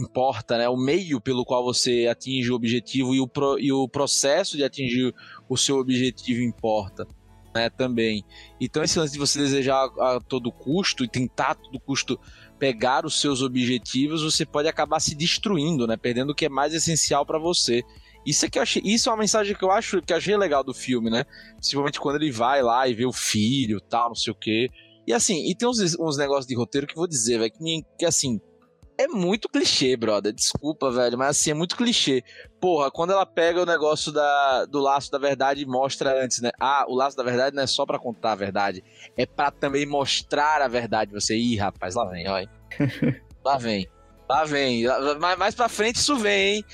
importa, 0.00 0.58
né? 0.58 0.68
O 0.68 0.76
meio 0.76 1.20
pelo 1.20 1.44
qual 1.44 1.62
você 1.62 2.06
atinge 2.10 2.50
o 2.50 2.54
objetivo 2.54 3.14
e 3.14 3.20
o, 3.20 3.28
pro, 3.28 3.58
e 3.58 3.72
o 3.72 3.88
processo 3.88 4.56
de 4.56 4.64
atingir 4.64 5.14
o 5.48 5.56
seu 5.56 5.78
objetivo 5.78 6.42
importa, 6.42 7.06
né? 7.54 7.70
Também. 7.70 8.24
Então 8.60 8.82
esse 8.82 8.98
lance 8.98 9.12
de 9.12 9.18
você 9.18 9.38
desejar 9.38 9.88
a 10.00 10.20
todo 10.20 10.52
custo 10.52 11.04
e 11.04 11.08
tentar 11.08 11.50
a 11.50 11.54
todo 11.54 11.80
custo 11.80 12.18
pegar 12.58 13.06
os 13.06 13.20
seus 13.20 13.42
objetivos, 13.42 14.22
você 14.22 14.44
pode 14.44 14.68
acabar 14.68 15.00
se 15.00 15.14
destruindo, 15.14 15.86
né? 15.86 15.96
Perdendo 15.96 16.30
o 16.30 16.34
que 16.34 16.46
é 16.46 16.48
mais 16.48 16.74
essencial 16.74 17.24
para 17.24 17.38
você. 17.38 17.82
Isso 18.26 18.44
é 18.44 18.48
que 18.48 18.58
achei, 18.58 18.82
isso 18.84 19.08
é 19.08 19.12
uma 19.12 19.18
mensagem 19.18 19.54
que 19.54 19.64
eu 19.64 19.70
acho 19.70 20.02
que 20.02 20.12
achei 20.12 20.36
legal 20.36 20.62
do 20.62 20.74
filme, 20.74 21.08
né? 21.08 21.24
Principalmente 21.56 22.00
quando 22.00 22.16
ele 22.16 22.30
vai 22.30 22.62
lá 22.62 22.86
e 22.88 22.94
vê 22.94 23.06
o 23.06 23.12
filho, 23.12 23.80
tal, 23.80 24.08
não 24.08 24.14
sei 24.14 24.32
o 24.32 24.36
quê. 24.36 24.68
E 25.06 25.12
assim, 25.12 25.48
e 25.48 25.54
tem 25.54 25.66
uns, 25.66 25.78
uns 25.98 26.18
negócios 26.18 26.46
de 26.46 26.54
roteiro 26.54 26.86
que 26.86 26.92
eu 26.92 26.98
vou 26.98 27.08
dizer, 27.08 27.38
velho, 27.38 27.50
que, 27.50 27.82
que 27.98 28.04
assim, 28.04 28.38
é 28.98 29.06
muito 29.06 29.48
clichê, 29.48 29.96
brother. 29.96 30.32
Desculpa, 30.32 30.90
velho, 30.90 31.16
mas 31.16 31.30
assim, 31.30 31.52
é 31.52 31.54
muito 31.54 31.76
clichê. 31.76 32.24
Porra, 32.60 32.90
quando 32.90 33.12
ela 33.12 33.24
pega 33.24 33.62
o 33.62 33.66
negócio 33.66 34.10
da, 34.10 34.64
do 34.64 34.80
laço 34.80 35.10
da 35.10 35.18
verdade 35.18 35.62
e 35.62 35.66
mostra 35.66 36.22
antes, 36.22 36.40
né? 36.40 36.50
Ah, 36.58 36.84
o 36.88 36.96
laço 36.96 37.16
da 37.16 37.22
verdade 37.22 37.54
não 37.54 37.62
é 37.62 37.66
só 37.66 37.86
pra 37.86 37.98
contar 37.98 38.32
a 38.32 38.34
verdade, 38.34 38.82
é 39.16 39.24
pra 39.24 39.52
também 39.52 39.86
mostrar 39.86 40.60
a 40.60 40.66
verdade. 40.66 41.12
Você, 41.12 41.36
ih, 41.36 41.56
rapaz, 41.56 41.94
lá 41.94 42.04
vem, 42.06 42.28
olha. 42.28 42.50
lá 43.44 43.56
vem. 43.56 43.88
Lá 44.28 44.44
vem. 44.44 44.84
Mais, 45.20 45.38
mais 45.38 45.54
pra 45.54 45.68
frente 45.68 45.96
isso 45.96 46.16
vem, 46.16 46.56
hein? 46.56 46.64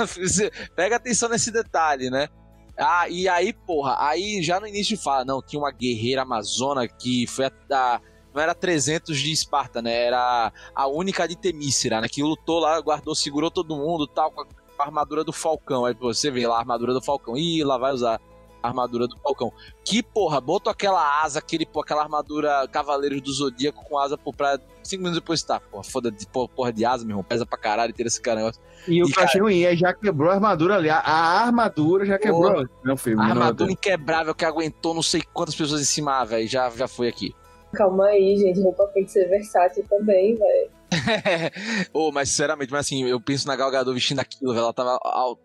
Pega 0.76 0.96
atenção 0.96 1.30
nesse 1.30 1.50
detalhe, 1.50 2.10
né? 2.10 2.28
Ah, 2.76 3.08
e 3.08 3.28
aí, 3.28 3.52
porra, 3.52 3.96
aí 4.00 4.42
já 4.42 4.60
no 4.60 4.66
início 4.66 4.98
fala, 4.98 5.24
não, 5.24 5.40
tinha 5.40 5.60
uma 5.60 5.70
guerreira 5.70 6.22
amazona 6.22 6.86
que 6.88 7.24
foi 7.26 7.46
a, 7.46 7.52
a 7.72 8.00
não 8.34 8.42
era 8.42 8.54
300 8.54 9.16
de 9.16 9.32
Esparta, 9.32 9.80
né? 9.80 10.06
Era 10.06 10.52
a 10.74 10.88
única 10.88 11.26
de 11.28 11.36
Temícera, 11.36 12.00
né? 12.00 12.08
Que 12.08 12.22
lutou 12.22 12.58
lá, 12.58 12.80
guardou, 12.80 13.14
segurou 13.14 13.50
todo 13.50 13.76
mundo, 13.76 14.08
tal, 14.08 14.32
com 14.32 14.42
a, 14.42 14.46
armadura 14.76 15.22
do 15.22 15.32
Falcão. 15.32 15.84
Aí 15.84 15.94
você 15.94 16.30
vê 16.32 16.46
lá 16.46 16.56
a 16.56 16.58
armadura 16.58 16.92
do 16.92 17.00
Falcão. 17.00 17.36
Ih, 17.36 17.62
lá 17.62 17.78
vai 17.78 17.92
usar 17.92 18.20
a 18.60 18.66
armadura 18.66 19.06
do 19.06 19.16
Falcão. 19.18 19.52
Que 19.84 20.02
porra, 20.02 20.40
botou 20.40 20.68
aquela 20.68 21.22
asa, 21.22 21.38
aquele, 21.38 21.68
aquela 21.80 22.02
armadura 22.02 22.66
Cavaleiros 22.66 23.20
do 23.20 23.32
Zodíaco 23.32 23.84
com 23.84 23.98
asa 23.98 24.18
por 24.18 24.34
pra. 24.34 24.58
Cinco 24.82 25.04
minutos 25.04 25.22
depois 25.22 25.42
tá, 25.42 25.60
porra, 25.60 25.84
foda 25.84 26.10
de 26.10 26.26
porra 26.26 26.70
de 26.72 26.84
asa, 26.84 27.04
meu 27.04 27.12
irmão. 27.12 27.24
Pesa 27.24 27.46
pra 27.46 27.56
caralho 27.56 27.94
ter 27.94 28.04
esse 28.04 28.20
cara. 28.20 28.50
E 28.86 29.02
o 29.02 29.06
que 29.06 29.18
eu 29.18 29.24
achei 29.24 29.40
ruim 29.40 29.62
é 29.62 29.76
já 29.76 29.94
quebrou 29.94 30.30
a 30.30 30.34
armadura 30.34 30.74
ali. 30.74 30.90
A, 30.90 30.98
a 30.98 31.44
armadura 31.44 32.04
já 32.04 32.18
quebrou. 32.18 32.68
Não, 32.82 32.96
filme. 32.96 33.22
A 33.22 33.26
armadura 33.26 33.70
inquebrável 33.70 34.34
que 34.34 34.44
aguentou 34.44 34.92
não 34.92 35.02
sei 35.02 35.22
quantas 35.32 35.54
pessoas 35.54 35.80
em 35.80 35.84
cima, 35.84 36.22
velho. 36.24 36.48
Já, 36.48 36.68
já 36.70 36.88
foi 36.88 37.08
aqui. 37.08 37.32
Calma 37.74 38.06
aí, 38.06 38.36
gente. 38.36 38.60
Roupa 38.60 38.86
tem 38.94 39.04
que 39.04 39.10
ser 39.10 39.28
versátil 39.28 39.84
também, 39.88 40.34
velho. 40.34 40.70
oh, 41.92 42.12
mas 42.12 42.28
sinceramente, 42.28 42.70
mas 42.70 42.86
assim, 42.86 43.04
eu 43.04 43.20
penso 43.20 43.46
na 43.46 43.56
Gal 43.56 43.70
Gadot 43.70 43.92
vestindo 43.92 44.20
aquilo, 44.20 44.52
velho. 44.52 44.64
Ela 44.64 44.72
tava, 44.72 44.98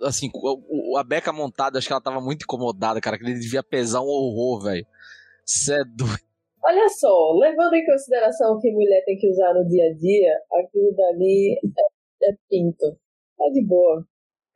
assim, 0.03 0.29
a 0.97 1.03
beca 1.03 1.33
montada, 1.33 1.77
acho 1.77 1.87
que 1.87 1.93
ela 1.93 2.01
tava 2.01 2.21
muito 2.21 2.43
incomodada, 2.43 3.01
cara. 3.01 3.17
Que 3.17 3.25
ele 3.25 3.39
devia 3.39 3.63
pesar 3.63 4.01
um 4.01 4.07
horror, 4.07 4.63
velho. 4.63 4.85
Isso 5.45 5.73
é 5.73 5.83
doido. 5.83 6.29
Olha 6.63 6.89
só, 6.89 7.33
levando 7.39 7.73
em 7.73 7.85
consideração 7.85 8.53
o 8.53 8.59
que 8.59 8.71
mulher 8.71 9.03
tem 9.05 9.17
que 9.17 9.29
usar 9.29 9.53
no 9.53 9.65
dia 9.67 9.85
a 9.85 9.93
dia, 9.93 10.33
aquilo 10.61 10.93
dali 10.95 11.57
é, 12.23 12.29
é 12.29 12.35
pinto. 12.49 12.97
Tá 13.37 13.45
de 13.53 13.65
boa. 13.65 14.05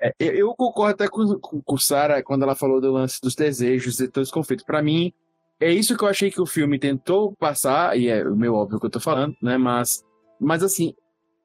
É, 0.02 0.12
eu 0.20 0.54
concordo 0.54 0.96
até 0.96 1.08
com, 1.08 1.40
com, 1.40 1.62
com 1.62 1.78
Sara 1.78 2.22
quando 2.22 2.44
ela 2.44 2.56
falou 2.56 2.82
do 2.82 2.92
lance 2.92 3.22
dos 3.22 3.36
desejos 3.36 4.00
e 4.02 4.08
todos 4.10 4.28
os 4.28 4.34
conflitos. 4.34 4.66
Pra 4.66 4.84
mim, 4.84 5.14
é 5.64 5.72
isso 5.72 5.98
que 5.98 6.04
eu 6.04 6.08
achei 6.08 6.30
que 6.32 6.42
o 6.42 6.46
filme 6.46 6.78
tentou 6.80 7.34
passar, 7.36 7.98
e 7.98 8.08
é 8.08 8.24
o 8.28 8.36
meu 8.36 8.54
óbvio 8.56 8.80
que 8.80 8.86
eu 8.86 8.90
tô 8.90 9.00
falando, 9.00 9.36
né? 9.42 9.58
Mas 9.58 10.04
Mas 10.40 10.64
assim, 10.64 10.94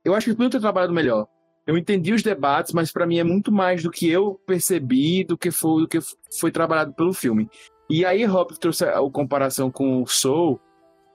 eu 0.05 0.15
acho 0.15 0.27
que 0.31 0.37
podia 0.37 0.51
ter 0.51 0.61
trabalhado 0.61 0.93
melhor. 0.93 1.27
Eu 1.67 1.77
entendi 1.77 2.15
os 2.15 2.23
debates, 2.23 2.73
mas 2.73 2.91
para 2.91 3.07
mim 3.07 3.19
é 3.19 3.25
muito 3.25 3.53
mais 3.53 3.83
do 3.83 3.91
que 3.91 4.09
eu 4.09 4.41
percebi 4.47 5.23
do 5.23 5.37
que 5.37 5.51
foi, 5.51 5.83
do 5.83 5.89
que 5.89 5.99
foi 6.41 6.51
trabalhado 6.51 6.95
pelo 6.95 7.13
filme. 7.13 7.49
E 7.91 8.05
aí 8.05 8.25
Rob 8.25 8.59
trouxe 8.59 8.85
a, 8.85 8.99
a 8.99 9.11
comparação 9.11 9.71
com 9.71 10.03
o 10.03 10.07
Soul, 10.07 10.59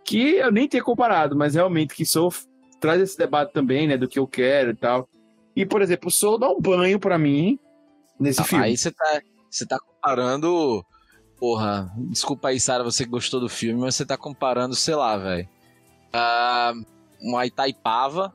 que 0.06 0.36
eu 0.36 0.52
nem 0.52 0.68
tinha 0.68 0.84
comparado, 0.84 1.36
mas 1.36 1.56
realmente 1.56 1.96
que 1.96 2.06
Soul 2.06 2.32
traz 2.80 3.02
esse 3.02 3.18
debate 3.18 3.52
também, 3.52 3.88
né, 3.88 3.98
do 3.98 4.08
que 4.08 4.20
eu 4.20 4.28
quero 4.28 4.72
e 4.72 4.76
tal. 4.76 5.10
E, 5.56 5.66
por 5.66 5.82
exemplo, 5.82 6.10
o 6.10 6.12
Soul 6.12 6.38
dá 6.38 6.50
um 6.50 6.60
banho 6.60 7.00
para 7.00 7.18
mim 7.18 7.58
nesse 8.20 8.42
Ah, 8.42 8.44
filme. 8.44 8.64
Aí 8.66 8.78
você 8.78 8.92
tá, 8.92 9.22
você 9.50 9.66
tá 9.66 9.80
comparando. 9.80 10.86
Porra, 11.44 11.92
desculpa 11.98 12.48
aí, 12.48 12.58
Sara, 12.58 12.86
você 12.86 13.04
que 13.04 13.10
gostou 13.10 13.38
do 13.38 13.50
filme, 13.50 13.82
mas 13.82 13.98
você 13.98 14.06
tá 14.06 14.16
comparando, 14.16 14.74
sei 14.76 14.96
lá, 14.96 15.18
velho. 15.18 15.46
ah, 16.14 16.72
uma 17.22 17.46
Itaipava, 17.46 18.34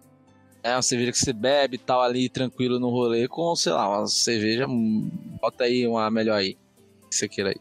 é 0.63 0.75
uma 0.75 0.83
cerveja 0.83 1.13
que 1.13 1.19
você 1.19 1.33
bebe 1.33 1.77
e 1.77 1.79
tal 1.79 2.03
ali 2.03 2.29
tranquilo 2.29 2.79
no 2.79 2.91
rolê, 2.91 3.27
com, 3.27 3.57
sei 3.57 3.73
lá, 3.73 3.89
uma 3.89 4.07
cerveja. 4.07 4.67
hum, 4.69 5.11
Bota 5.41 5.65
aí 5.65 5.87
uma 5.87 6.11
melhor 6.11 6.37
aí. 6.37 6.59
Que 7.09 7.17
você 7.17 7.27
queira 7.27 7.49
aí. 7.49 7.57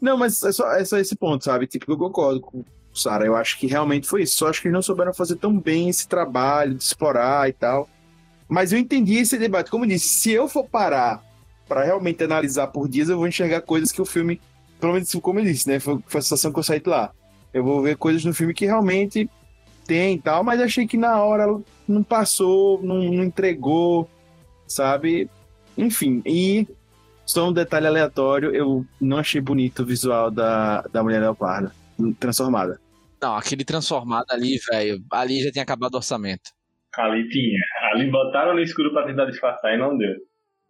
Não, 0.00 0.16
mas 0.16 0.42
é 0.42 0.50
só, 0.50 0.68
é 0.72 0.84
só 0.84 0.98
esse 0.98 1.14
ponto, 1.14 1.44
sabe? 1.44 1.68
Tipo, 1.68 1.92
eu 1.92 1.96
concordo 1.96 2.40
com 2.40 2.58
o 2.58 2.64
Sara. 2.92 3.24
Eu 3.24 3.36
acho 3.36 3.56
que 3.56 3.68
realmente 3.68 4.04
foi 4.04 4.22
isso. 4.22 4.36
Só 4.38 4.48
acho 4.48 4.60
que 4.60 4.66
eles 4.66 4.74
não 4.74 4.82
souberam 4.82 5.14
fazer 5.14 5.36
tão 5.36 5.56
bem 5.56 5.88
esse 5.88 6.08
trabalho 6.08 6.74
de 6.74 6.82
explorar 6.82 7.48
e 7.48 7.52
tal. 7.52 7.88
Mas 8.48 8.72
eu 8.72 8.78
entendi 8.80 9.14
esse 9.14 9.38
debate. 9.38 9.70
Como 9.70 9.84
eu 9.84 9.90
disse, 9.90 10.08
se 10.08 10.32
eu 10.32 10.48
for 10.48 10.64
parar 10.64 11.22
para 11.68 11.84
realmente 11.84 12.24
analisar 12.24 12.66
por 12.66 12.88
dias, 12.88 13.08
eu 13.08 13.16
vou 13.16 13.28
enxergar 13.28 13.60
coisas 13.60 13.92
que 13.92 14.02
o 14.02 14.04
filme, 14.04 14.40
pelo 14.80 14.92
menos 14.92 15.12
como 15.22 15.40
eu 15.40 15.44
disse, 15.44 15.68
né? 15.68 15.78
Foi, 15.80 15.98
foi 16.06 16.18
a 16.18 16.22
sensação 16.22 16.52
que 16.52 16.58
eu 16.58 16.62
saí 16.62 16.80
de 16.80 16.88
lá. 16.88 17.12
Eu 17.52 17.64
vou 17.64 17.82
ver 17.82 17.96
coisas 17.96 18.24
no 18.24 18.34
filme 18.34 18.54
que 18.54 18.66
realmente 18.66 19.28
tem 19.86 20.16
e 20.16 20.20
tal, 20.20 20.44
mas 20.44 20.60
achei 20.60 20.86
que 20.86 20.96
na 20.96 21.22
hora 21.22 21.46
não 21.88 22.02
passou, 22.02 22.82
não, 22.82 22.96
não 22.96 23.24
entregou, 23.24 24.08
sabe? 24.66 25.30
Enfim, 25.76 26.22
e 26.26 26.66
só 27.24 27.48
um 27.48 27.52
detalhe 27.52 27.86
aleatório, 27.86 28.54
eu 28.54 28.84
não 29.00 29.16
achei 29.16 29.40
bonito 29.40 29.82
o 29.82 29.86
visual 29.86 30.30
da, 30.30 30.82
da 30.82 31.02
mulher 31.02 31.20
leopardo 31.20 31.72
transformada. 32.20 32.80
Não, 33.20 33.36
aquele 33.36 33.64
transformado 33.64 34.26
ali, 34.30 34.58
velho, 34.70 35.02
ali 35.10 35.42
já 35.42 35.50
tinha 35.50 35.62
acabado 35.62 35.94
o 35.94 35.96
orçamento. 35.96 36.50
Ali 36.96 37.28
tinha. 37.28 37.60
Ali 37.92 38.10
botaram 38.10 38.54
no 38.54 38.60
escuro 38.60 38.92
pra 38.92 39.06
tentar 39.06 39.26
disfarçar 39.26 39.74
e 39.74 39.78
não 39.78 39.96
deu. 39.96 40.14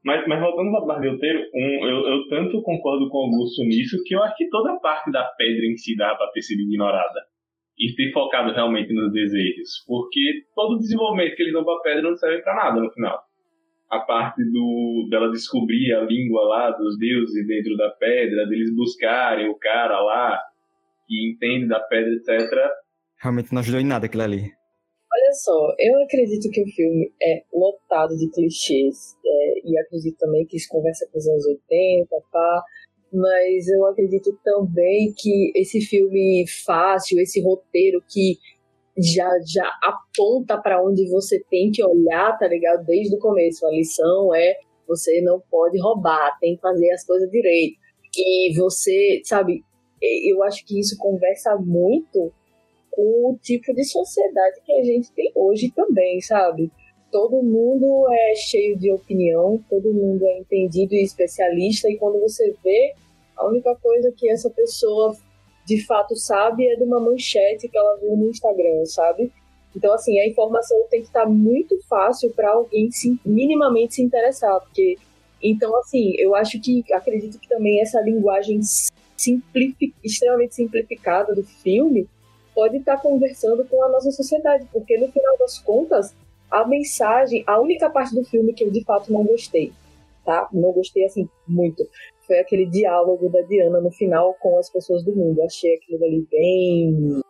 Mas, 0.04 0.26
mas 0.28 0.40
voltando 0.40 0.70
para 0.86 1.10
roteiro, 1.10 1.40
um, 1.54 1.86
eu, 1.86 2.08
eu 2.08 2.28
tanto 2.28 2.62
concordo 2.62 3.08
com 3.08 3.18
o 3.18 3.22
Augusto 3.22 3.64
nisso 3.64 4.02
que 4.04 4.14
eu 4.14 4.22
acho 4.22 4.36
que 4.36 4.48
toda 4.48 4.72
a 4.72 4.78
parte 4.78 5.10
da 5.10 5.24
pedra 5.36 5.66
em 5.66 5.76
si 5.76 5.96
dá 5.96 6.14
pra 6.14 6.28
ter 6.28 6.42
sido 6.42 6.62
ignorada. 6.62 7.20
E 7.78 7.94
ter 7.94 8.12
focado 8.12 8.52
realmente 8.52 8.92
nos 8.92 9.12
desejos. 9.12 9.84
Porque 9.86 10.44
todo 10.54 10.74
o 10.74 10.78
desenvolvimento 10.78 11.36
que 11.36 11.42
eles 11.42 11.52
dão 11.52 11.64
pra 11.64 11.80
pedra 11.80 12.02
não 12.02 12.16
serve 12.16 12.42
pra 12.42 12.54
nada 12.54 12.80
no 12.80 12.90
final. 12.90 13.20
A 13.90 14.00
parte 14.00 14.44
do 14.44 15.08
dela 15.10 15.30
descobrir 15.30 15.94
a 15.94 16.02
língua 16.02 16.42
lá 16.48 16.70
dos 16.70 16.98
deuses 16.98 17.46
dentro 17.46 17.76
da 17.76 17.90
pedra, 17.90 18.46
deles 18.46 18.74
buscarem 18.74 19.48
o 19.48 19.58
cara 19.58 20.00
lá 20.00 20.38
que 21.06 21.30
entende 21.30 21.68
da 21.68 21.80
pedra, 21.80 22.12
etc. 22.14 22.50
Realmente 23.20 23.52
não 23.52 23.60
ajudou 23.60 23.80
em 23.80 23.86
nada 23.86 24.06
aquilo 24.06 24.24
ali. 24.24 24.57
Olha 25.10 25.32
só, 25.32 25.74
eu 25.78 26.02
acredito 26.02 26.50
que 26.50 26.62
o 26.62 26.66
filme 26.66 27.12
é 27.22 27.42
lotado 27.52 28.16
de 28.16 28.30
clichês, 28.30 29.16
é, 29.24 29.60
e 29.64 29.78
acredito 29.78 30.18
também 30.18 30.44
que 30.46 30.56
isso 30.56 30.68
conversa 30.68 31.08
com 31.10 31.18
os 31.18 31.26
anos 31.26 31.46
80, 31.46 32.06
pá, 32.30 32.62
mas 33.12 33.68
eu 33.68 33.86
acredito 33.86 34.38
também 34.44 35.14
que 35.16 35.52
esse 35.56 35.80
filme 35.80 36.44
fácil, 36.66 37.18
esse 37.20 37.40
roteiro 37.40 38.02
que 38.06 38.36
já, 38.98 39.28
já 39.46 39.70
aponta 39.82 40.58
para 40.58 40.82
onde 40.84 41.08
você 41.08 41.42
tem 41.50 41.70
que 41.70 41.84
olhar, 41.84 42.36
tá 42.36 42.46
ligado? 42.46 42.84
Desde 42.84 43.14
o 43.14 43.18
começo. 43.18 43.66
A 43.66 43.70
lição 43.70 44.34
é 44.34 44.56
você 44.86 45.20
não 45.20 45.40
pode 45.50 45.80
roubar, 45.80 46.36
tem 46.40 46.56
que 46.56 46.60
fazer 46.60 46.90
as 46.90 47.04
coisas 47.04 47.30
direito. 47.30 47.78
E 48.16 48.54
você, 48.56 49.20
sabe, 49.24 49.62
eu 50.02 50.42
acho 50.42 50.64
que 50.66 50.78
isso 50.78 50.96
conversa 50.98 51.56
muito 51.56 52.32
com 52.98 53.30
o 53.30 53.38
tipo 53.40 53.72
de 53.72 53.84
sociedade 53.84 54.60
que 54.66 54.72
a 54.72 54.82
gente 54.82 55.12
tem 55.12 55.30
hoje 55.36 55.70
também, 55.70 56.20
sabe? 56.20 56.68
Todo 57.12 57.40
mundo 57.44 58.12
é 58.12 58.34
cheio 58.34 58.76
de 58.76 58.90
opinião, 58.90 59.62
todo 59.70 59.94
mundo 59.94 60.26
é 60.26 60.40
entendido 60.40 60.96
e 60.96 61.04
especialista, 61.04 61.88
e 61.88 61.96
quando 61.96 62.20
você 62.20 62.52
vê, 62.60 62.94
a 63.36 63.46
única 63.46 63.72
coisa 63.76 64.12
que 64.16 64.28
essa 64.28 64.50
pessoa 64.50 65.16
de 65.64 65.86
fato 65.86 66.16
sabe 66.16 66.66
é 66.66 66.74
de 66.74 66.82
uma 66.82 66.98
manchete 66.98 67.68
que 67.68 67.78
ela 67.78 67.96
viu 67.98 68.16
no 68.16 68.30
Instagram, 68.30 68.84
sabe? 68.84 69.32
Então, 69.76 69.94
assim, 69.94 70.18
a 70.18 70.26
informação 70.26 70.76
tem 70.90 71.02
que 71.02 71.06
estar 71.06 71.26
muito 71.26 71.78
fácil 71.88 72.32
para 72.32 72.50
alguém 72.50 72.90
se, 72.90 73.16
minimamente 73.24 73.94
se 73.94 74.02
interessar, 74.02 74.58
porque. 74.60 74.96
Então, 75.40 75.76
assim, 75.76 76.14
eu 76.18 76.34
acho 76.34 76.60
que, 76.60 76.82
acredito 76.92 77.38
que 77.38 77.48
também 77.48 77.80
essa 77.80 78.00
linguagem 78.00 78.58
simplifi, 79.16 79.94
extremamente 80.02 80.56
simplificada 80.56 81.32
do 81.32 81.44
filme 81.44 82.08
pode 82.58 82.78
estar 82.78 83.00
conversando 83.00 83.64
com 83.66 83.84
a 83.84 83.88
nossa 83.88 84.10
sociedade, 84.10 84.66
porque 84.72 84.98
no 84.98 85.06
final 85.12 85.38
das 85.38 85.60
contas, 85.60 86.12
a 86.50 86.66
mensagem, 86.66 87.44
a 87.46 87.60
única 87.60 87.88
parte 87.88 88.12
do 88.12 88.24
filme 88.24 88.52
que 88.52 88.64
eu 88.64 88.70
de 88.72 88.82
fato 88.82 89.12
não 89.12 89.22
gostei, 89.24 89.72
tá? 90.24 90.48
Não 90.52 90.72
gostei 90.72 91.04
assim 91.04 91.28
muito. 91.46 91.88
Foi 92.26 92.40
aquele 92.40 92.66
diálogo 92.66 93.28
da 93.28 93.42
Diana 93.42 93.80
no 93.80 93.92
final 93.92 94.34
com 94.40 94.58
as 94.58 94.68
pessoas 94.68 95.04
do 95.04 95.14
mundo. 95.14 95.40
Achei 95.42 95.72
aquilo 95.76 96.04
ali 96.04 96.26
bem 96.28 97.20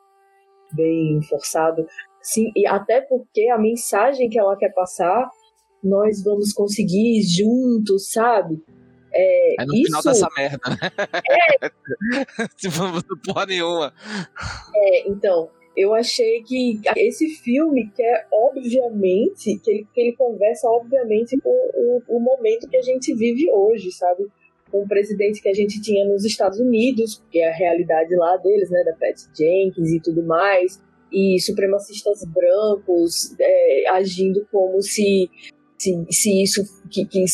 bem 0.73 1.21
forçado. 1.29 1.87
Sim, 2.23 2.51
e 2.57 2.67
até 2.67 3.03
porque 3.03 3.51
a 3.51 3.59
mensagem 3.59 4.31
que 4.31 4.39
ela 4.39 4.57
quer 4.57 4.73
passar, 4.73 5.31
nós 5.85 6.25
vamos 6.25 6.55
conseguir 6.55 7.21
juntos, 7.21 8.11
sabe? 8.13 8.63
É, 9.13 9.63
É 9.63 9.67
no 9.67 9.75
isso, 9.75 9.87
final 9.87 10.03
dessa 10.03 10.29
merda, 10.37 10.71
né? 10.71 11.69
tipo, 12.57 12.79
não 12.83 13.19
porra 13.25 13.47
nenhuma. 13.47 13.93
É, 14.75 15.09
então, 15.09 15.51
eu 15.79 15.95
achei 15.95 16.43
que 16.43 16.81
esse 16.97 17.29
filme 17.37 17.89
quer, 17.95 18.27
obviamente, 18.33 19.61
que 19.61 19.71
ele, 19.71 19.87
que 19.95 20.01
ele 20.01 20.13
conversa, 20.17 20.69
obviamente, 20.69 21.39
com 21.39 21.51
o, 21.51 22.03
o 22.09 22.21
momento 22.21 22.69
que 22.69 22.77
a 22.77 22.83
gente 22.83 23.15
vive 23.15 23.49
hoje, 23.49 23.93
sabe? 23.93 24.27
Com 24.73 24.83
o 24.83 24.89
presidente 24.89 25.41
que 25.41 25.49
a 25.49 25.55
gente 25.55 25.81
tinha 25.81 26.05
nos 26.05 26.25
Estados 26.25 26.59
Unidos, 26.59 27.23
que 27.31 27.39
é 27.39 27.49
a 27.49 27.55
realidade 27.55 28.15
lá 28.17 28.37
deles, 28.39 28.69
né? 28.71 28.83
Da 28.83 28.93
Pat 28.95 29.17
Jenkins 29.37 29.93
e 29.93 30.01
tudo 30.01 30.23
mais, 30.25 30.83
e 31.13 31.41
supremacistas 31.41 32.25
brancos 32.25 33.37
é, 33.39 33.89
agindo 33.91 34.47
como 34.51 34.83
se, 34.83 35.31
se, 35.79 36.07
se 36.11 36.43
isso. 36.43 36.63
Que, 36.91 37.05
que, 37.07 37.25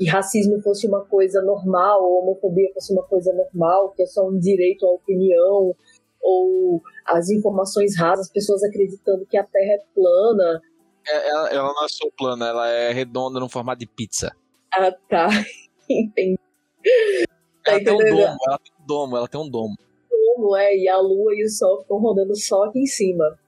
que 0.00 0.08
racismo 0.08 0.58
fosse 0.62 0.88
uma 0.88 1.04
coisa 1.04 1.42
normal, 1.42 2.02
ou 2.02 2.22
homofobia 2.22 2.72
fosse 2.72 2.90
uma 2.90 3.02
coisa 3.02 3.30
normal, 3.34 3.90
que 3.90 4.02
é 4.02 4.06
só 4.06 4.26
um 4.26 4.38
direito 4.38 4.86
à 4.86 4.90
opinião, 4.90 5.76
ou 6.22 6.80
as 7.04 7.28
informações 7.28 7.98
rasas, 7.98 8.32
pessoas 8.32 8.62
acreditando 8.62 9.26
que 9.26 9.36
a 9.36 9.44
Terra 9.44 9.74
é 9.74 9.82
plana. 9.94 10.62
É, 11.06 11.28
Ela, 11.28 11.48
ela 11.50 11.72
não 11.74 11.84
é 11.84 11.88
só 11.88 12.08
plana, 12.16 12.48
ela 12.48 12.68
é 12.68 12.92
redonda 12.92 13.38
no 13.38 13.46
formato 13.46 13.80
de 13.80 13.86
pizza. 13.86 14.34
Ah, 14.72 14.90
tá. 15.06 15.28
Entendi. 15.86 16.38
Tá 17.62 17.72
Ela 17.72 17.84
tem 17.84 17.92
um 17.92 17.98
domo, 17.98 18.38
ela 18.46 18.58
tem 18.58 18.72
um 18.72 18.86
domo, 18.86 19.16
ela 19.18 19.28
tem 19.28 19.40
um 19.40 19.50
domo. 19.50 19.76
Como 20.08 20.56
é? 20.56 20.74
E 20.78 20.88
a 20.88 20.98
Lua 20.98 21.34
e 21.34 21.44
o 21.44 21.50
Sol 21.50 21.82
ficam 21.82 21.98
rodando 21.98 22.34
só 22.34 22.64
aqui 22.64 22.78
em 22.78 22.86
cima. 22.86 23.38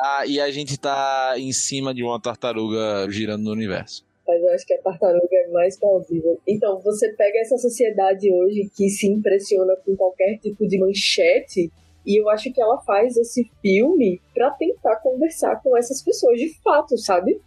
Ah, 0.00 0.24
e 0.24 0.40
a 0.40 0.48
gente 0.52 0.78
tá 0.78 1.34
em 1.36 1.52
cima 1.52 1.92
de 1.92 2.04
uma 2.04 2.20
tartaruga 2.20 3.10
girando 3.10 3.42
no 3.42 3.50
universo. 3.50 4.06
Mas 4.28 4.42
eu 4.42 4.52
acho 4.52 4.66
que 4.66 4.74
a 4.74 4.82
tartaruga 4.82 5.26
é 5.32 5.48
mais 5.48 5.78
plausível. 5.80 6.38
Então, 6.46 6.78
você 6.80 7.10
pega 7.14 7.38
essa 7.38 7.56
sociedade 7.56 8.30
hoje 8.30 8.70
que 8.76 8.90
se 8.90 9.08
impressiona 9.08 9.74
com 9.76 9.96
qualquer 9.96 10.36
tipo 10.36 10.68
de 10.68 10.78
manchete, 10.78 11.72
e 12.06 12.20
eu 12.20 12.28
acho 12.28 12.52
que 12.52 12.60
ela 12.60 12.78
faz 12.82 13.16
esse 13.16 13.50
filme 13.62 14.20
pra 14.34 14.50
tentar 14.50 14.96
conversar 14.96 15.62
com 15.62 15.74
essas 15.74 16.02
pessoas 16.02 16.38
de 16.38 16.52
fato, 16.62 16.98
sabe? 16.98 17.40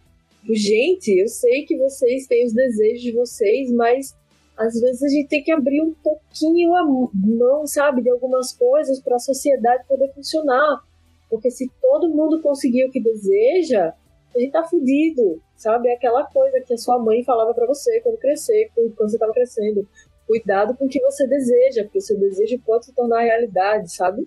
Gente, 0.50 1.20
eu 1.20 1.28
sei 1.28 1.64
que 1.64 1.78
vocês 1.78 2.26
têm 2.26 2.44
os 2.44 2.52
desejos 2.52 3.02
de 3.02 3.12
vocês, 3.12 3.70
mas 3.72 4.16
às 4.56 4.78
vezes 4.80 5.02
a 5.04 5.08
gente 5.08 5.28
tem 5.28 5.42
que 5.42 5.52
abrir 5.52 5.80
um 5.82 5.94
pouquinho 5.94 6.74
a 6.74 6.84
mão, 6.84 7.64
sabe, 7.64 8.02
de 8.02 8.10
algumas 8.10 8.52
coisas 8.52 9.00
para 9.00 9.16
a 9.16 9.20
sociedade 9.20 9.86
poder 9.86 10.12
funcionar. 10.12 10.82
Porque 11.30 11.48
se 11.48 11.70
todo 11.80 12.10
mundo 12.10 12.42
conseguir 12.42 12.84
o 12.84 12.90
que 12.90 13.00
deseja, 13.00 13.94
a 14.34 14.38
gente 14.38 14.52
tá 14.52 14.64
fudido, 14.64 15.40
sabe? 15.62 15.88
É 15.88 15.94
aquela 15.94 16.24
coisa 16.24 16.60
que 16.60 16.74
a 16.74 16.78
sua 16.78 16.98
mãe 16.98 17.22
falava 17.22 17.54
para 17.54 17.66
você 17.66 18.00
quando 18.00 18.18
crescer, 18.18 18.70
quando 18.74 19.10
você 19.10 19.18
tava 19.18 19.32
crescendo. 19.32 19.86
Cuidado 20.26 20.76
com 20.76 20.86
o 20.86 20.88
que 20.88 21.00
você 21.00 21.26
deseja, 21.26 21.84
porque 21.84 21.98
o 21.98 22.02
seu 22.02 22.18
desejo 22.18 22.58
pode 22.64 22.86
se 22.86 22.92
tornar 22.92 23.22
realidade, 23.22 23.92
sabe? 23.92 24.26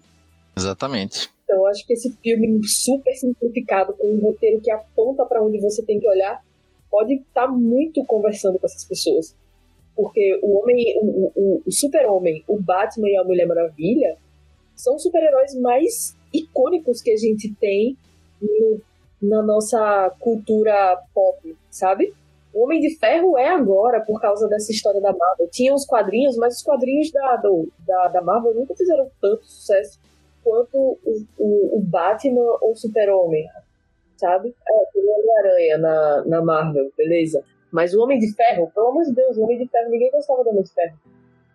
Exatamente. 0.55 1.29
Então, 1.43 1.57
eu 1.57 1.67
acho 1.67 1.86
que 1.86 1.93
esse 1.93 2.11
filme 2.23 2.65
super 2.67 3.13
simplificado, 3.13 3.93
com 3.93 4.07
um 4.07 4.19
roteiro 4.19 4.61
que 4.61 4.71
aponta 4.71 5.25
para 5.25 5.43
onde 5.43 5.59
você 5.59 5.83
tem 5.83 5.99
que 5.99 6.07
olhar, 6.07 6.43
pode 6.89 7.15
estar 7.15 7.47
muito 7.47 8.03
conversando 8.05 8.57
com 8.57 8.65
essas 8.65 8.86
pessoas. 8.86 9.36
Porque 9.95 10.39
o 10.41 10.59
homem, 10.59 10.97
o, 11.01 11.31
o, 11.36 11.61
o 11.65 11.71
super-homem, 11.71 12.43
o 12.47 12.59
Batman 12.59 13.09
e 13.09 13.17
a 13.17 13.23
Mulher 13.23 13.45
Maravilha 13.45 14.17
são 14.75 14.95
os 14.95 15.03
super-heróis 15.03 15.55
mais 15.55 16.15
icônicos 16.33 17.01
que 17.01 17.11
a 17.11 17.17
gente 17.17 17.53
tem 17.55 17.97
no 18.41 18.81
na 19.22 19.41
nossa 19.41 20.11
cultura 20.20 20.97
pop, 21.13 21.57
sabe? 21.70 22.13
O 22.53 22.63
Homem 22.63 22.80
de 22.80 22.97
Ferro 22.97 23.38
é 23.38 23.49
agora 23.49 23.99
por 23.99 24.22
causa 24.22 24.47
dessa 24.47 24.72
história 24.72 25.01
da 25.01 25.11
Marvel. 25.11 25.49
Tinha 25.51 25.74
os 25.74 25.86
quadrinhos, 25.86 26.38
mas 26.38 26.57
os 26.57 26.63
quadrinhos 26.63 27.11
da, 27.11 27.36
do, 27.38 27.70
da, 27.86 28.07
da 28.07 28.22
Marvel 28.22 28.53
nunca 28.53 28.74
fizeram 28.76 29.11
tanto 29.22 29.45
sucesso 29.45 29.99
quanto 30.41 30.78
o, 30.78 31.26
o, 31.38 31.78
o 31.78 31.82
Batman 31.82 32.57
ou 32.61 32.72
o 32.72 32.76
Super-Homem, 32.76 33.45
sabe? 34.16 34.49
É, 34.49 34.91
tem 34.93 35.03
o 35.03 35.20
Homem-Aranha 35.20 35.78
na, 35.80 36.24
na 36.26 36.41
Marvel, 36.41 36.91
beleza. 36.95 37.43
Mas 37.72 37.93
o 37.93 38.01
Homem 38.01 38.20
de 38.20 38.34
Ferro, 38.34 38.72
pelo 38.74 38.88
amor 38.88 39.03
de 39.03 39.13
Deus, 39.13 39.36
o 39.36 39.43
Homem 39.43 39.57
de 39.57 39.68
Ferro, 39.68 39.89
ninguém 39.89 40.11
gostava 40.11 40.43
do 40.43 40.51
Homem 40.51 40.63
de 40.63 40.72
Ferro. 40.72 40.97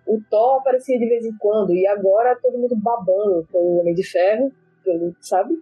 O 0.06 0.20
Thor 0.28 0.58
aparecia 0.58 0.98
de 0.98 1.08
vez 1.08 1.24
em 1.24 1.34
quando, 1.38 1.72
e 1.72 1.86
agora 1.86 2.36
todo 2.42 2.58
mundo 2.58 2.76
babando 2.76 3.46
pelo 3.50 3.78
Homem 3.78 3.94
de 3.94 4.02
Ferro, 4.02 4.52
pelo, 4.84 5.14
sabe? 5.20 5.58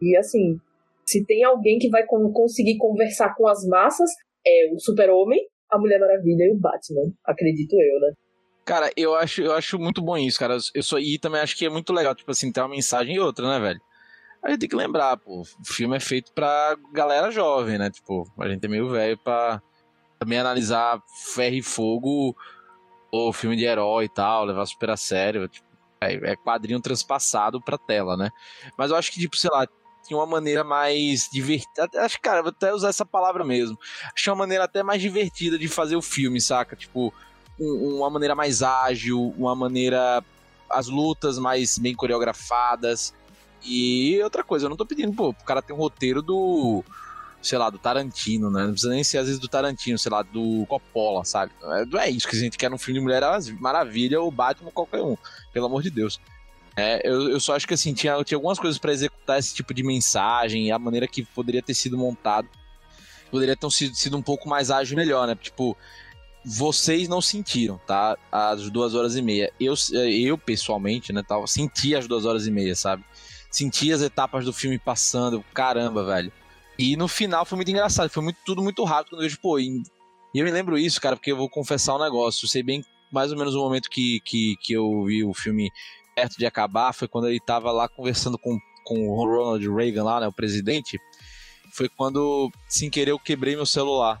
E 0.00 0.16
assim, 0.16 0.58
se 1.06 1.24
tem 1.24 1.44
alguém 1.44 1.78
que 1.78 1.88
vai 1.88 2.04
conseguir 2.06 2.76
conversar 2.78 3.34
com 3.34 3.48
as 3.48 3.66
massas, 3.66 4.10
é 4.46 4.72
o 4.74 4.78
Super-Homem, 4.78 5.40
a 5.70 5.78
Mulher 5.78 5.98
Maravilha 5.98 6.44
e 6.44 6.52
o 6.54 6.58
Batman, 6.58 7.12
acredito 7.24 7.74
eu, 7.74 8.00
né? 8.00 8.12
Cara, 8.64 8.90
eu 8.96 9.14
acho, 9.14 9.42
eu 9.42 9.52
acho 9.54 9.78
muito 9.78 10.00
bom 10.00 10.16
isso, 10.16 10.38
cara. 10.38 10.56
Eu 10.74 10.82
sou, 10.82 10.98
e 10.98 11.18
também 11.18 11.40
acho 11.40 11.56
que 11.56 11.66
é 11.66 11.70
muito 11.70 11.92
legal, 11.92 12.14
tipo 12.14 12.30
assim, 12.30 12.52
ter 12.52 12.60
uma 12.60 12.68
mensagem 12.68 13.16
e 13.16 13.20
outra, 13.20 13.48
né, 13.48 13.58
velho? 13.58 13.80
A 14.42 14.50
gente 14.50 14.60
tem 14.60 14.68
que 14.68 14.76
lembrar, 14.76 15.16
pô, 15.16 15.40
o 15.40 15.44
filme 15.64 15.96
é 15.96 16.00
feito 16.00 16.32
pra 16.32 16.76
galera 16.92 17.30
jovem, 17.30 17.78
né? 17.78 17.90
Tipo, 17.90 18.24
a 18.38 18.48
gente 18.48 18.64
é 18.64 18.68
meio 18.68 18.88
velho 18.88 19.18
pra 19.18 19.60
também 20.18 20.38
analisar 20.38 21.02
Ferro 21.34 21.56
e 21.56 21.62
Fogo, 21.62 22.36
ou 23.10 23.32
filme 23.32 23.56
de 23.56 23.64
herói 23.64 24.04
e 24.04 24.08
tal, 24.08 24.44
levar 24.44 24.66
super 24.66 24.90
a 24.90 24.96
sério. 24.96 25.48
Tipo, 25.48 25.66
é, 26.00 26.32
é 26.32 26.36
quadrinho 26.36 26.80
transpassado 26.80 27.60
pra 27.60 27.78
tela, 27.78 28.16
né? 28.16 28.30
Mas 28.76 28.90
eu 28.90 28.96
acho 28.96 29.12
que, 29.12 29.20
tipo, 29.20 29.36
sei 29.36 29.50
lá, 29.52 29.66
tinha 30.02 30.16
uma 30.18 30.26
maneira 30.26 30.64
mais 30.64 31.28
divertida. 31.30 31.88
Acho 31.96 32.16
que, 32.16 32.22
cara, 32.22 32.42
vou 32.42 32.50
até 32.50 32.72
usar 32.72 32.88
essa 32.88 33.04
palavra 33.04 33.44
mesmo. 33.44 33.78
Achei 34.14 34.30
uma 34.30 34.38
maneira 34.38 34.64
até 34.64 34.82
mais 34.82 35.00
divertida 35.00 35.58
de 35.58 35.68
fazer 35.68 35.96
o 35.96 36.02
filme, 36.02 36.40
saca? 36.40 36.76
Tipo, 36.76 37.12
um, 37.58 37.98
uma 37.98 38.10
maneira 38.10 38.34
mais 38.34 38.62
ágil, 38.62 39.34
uma 39.36 39.54
maneira. 39.54 40.22
As 40.68 40.88
lutas 40.88 41.38
mais 41.38 41.78
bem 41.78 41.94
coreografadas. 41.94 43.14
E 43.64 44.20
outra 44.22 44.42
coisa, 44.42 44.66
eu 44.66 44.70
não 44.70 44.76
tô 44.76 44.84
pedindo, 44.84 45.12
pô, 45.12 45.28
o 45.28 45.34
cara 45.34 45.62
tem 45.62 45.74
um 45.74 45.78
roteiro 45.78 46.20
do. 46.20 46.82
Sei 47.40 47.58
lá, 47.58 47.70
do 47.70 47.78
Tarantino, 47.78 48.50
né? 48.50 48.64
Não 48.64 48.70
precisa 48.70 48.92
nem 48.92 49.02
ser 49.02 49.18
às 49.18 49.26
vezes 49.26 49.40
do 49.40 49.48
Tarantino, 49.48 49.98
sei 49.98 50.12
lá, 50.12 50.22
do 50.22 50.64
Coppola, 50.66 51.24
sabe? 51.24 51.52
Não 51.60 51.98
é, 51.98 52.06
é 52.06 52.10
isso 52.10 52.28
que 52.28 52.36
a 52.36 52.38
gente 52.38 52.56
quer 52.56 52.70
num 52.70 52.78
filme 52.78 53.00
de 53.00 53.04
Mulher 53.04 53.22
Maravilha 53.58 54.20
ou 54.20 54.30
Batman, 54.30 54.70
qualquer 54.70 55.02
um. 55.02 55.16
Pelo 55.52 55.66
amor 55.66 55.82
de 55.82 55.90
Deus. 55.90 56.20
É, 56.76 57.06
eu, 57.06 57.30
eu 57.30 57.40
só 57.40 57.54
acho 57.54 57.66
que 57.66 57.74
assim, 57.74 57.92
tinha, 57.92 58.22
tinha 58.24 58.36
algumas 58.36 58.58
coisas 58.58 58.78
para 58.78 58.92
executar 58.92 59.38
esse 59.38 59.54
tipo 59.54 59.74
de 59.74 59.82
mensagem, 59.82 60.70
a 60.72 60.78
maneira 60.78 61.06
que 61.06 61.24
poderia 61.24 61.62
ter 61.62 61.74
sido 61.74 61.98
montado. 61.98 62.48
Poderia 63.30 63.56
ter 63.56 63.70
sido, 63.70 63.94
sido 63.94 64.16
um 64.16 64.22
pouco 64.22 64.48
mais 64.48 64.70
ágil 64.70 64.96
melhor, 64.96 65.26
né? 65.26 65.34
Tipo, 65.34 65.76
vocês 66.44 67.08
não 67.08 67.20
sentiram, 67.20 67.78
tá? 67.86 68.16
As 68.30 68.68
duas 68.70 68.94
horas 68.94 69.16
e 69.16 69.22
meia. 69.22 69.52
Eu, 69.58 69.74
eu 69.92 70.36
pessoalmente, 70.36 71.12
né, 71.12 71.22
tava, 71.22 71.46
senti 71.46 71.94
as 71.94 72.06
duas 72.06 72.24
horas 72.24 72.46
e 72.46 72.50
meia, 72.50 72.74
sabe? 72.74 73.04
Senti 73.50 73.92
as 73.92 74.00
etapas 74.00 74.44
do 74.44 74.52
filme 74.52 74.78
passando, 74.78 75.44
caramba, 75.54 76.04
velho. 76.04 76.32
E 76.78 76.96
no 76.96 77.06
final 77.06 77.44
foi 77.44 77.56
muito 77.56 77.70
engraçado, 77.70 78.08
foi 78.08 78.22
muito, 78.22 78.38
tudo 78.44 78.62
muito 78.62 78.82
rápido 78.84 79.10
quando 79.10 79.22
eu 79.22 79.28
vejo, 79.28 79.38
pô, 79.40 79.58
e, 79.58 79.82
e 80.34 80.38
eu 80.38 80.44
me 80.44 80.50
lembro 80.50 80.78
isso, 80.78 81.00
cara, 81.00 81.16
porque 81.16 81.30
eu 81.30 81.36
vou 81.36 81.48
confessar 81.48 81.94
um 81.94 82.02
negócio. 82.02 82.44
Eu 82.44 82.48
sei 82.48 82.62
bem 82.62 82.82
mais 83.12 83.30
ou 83.30 83.38
menos 83.38 83.54
o 83.54 83.60
momento 83.60 83.90
que, 83.90 84.20
que, 84.24 84.56
que 84.60 84.72
eu 84.72 85.04
vi 85.04 85.22
o 85.22 85.34
filme 85.34 85.70
perto 86.14 86.36
de 86.38 86.46
acabar 86.46 86.92
foi 86.92 87.08
quando 87.08 87.28
ele 87.28 87.40
tava 87.40 87.70
lá 87.70 87.88
conversando 87.88 88.38
com, 88.38 88.58
com 88.84 89.08
o 89.08 89.14
Ronald 89.14 89.74
Reagan 89.74 90.04
lá, 90.04 90.20
né, 90.20 90.28
o 90.28 90.32
presidente. 90.32 90.98
Foi 91.72 91.88
quando, 91.88 92.50
sem 92.68 92.90
querer, 92.90 93.12
eu 93.12 93.18
quebrei 93.18 93.56
meu 93.56 93.66
celular. 93.66 94.20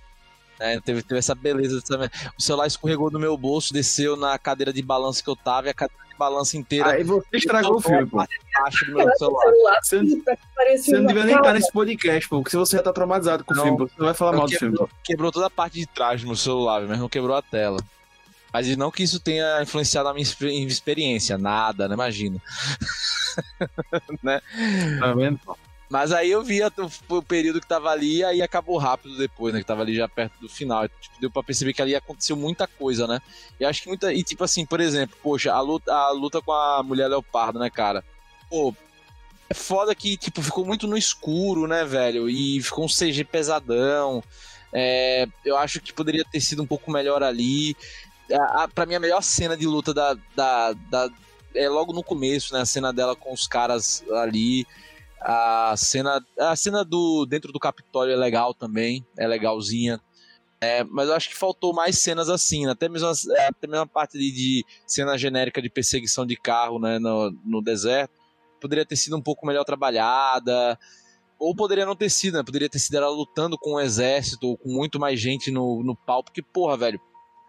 É, 0.58 0.80
teve, 0.80 1.02
teve 1.02 1.18
essa 1.18 1.34
beleza 1.34 1.82
também. 1.82 2.08
O 2.38 2.42
celular 2.42 2.66
escorregou 2.66 3.10
do 3.10 3.18
meu 3.18 3.36
bolso, 3.36 3.74
desceu 3.74 4.16
na 4.16 4.38
cadeira 4.38 4.72
de 4.72 4.80
balanço 4.80 5.22
que 5.22 5.28
eu 5.28 5.36
tava 5.36 5.66
e 5.66 5.70
a 5.70 5.74
cadeira 5.74 6.04
de 6.08 6.16
balanço 6.16 6.56
inteira. 6.56 6.92
Aí 6.92 7.02
você 7.02 7.26
estragou 7.32 7.76
o 7.76 7.80
filme, 7.80 8.06
pô. 8.06 8.24
Acho 8.64 8.86
do 8.86 8.94
meu 8.94 9.16
celular. 9.16 9.78
Você, 9.82 10.00
você 10.76 10.98
não 10.98 11.06
devia 11.06 11.24
nem 11.24 11.36
estar 11.36 11.52
nesse 11.52 11.72
podcast, 11.72 12.28
pô, 12.28 12.36
porque 12.36 12.50
se 12.50 12.56
você 12.56 12.76
já 12.76 12.82
tá 12.82 12.92
traumatizado 12.92 13.44
com 13.44 13.52
o 13.52 13.56
filme, 13.56 13.76
você 13.76 13.94
não 13.98 14.06
vai 14.06 14.14
falar 14.14 14.36
mal 14.36 14.46
do 14.46 14.52
quebrou, 14.52 14.76
filme. 14.76 14.92
Quebrou 15.02 15.32
toda 15.32 15.46
a 15.46 15.50
parte 15.50 15.80
de 15.80 15.86
trás 15.86 16.20
do 16.20 16.28
meu 16.28 16.36
celular, 16.36 16.82
mas 16.82 16.98
não 16.98 17.08
quebrou 17.08 17.36
a 17.36 17.42
tela. 17.42 17.78
Mas 18.52 18.76
não 18.76 18.90
que 18.90 19.02
isso 19.02 19.18
tenha 19.18 19.62
influenciado 19.62 20.08
a 20.08 20.14
minha 20.14 20.26
experiência, 20.66 21.38
nada, 21.38 21.88
né? 21.88 21.94
Imagina. 21.94 22.40
né? 24.22 24.40
Tá 25.00 25.14
vendo? 25.14 25.40
Mas 25.92 26.10
aí 26.10 26.30
eu 26.30 26.42
vi 26.42 26.60
o 27.08 27.22
período 27.22 27.60
que 27.60 27.68
tava 27.68 27.90
ali 27.90 28.18
e 28.18 28.24
aí 28.24 28.40
acabou 28.40 28.78
rápido 28.78 29.16
depois, 29.18 29.52
né? 29.52 29.60
Que 29.60 29.66
tava 29.66 29.82
ali 29.82 29.94
já 29.94 30.08
perto 30.08 30.40
do 30.40 30.48
final. 30.48 30.88
Tipo, 30.88 31.20
deu 31.20 31.30
pra 31.30 31.42
perceber 31.42 31.74
que 31.74 31.82
ali 31.82 31.94
aconteceu 31.94 32.34
muita 32.34 32.66
coisa, 32.66 33.06
né? 33.06 33.20
E 33.60 33.64
acho 33.64 33.82
que 33.82 33.88
muita. 33.88 34.10
E 34.10 34.22
tipo 34.22 34.42
assim, 34.42 34.64
por 34.64 34.80
exemplo, 34.80 35.18
poxa, 35.22 35.52
a 35.52 35.60
luta, 35.60 35.92
a 35.92 36.10
luta 36.10 36.40
com 36.40 36.50
a 36.50 36.82
mulher 36.82 37.08
leopardo, 37.08 37.58
né, 37.58 37.68
cara? 37.68 38.02
Pô, 38.48 38.74
é 39.50 39.54
foda 39.54 39.94
que, 39.94 40.16
tipo, 40.16 40.40
ficou 40.40 40.64
muito 40.64 40.86
no 40.86 40.96
escuro, 40.96 41.66
né, 41.66 41.84
velho? 41.84 42.26
E 42.30 42.62
ficou 42.62 42.86
um 42.86 42.88
CG 42.88 43.22
pesadão. 43.24 44.24
É, 44.72 45.26
eu 45.44 45.58
acho 45.58 45.78
que 45.78 45.92
poderia 45.92 46.24
ter 46.24 46.40
sido 46.40 46.62
um 46.62 46.66
pouco 46.66 46.90
melhor 46.90 47.22
ali. 47.22 47.76
A, 48.30 48.64
a, 48.64 48.68
pra 48.68 48.86
mim, 48.86 48.94
a 48.94 49.00
melhor 49.00 49.22
cena 49.22 49.56
de 49.56 49.66
luta 49.66 49.92
da, 49.92 50.14
da, 50.36 50.72
da, 50.72 51.10
é 51.54 51.68
logo 51.68 51.92
no 51.92 52.02
começo, 52.02 52.54
né? 52.54 52.60
A 52.60 52.66
cena 52.66 52.92
dela 52.92 53.16
com 53.16 53.32
os 53.32 53.46
caras 53.46 54.04
ali. 54.12 54.66
A 55.20 55.74
cena, 55.76 56.24
a 56.38 56.56
cena 56.56 56.84
do 56.84 57.24
dentro 57.26 57.52
do 57.52 57.60
Capitólio 57.60 58.12
é 58.12 58.16
legal 58.16 58.52
também, 58.52 59.06
é 59.16 59.26
legalzinha. 59.26 60.00
É, 60.60 60.84
mas 60.84 61.08
eu 61.08 61.14
acho 61.14 61.28
que 61.28 61.36
faltou 61.36 61.74
mais 61.74 61.98
cenas 61.98 62.28
assim, 62.28 62.66
né? 62.66 62.70
até 62.70 62.88
mesmo, 62.88 63.08
é, 63.36 63.46
até 63.48 63.66
mesmo 63.66 63.82
a 63.82 63.86
parte 63.86 64.16
de, 64.16 64.30
de, 64.30 64.64
cena 64.86 65.18
genérica 65.18 65.60
de 65.60 65.68
perseguição 65.68 66.24
de 66.24 66.36
carro 66.36 66.78
né, 66.78 67.00
no, 67.00 67.32
no 67.44 67.60
deserto 67.60 68.22
poderia 68.62 68.86
ter 68.86 68.96
sido 68.96 69.16
um 69.16 69.20
pouco 69.20 69.44
melhor 69.44 69.64
trabalhada, 69.64 70.78
ou 71.38 71.54
poderia 71.54 71.84
não 71.84 71.96
ter 71.96 72.08
sido, 72.08 72.38
né? 72.38 72.44
Poderia 72.44 72.68
ter 72.68 72.78
sido 72.78 72.94
ela 72.94 73.10
lutando 73.10 73.58
com 73.58 73.74
um 73.74 73.80
exército 73.80 74.46
ou 74.46 74.56
com 74.56 74.68
muito 74.68 75.00
mais 75.00 75.18
gente 75.18 75.50
no, 75.50 75.82
no 75.82 75.96
pau, 75.96 76.22
porque, 76.22 76.40
porra, 76.40 76.76
velho, 76.76 77.00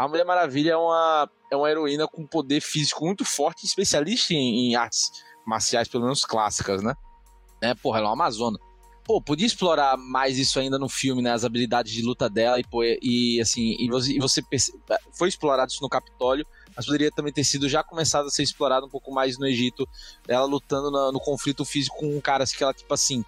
a 0.03 0.07
Mulher 0.07 0.25
Maravilha 0.25 0.71
é 0.73 0.77
uma, 0.77 1.29
é 1.49 1.55
uma 1.55 1.69
heroína 1.69 2.07
com 2.07 2.27
poder 2.27 2.61
físico 2.61 3.05
muito 3.05 3.23
forte, 3.23 3.65
especialista 3.65 4.33
em, 4.33 4.71
em 4.71 4.75
artes 4.75 5.23
marciais, 5.45 5.87
pelo 5.87 6.03
menos 6.03 6.25
clássicas, 6.25 6.83
né? 6.83 6.93
né? 7.61 7.73
Porra, 7.75 7.99
ela 7.99 8.07
é 8.07 8.09
uma 8.09 8.25
amazona. 8.25 8.59
Pô, 9.05 9.21
podia 9.21 9.47
explorar 9.47 9.97
mais 9.97 10.37
isso 10.37 10.59
ainda 10.59 10.77
no 10.77 10.89
filme, 10.89 11.21
né? 11.21 11.31
As 11.31 11.45
habilidades 11.45 11.91
de 11.91 12.01
luta 12.01 12.29
dela 12.29 12.59
e, 12.59 12.63
pô, 12.63 12.83
e 12.83 13.39
assim, 13.41 13.75
e 13.79 13.89
você, 13.89 14.13
e 14.13 14.19
você 14.19 14.41
foi 15.13 15.29
explorado 15.29 15.71
isso 15.71 15.81
no 15.81 15.89
Capitólio, 15.89 16.45
mas 16.75 16.85
poderia 16.85 17.11
também 17.11 17.31
ter 17.31 17.43
sido 17.43 17.69
já 17.69 17.81
começado 17.81 18.27
a 18.27 18.29
ser 18.29 18.43
explorado 18.43 18.85
um 18.85 18.89
pouco 18.89 19.11
mais 19.11 19.37
no 19.37 19.45
Egito, 19.45 19.87
ela 20.27 20.45
lutando 20.45 20.91
no, 20.91 21.13
no 21.13 21.19
conflito 21.19 21.63
físico 21.63 21.97
com 21.97 22.15
um 22.15 22.21
cara 22.21 22.45
que 22.45 22.63
ela, 22.63 22.73
tipo 22.73 22.93
assim, 22.93 23.23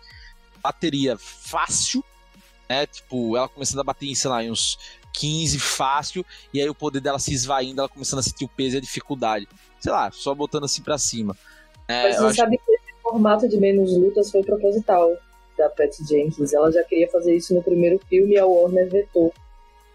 bateria 0.61 1.17
fácil, 1.17 2.03
né? 2.69 2.85
Tipo, 2.85 3.35
ela 3.37 3.47
começando 3.47 3.79
a 3.79 3.83
bater 3.83 4.07
em, 4.07 4.15
sei 4.15 4.29
lá, 4.29 4.43
em 4.43 4.51
uns 4.51 4.77
15 5.17 5.59
fácil, 5.59 6.25
e 6.53 6.61
aí 6.61 6.69
o 6.69 6.75
poder 6.75 6.99
dela 6.99 7.19
se 7.19 7.33
esvaindo, 7.33 7.81
ela 7.81 7.89
começando 7.89 8.19
a 8.19 8.23
sentir 8.23 8.45
o 8.45 8.49
peso 8.49 8.75
e 8.75 8.77
a 8.77 8.81
dificuldade. 8.81 9.47
Sei 9.79 9.91
lá, 9.91 10.11
só 10.11 10.33
botando 10.33 10.65
assim 10.65 10.81
pra 10.81 10.97
cima. 10.97 11.35
É, 11.87 12.03
Mas 12.03 12.15
você 12.17 12.25
acho... 12.25 12.35
sabe 12.35 12.57
que 12.57 12.75
formato 13.05 13.47
de 13.47 13.57
menos 13.57 13.95
lutas 13.95 14.31
foi 14.31 14.43
proposital 14.43 15.15
da 15.57 15.69
Patty 15.69 16.03
Jenkins. 16.07 16.53
Ela 16.53 16.71
já 16.71 16.83
queria 16.83 17.07
fazer 17.09 17.35
isso 17.35 17.53
no 17.53 17.61
primeiro 17.61 17.99
filme 18.09 18.33
e 18.33 18.39
a 18.39 18.45
Warner 18.45 18.89
vetou. 18.89 19.31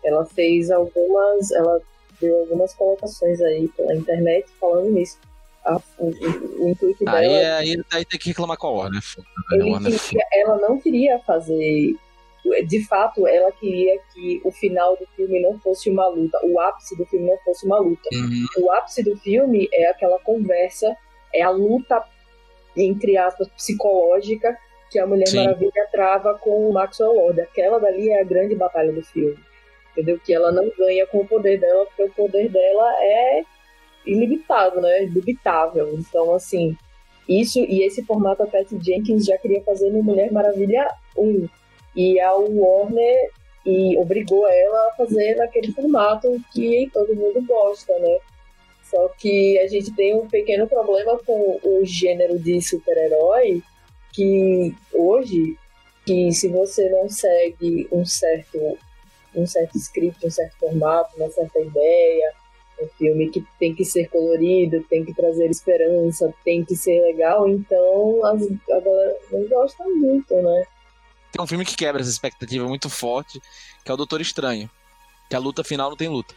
Ela 0.04 0.24
fez 0.24 0.70
algumas. 0.70 1.50
Ela 1.50 1.80
deu 2.20 2.38
algumas 2.40 2.72
colocações 2.74 3.40
aí 3.40 3.68
pela 3.68 3.94
internet 3.94 4.46
falando 4.60 4.90
nisso. 4.90 5.18
A, 5.64 5.76
o, 5.98 6.06
o, 6.06 6.64
o, 6.64 6.68
intuito 6.70 7.06
aí, 7.06 7.20
dela. 7.20 7.34
É, 7.34 7.52
aí, 7.52 7.82
aí 7.92 8.04
tem 8.04 8.18
que 8.18 8.28
reclamar 8.28 8.56
com 8.56 8.68
a 8.68 8.70
Warner. 8.70 9.02
Né? 9.50 9.96
Ela 10.32 10.56
não 10.58 10.80
queria 10.80 11.18
fazer. 11.18 11.96
De 12.66 12.84
fato, 12.86 13.26
ela 13.26 13.52
queria 13.52 13.98
que 14.12 14.40
o 14.44 14.50
final 14.50 14.96
do 14.96 15.06
filme 15.14 15.40
não 15.40 15.58
fosse 15.58 15.90
uma 15.90 16.08
luta, 16.08 16.38
o 16.44 16.58
ápice 16.58 16.96
do 16.96 17.04
filme 17.06 17.26
não 17.26 17.38
fosse 17.38 17.66
uma 17.66 17.78
luta. 17.78 18.08
Uhum. 18.12 18.64
O 18.64 18.72
ápice 18.72 19.02
do 19.02 19.16
filme 19.16 19.68
é 19.72 19.90
aquela 19.90 20.18
conversa, 20.20 20.96
é 21.34 21.42
a 21.42 21.50
luta 21.50 22.02
entre 22.76 23.16
aspas, 23.16 23.48
psicológica 23.48 24.56
que 24.90 24.98
a 24.98 25.06
Mulher 25.06 25.28
Sim. 25.28 25.44
Maravilha 25.44 25.88
trava 25.90 26.34
com 26.38 26.68
o 26.68 26.72
Maxwell 26.72 27.14
Lord. 27.14 27.40
Aquela 27.40 27.78
dali 27.78 28.10
é 28.10 28.20
a 28.20 28.24
grande 28.24 28.54
batalha 28.54 28.92
do 28.92 29.02
filme. 29.02 29.38
Entendeu? 29.92 30.18
Que 30.24 30.32
ela 30.32 30.50
não 30.50 30.70
ganha 30.76 31.06
com 31.06 31.18
o 31.18 31.26
poder 31.26 31.58
dela, 31.58 31.86
porque 31.86 32.02
o 32.02 32.10
poder 32.10 32.48
dela 32.48 32.92
é 33.02 33.42
ilimitado, 34.06 34.80
né? 34.80 35.04
Indubitável. 35.04 35.94
Então, 35.94 36.34
assim, 36.34 36.76
isso 37.28 37.60
e 37.60 37.82
esse 37.82 38.04
formato 38.04 38.42
a 38.42 38.46
Patty 38.46 38.78
Jenkins 38.80 39.24
já 39.24 39.36
queria 39.38 39.62
fazer 39.62 39.90
no 39.90 40.02
Mulher 40.02 40.32
Maravilha 40.32 40.88
1. 41.16 41.48
E 41.94 42.20
a 42.20 42.34
Warner 42.34 43.30
e 43.64 43.96
obrigou 43.98 44.48
ela 44.48 44.88
a 44.88 44.94
fazer 44.96 45.36
naquele 45.36 45.72
formato 45.72 46.40
que 46.52 46.90
todo 46.92 47.14
mundo 47.14 47.44
gosta, 47.46 47.92
né? 47.98 48.18
Só 48.84 49.08
que 49.18 49.58
a 49.58 49.68
gente 49.68 49.94
tem 49.94 50.16
um 50.16 50.26
pequeno 50.26 50.66
problema 50.66 51.18
com 51.24 51.60
o 51.62 51.84
gênero 51.84 52.38
de 52.38 52.60
super-herói 52.60 53.62
que 54.12 54.74
hoje 54.92 55.56
que 56.04 56.32
se 56.32 56.48
você 56.48 56.88
não 56.88 57.08
segue 57.08 57.86
um 57.92 58.04
certo, 58.04 58.78
um 59.34 59.46
certo 59.46 59.76
script, 59.76 60.26
um 60.26 60.30
certo 60.30 60.56
formato, 60.58 61.16
uma 61.16 61.30
certa 61.30 61.60
ideia, 61.60 62.32
um 62.82 62.88
filme 62.98 63.28
que 63.28 63.44
tem 63.58 63.74
que 63.74 63.84
ser 63.84 64.08
colorido, 64.08 64.82
tem 64.88 65.04
que 65.04 65.14
trazer 65.14 65.48
esperança, 65.50 66.34
tem 66.44 66.64
que 66.64 66.74
ser 66.74 67.00
legal, 67.02 67.48
então 67.48 68.24
as, 68.24 68.42
a 68.42 68.80
galera 68.80 69.16
não 69.30 69.46
gosta 69.46 69.84
muito, 69.84 70.34
né? 70.34 70.64
Tem 71.32 71.42
um 71.42 71.46
filme 71.46 71.64
que 71.64 71.76
quebra 71.76 72.00
essa 72.00 72.10
expectativa 72.10 72.66
muito 72.66 72.88
forte, 72.88 73.40
que 73.84 73.90
é 73.90 73.94
o 73.94 73.96
Doutor 73.96 74.20
Estranho. 74.20 74.70
Que 75.28 75.36
a 75.36 75.38
luta 75.38 75.62
final 75.62 75.90
não 75.90 75.96
tem 75.96 76.08
luta. 76.08 76.34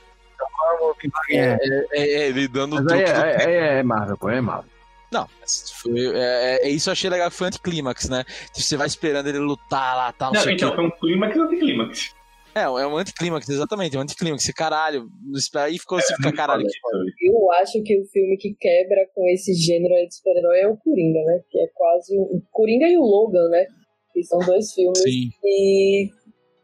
É, 1.30 1.38
É, 1.38 1.58
é, 1.91 2.02
é, 2.02 2.28
ele 2.28 2.48
dando 2.48 2.76
mas 2.76 2.86
truque 2.86 3.04
é, 3.04 3.46
é, 3.46 3.80
é 3.80 3.84
Marvel, 3.84 4.18
pô, 4.18 4.30
é 4.30 4.41
Marvel. 4.41 4.72
Não, 5.12 5.28
mas 5.39 5.72
foi, 5.72 6.16
é, 6.16 6.68
é, 6.68 6.70
isso 6.70 6.89
eu 6.89 6.91
achei 6.91 7.10
legal, 7.10 7.30
foi 7.30 7.48
anticlímax, 7.48 8.10
né? 8.10 8.24
Você 8.52 8.76
vai 8.76 8.88
esperando 8.88 9.28
ele 9.28 9.38
lutar 9.38 9.96
lá, 9.96 10.12
tal, 10.12 10.34
não, 10.34 10.39
Não, 10.39 10.44
sei 10.44 10.54
o 10.54 10.56
então 10.56 10.76
foi 10.76 10.86
um 10.86 10.91
clímax 10.91 11.38
anticlímax. 11.38 12.16
É, 12.56 12.62
é 12.62 12.68
um 12.68 12.98
anticlímax, 12.98 13.50
exatamente, 13.50 13.96
é 13.96 14.00
um 14.00 14.04
anticlímax. 14.04 14.44
Esse 14.44 14.54
caralho, 14.54 15.10
não 15.24 15.62
aí 15.62 15.78
ficou 15.78 15.98
assim, 15.98 16.16
fica 16.16 16.32
caralho. 16.32 16.64
Eu 16.64 17.52
acho 17.54 17.82
que 17.84 18.00
o 18.00 18.06
filme 18.06 18.38
que 18.38 18.56
quebra 18.60 19.08
com 19.14 19.28
esse 19.30 19.54
gênero 19.54 19.94
aí 19.96 20.08
de 20.08 20.16
super-herói 20.16 20.60
é 20.60 20.68
o 20.68 20.78
Coringa, 20.78 21.20
né? 21.26 21.41
Que 21.50 21.60
é 21.60 21.68
quase 21.74 22.16
o 22.18 22.41
Coringa 22.52 22.88
e 22.88 22.98
o 22.98 23.02
Logan, 23.02 23.50
né? 23.50 23.68
Que 24.14 24.24
são 24.24 24.39
dois 24.39 24.74
filmes 24.74 24.99
Sim. 24.99 25.30
que 25.41 26.09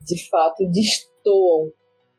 de 0.02 0.30
fato 0.30 0.66
destoam. 0.68 1.72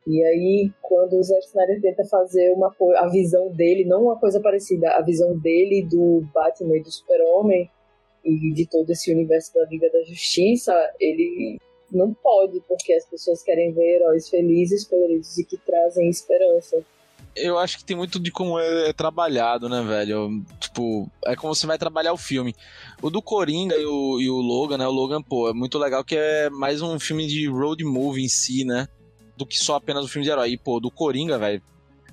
E 0.06 0.24
aí, 0.24 0.72
quando 0.82 1.14
o 1.18 1.22
Zack 1.22 1.46
Snyder 1.46 1.80
tenta 1.80 2.04
fazer 2.06 2.52
uma 2.52 2.74
a 2.96 3.08
visão 3.08 3.50
dele, 3.52 3.84
não 3.84 4.04
uma 4.04 4.18
coisa 4.18 4.40
parecida, 4.40 4.90
a 4.92 5.02
visão 5.02 5.38
dele 5.38 5.86
do 5.88 6.22
Batman 6.34 6.78
e 6.78 6.82
do 6.82 6.90
Super-Homem 6.90 7.70
e 8.24 8.52
de 8.52 8.66
todo 8.66 8.90
esse 8.90 9.12
universo 9.12 9.54
da 9.54 9.64
Liga 9.66 9.90
da 9.90 10.02
Justiça, 10.02 10.74
ele 10.98 11.58
não 11.92 12.14
pode, 12.14 12.60
porque 12.68 12.92
as 12.92 13.04
pessoas 13.04 13.42
querem 13.42 13.72
ver 13.72 13.96
heróis 13.96 14.28
felizes, 14.28 14.86
coloridos 14.86 15.36
e 15.38 15.44
que 15.44 15.56
trazem 15.58 16.08
esperança. 16.08 16.84
Eu 17.34 17.58
acho 17.58 17.78
que 17.78 17.84
tem 17.84 17.96
muito 17.96 18.18
de 18.18 18.30
como 18.30 18.58
é, 18.58 18.88
é 18.88 18.92
trabalhado, 18.92 19.68
né, 19.68 19.82
velho? 19.82 20.44
Tipo, 20.58 21.10
é 21.24 21.36
como 21.36 21.54
você 21.54 21.66
vai 21.66 21.78
trabalhar 21.78 22.12
o 22.12 22.18
filme. 22.18 22.54
O 23.00 23.08
do 23.08 23.22
Coringa 23.22 23.76
e 23.76 23.86
o, 23.86 24.20
e 24.20 24.28
o 24.28 24.36
Logan, 24.36 24.78
né? 24.78 24.86
O 24.86 24.90
Logan, 24.90 25.22
pô, 25.22 25.48
é 25.48 25.52
muito 25.52 25.78
legal 25.78 26.04
que 26.04 26.16
é 26.16 26.50
mais 26.50 26.82
um 26.82 26.98
filme 26.98 27.26
de 27.26 27.46
road 27.48 27.84
movie 27.84 28.24
em 28.24 28.28
si, 28.28 28.64
né? 28.64 28.88
Do 29.36 29.46
que 29.46 29.58
só 29.58 29.76
apenas 29.76 30.04
um 30.04 30.08
filme 30.08 30.24
de 30.24 30.30
herói. 30.30 30.50
E, 30.50 30.58
pô, 30.58 30.80
do 30.80 30.90
Coringa, 30.90 31.38
velho. 31.38 31.62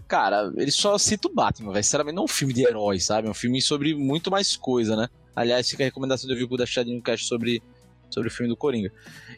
Cara, 0.07 0.53
ele 0.55 0.71
só 0.71 0.97
cita 0.97 1.27
o 1.27 1.33
Batman, 1.33 1.73
velho. 1.73 1.83
Sinceramente, 1.83 2.15
não 2.15 2.23
é 2.23 2.25
um 2.25 2.29
filme 2.29 2.53
de 2.53 2.63
herói, 2.63 2.99
sabe? 2.99 3.27
É 3.27 3.31
um 3.31 3.33
filme 3.33 3.61
sobre 3.61 3.95
muito 3.95 4.29
mais 4.29 4.55
coisa, 4.55 4.95
né? 4.95 5.09
Aliás, 5.35 5.69
fica 5.69 5.83
a 5.83 5.85
recomendação 5.85 6.29
ouvir 6.29 6.45
o 6.45 6.57
de 6.57 6.95
um 6.95 7.01
cast 7.01 7.25
sobre, 7.25 7.61
sobre 8.09 8.29
o 8.29 8.31
filme 8.31 8.49
do 8.49 8.55
Coringa. 8.55 8.91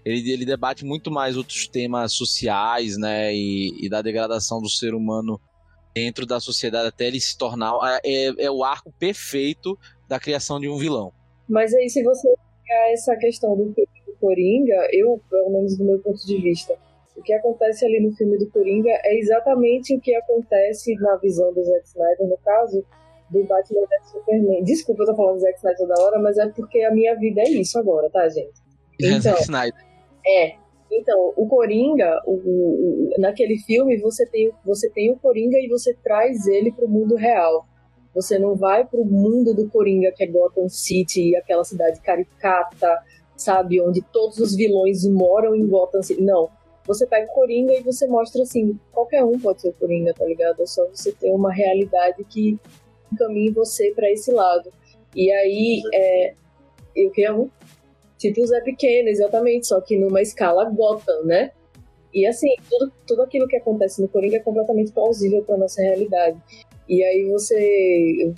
Ele, 0.05 0.31
ele 0.31 0.45
debate 0.45 0.85
muito 0.85 1.09
mais 1.09 1.37
outros 1.37 1.67
temas 1.67 2.13
sociais, 2.13 2.97
né? 2.97 3.33
E, 3.33 3.85
e 3.85 3.89
da 3.89 4.01
degradação 4.01 4.61
do 4.61 4.69
ser 4.69 4.93
humano 4.93 5.39
dentro 5.93 6.25
da 6.25 6.39
sociedade 6.39 6.87
até 6.87 7.07
ele 7.07 7.19
se 7.19 7.37
tornar. 7.37 7.73
É, 8.03 8.45
é 8.45 8.51
o 8.51 8.63
arco 8.63 8.91
perfeito 8.97 9.77
da 10.07 10.19
criação 10.19 10.59
de 10.59 10.67
um 10.69 10.77
vilão. 10.77 11.11
Mas 11.47 11.73
aí, 11.73 11.89
se 11.89 12.03
você 12.03 12.27
pegar 12.63 12.91
essa 12.91 13.15
questão 13.15 13.55
do 13.55 13.73
filme 13.73 13.87
do 14.05 14.13
Coringa, 14.19 14.87
eu, 14.91 15.19
pelo 15.29 15.49
menos 15.49 15.77
do 15.77 15.83
meu 15.83 15.99
ponto 15.99 16.25
de 16.25 16.37
vista, 16.37 16.75
o 17.15 17.21
que 17.21 17.33
acontece 17.33 17.85
ali 17.85 17.99
no 17.99 18.15
filme 18.15 18.37
do 18.37 18.49
Coringa 18.49 18.91
é 19.03 19.17
exatamente 19.17 19.95
o 19.95 19.99
que 19.99 20.15
acontece 20.15 20.95
na 20.95 21.15
visão 21.17 21.53
do 21.53 21.63
Zack 21.63 21.87
Snyder, 21.87 22.27
no 22.27 22.37
caso 22.37 22.85
do 23.29 23.43
Batman 23.43 23.81
vs 23.81 24.11
Superman. 24.11 24.63
Desculpa, 24.63 25.03
eu 25.03 25.07
tô 25.07 25.15
falando 25.15 25.35
do 25.35 25.41
Zack 25.41 25.57
Snyder 25.57 25.77
toda 25.79 26.01
hora, 26.01 26.19
mas 26.19 26.37
é 26.37 26.47
porque 26.47 26.81
a 26.81 26.91
minha 26.91 27.15
vida 27.15 27.41
é 27.41 27.49
isso 27.49 27.77
agora, 27.77 28.09
tá, 28.09 28.27
gente? 28.29 28.59
Então, 29.01 29.21
Zack 29.21 29.41
Snyder. 29.43 29.85
é. 30.25 30.55
Então, 30.91 31.33
o 31.35 31.47
Coringa, 31.47 32.21
o, 32.25 32.33
o- 32.33 33.09
o- 33.15 33.21
naquele 33.21 33.57
filme, 33.59 33.97
você 33.97 34.25
tem, 34.25 34.51
você 34.65 34.89
tem 34.89 35.11
o 35.11 35.17
Coringa 35.17 35.57
e 35.57 35.67
você 35.67 35.95
traz 36.03 36.47
ele 36.47 36.71
pro 36.71 36.87
mundo 36.87 37.15
real. 37.15 37.65
Você 38.13 38.39
não 38.39 38.55
vai 38.55 38.85
pro 38.85 39.05
mundo 39.05 39.53
do 39.53 39.69
Coringa, 39.69 40.11
que 40.11 40.23
é 40.23 40.27
Gotham 40.27 40.67
City, 40.67 41.35
aquela 41.35 41.63
cidade 41.63 42.01
caricata, 42.01 42.97
sabe? 43.37 43.79
Onde 43.79 44.01
todos 44.01 44.39
os 44.39 44.55
vilões 44.55 45.05
moram 45.07 45.55
em 45.55 45.67
Gotham 45.67 46.01
City. 46.01 46.21
Não. 46.21 46.49
Você 46.87 47.05
pega 47.05 47.31
o 47.31 47.35
Coringa 47.35 47.71
e 47.73 47.83
você 47.83 48.07
mostra 48.07 48.41
assim: 48.41 48.79
qualquer 48.91 49.23
um 49.23 49.37
pode 49.39 49.61
ser 49.61 49.69
o 49.69 49.73
Coringa, 49.73 50.11
tá 50.13 50.25
ligado? 50.25 50.59
É 50.61 50.65
só 50.65 50.83
você 50.87 51.11
ter 51.11 51.31
uma 51.31 51.53
realidade 51.53 52.23
que 52.23 52.57
encaminhe 53.13 53.51
você 53.51 53.91
para 53.95 54.09
esse 54.11 54.31
lado. 54.31 54.71
E 55.15 55.31
aí, 55.31 55.81
é. 55.93 56.33
Eu 56.95 57.11
que 57.11 57.23
o 58.41 58.47
Zé 58.47 58.61
Pequeno, 58.61 59.09
exatamente, 59.09 59.67
só 59.67 59.79
que 59.79 59.97
numa 59.97 60.21
escala 60.21 60.69
Gotham, 60.69 61.23
né? 61.23 61.51
E 62.13 62.25
assim, 62.25 62.53
tudo, 62.69 62.91
tudo 63.07 63.21
aquilo 63.21 63.47
que 63.47 63.55
acontece 63.55 64.01
no 64.01 64.07
Coringa 64.07 64.37
é 64.37 64.39
completamente 64.39 64.91
plausível 64.91 65.43
para 65.43 65.57
nossa 65.57 65.81
realidade. 65.81 66.37
E 66.87 67.03
aí 67.03 67.25
você. 67.29 68.33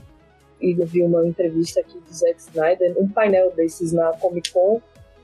Eu 0.62 0.86
vi 0.86 1.02
uma 1.02 1.26
entrevista 1.26 1.80
aqui 1.80 1.98
do 1.98 2.14
Zack 2.14 2.40
Snyder, 2.40 2.94
um 2.96 3.08
painel 3.10 3.52
desses 3.52 3.92
na 3.92 4.12
Comic 4.18 4.52
Con, 4.52 4.80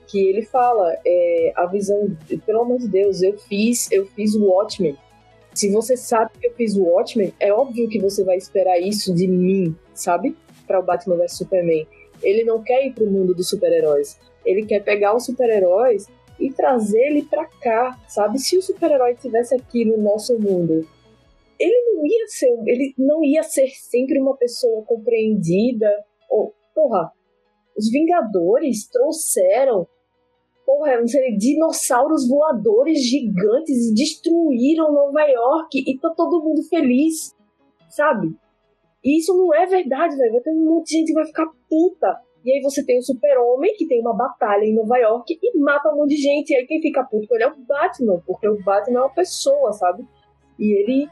que 0.08 0.18
ele 0.18 0.42
fala 0.42 0.96
é, 1.06 1.52
a 1.54 1.66
visão. 1.66 2.16
Pelo 2.44 2.62
amor 2.62 2.78
de 2.78 2.88
Deus, 2.88 3.22
eu 3.22 3.38
fiz, 3.38 3.90
eu 3.92 4.06
fiz 4.06 4.34
o 4.34 4.46
Watchmen. 4.46 4.96
Se 5.54 5.70
você 5.70 5.96
sabe 5.96 6.32
que 6.40 6.46
eu 6.46 6.54
fiz 6.54 6.74
o 6.76 6.84
Watchmen, 6.84 7.32
é 7.38 7.52
óbvio 7.52 7.88
que 7.88 8.00
você 8.00 8.24
vai 8.24 8.36
esperar 8.36 8.80
isso 8.80 9.14
de 9.14 9.28
mim, 9.28 9.76
sabe? 9.94 10.36
Para 10.66 10.80
o 10.80 10.82
Batman 10.82 11.16
vs 11.16 11.36
Superman. 11.36 11.86
Ele 12.22 12.42
não 12.42 12.62
quer 12.62 12.86
ir 12.86 12.92
pro 12.92 13.10
mundo 13.10 13.34
dos 13.34 13.48
super-heróis. 13.48 14.18
Ele 14.44 14.64
quer 14.64 14.82
pegar 14.82 15.14
os 15.14 15.24
super-heróis 15.24 16.06
e 16.38 16.52
trazer 16.52 17.00
ele 17.08 17.22
pra 17.22 17.44
cá, 17.46 17.98
sabe? 18.08 18.38
Se 18.38 18.56
o 18.56 18.62
super-herói 18.62 19.12
estivesse 19.12 19.54
aqui 19.54 19.84
no 19.84 19.98
nosso 19.98 20.38
mundo, 20.38 20.86
ele 21.58 21.94
não 21.94 22.06
ia 22.06 22.26
ser, 22.28 22.62
ele 22.66 22.94
não 22.96 23.24
ia 23.24 23.42
ser 23.42 23.68
sempre 23.70 24.20
uma 24.20 24.36
pessoa 24.36 24.84
compreendida. 24.84 25.90
Ou, 26.30 26.54
porra, 26.74 27.12
os 27.76 27.90
Vingadores 27.90 28.88
trouxeram, 28.88 29.86
porra, 30.64 31.00
não 31.00 31.08
sei, 31.08 31.36
dinossauros 31.36 32.28
voadores 32.28 33.02
gigantes 33.02 33.90
e 33.90 33.94
destruíram 33.94 34.92
Nova 34.92 35.22
York 35.22 35.82
e 35.86 35.98
tá 35.98 36.10
todo 36.10 36.42
mundo 36.44 36.62
feliz, 36.68 37.34
sabe? 37.90 38.36
E 39.04 39.18
isso 39.18 39.36
não 39.36 39.54
é 39.54 39.66
verdade, 39.66 40.16
velho. 40.16 40.32
Vai 40.32 40.40
ter 40.40 40.50
um 40.50 40.64
monte 40.64 40.88
de 40.88 40.98
gente 40.98 41.06
que 41.08 41.14
vai 41.14 41.26
ficar 41.26 41.46
puta. 41.68 42.20
E 42.44 42.52
aí 42.52 42.62
você 42.62 42.84
tem 42.84 42.98
o 42.98 43.02
super-homem, 43.02 43.74
que 43.76 43.86
tem 43.86 44.00
uma 44.00 44.14
batalha 44.14 44.64
em 44.64 44.74
Nova 44.74 44.96
York 44.96 45.38
e 45.42 45.58
mata 45.58 45.90
um 45.90 45.96
monte 45.96 46.10
de 46.10 46.22
gente. 46.22 46.50
E 46.50 46.56
aí 46.56 46.66
quem 46.66 46.80
fica 46.80 47.04
puto 47.04 47.26
com 47.26 47.34
ele 47.34 47.44
é 47.44 47.48
o 47.48 47.56
Batman, 47.56 48.22
porque 48.26 48.48
o 48.48 48.62
Batman 48.62 49.00
é 49.00 49.02
uma 49.02 49.14
pessoa, 49.14 49.72
sabe? 49.72 50.04
E 50.58 50.72
ele, 50.72 51.08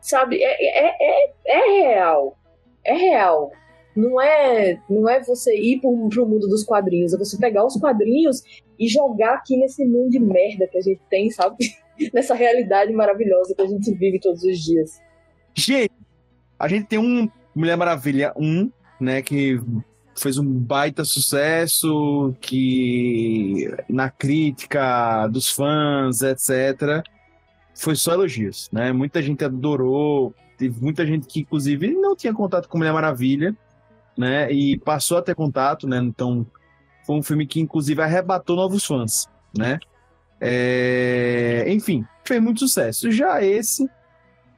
sabe, 0.00 0.42
é, 0.42 0.56
é, 0.60 0.96
é, 1.00 1.32
é 1.46 1.80
real. 1.82 2.36
É 2.84 2.94
real. 2.94 3.50
Não 3.96 4.20
é, 4.20 4.80
não 4.88 5.08
é 5.08 5.20
você 5.22 5.56
ir 5.56 5.80
pro, 5.80 6.08
pro 6.08 6.26
mundo 6.26 6.46
dos 6.46 6.64
quadrinhos, 6.64 7.12
é 7.12 7.18
você 7.18 7.36
pegar 7.36 7.66
os 7.66 7.76
quadrinhos 7.76 8.42
e 8.78 8.86
jogar 8.86 9.34
aqui 9.34 9.56
nesse 9.56 9.84
mundo 9.84 10.10
de 10.10 10.20
merda 10.20 10.68
que 10.68 10.78
a 10.78 10.80
gente 10.80 11.00
tem, 11.10 11.30
sabe? 11.30 11.56
Nessa 12.14 12.34
realidade 12.34 12.92
maravilhosa 12.92 13.54
que 13.54 13.62
a 13.62 13.66
gente 13.66 13.92
vive 13.92 14.20
todos 14.20 14.44
os 14.44 14.58
dias. 14.58 15.00
Gente, 15.52 15.90
a 16.56 16.68
gente 16.68 16.86
tem 16.86 16.98
um 16.98 17.28
Mulher 17.54 17.76
Maravilha 17.76 18.32
1, 18.36 18.70
né, 19.00 19.20
que 19.20 19.60
fez 20.18 20.38
um 20.38 20.44
baita 20.44 21.04
sucesso, 21.04 22.34
que 22.40 23.70
na 23.88 24.10
crítica 24.10 25.26
dos 25.28 25.50
fãs, 25.50 26.22
etc., 26.22 27.02
foi 27.74 27.94
só 27.94 28.12
elogios, 28.12 28.68
né? 28.72 28.92
Muita 28.92 29.22
gente 29.22 29.44
adorou, 29.44 30.34
teve 30.56 30.80
muita 30.82 31.06
gente 31.06 31.26
que, 31.28 31.40
inclusive, 31.40 31.92
não 31.92 32.16
tinha 32.16 32.34
contato 32.34 32.68
com 32.68 32.78
Mulher 32.78 32.92
Maravilha, 32.92 33.56
né? 34.16 34.50
E 34.52 34.76
passou 34.78 35.18
a 35.18 35.22
ter 35.22 35.34
contato, 35.34 35.86
né? 35.86 35.98
Então, 35.98 36.44
foi 37.06 37.16
um 37.16 37.22
filme 37.22 37.46
que, 37.46 37.60
inclusive, 37.60 38.02
arrebatou 38.02 38.56
novos 38.56 38.84
fãs, 38.84 39.26
né? 39.56 39.78
É, 40.40 41.64
Enfim, 41.68 42.04
fez 42.24 42.42
muito 42.42 42.60
sucesso. 42.60 43.10
Já 43.12 43.42
esse, 43.42 43.88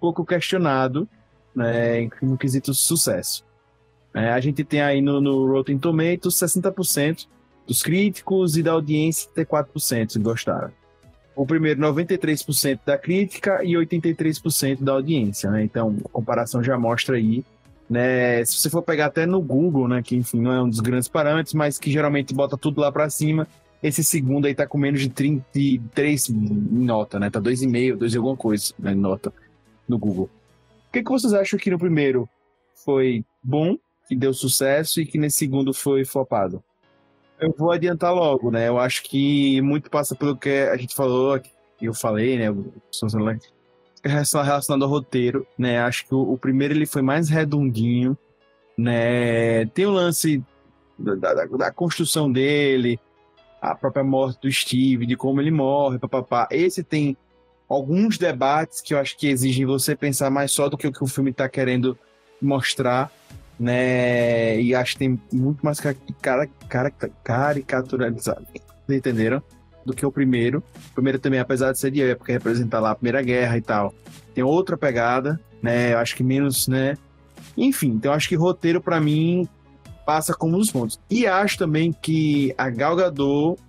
pouco 0.00 0.24
questionado, 0.24 1.06
né? 1.54 2.08
No 2.22 2.38
quesito 2.38 2.72
sucesso. 2.72 3.44
É, 4.14 4.30
a 4.30 4.40
gente 4.40 4.64
tem 4.64 4.80
aí 4.80 5.00
no, 5.00 5.20
no 5.20 5.46
Rotten 5.46 5.78
Tomatoes 5.78 6.34
60% 6.34 7.26
dos 7.66 7.82
críticos 7.82 8.56
e 8.56 8.62
da 8.62 8.72
audiência 8.72 9.30
34% 9.36 10.20
gostaram. 10.20 10.72
O 11.36 11.46
primeiro 11.46 11.80
93% 11.80 12.80
da 12.84 12.98
crítica 12.98 13.64
e 13.64 13.72
83% 13.74 14.82
da 14.82 14.92
audiência, 14.92 15.50
né? 15.50 15.62
Então, 15.62 15.96
a 16.04 16.08
comparação 16.08 16.62
já 16.62 16.76
mostra 16.76 17.16
aí, 17.16 17.44
né? 17.88 18.44
Se 18.44 18.56
você 18.56 18.68
for 18.68 18.82
pegar 18.82 19.06
até 19.06 19.24
no 19.24 19.40
Google, 19.40 19.86
né, 19.86 20.02
que 20.02 20.16
enfim, 20.16 20.40
não 20.40 20.52
é 20.52 20.62
um 20.62 20.68
dos 20.68 20.80
grandes 20.80 21.08
parâmetros, 21.08 21.54
mas 21.54 21.78
que 21.78 21.90
geralmente 21.90 22.34
bota 22.34 22.56
tudo 22.56 22.80
lá 22.80 22.90
para 22.90 23.08
cima, 23.08 23.46
esse 23.82 24.04
segundo 24.04 24.46
aí 24.46 24.54
tá 24.54 24.66
com 24.66 24.76
menos 24.76 25.00
de 25.00 25.08
33 25.08 26.28
em 26.28 26.84
nota, 26.84 27.18
né? 27.18 27.30
Tá 27.30 27.40
2,5, 27.40 27.96
2 27.96 28.12
e 28.12 28.16
alguma 28.16 28.36
coisa, 28.36 28.74
né, 28.78 28.94
nota 28.94 29.32
no 29.88 29.98
Google. 29.98 30.28
O 30.88 30.92
que, 30.92 31.02
que 31.02 31.10
vocês 31.10 31.32
acham 31.32 31.58
que 31.58 31.70
no 31.70 31.78
primeiro 31.78 32.28
foi 32.74 33.24
bom, 33.42 33.78
que 34.10 34.16
deu 34.16 34.34
sucesso, 34.34 35.00
e 35.00 35.06
que 35.06 35.16
nesse 35.16 35.38
segundo 35.38 35.72
foi 35.72 36.04
flopado? 36.04 36.62
eu 37.40 37.54
vou 37.56 37.72
adiantar 37.72 38.14
logo, 38.14 38.50
né? 38.50 38.68
Eu 38.68 38.78
acho 38.78 39.02
que 39.02 39.60
muito 39.62 39.90
passa 39.90 40.14
pelo 40.14 40.36
que 40.36 40.50
a 40.50 40.76
gente 40.76 40.94
falou, 40.94 41.40
que 41.40 41.50
eu 41.80 41.94
falei, 41.94 42.38
né? 42.38 42.54
relacionado 44.04 44.82
ao 44.84 44.90
roteiro, 44.90 45.46
né? 45.58 45.78
Acho 45.80 46.06
que 46.06 46.14
o, 46.14 46.32
o 46.32 46.38
primeiro 46.38 46.74
ele 46.74 46.86
foi 46.86 47.02
mais 47.02 47.28
redondinho, 47.28 48.16
né? 48.76 49.64
Tem 49.66 49.86
o 49.86 49.90
lance 49.90 50.44
da, 50.98 51.14
da, 51.14 51.44
da 51.46 51.72
construção 51.72 52.30
dele, 52.30 53.00
a 53.60 53.74
própria 53.74 54.04
morte 54.04 54.40
do 54.42 54.52
Steve, 54.52 55.06
de 55.06 55.16
como 55.16 55.40
ele 55.40 55.50
morre, 55.50 55.98
papapá. 55.98 56.46
Esse 56.50 56.84
tem 56.84 57.16
alguns 57.68 58.18
debates 58.18 58.80
que 58.80 58.92
eu 58.92 58.98
acho 58.98 59.16
que 59.16 59.28
exigem 59.28 59.64
você 59.64 59.96
pensar 59.96 60.30
mais 60.30 60.52
só 60.52 60.68
do 60.68 60.76
que 60.76 60.86
o 60.86 60.92
que 60.92 61.04
o 61.04 61.06
filme 61.06 61.30
está 61.30 61.48
querendo 61.48 61.98
mostrar, 62.40 63.10
né? 63.60 64.58
E 64.58 64.74
acho 64.74 64.94
que 64.94 65.00
tem 65.00 65.20
muito 65.30 65.62
mais 65.62 65.78
cara, 65.78 65.94
cara, 66.20 66.48
cara, 66.68 66.90
caricaturalizado, 67.22 68.46
entenderam? 68.88 69.42
Do 69.84 69.94
que 69.94 70.04
o 70.04 70.10
primeiro. 70.10 70.62
O 70.90 70.94
primeiro 70.94 71.18
também, 71.18 71.38
apesar 71.38 71.72
de 71.72 71.78
ser 71.78 71.90
de 71.90 72.02
época, 72.02 72.32
representar 72.32 72.80
lá 72.80 72.90
a 72.90 72.94
Primeira 72.94 73.22
Guerra 73.22 73.56
e 73.58 73.62
tal, 73.62 73.94
tem 74.34 74.42
outra 74.42 74.76
pegada, 74.76 75.38
né? 75.62 75.92
Eu 75.92 75.98
acho 75.98 76.16
que 76.16 76.22
menos, 76.22 76.68
né? 76.68 76.96
Enfim, 77.56 77.88
então 77.88 78.12
acho 78.12 78.28
que 78.28 78.34
roteiro 78.34 78.80
para 78.80 79.00
mim 79.00 79.48
passa 80.06 80.34
como 80.34 80.56
um 80.56 80.58
dos 80.58 80.70
pontos. 80.70 80.98
E 81.10 81.26
acho 81.26 81.58
também 81.58 81.92
que 81.92 82.54
a 82.56 82.70
Gal 82.70 82.96
Gadot 82.96 83.60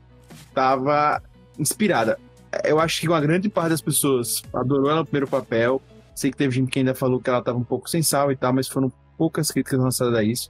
estava 0.48 1.22
inspirada. 1.58 2.18
Eu 2.64 2.80
acho 2.80 3.00
que 3.00 3.08
uma 3.08 3.22
grande 3.22 3.50
parte 3.50 3.70
das 3.70 3.82
pessoas 3.82 4.42
adorou 4.54 4.90
ela 4.90 5.00
no 5.00 5.06
primeiro 5.06 5.28
papel. 5.28 5.82
Sei 6.14 6.30
que 6.30 6.38
teve 6.38 6.54
gente 6.54 6.70
que 6.70 6.80
ainda 6.80 6.94
falou 6.94 7.20
que 7.20 7.30
ela 7.30 7.40
estava 7.40 7.58
um 7.58 7.64
pouco 7.64 7.90
sem 7.90 8.02
sal 8.02 8.32
e 8.32 8.36
tal, 8.36 8.54
mas 8.54 8.68
foram 8.68 8.92
poucas 9.22 9.52
críticas 9.52 9.80
lançadas 9.80 10.16
a 10.16 10.24
isso. 10.24 10.50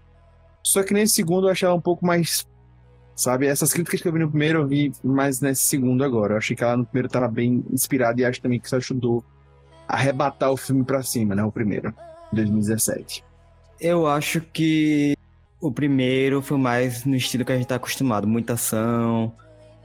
Só 0.64 0.82
que 0.82 0.94
nesse 0.94 1.16
segundo 1.16 1.48
eu 1.48 1.52
achei 1.52 1.66
ela 1.66 1.76
um 1.76 1.82
pouco 1.82 2.06
mais. 2.06 2.48
Sabe, 3.14 3.46
essas 3.46 3.74
críticas 3.74 4.02
que 4.02 4.08
eu 4.08 4.14
vi 4.14 4.20
no 4.20 4.30
primeiro 4.30 4.60
eu 4.60 4.68
vi 4.68 4.94
mais 5.04 5.42
nesse 5.42 5.66
segundo 5.66 6.06
agora. 6.06 6.34
Eu 6.34 6.38
achei 6.38 6.56
que 6.56 6.64
ela 6.64 6.78
no 6.78 6.86
primeiro 6.86 7.08
estava 7.08 7.28
bem 7.28 7.66
inspirada 7.70 8.22
e 8.22 8.24
acho 8.24 8.42
também 8.42 8.62
que 8.62 8.68
isso 8.68 8.76
ajudou 8.78 9.26
a 9.90 9.96
arrebatar 9.96 10.50
o 10.50 10.56
filme 10.56 10.86
para 10.86 11.04
cima, 11.04 11.36
né? 11.36 11.44
O 11.44 11.52
primeiro, 11.52 11.94
2017. 12.32 13.26
Eu 13.78 14.08
acho 14.08 14.40
que 14.40 15.18
o 15.60 15.70
primeiro 15.70 16.42
foi 16.42 16.58
mais 16.58 17.04
no 17.04 17.16
estilo 17.18 17.44
que 17.44 17.52
a 17.52 17.58
gente 17.58 17.68
tá 17.68 17.76
acostumado, 17.76 18.26
muita 18.26 18.54
ação, 18.54 19.34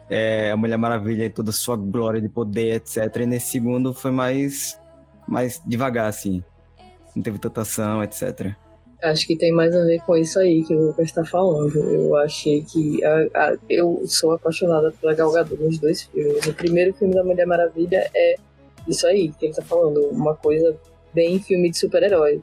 é, 0.09 0.53
a 0.53 0.57
Mulher 0.57 0.79
Maravilha 0.79 1.25
e 1.25 1.31
toda 1.31 1.51
a 1.51 1.53
sua 1.53 1.77
glória 1.77 2.21
de 2.21 2.29
poder, 2.29 2.77
etc. 2.77 3.17
E 3.17 3.27
nesse 3.27 3.49
segundo 3.49 3.93
foi 3.93 4.13
mais, 4.13 4.79
mais 5.27 5.61
devagar, 5.67 6.09
assim. 6.09 6.45
Não 7.17 7.23
teve 7.23 7.41
tanta 7.41 7.63
ação, 7.63 8.05
etc. 8.05 8.55
Acho 9.03 9.27
que 9.27 9.37
tem 9.37 9.53
mais 9.53 9.75
a 9.75 9.85
ver 9.85 10.01
com 10.01 10.17
isso 10.17 10.39
aí 10.39 10.65
que 10.65 10.75
o 10.75 10.87
Lucas 10.87 11.07
está 11.07 11.25
falando. 11.25 11.77
Eu 11.77 12.17
achei 12.17 12.63
que. 12.63 13.05
A, 13.05 13.27
a, 13.35 13.57
eu 13.69 14.03
sou 14.07 14.33
apaixonada 14.33 14.93
pela 15.01 15.15
Gal 15.15 15.31
Gadot 15.33 15.63
nos 15.63 15.79
dois 15.79 16.05
filmes. 16.05 16.47
O 16.47 16.55
primeiro 16.55 16.95
filme 16.95 17.15
da 17.15 17.23
Mulher 17.23 17.47
Maravilha 17.47 18.11
é 18.15 18.37
isso 18.89 19.07
aí 19.07 19.31
que 19.33 19.47
ele 19.47 19.51
está 19.51 19.63
falando, 19.63 20.01
uma 20.11 20.35
coisa 20.35 20.77
bem 21.13 21.41
filme 21.41 21.71
de 21.71 21.79
super-herói, 21.79 22.43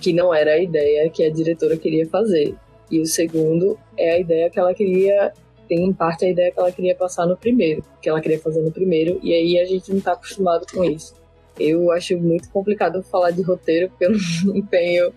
que 0.00 0.12
não 0.12 0.32
era 0.32 0.52
a 0.52 0.58
ideia 0.58 1.10
que 1.10 1.24
a 1.24 1.30
diretora 1.30 1.76
queria 1.76 2.06
fazer. 2.08 2.54
E 2.90 3.00
o 3.00 3.06
segundo 3.06 3.78
é 3.96 4.12
a 4.12 4.18
ideia 4.18 4.50
que 4.50 4.58
ela 4.58 4.74
queria, 4.74 5.32
tem 5.68 5.84
em 5.84 5.92
parte 5.92 6.24
a 6.24 6.30
ideia 6.30 6.50
que 6.50 6.58
ela 6.58 6.72
queria 6.72 6.94
passar 6.94 7.26
no 7.26 7.36
primeiro, 7.36 7.84
que 8.00 8.08
ela 8.08 8.20
queria 8.20 8.38
fazer 8.38 8.62
no 8.62 8.70
primeiro, 8.70 9.18
e 9.22 9.32
aí 9.32 9.58
a 9.58 9.64
gente 9.64 9.90
não 9.90 9.98
está 9.98 10.12
acostumado 10.12 10.66
com 10.72 10.84
isso. 10.84 11.14
Eu 11.58 11.90
acho 11.90 12.16
muito 12.16 12.48
complicado 12.50 13.02
falar 13.02 13.30
de 13.30 13.42
roteiro, 13.42 13.88
porque 13.88 14.06
eu 14.06 14.12
não 14.44 14.62
tenho 14.62 15.12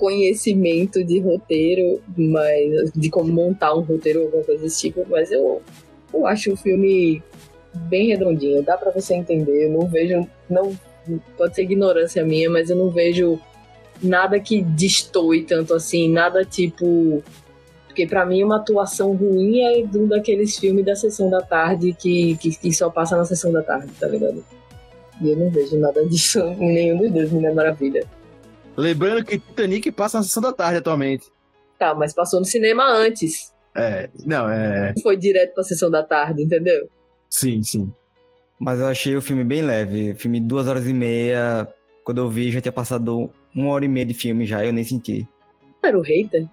conhecimento 0.00 1.04
de 1.04 1.20
roteiro, 1.20 2.00
mas 2.16 2.90
de 2.96 3.10
como 3.10 3.30
montar 3.30 3.74
um 3.74 3.82
roteiro 3.82 4.20
ou 4.20 4.24
alguma 4.26 4.44
coisa 4.44 4.62
desse 4.62 4.80
tipo, 4.80 5.06
mas 5.10 5.30
eu, 5.30 5.60
eu 6.12 6.26
acho 6.26 6.54
o 6.54 6.56
filme 6.56 7.22
bem 7.74 8.08
redondinho, 8.08 8.62
dá 8.62 8.78
para 8.78 8.90
você 8.90 9.14
entender, 9.14 9.66
eu 9.66 9.70
não 9.70 9.86
vejo, 9.86 10.26
não 10.48 10.72
pode 11.36 11.54
ser 11.54 11.62
ignorância 11.62 12.24
minha, 12.24 12.48
mas 12.48 12.70
eu 12.70 12.76
não 12.76 12.88
vejo 12.88 13.38
nada 14.02 14.40
que 14.40 14.62
destoe 14.62 15.44
tanto 15.44 15.74
assim, 15.74 16.10
nada 16.10 16.44
tipo. 16.46 17.22
Porque 17.86 18.06
para 18.06 18.24
mim 18.24 18.42
uma 18.42 18.56
atuação 18.56 19.14
ruim 19.14 19.60
é 19.60 19.84
um 19.94 20.06
daqueles 20.06 20.56
filmes 20.56 20.84
da 20.84 20.94
sessão 20.94 21.28
da 21.28 21.42
tarde 21.42 21.92
que, 21.92 22.36
que, 22.36 22.56
que, 22.56 22.72
só 22.72 22.88
passa 22.88 23.16
na 23.16 23.24
sessão 23.24 23.52
da 23.52 23.62
tarde, 23.62 23.92
tá 23.98 24.06
ligado? 24.06 24.42
E 25.20 25.30
eu 25.30 25.36
não 25.36 25.50
vejo 25.50 25.76
nada 25.76 26.06
disso 26.06 26.38
em 26.38 26.72
nenhum 26.72 26.98
dos 26.98 27.10
dois, 27.10 27.30
Mulher 27.30 27.52
Maravilha. 27.52 28.06
Lembrando 28.76 29.24
que 29.24 29.38
Titanic 29.38 29.90
passa 29.92 30.18
na 30.18 30.24
sessão 30.24 30.42
da 30.42 30.52
tarde 30.52 30.78
atualmente. 30.78 31.26
Tá, 31.78 31.94
mas 31.94 32.12
passou 32.12 32.40
no 32.40 32.46
cinema 32.46 32.84
antes. 32.84 33.52
É, 33.74 34.10
não, 34.24 34.48
é. 34.50 34.92
Foi 35.02 35.16
direto 35.16 35.54
pra 35.54 35.62
sessão 35.62 35.90
da 35.90 36.02
tarde, 36.02 36.42
entendeu? 36.42 36.88
Sim, 37.28 37.62
sim. 37.62 37.92
Mas 38.58 38.80
eu 38.80 38.86
achei 38.86 39.16
o 39.16 39.22
filme 39.22 39.44
bem 39.44 39.62
leve. 39.62 40.14
Filme 40.14 40.40
de 40.40 40.46
duas 40.46 40.66
horas 40.66 40.86
e 40.86 40.92
meia. 40.92 41.66
Quando 42.04 42.18
eu 42.18 42.28
vi, 42.28 42.50
já 42.50 42.60
tinha 42.60 42.72
passado 42.72 43.30
uma 43.54 43.70
hora 43.70 43.84
e 43.84 43.88
meia 43.88 44.04
de 44.06 44.14
filme 44.14 44.44
já, 44.44 44.64
eu 44.64 44.72
nem 44.72 44.84
senti. 44.84 45.26
Era 45.82 45.98
o 45.98 46.02
hater? 46.02 46.46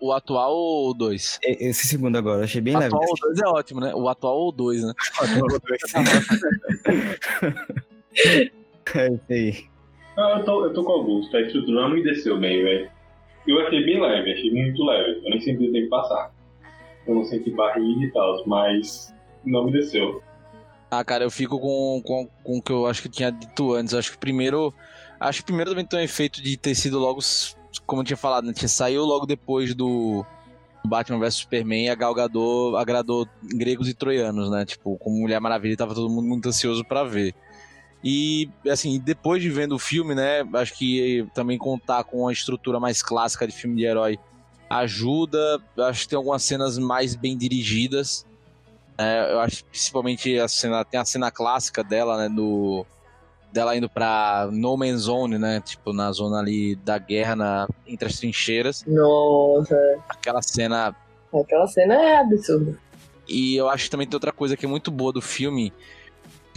O 0.00 0.12
atual 0.12 0.54
ou 0.54 0.90
o 0.90 0.94
2? 0.94 1.40
Esse 1.42 1.88
segundo 1.88 2.16
agora, 2.16 2.44
achei 2.44 2.60
bem 2.60 2.76
o 2.76 2.78
leve. 2.78 2.94
O 2.94 2.98
atual 2.98 3.10
ou 3.10 3.16
2 3.34 3.40
é 3.40 3.48
ótimo, 3.48 3.80
né? 3.80 3.92
O 3.94 4.08
atual 4.08 4.36
ou 4.38 4.52
2, 4.52 4.82
né? 4.84 4.92
O 5.20 5.24
atual 5.24 5.42
ou 5.50 5.60
2. 5.60 5.80
é 8.94 9.08
isso 9.08 9.24
aí. 9.28 9.77
Ah, 10.18 10.38
eu, 10.38 10.44
tô, 10.44 10.64
eu 10.64 10.72
tô 10.74 10.84
com 10.84 10.92
o 10.92 10.94
Augusto, 10.96 11.36
a 11.36 11.40
estrutura 11.40 11.82
não 11.82 11.90
me 11.90 12.02
desceu 12.02 12.38
bem, 12.38 12.62
velho. 12.62 12.90
Eu 13.46 13.60
achei 13.66 13.84
bem 13.84 14.00
leve, 14.00 14.32
achei 14.32 14.50
muito 14.50 14.84
leve. 14.84 15.20
Eu 15.24 15.30
nem 15.30 15.40
senti 15.40 15.68
o 15.68 15.72
tempo 15.72 15.88
passar. 15.88 16.34
Eu 17.06 17.14
não 17.14 17.24
senti 17.24 17.50
barriga 17.50 18.04
e 18.04 18.10
tal, 18.12 18.42
mas 18.46 19.14
não 19.44 19.64
me 19.64 19.72
desceu. 19.72 20.22
Ah, 20.90 21.04
cara, 21.04 21.24
eu 21.24 21.30
fico 21.30 21.58
com, 21.58 22.02
com, 22.04 22.28
com 22.42 22.58
o 22.58 22.62
que 22.62 22.72
eu 22.72 22.86
acho 22.86 23.00
que 23.00 23.08
tinha 23.08 23.30
dito 23.30 23.72
antes. 23.72 23.92
Eu 23.92 23.98
acho 23.98 24.12
que 24.12 24.18
primeiro 24.18 24.74
Acho 25.20 25.40
que 25.40 25.46
primeiro 25.46 25.70
também 25.70 25.84
tem 25.84 25.98
um 25.98 26.02
efeito 26.02 26.40
de 26.40 26.56
ter 26.56 26.74
sido 26.74 26.98
logo, 26.98 27.20
como 27.84 28.02
eu 28.02 28.06
tinha 28.06 28.16
falado, 28.16 28.46
né? 28.46 28.52
Tinha 28.52 28.68
saiu 28.68 29.04
logo 29.04 29.26
depois 29.26 29.74
do 29.74 30.24
Batman 30.84 31.18
vs 31.18 31.34
Superman 31.34 31.86
e 31.86 31.88
a 31.88 31.94
Gal 31.94 32.14
Gadot 32.14 32.76
agradou 32.76 33.26
gregos 33.42 33.88
e 33.88 33.94
troianos, 33.94 34.48
né? 34.48 34.64
Tipo, 34.64 34.96
como 34.96 35.18
Mulher 35.18 35.40
Maravilha, 35.40 35.76
tava 35.76 35.94
todo 35.94 36.08
mundo 36.08 36.28
muito 36.28 36.48
ansioso 36.48 36.84
para 36.84 37.02
ver. 37.02 37.34
E, 38.02 38.48
assim, 38.70 38.98
depois 38.98 39.42
de 39.42 39.50
vendo 39.50 39.74
o 39.74 39.78
filme, 39.78 40.14
né? 40.14 40.46
Acho 40.54 40.74
que 40.74 41.26
também 41.34 41.58
contar 41.58 42.04
com 42.04 42.28
a 42.28 42.32
estrutura 42.32 42.78
mais 42.78 43.02
clássica 43.02 43.46
de 43.46 43.52
filme 43.52 43.76
de 43.76 43.84
herói 43.84 44.18
ajuda. 44.70 45.60
Acho 45.78 46.02
que 46.02 46.08
tem 46.10 46.16
algumas 46.16 46.42
cenas 46.42 46.78
mais 46.78 47.14
bem 47.14 47.36
dirigidas. 47.36 48.24
É, 48.96 49.32
eu 49.32 49.40
acho 49.40 49.64
principalmente 49.64 50.38
a 50.38 50.48
cena, 50.48 50.84
tem 50.84 50.98
a 50.98 51.04
cena 51.04 51.30
clássica 51.30 51.82
dela, 51.82 52.16
né? 52.16 52.28
Do 52.28 52.84
dela 53.52 53.76
indo 53.76 53.88
pra 53.88 54.48
No 54.52 54.76
Man's 54.76 55.02
Zone, 55.02 55.38
né? 55.38 55.60
Tipo, 55.60 55.92
na 55.92 56.12
zona 56.12 56.38
ali 56.38 56.76
da 56.76 56.98
guerra, 56.98 57.34
na, 57.34 57.68
entre 57.86 58.08
as 58.08 58.18
trincheiras. 58.18 58.84
Nossa. 58.86 59.76
Aquela 60.08 60.42
cena. 60.42 60.94
Aquela 61.32 61.66
cena 61.66 61.94
é 61.94 62.18
absurda. 62.18 62.78
E 63.26 63.56
eu 63.56 63.68
acho 63.68 63.84
que 63.84 63.90
também 63.90 64.06
tem 64.06 64.16
outra 64.16 64.32
coisa 64.32 64.56
que 64.56 64.64
é 64.64 64.68
muito 64.68 64.90
boa 64.90 65.12
do 65.12 65.20
filme, 65.20 65.72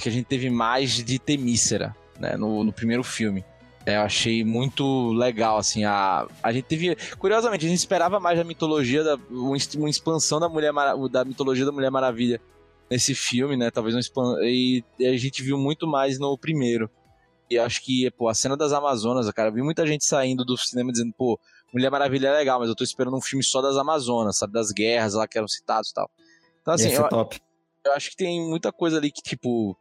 que 0.02 0.10
a 0.10 0.12
gente 0.12 0.26
teve 0.26 0.50
mais 0.50 0.92
de 0.92 1.20
Temícera, 1.20 1.96
né? 2.20 2.36
No, 2.36 2.64
no 2.64 2.74
primeiro 2.74 3.04
filme. 3.04 3.44
É, 3.86 3.98
eu 3.98 4.02
achei 4.02 4.44
muito 4.44 5.12
legal, 5.12 5.58
assim, 5.58 5.84
a, 5.86 6.28
a 6.44 6.54
gente 6.54 6.66
teve... 6.66 6.96
Curiosamente, 7.18 7.66
a 7.66 7.70
gente 7.70 7.80
esperava 7.80 8.20
mais 8.20 8.38
da 8.38 8.44
mitologia, 8.44 9.04
da, 9.04 9.18
uma 9.30 9.90
expansão 9.90 10.40
da, 10.40 10.48
Mulher 10.48 10.72
da 11.10 11.26
mitologia 11.26 11.66
da 11.66 11.72
Mulher 11.72 11.90
Maravilha 11.90 12.40
nesse 12.90 13.16
filme, 13.16 13.56
né? 13.58 13.72
Talvez 13.72 13.96
um 13.96 14.00
e 14.44 14.84
a 15.00 15.18
gente 15.18 15.42
viu 15.42 15.58
muito 15.58 15.88
mais 15.88 16.20
no 16.20 16.38
primeiro. 16.38 16.90
E 17.50 17.58
acho 17.58 17.84
que, 17.84 18.12
pô, 18.12 18.28
a 18.28 18.34
cena 18.34 18.56
das 18.56 18.72
Amazonas, 18.72 19.30
cara, 19.32 19.50
eu 19.50 19.54
vi 19.54 19.62
muita 19.62 19.88
gente 19.88 20.06
saindo 20.06 20.46
do 20.46 20.58
cinema 20.58 20.92
dizendo, 20.92 21.14
pô, 21.18 21.40
Mulher 21.74 21.90
Maravilha 21.90 22.28
é 22.28 22.38
legal, 22.38 22.60
mas 22.60 22.70
eu 22.70 22.76
tô 22.76 22.84
esperando 22.84 23.16
um 23.16 23.22
filme 23.22 23.44
só 23.44 23.62
das 23.62 23.78
Amazonas, 23.78 24.38
sabe? 24.38 24.54
Das 24.54 24.72
guerras 24.72 25.14
lá 25.14 25.28
que 25.28 25.38
eram 25.38 25.48
citados 25.48 25.90
e 25.90 25.94
tal. 25.94 26.10
Então, 26.62 26.74
assim, 26.74 26.92
eu, 26.92 27.08
top. 27.10 27.42
eu 27.86 27.94
acho 27.94 28.12
que 28.12 28.18
tem 28.18 28.42
muita 28.42 28.72
coisa 28.72 28.98
ali 28.98 29.10
que, 29.12 29.22
tipo, 29.22 29.76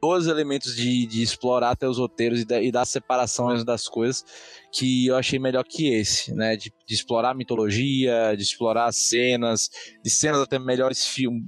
os 0.00 0.26
elementos 0.26 0.74
de, 0.76 1.06
de 1.06 1.22
explorar 1.22 1.70
até 1.70 1.88
os 1.88 1.98
roteiros 1.98 2.40
e, 2.40 2.44
da, 2.44 2.60
e 2.60 2.70
dar 2.70 2.84
separações 2.84 3.64
das 3.64 3.88
coisas 3.88 4.24
que 4.72 5.06
eu 5.06 5.16
achei 5.16 5.38
melhor 5.38 5.64
que 5.64 5.92
esse, 5.92 6.32
né? 6.34 6.56
De, 6.56 6.72
de 6.86 6.94
explorar 6.94 7.30
a 7.30 7.34
mitologia, 7.34 8.34
de 8.36 8.42
explorar 8.42 8.92
cenas, 8.92 9.70
de 10.02 10.10
cenas 10.10 10.40
até 10.40 10.58
melhores 10.58 11.06
filmes, 11.06 11.42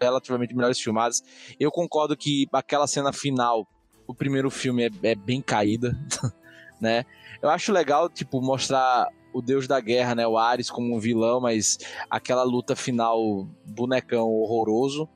relativamente 0.00 0.54
melhores 0.54 0.80
filmadas. 0.80 1.22
Eu 1.58 1.70
concordo 1.70 2.16
que 2.16 2.46
aquela 2.52 2.86
cena 2.86 3.12
final, 3.12 3.66
o 4.06 4.14
primeiro 4.14 4.50
filme 4.50 4.84
é, 4.84 4.90
é 5.02 5.14
bem 5.14 5.40
caída, 5.40 5.98
né? 6.80 7.04
Eu 7.42 7.50
acho 7.50 7.72
legal, 7.72 8.08
tipo, 8.08 8.40
mostrar 8.40 9.08
o 9.32 9.42
deus 9.42 9.66
da 9.66 9.78
guerra, 9.80 10.14
né? 10.14 10.26
O 10.26 10.38
Ares 10.38 10.70
como 10.70 10.94
um 10.94 10.98
vilão, 10.98 11.40
mas 11.40 11.78
aquela 12.08 12.42
luta 12.42 12.74
final, 12.74 13.46
bonecão 13.66 14.28
horroroso. 14.30 15.08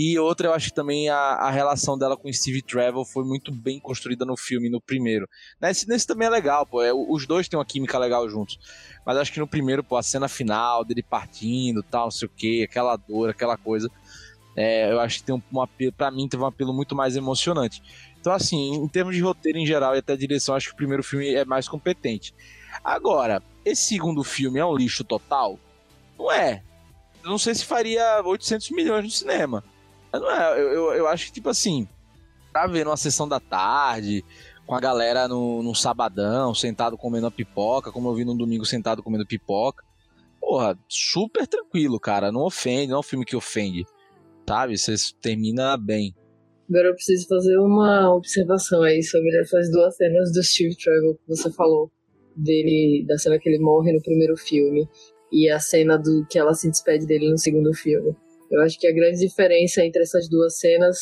E 0.00 0.16
outra, 0.16 0.46
eu 0.46 0.54
acho 0.54 0.68
que 0.68 0.76
também 0.76 1.08
a, 1.08 1.16
a 1.16 1.50
relação 1.50 1.98
dela 1.98 2.16
com 2.16 2.32
Steve 2.32 2.62
Trevor 2.62 3.04
foi 3.04 3.24
muito 3.24 3.50
bem 3.50 3.80
construída 3.80 4.24
no 4.24 4.36
filme, 4.36 4.68
no 4.68 4.80
primeiro. 4.80 5.28
Nesse, 5.60 5.88
nesse 5.88 6.06
também 6.06 6.28
é 6.28 6.30
legal, 6.30 6.64
pô. 6.64 6.80
É, 6.80 6.92
os 6.92 7.26
dois 7.26 7.48
têm 7.48 7.58
uma 7.58 7.64
química 7.64 7.98
legal 7.98 8.28
juntos. 8.30 8.60
Mas 9.04 9.16
acho 9.16 9.32
que 9.32 9.40
no 9.40 9.48
primeiro, 9.48 9.82
pô, 9.82 9.96
a 9.96 10.02
cena 10.04 10.28
final 10.28 10.84
dele 10.84 11.02
partindo, 11.02 11.82
tal, 11.82 12.04
não 12.04 12.10
sei 12.12 12.28
o 12.28 12.30
que, 12.30 12.62
aquela 12.62 12.94
dor, 12.94 13.30
aquela 13.30 13.56
coisa. 13.56 13.90
É, 14.54 14.92
eu 14.92 15.00
acho 15.00 15.18
que 15.18 15.24
tem 15.24 15.34
um, 15.34 15.42
um 15.52 15.60
apelo, 15.60 15.92
pra 15.92 16.12
mim, 16.12 16.28
teve 16.28 16.44
um 16.44 16.46
apelo 16.46 16.72
muito 16.72 16.94
mais 16.94 17.16
emocionante. 17.16 17.82
Então, 18.20 18.32
assim, 18.32 18.74
em 18.76 18.86
termos 18.86 19.16
de 19.16 19.20
roteiro 19.20 19.58
em 19.58 19.66
geral 19.66 19.96
e 19.96 19.98
até 19.98 20.16
direção, 20.16 20.54
acho 20.54 20.68
que 20.68 20.74
o 20.74 20.76
primeiro 20.76 21.02
filme 21.02 21.34
é 21.34 21.44
mais 21.44 21.66
competente. 21.66 22.32
Agora, 22.84 23.42
esse 23.64 23.82
segundo 23.82 24.22
filme 24.22 24.60
é 24.60 24.64
um 24.64 24.76
lixo 24.76 25.02
total? 25.02 25.58
Não 26.16 26.30
é. 26.30 26.62
Eu 27.24 27.30
não 27.30 27.38
sei 27.38 27.52
se 27.52 27.64
faria 27.64 28.22
800 28.24 28.70
milhões 28.70 29.02
no 29.02 29.10
cinema. 29.10 29.64
Não 30.12 30.30
é, 30.30 30.60
eu, 30.60 30.68
eu, 30.68 30.92
eu 30.94 31.08
acho 31.08 31.26
que, 31.26 31.32
tipo 31.32 31.48
assim, 31.48 31.86
pra 32.52 32.66
ver 32.66 32.84
numa 32.84 32.96
sessão 32.96 33.28
da 33.28 33.38
tarde, 33.38 34.24
com 34.66 34.74
a 34.74 34.80
galera 34.80 35.26
no, 35.28 35.62
no 35.62 35.74
sabadão, 35.74 36.54
sentado 36.54 36.96
comendo 36.96 37.26
a 37.26 37.30
pipoca, 37.30 37.90
como 37.90 38.08
eu 38.08 38.14
vi 38.14 38.24
no 38.24 38.36
domingo 38.36 38.64
sentado 38.64 39.02
comendo 39.02 39.26
pipoca. 39.26 39.82
Porra, 40.40 40.78
super 40.88 41.46
tranquilo, 41.46 41.98
cara. 41.98 42.30
Não 42.32 42.42
ofende, 42.42 42.88
não 42.88 42.96
é 42.96 43.00
um 43.00 43.02
filme 43.02 43.24
que 43.24 43.36
ofende. 43.36 43.84
Sabe? 44.48 44.76
Você 44.76 44.94
termina 45.20 45.76
bem. 45.76 46.14
Agora 46.68 46.88
eu 46.88 46.94
preciso 46.94 47.26
fazer 47.26 47.58
uma 47.58 48.14
observação 48.14 48.82
aí 48.82 49.02
sobre 49.02 49.34
essas 49.40 49.70
duas 49.70 49.96
cenas 49.96 50.32
do 50.32 50.42
Steve 50.42 50.76
Trevor 50.76 51.14
que 51.14 51.28
você 51.28 51.50
falou. 51.52 51.90
Dele, 52.36 53.04
da 53.08 53.18
cena 53.18 53.38
que 53.38 53.48
ele 53.48 53.58
morre 53.58 53.92
no 53.92 54.02
primeiro 54.02 54.36
filme 54.36 54.88
e 55.32 55.50
a 55.50 55.58
cena 55.58 55.96
do 55.96 56.26
que 56.30 56.38
ela 56.38 56.54
se 56.54 56.70
despede 56.70 57.06
dele 57.06 57.30
no 57.30 57.38
segundo 57.38 57.72
filme. 57.74 58.14
Eu 58.50 58.62
acho 58.62 58.78
que 58.78 58.86
a 58.86 58.94
grande 58.94 59.18
diferença 59.18 59.84
entre 59.84 60.02
essas 60.02 60.28
duas 60.28 60.58
cenas 60.58 60.98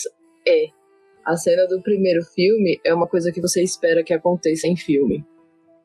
é 0.47 0.67
a 1.25 1.37
cena 1.37 1.67
do 1.67 1.83
primeiro 1.83 2.23
filme 2.25 2.81
é 2.85 2.95
uma 2.95 3.09
coisa 3.09 3.33
que 3.33 3.41
você 3.41 3.61
espera 3.61 4.05
que 4.05 4.15
aconteça 4.15 4.69
em 4.69 4.77
filme. 4.77 5.25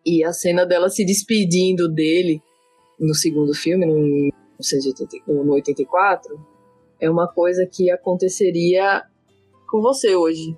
E 0.05 0.23
a 0.23 0.31
cena 0.31 0.65
dela 0.65 0.87
se 0.89 1.03
despedindo 1.03 1.91
dele 1.91 2.41
no 2.99 3.15
segundo 3.15 3.53
filme, 3.53 3.85
no, 3.85 4.29
no 5.27 5.53
84, 5.53 6.39
é 6.99 7.09
uma 7.09 7.27
coisa 7.27 7.67
que 7.71 7.89
aconteceria 7.89 9.01
com 9.67 9.81
você 9.81 10.15
hoje. 10.15 10.55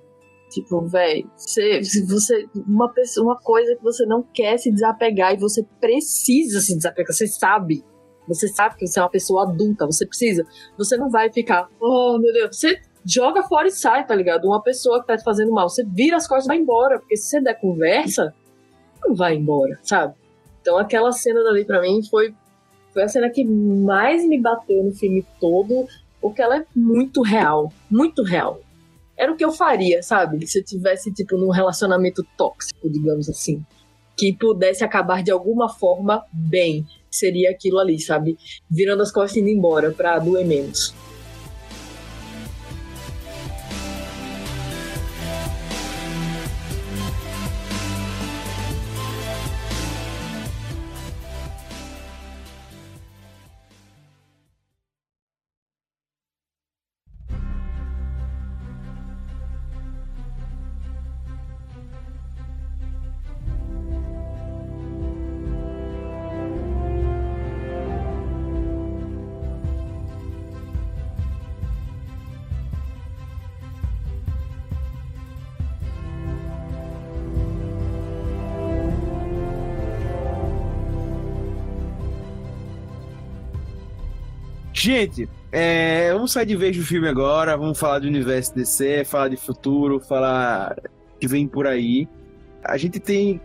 Tipo, 0.50 0.86
velho, 0.86 1.30
você, 1.34 1.80
você 2.06 2.46
uma 2.54 2.92
uma 3.18 3.40
coisa 3.40 3.74
que 3.74 3.82
você 3.82 4.04
não 4.04 4.22
quer 4.22 4.58
se 4.58 4.70
desapegar 4.70 5.32
e 5.32 5.38
você 5.38 5.64
precisa 5.80 6.60
se 6.60 6.76
desapegar, 6.76 7.12
você 7.12 7.26
sabe. 7.26 7.82
Você 8.28 8.48
sabe 8.48 8.76
que 8.76 8.86
você 8.86 8.98
é 8.98 9.02
uma 9.02 9.10
pessoa 9.10 9.44
adulta, 9.44 9.86
você 9.86 10.06
precisa. 10.06 10.46
Você 10.76 10.96
não 10.96 11.10
vai 11.10 11.32
ficar, 11.32 11.68
oh 11.80 12.18
meu 12.18 12.32
Deus, 12.32 12.56
você 12.56 12.80
joga 13.04 13.42
fora 13.42 13.68
e 13.68 13.70
sai, 13.70 14.06
tá 14.06 14.14
ligado? 14.14 14.46
Uma 14.46 14.62
pessoa 14.62 15.00
que 15.00 15.06
tá 15.06 15.16
te 15.16 15.24
fazendo 15.24 15.52
mal, 15.52 15.68
você 15.68 15.84
vira 15.84 16.16
as 16.16 16.26
costas 16.26 16.46
e 16.46 16.48
vai 16.48 16.58
embora, 16.58 16.98
porque 16.98 17.16
se 17.16 17.28
você 17.28 17.40
der 17.40 17.60
conversa, 17.60 18.34
não 19.04 19.14
vai 19.14 19.34
embora, 19.34 19.78
sabe? 19.82 20.14
Então 20.60 20.78
aquela 20.78 21.12
cena 21.12 21.42
dali 21.42 21.64
para 21.64 21.80
mim 21.80 22.02
foi 22.08 22.34
foi 22.92 23.02
a 23.02 23.08
cena 23.08 23.28
que 23.28 23.44
mais 23.44 24.24
me 24.24 24.40
bateu 24.40 24.84
no 24.84 24.92
filme 24.92 25.26
todo, 25.40 25.86
porque 26.20 26.40
ela 26.40 26.58
é 26.58 26.66
muito 26.76 27.22
real, 27.22 27.72
muito 27.90 28.22
real 28.22 28.60
era 29.16 29.32
o 29.32 29.36
que 29.36 29.44
eu 29.44 29.52
faria, 29.52 30.02
sabe? 30.02 30.46
Se 30.46 30.58
eu 30.58 30.64
tivesse, 30.64 31.12
tipo, 31.12 31.36
num 31.36 31.50
relacionamento 31.50 32.24
tóxico, 32.36 32.90
digamos 32.90 33.28
assim. 33.28 33.64
Que 34.16 34.32
pudesse 34.32 34.84
acabar 34.84 35.22
de 35.22 35.30
alguma 35.30 35.68
forma 35.68 36.24
bem. 36.32 36.86
Seria 37.14 37.50
aquilo 37.52 37.78
ali, 37.78 38.00
sabe? 38.00 38.36
Virando 38.68 39.04
as 39.04 39.12
costas 39.12 39.36
e 39.36 39.40
indo 39.40 39.48
embora 39.48 39.92
pra 39.92 40.18
doer 40.18 40.44
menos. 40.44 40.92
Gente, 84.84 85.26
é, 85.50 86.12
vamos 86.12 86.32
sair 86.32 86.44
de 86.44 86.54
vez 86.54 86.76
do 86.76 86.84
filme 86.84 87.08
agora, 87.08 87.56
vamos 87.56 87.78
falar 87.78 88.00
do 88.00 88.06
universo 88.06 88.54
DC, 88.54 89.02
falar 89.06 89.28
de 89.28 89.36
futuro, 89.38 89.98
falar 89.98 90.76
que 91.18 91.26
vem 91.26 91.48
por 91.48 91.66
aí. 91.66 92.06
A 92.62 92.76
gente 92.76 93.00
tem, 93.00 93.40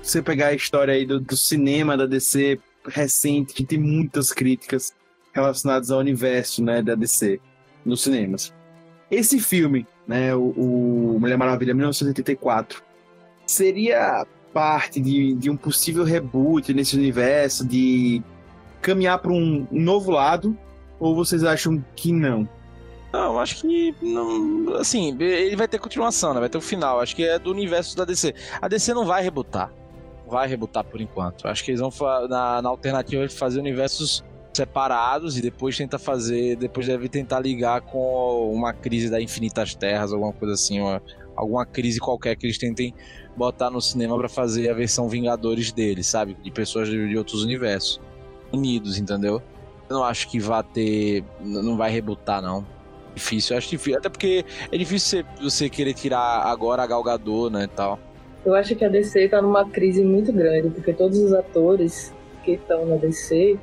se 0.00 0.12
você 0.12 0.22
pegar 0.22 0.46
a 0.46 0.54
história 0.54 0.94
aí 0.94 1.04
do, 1.04 1.18
do 1.18 1.36
cinema 1.36 1.96
da 1.96 2.06
DC 2.06 2.60
recente, 2.86 3.54
que 3.54 3.64
tem 3.64 3.76
muitas 3.76 4.30
críticas 4.30 4.94
relacionadas 5.32 5.90
ao 5.90 5.98
universo 5.98 6.62
né, 6.62 6.80
da 6.80 6.94
DC 6.94 7.40
nos 7.84 8.02
cinemas. 8.04 8.54
Esse 9.10 9.40
filme, 9.40 9.84
né, 10.06 10.32
o, 10.32 10.50
o 10.50 11.16
Mulher 11.18 11.36
Maravilha 11.36 11.74
1984, 11.74 12.80
seria 13.44 14.24
parte 14.52 15.00
de, 15.00 15.34
de 15.34 15.50
um 15.50 15.56
possível 15.56 16.04
reboot 16.04 16.72
nesse 16.72 16.94
universo, 16.96 17.66
de 17.66 18.22
caminhar 18.82 19.18
para 19.18 19.32
um 19.32 19.66
novo 19.70 20.10
lado? 20.10 20.56
Ou 21.00 21.14
vocês 21.14 21.42
acham 21.42 21.82
que 21.96 22.12
não? 22.12 22.48
Não, 23.12 23.38
acho 23.38 23.60
que 23.60 23.94
não, 24.00 24.74
assim, 24.76 25.16
ele 25.20 25.54
vai 25.54 25.68
ter 25.68 25.78
continuação, 25.78 26.32
né? 26.32 26.40
Vai 26.40 26.48
ter 26.48 26.56
o 26.56 26.60
um 26.60 26.62
final. 26.62 27.00
Acho 27.00 27.14
que 27.14 27.24
é 27.24 27.38
do 27.38 27.50
universo 27.50 27.96
da 27.96 28.04
DC. 28.04 28.34
A 28.60 28.68
DC 28.68 28.94
não 28.94 29.04
vai 29.04 29.22
rebutar. 29.22 29.72
Vai 30.26 30.48
rebutar 30.48 30.82
por 30.82 31.00
enquanto. 31.00 31.46
Acho 31.46 31.62
que 31.62 31.72
eles 31.72 31.80
vão 31.80 31.90
na, 32.28 32.62
na 32.62 32.68
alternativa 32.68 33.26
de 33.26 33.34
fazer 33.34 33.60
universos 33.60 34.24
separados 34.54 35.36
e 35.38 35.42
depois 35.42 35.76
tenta 35.76 35.98
fazer, 35.98 36.56
depois 36.56 36.86
deve 36.86 37.08
tentar 37.08 37.40
ligar 37.40 37.80
com 37.82 38.50
uma 38.52 38.72
crise 38.72 39.10
da 39.10 39.20
Infinitas 39.20 39.74
Terras, 39.74 40.12
alguma 40.12 40.32
coisa 40.32 40.54
assim, 40.54 40.80
uma, 40.80 41.02
alguma 41.34 41.64
crise 41.64 41.98
qualquer 41.98 42.36
que 42.36 42.46
eles 42.46 42.58
tentem 42.58 42.94
botar 43.34 43.70
no 43.70 43.80
cinema 43.80 44.16
para 44.16 44.28
fazer 44.28 44.70
a 44.70 44.74
versão 44.74 45.08
Vingadores 45.08 45.72
deles, 45.72 46.06
sabe? 46.06 46.36
De 46.42 46.50
pessoas 46.50 46.88
de, 46.88 47.08
de 47.08 47.16
outros 47.16 47.42
universos 47.42 48.00
unidos, 48.52 48.98
entendeu? 48.98 49.42
Eu 49.88 49.96
não 49.96 50.04
acho 50.04 50.28
que 50.28 50.38
vá 50.38 50.62
ter. 50.62 51.24
Não 51.40 51.76
vai 51.76 51.90
rebutar, 51.90 52.40
não. 52.40 52.66
Difícil, 53.14 53.54
eu 53.54 53.58
acho 53.58 53.68
difícil. 53.68 53.98
Até 53.98 54.08
porque 54.08 54.44
é 54.70 54.76
difícil 54.78 55.22
você, 55.22 55.42
você 55.42 55.68
querer 55.68 55.92
tirar 55.94 56.42
agora 56.46 56.82
a 56.82 56.86
Galgador, 56.86 57.50
né, 57.50 57.64
e 57.64 57.68
tal. 57.68 57.98
Eu 58.44 58.54
acho 58.54 58.74
que 58.74 58.84
a 58.84 58.88
DC 58.88 59.28
tá 59.28 59.40
numa 59.40 59.68
crise 59.68 60.02
muito 60.02 60.32
grande, 60.32 60.70
porque 60.70 60.92
todos 60.92 61.18
os 61.18 61.32
atores 61.32 62.12
que 62.42 62.52
estão 62.52 62.86
na 62.86 62.96
DC 62.96 63.58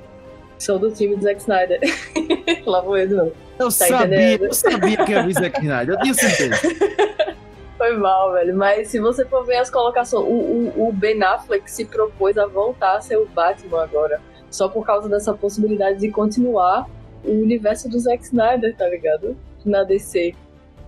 são 0.57 0.77
do 0.77 0.91
time 0.91 1.15
do 1.15 1.23
Zack 1.23 1.41
Snyder. 1.41 1.79
Lá 2.65 2.81
vou 2.81 2.97
eu 2.97 3.09
novo. 3.09 3.33
Eu 3.57 3.65
tá 3.65 3.71
sabia, 3.71 3.97
entendendo? 3.97 4.45
eu 4.45 4.53
sabia 4.53 5.05
que 5.05 5.13
era 5.13 5.27
o 5.27 5.33
Zack 5.33 5.59
Snyder, 5.59 5.95
eu 5.95 5.99
tinha 6.01 6.13
certeza. 6.13 6.61
Foi 7.77 7.97
mal, 7.97 8.33
velho. 8.33 8.55
Mas 8.55 8.89
se 8.89 8.99
você 8.99 9.25
for 9.25 9.45
ver 9.45 9.55
as 9.55 9.69
colocações, 9.69 10.25
o, 10.25 10.29
o, 10.29 10.89
o 10.89 10.93
Ben 10.93 11.21
Affleck 11.23 11.69
se 11.71 11.85
propôs 11.85 12.37
a 12.37 12.45
voltar 12.45 12.97
a 12.97 13.01
ser 13.01 13.17
o 13.17 13.25
Batman 13.25 13.83
agora 13.83 14.21
só 14.49 14.67
por 14.67 14.85
causa 14.85 15.07
dessa 15.07 15.33
possibilidade 15.33 15.99
de 15.99 16.09
continuar 16.09 16.89
o 17.23 17.31
universo 17.31 17.89
do 17.89 17.99
Zack 17.99 18.23
Snyder, 18.23 18.75
tá 18.75 18.87
ligado? 18.87 19.35
Na 19.65 19.83
DC. 19.83 20.33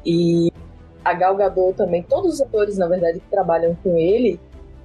E 0.06 0.52
a 1.04 1.14
Gal 1.14 1.36
Gadot 1.36 1.76
também, 1.76 2.04
todos 2.04 2.36
os 2.36 2.42
atores, 2.42 2.78
na 2.78 2.88
verdade, 2.88 3.20
que 3.20 3.30
trabalham 3.30 3.76
com 3.84 3.98
ele, 3.98 4.40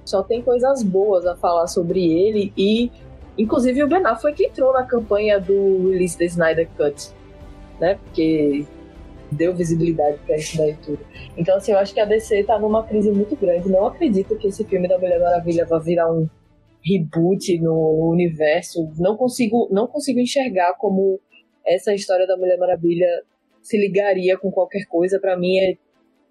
só 0.05 0.23
tem 0.23 0.41
coisas 0.41 0.83
boas 0.83 1.25
a 1.25 1.35
falar 1.35 1.67
sobre 1.67 2.05
ele 2.05 2.53
e 2.57 2.91
inclusive 3.37 3.83
o 3.83 3.87
Ben 3.87 4.05
Affleck 4.05 4.43
entrou 4.43 4.73
na 4.73 4.83
campanha 4.83 5.39
do 5.39 5.89
release 5.89 6.17
da 6.17 6.25
Snyder 6.25 6.67
Cut, 6.77 7.11
né? 7.79 7.99
Porque 8.03 8.65
deu 9.31 9.53
visibilidade 9.53 10.17
para 10.25 10.37
isso 10.37 10.57
daí 10.57 10.75
tudo. 10.75 10.99
Então, 11.35 11.57
assim, 11.57 11.73
eu 11.73 11.77
acho 11.77 11.93
que 11.93 11.99
a 11.99 12.05
DC 12.05 12.43
tá 12.45 12.57
numa 12.57 12.83
crise 12.83 13.11
muito 13.11 13.35
grande. 13.35 13.69
Não 13.69 13.85
acredito 13.85 14.35
que 14.37 14.47
esse 14.47 14.63
filme 14.63 14.87
da 14.87 14.97
Mulher 14.97 15.19
Maravilha 15.19 15.65
vá 15.65 15.77
virar 15.77 16.11
um 16.11 16.27
reboot 16.87 17.59
no 17.59 18.09
universo. 18.11 18.89
Não 18.97 19.17
consigo, 19.17 19.67
não 19.71 19.87
consigo 19.87 20.19
enxergar 20.19 20.73
como 20.73 21.19
essa 21.65 21.93
história 21.93 22.25
da 22.25 22.37
Mulher 22.37 22.57
Maravilha 22.57 23.07
se 23.61 23.77
ligaria 23.77 24.37
com 24.37 24.51
qualquer 24.51 24.85
coisa. 24.85 25.19
Para 25.19 25.37
mim 25.37 25.57
é 25.57 25.77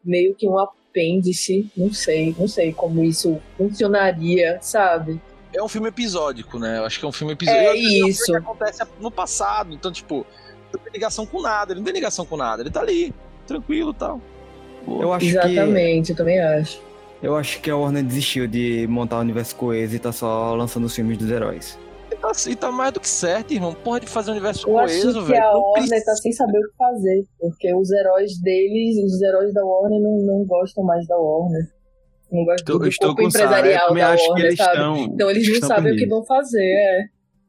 meio 0.05 0.35
que 0.35 0.49
um 0.49 0.59
apêndice. 0.59 1.71
Não 1.77 1.93
sei, 1.93 2.35
não 2.39 2.49
sei 2.49 2.73
como 2.73 3.05
isso 3.05 3.41
funcionaria, 3.57 4.59
sabe? 4.63 5.21
É 5.55 5.63
um 5.63 5.69
filme 5.69 5.89
episódico, 5.89 6.59
né? 6.59 6.79
Eu 6.79 6.85
acho 6.85 6.99
que 6.99 7.05
é 7.05 7.09
um 7.09 7.13
filme 7.13 7.35
episódico. 7.35 7.65
É 7.65 7.77
isso. 7.77 8.33
Que 8.33 8.37
acontece 8.37 8.83
no 9.01 9.11
passado. 9.11 9.75
Então, 9.75 9.93
tipo, 9.93 10.27
não 10.73 10.81
tem 10.81 10.93
ligação 10.93 11.27
com 11.27 11.41
nada, 11.41 11.73
ele 11.73 11.81
não 11.81 11.85
tem 11.85 11.95
ligação 11.95 12.27
com 12.27 12.37
nada, 12.37 12.63
ele 12.63 12.71
tá 12.71 12.81
ali, 12.81 13.15
tranquilo 13.47 13.91
e 13.91 13.95
tal. 13.95 14.21
Eu 14.87 15.13
acho 15.13 15.27
que 15.27 15.33
Exatamente, 15.33 16.11
eu 16.11 16.17
também 16.17 16.39
acho. 16.39 16.81
Eu 17.23 17.35
acho 17.37 17.61
que 17.61 17.71
a 17.71 17.77
Warner 17.77 18.03
desistiu 18.05 18.47
de 18.47 18.87
montar 18.89 19.19
o 19.19 19.21
universo 19.21 19.55
coeso 19.57 19.95
e 19.97 19.99
tá 19.99 20.13
só 20.13 20.55
lançando 20.55 20.85
os 20.85 20.95
filmes 20.95 21.17
dos 21.19 21.31
heróis. 21.31 21.79
E 22.13 22.17
tá, 22.17 22.31
e 22.49 22.57
tá 22.57 22.71
mais 22.71 22.93
do 22.93 23.01
que 23.01 23.09
certo, 23.09 23.53
irmão. 23.53 23.75
Porra 23.75 24.01
de 24.01 24.07
fazer 24.07 24.31
um 24.31 24.35
universo 24.35 24.69
Eu 24.69 24.79
acho 24.79 25.01
coeso, 25.03 25.21
que 25.23 25.33
velho. 25.33 25.43
a 25.45 25.53
Não 25.53 25.61
Warner 25.61 25.89
precisa- 25.89 26.05
tá 26.05 26.17
sem 26.17 26.33
saber 26.33 26.59
o 26.59 26.63
que 26.71 26.77
fazer, 26.77 27.25
porque 27.39 27.75
os 27.75 27.91
heróis 27.91 28.41
deles, 28.41 28.97
os 29.13 29.21
heróis 29.23 29.53
da 29.53 29.65
Warner 29.65 30.01
não, 30.01 30.19
não 30.19 30.45
gostam 30.45 30.85
mais 30.85 31.07
da 31.07 31.17
Warner. 31.17 31.63
Não 32.31 32.45
gostam 32.45 32.79
do 32.79 32.87
estou 32.89 33.09
corpo 33.09 33.23
eu 33.23 33.29
empresarial 33.29 33.95
da 33.95 34.09
acho 34.13 34.23
que 34.25 34.29
Warner, 34.31 34.47
eles 34.47 34.59
sabe? 34.59 34.71
estão. 34.73 34.97
Então 35.05 35.31
eles 35.31 35.49
não 35.61 35.69
sabem 35.69 35.83
o 35.93 35.95
que 35.95 36.01
perdidos. 36.01 36.09
vão 36.19 36.25
fazer, 36.27 36.63
é. 36.65 37.01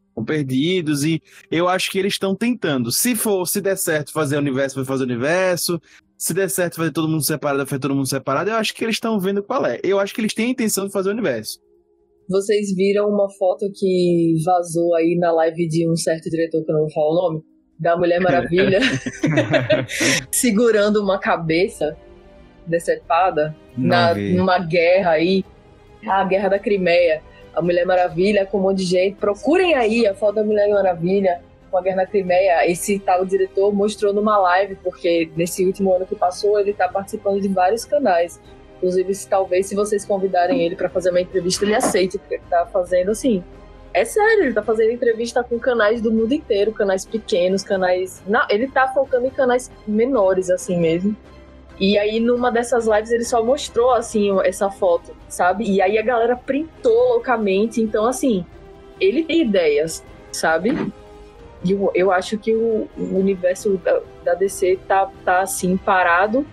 Estão 0.10 0.26
perdidos 0.26 1.04
e 1.04 1.22
eu 1.52 1.68
acho 1.68 1.92
que 1.92 2.00
eles 2.00 2.14
estão 2.14 2.36
tentando. 2.36 2.92
Se 2.92 3.16
for, 3.16 3.46
se 3.48 3.62
der 3.62 3.78
certo 3.78 4.12
fazer 4.12 4.36
o 4.36 4.40
universo, 4.40 4.76
vai 4.76 4.86
fazer 4.86 5.04
o 5.04 5.06
universo. 5.06 5.80
Se 6.18 6.34
der 6.34 6.50
certo 6.50 6.78
fazer 6.78 6.92
todo 6.92 7.08
mundo 7.08 7.24
separado, 7.24 7.60
vai 7.60 7.68
fazer 7.68 7.80
todo 7.80 7.94
mundo 7.96 8.08
separado. 8.08 8.50
Eu 8.50 8.56
acho 8.56 8.74
que 8.74 8.84
eles 8.84 8.96
estão 8.96 9.20
vendo 9.20 9.44
qual 9.44 9.66
é. 9.66 9.80
Eu 9.84 10.00
acho 10.00 10.16
que 10.16 10.22
eles 10.22 10.34
têm 10.34 10.48
a 10.48 10.50
intenção 10.50 10.88
de 10.88 10.92
fazer 10.92 11.10
o 11.10 11.14
universo. 11.14 11.60
Vocês 12.28 12.76
viram 12.76 13.08
uma 13.08 13.30
foto 13.38 13.72
que 13.74 14.34
vazou 14.44 14.96
aí 14.96 15.16
na 15.18 15.32
live 15.32 15.68
de 15.68 15.90
um 15.90 15.96
certo 15.96 16.30
diretor, 16.30 16.64
que 16.66 16.72
eu 16.72 16.74
não 16.74 16.82
vou 16.82 16.92
falar 16.92 17.10
o 17.10 17.16
nome, 17.16 17.44
da 17.80 17.96
Mulher 17.96 18.20
Maravilha, 18.20 18.80
segurando 20.32 21.02
uma 21.02 21.20
cabeça 21.20 21.96
decepada 22.66 23.56
Não 23.78 23.88
na, 23.88 24.14
vi. 24.14 24.34
numa 24.34 24.60
guerra 24.60 25.12
aí, 25.12 25.46
a 26.06 26.24
guerra 26.24 26.50
da 26.50 26.60
Crimeia. 26.60 27.22
A 27.54 27.62
Mulher 27.62 27.86
Maravilha 27.86 28.46
com 28.46 28.60
um 28.60 28.62
monte 28.62 28.80
de 28.80 28.86
gente. 28.86 29.16
Procurem 29.18 29.74
aí 29.74 30.06
a 30.06 30.14
foto 30.14 30.36
da 30.36 30.44
Mulher 30.44 30.70
Maravilha 30.70 31.42
com 31.70 31.78
a 31.78 31.82
guerra 31.82 31.98
na 31.98 32.06
Crimeia. 32.06 32.70
Esse 32.70 33.00
tal 33.00 33.26
diretor 33.26 33.74
mostrou 33.74 34.14
numa 34.14 34.38
live, 34.38 34.76
porque 34.84 35.30
nesse 35.36 35.66
último 35.66 35.94
ano 35.94 36.06
que 36.06 36.16
passou 36.16 36.60
ele 36.60 36.74
tá 36.74 36.88
participando 36.88 37.42
de 37.42 37.48
vários 37.48 37.86
canais. 37.86 38.40
Inclusive, 38.78 39.14
se, 39.16 39.28
talvez 39.28 39.66
se 39.68 39.76
vocês 39.76 40.06
convidarem 40.06 40.62
ele 40.62 40.76
para 40.76 40.90
fazer 40.90 41.10
uma 41.10 41.22
entrevista, 41.22 41.66
ele 41.66 41.76
aceite, 41.76 42.18
porque 42.18 42.36
ele 42.36 42.44
tá 42.50 42.66
fazendo 42.68 43.12
assim. 43.12 43.44
É 43.94 44.06
sério, 44.06 44.44
ele 44.44 44.54
tá 44.54 44.62
fazendo 44.62 44.92
entrevista 44.92 45.44
com 45.44 45.58
canais 45.58 46.02
do 46.02 46.12
mundo 46.12 46.32
inteiro, 46.32 46.72
canais 46.72 47.04
pequenos, 47.04 47.64
canais. 47.64 48.22
Não, 48.28 48.46
ele 48.50 48.68
tá 48.68 48.88
focando 48.90 49.26
em 49.26 49.32
canais 49.32 49.72
menores, 49.88 50.52
assim 50.52 50.78
mesmo. 50.78 51.16
E 51.80 51.98
aí, 51.98 52.20
numa 52.20 52.52
dessas 52.52 52.88
lives, 52.88 53.12
ele 53.12 53.24
só 53.24 53.44
mostrou, 53.44 53.92
assim, 53.92 54.30
essa 54.44 54.70
foto, 54.70 55.16
sabe? 55.28 55.64
E 55.64 55.82
aí 55.82 55.98
a 55.98 56.02
galera 56.02 56.36
printou 56.36 57.10
loucamente. 57.10 57.82
Então, 57.82 58.06
assim, 58.06 58.46
ele 59.00 59.24
tem 59.24 59.42
ideias, 59.42 60.04
sabe? 60.32 60.72
Eu, 61.74 61.92
eu 61.94 62.12
acho 62.12 62.38
que 62.38 62.54
o, 62.56 62.88
o 62.98 63.18
universo 63.18 63.78
da, 63.78 64.02
da 64.24 64.34
DC 64.34 64.80
tá, 64.88 65.10
tá, 65.24 65.42
assim, 65.42 65.78
parado 65.78 66.46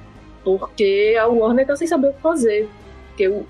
porque 0.45 1.17
a 1.19 1.27
Warner 1.27 1.67
tá 1.67 1.75
sem 1.75 1.87
saber 1.87 2.09
o 2.09 2.13
que 2.13 2.21
fazer. 2.21 2.69
Porque 3.09 3.27
o, 3.29 3.47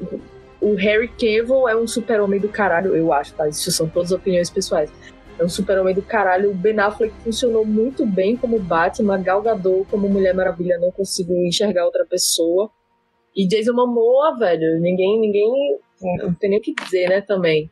o 0.60 0.74
Harry 0.76 1.08
Cavill 1.08 1.68
é 1.68 1.76
um 1.76 1.86
super-homem 1.86 2.38
do 2.38 2.48
caralho, 2.48 2.94
eu 2.94 3.12
acho, 3.12 3.34
tá? 3.34 3.48
Isso 3.48 3.70
são 3.72 3.88
todas 3.88 4.12
opiniões 4.12 4.48
pessoais. 4.48 4.90
É 5.38 5.44
um 5.44 5.48
super-homem 5.48 5.94
do 5.94 6.02
caralho. 6.02 6.52
O 6.52 6.54
Ben 6.54 6.78
Affleck 6.78 7.12
funcionou 7.24 7.64
muito 7.64 8.06
bem 8.06 8.36
como 8.36 8.58
Batman. 8.60 9.20
Gal 9.20 9.42
Gadot 9.42 9.84
como 9.90 10.08
Mulher 10.08 10.32
Maravilha 10.32 10.78
não 10.78 10.92
consigo 10.92 11.32
enxergar 11.44 11.84
outra 11.84 12.06
pessoa. 12.06 12.70
E 13.34 13.46
Jason 13.48 13.72
Momoa, 13.72 14.38
velho, 14.38 14.80
ninguém, 14.80 15.20
ninguém, 15.20 15.78
não 16.18 16.32
tem 16.34 16.50
nem 16.50 16.60
o 16.60 16.62
que 16.62 16.72
dizer, 16.72 17.08
né, 17.08 17.20
também. 17.20 17.68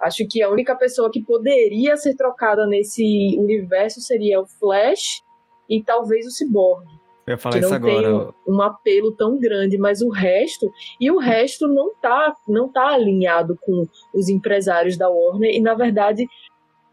Acho 0.00 0.26
que 0.28 0.42
a 0.42 0.48
única 0.48 0.76
pessoa 0.76 1.10
que 1.10 1.22
poderia 1.22 1.96
ser 1.96 2.14
trocada 2.14 2.66
nesse 2.66 3.36
universo 3.36 4.00
seria 4.00 4.40
o 4.40 4.46
Flash 4.46 5.22
e 5.68 5.82
talvez 5.82 6.26
o 6.26 6.30
Cyborg 6.30 6.86
Eu 7.26 7.32
ia 7.32 7.38
falar 7.38 7.54
que 7.54 7.60
isso 7.60 7.68
não 7.68 7.76
agora. 7.76 8.32
tem 8.44 8.54
um, 8.54 8.62
apelo 8.62 9.12
tão 9.12 9.38
grande, 9.38 9.76
mas 9.76 10.00
o 10.00 10.08
resto 10.08 10.72
e 11.00 11.10
o 11.10 11.18
resto 11.18 11.66
não 11.66 11.94
tá 11.96 12.34
não 12.46 12.68
tá 12.68 12.94
alinhado 12.94 13.58
com 13.60 13.86
os 14.14 14.28
empresários 14.28 14.96
da 14.96 15.10
Warner 15.10 15.54
e 15.54 15.60
na 15.60 15.74
verdade 15.74 16.26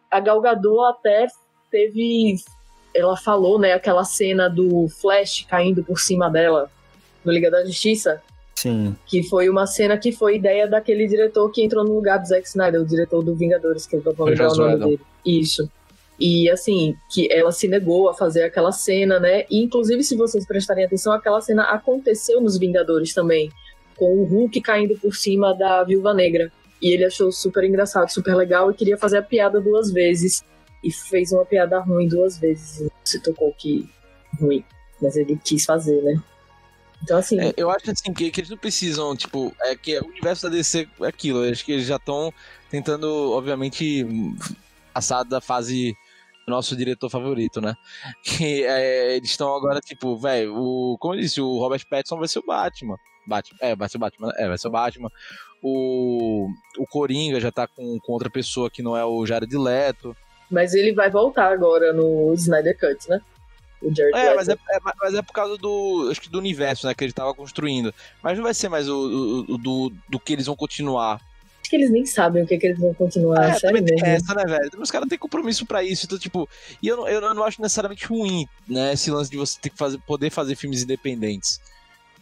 a 0.10 0.20
Gal 0.20 0.42
Gadot 0.42 0.90
até 0.90 1.28
teve 1.70 2.36
ela 2.94 3.18
falou, 3.18 3.60
né, 3.60 3.74
aquela 3.74 4.06
cena 4.06 4.50
do 4.50 4.88
Flash 4.88 5.46
caindo 5.50 5.84
por 5.84 6.00
cima 6.00 6.30
dela 6.30 6.72
no 7.26 7.32
Liga 7.32 7.52
da 7.52 7.66
Justiça, 7.66 8.24
Sim. 8.58 8.96
que 9.06 9.22
foi 9.24 9.50
uma 9.50 9.68
cena 9.68 9.98
que 9.98 10.12
foi 10.12 10.38
ideia 10.38 10.68
daquele 10.68 11.06
diretor 11.08 11.52
que 11.52 11.62
entrou 11.62 11.84
no 11.84 11.94
lugar 11.94 12.18
do 12.18 12.28
Zack 12.28 12.48
Snyder, 12.48 12.82
o 12.82 12.86
diretor 12.86 13.22
do 13.22 13.36
Vingadores, 13.36 13.86
que 13.86 13.96
eu 13.96 14.02
vou 14.02 14.26
lembrar 14.26 14.50
o 14.52 14.56
nome 14.56 14.78
dele. 14.78 15.02
Isso. 15.26 15.70
E 16.18 16.50
assim, 16.50 16.96
que 17.10 17.32
ela 17.32 17.52
se 17.52 17.68
negou 17.68 18.10
a 18.10 18.14
fazer 18.14 18.44
aquela 18.44 18.72
cena, 18.72 19.20
né? 19.20 19.46
E 19.50 19.62
inclusive, 19.62 20.02
se 20.04 20.16
vocês 20.16 20.46
prestarem 20.48 20.86
atenção, 20.86 21.12
aquela 21.12 21.42
cena 21.42 21.64
aconteceu 21.64 22.40
nos 22.40 22.58
Vingadores 22.58 23.14
também, 23.14 23.52
com 23.98 24.22
o 24.22 24.24
Hulk 24.24 24.62
caindo 24.62 24.98
por 24.98 25.14
cima 25.14 25.54
da 25.54 25.84
Viúva 25.84 26.14
Negra. 26.14 26.52
E 26.82 26.94
ele 26.94 27.04
achou 27.04 27.32
super 27.32 27.64
engraçado, 27.64 28.10
super 28.10 28.36
legal 28.36 28.72
e 28.72 28.74
queria 28.74 28.98
fazer 28.98 29.18
a 29.18 29.24
piada 29.24 29.60
duas 29.60 29.92
vezes. 29.92 30.44
E 30.84 30.92
fez 30.92 31.32
uma 31.32 31.46
piada 31.46 31.80
ruim 31.80 32.08
duas 32.08 32.38
vezes. 32.38 32.88
Se 33.04 33.20
tocou 33.20 33.54
que 33.58 33.90
ruim. 34.40 34.64
Mas 35.02 35.18
ele 35.18 35.38
quis 35.44 35.66
fazer, 35.66 36.02
né? 36.02 36.22
Então, 37.06 37.20
assim, 37.20 37.40
É, 37.40 37.54
eu 37.56 37.70
acho 37.70 37.92
assim 37.92 38.12
que, 38.12 38.32
que 38.32 38.42
eles 38.42 38.50
não 38.50 38.58
precisam, 38.58 39.16
tipo, 39.16 39.56
é 39.62 39.76
que 39.76 40.00
o 40.00 40.08
universo 40.08 40.50
da 40.50 40.56
DC 40.56 40.88
é 41.02 41.08
aquilo. 41.08 41.46
Eu 41.46 41.52
acho 41.52 41.64
que 41.64 41.72
eles 41.72 41.86
já 41.86 41.98
estão 41.98 42.34
tentando, 42.70 43.32
obviamente, 43.32 44.04
passar 44.92 45.22
da 45.24 45.40
fase 45.40 45.96
do 46.48 46.52
nosso 46.52 46.76
diretor 46.76 47.08
favorito, 47.10 47.62
né? 47.62 47.76
Que 48.26 48.64
é, 48.66 49.16
eles 49.16 49.30
estão 49.30 49.56
agora, 49.56 49.80
tipo, 49.80 50.18
velho, 50.18 50.56
o. 50.58 50.98
Como 51.00 51.14
eu 51.14 51.20
disse, 51.20 51.40
o 51.40 51.60
Robert 51.60 51.86
Pattinson 51.88 52.18
vai 52.18 52.28
ser 52.28 52.40
o 52.40 52.46
Batman. 52.46 52.98
Batman. 53.28 53.58
É, 53.62 53.76
vai 53.76 53.88
ser 53.88 53.98
o 53.98 54.00
Batman. 54.00 54.32
É, 54.38 54.48
vai 54.48 54.58
ser 54.58 54.68
o 54.68 54.72
Batman. 54.72 55.12
O, 55.62 56.48
o 56.80 56.88
Coringa 56.88 57.40
já 57.40 57.52
tá 57.52 57.68
com, 57.68 58.00
com 58.00 58.14
outra 58.14 58.32
pessoa 58.32 58.70
que 58.70 58.82
não 58.82 58.98
é 58.98 59.06
o 59.06 59.24
Jared 59.28 59.56
Leto. 59.56 60.18
Mas 60.50 60.74
ele 60.74 60.92
vai 60.94 61.12
voltar 61.12 61.52
agora 61.52 61.94
no 61.94 62.34
Snyder 62.34 62.78
Cut, 62.80 63.10
né? 63.10 63.22
O 63.86 63.96
Jared 63.96 64.18
É, 64.18 64.34
mas 64.36 64.50
é, 64.50 64.54
é- 64.54 64.80
mas 65.00 65.14
é 65.14 65.22
por 65.22 65.34
causa 65.34 65.58
do. 65.58 66.08
Acho 66.12 66.20
que 66.22 66.30
do 66.30 66.40
universo, 66.40 66.88
né? 66.88 66.94
Que 66.94 67.04
ele 67.04 67.14
tava 67.14 67.34
construindo. 67.34 67.94
Mas 68.24 68.36
não 68.38 68.44
vai 68.44 68.54
ser 68.54 68.68
mais 68.70 68.90
o, 68.90 68.96
o- 68.98 69.54
o 69.54 69.58
do, 69.58 69.94
do 70.10 70.20
que 70.20 70.34
eles 70.34 70.48
vão 70.48 70.56
continuar. 70.56 71.22
Acho 71.62 71.70
que 71.70 71.76
eles 71.78 71.90
nem 71.90 72.06
sabem 72.06 72.44
o 72.44 72.48
que, 72.48 72.58
que 72.60 72.68
eles 72.68 72.80
vão 72.80 72.94
continuar, 72.94 73.44
é, 73.50 73.60
sério 73.60 73.82
mesmo. 73.84 74.06
essa, 74.06 74.36
né, 74.36 74.44
velho? 74.46 74.70
Os 74.80 74.92
caras 74.92 75.10
têm 75.10 75.18
compromisso 75.18 75.66
pra 75.66 75.82
isso. 75.84 76.06
Então, 76.06 76.18
tipo, 76.20 76.48
e 76.82 76.88
eu, 76.88 76.96
não- 76.98 77.08
eu 77.08 77.34
não 77.34 77.44
acho 77.44 77.60
necessariamente 77.62 78.06
ruim, 78.06 78.48
né? 78.68 78.94
Esse 78.94 79.10
lance 79.10 79.32
de 79.32 79.38
você 79.38 79.60
ter 79.60 79.70
que 79.72 79.78
fazer, 79.78 79.98
poder 80.06 80.30
fazer 80.30 80.56
filmes 80.56 80.84
independentes. 80.84 81.60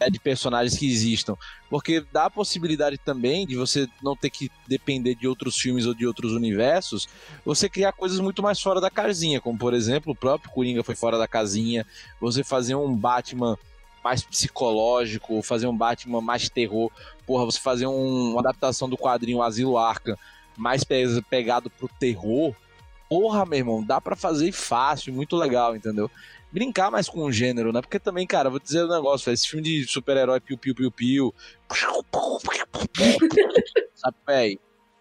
Né, 0.00 0.08
de 0.10 0.18
personagens 0.18 0.78
que 0.78 0.86
existam. 0.90 1.36
Porque 1.70 2.04
dá 2.12 2.26
a 2.26 2.30
possibilidade 2.30 2.98
também 2.98 3.46
de 3.46 3.56
você 3.56 3.88
não 4.02 4.16
ter 4.16 4.30
que 4.30 4.50
depender 4.66 5.14
de 5.14 5.26
outros 5.26 5.56
filmes 5.56 5.86
ou 5.86 5.94
de 5.94 6.06
outros 6.06 6.32
universos, 6.32 7.08
você 7.44 7.68
criar 7.68 7.92
coisas 7.92 8.20
muito 8.20 8.42
mais 8.42 8.60
fora 8.60 8.80
da 8.80 8.90
casinha, 8.90 9.40
como 9.40 9.58
por 9.58 9.74
exemplo, 9.74 10.12
o 10.12 10.16
próprio 10.16 10.50
Coringa 10.52 10.82
foi 10.84 10.94
fora 10.94 11.18
da 11.18 11.26
casinha, 11.28 11.86
você 12.20 12.42
fazer 12.44 12.74
um 12.74 12.94
Batman 12.94 13.58
mais 14.02 14.22
psicológico, 14.22 15.42
fazer 15.42 15.66
um 15.66 15.76
Batman 15.76 16.20
mais 16.20 16.48
terror, 16.48 16.90
porra, 17.26 17.44
você 17.46 17.58
fazer 17.58 17.86
um- 17.86 18.32
uma 18.32 18.40
adaptação 18.40 18.88
do 18.88 18.98
quadrinho 18.98 19.42
Asilo 19.42 19.78
Arca 19.78 20.18
mais 20.56 20.84
pe- 20.84 21.22
pegado 21.28 21.70
pro 21.70 21.88
terror, 21.88 22.54
porra, 23.08 23.44
meu 23.46 23.58
irmão, 23.58 23.82
dá 23.82 24.00
pra 24.00 24.14
fazer 24.14 24.52
fácil, 24.52 25.12
muito 25.12 25.36
legal, 25.36 25.74
entendeu? 25.74 26.10
Brincar 26.54 26.88
mais 26.88 27.08
com 27.08 27.24
o 27.24 27.32
gênero, 27.32 27.72
né? 27.72 27.80
Porque 27.80 27.98
também, 27.98 28.24
cara, 28.24 28.48
vou 28.48 28.60
dizer 28.60 28.84
um 28.84 28.88
negócio, 28.88 29.32
esse 29.32 29.48
filme 29.48 29.64
de 29.64 29.84
super-herói 29.88 30.38
piu-piu-piu-piu, 30.38 31.34
sabe, 33.92 34.16
véi? 34.24 34.60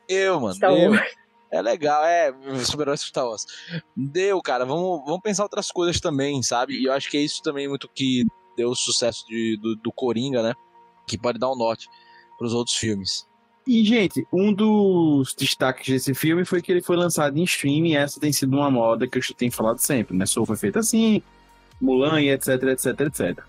Eu, 0.09 0.39
mano, 0.39 0.55
Star 0.55 0.73
deu. 0.73 0.89
Wars. 0.89 1.13
É 1.51 1.61
legal, 1.61 2.03
é, 2.03 2.33
super-herói 2.65 2.97
Star 2.97 3.27
Wars. 3.27 3.45
Deu, 3.95 4.41
cara, 4.41 4.65
vamos, 4.65 5.05
vamos 5.05 5.21
pensar 5.21 5.43
outras 5.43 5.69
coisas 5.69 6.01
também, 6.01 6.41
sabe? 6.41 6.73
E 6.73 6.85
eu 6.85 6.91
acho 6.91 7.07
que 7.07 7.17
é 7.17 7.21
isso 7.21 7.39
também 7.43 7.67
muito 7.67 7.87
que 7.87 8.25
deu 8.57 8.71
o 8.71 8.75
sucesso 8.75 9.23
de, 9.27 9.55
do, 9.61 9.75
do 9.75 9.91
Coringa, 9.91 10.41
né? 10.41 10.55
Que 11.07 11.19
pode 11.19 11.37
dar 11.37 11.51
um 11.51 11.55
norte 11.55 11.87
pros 12.35 12.55
outros 12.55 12.75
filmes. 12.75 13.27
E, 13.67 13.85
gente, 13.85 14.25
um 14.33 14.51
dos 14.51 15.35
destaques 15.35 15.87
desse 15.87 16.15
filme 16.15 16.45
foi 16.45 16.63
que 16.63 16.71
ele 16.71 16.81
foi 16.81 16.97
lançado 16.97 17.37
em 17.37 17.43
streaming 17.43 17.91
e 17.91 17.95
essa 17.95 18.19
tem 18.19 18.33
sido 18.33 18.57
uma 18.57 18.71
moda 18.71 19.07
que 19.07 19.19
eu 19.19 19.23
tenho 19.37 19.51
falado 19.51 19.77
sempre, 19.77 20.17
né? 20.17 20.25
Soul 20.25 20.47
foi 20.47 20.57
feito 20.57 20.79
assim, 20.79 21.21
Mulan 21.83 22.21
e 22.21 22.29
etc, 22.29 22.63
etc, 22.63 22.99
etc. 23.01 23.43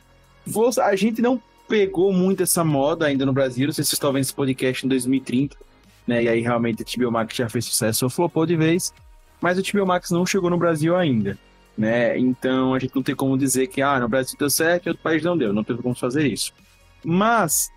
A 0.83 0.97
gente 0.97 1.23
não 1.23 1.41
pegou 1.69 2.13
muito 2.13 2.43
essa 2.43 2.63
moda 2.65 3.07
ainda 3.07 3.25
no 3.25 3.33
Brasil, 3.33 3.67
não 3.67 3.73
sei 3.73 3.85
se 3.85 3.91
vocês 3.91 3.97
estão 3.97 4.13
vendo 4.13 4.23
esse 4.23 4.35
podcast 4.35 4.85
em 4.85 4.89
2030, 4.89 5.57
né? 6.07 6.25
E 6.25 6.29
aí 6.29 6.41
realmente 6.41 6.83
o 6.83 7.01
HBO 7.01 7.13
Max 7.13 7.35
já 7.35 7.49
fez 7.49 7.65
sucesso, 7.65 8.05
ou 8.05 8.11
flopou 8.11 8.45
de 8.45 8.57
vez, 8.57 8.93
mas 9.41 9.59
o 9.59 9.63
HBO 9.63 9.87
Max 9.87 10.11
não 10.11 10.27
chegou 10.27 10.51
no 10.51 10.59
Brasil 10.59 10.97
ainda, 10.97 11.39
né? 11.77 12.19
Então 12.19 12.75
a 12.75 12.79
gente 12.79 12.95
não 12.95 13.03
tem 13.03 13.15
como 13.15 13.39
dizer 13.39 13.69
que, 13.69 13.81
ah, 13.81 13.99
no 13.99 14.09
Brasil 14.09 14.37
deu 14.39 14.51
certo 14.51 14.87
e 14.87 14.89
outro 14.91 15.03
país 15.03 15.23
não 15.23 15.37
deu, 15.39 15.53
não 15.53 15.65
teve 15.65 15.81
como 15.81 15.95
fazer 15.95 16.27
isso. 16.27 16.53
Mas 17.05 17.71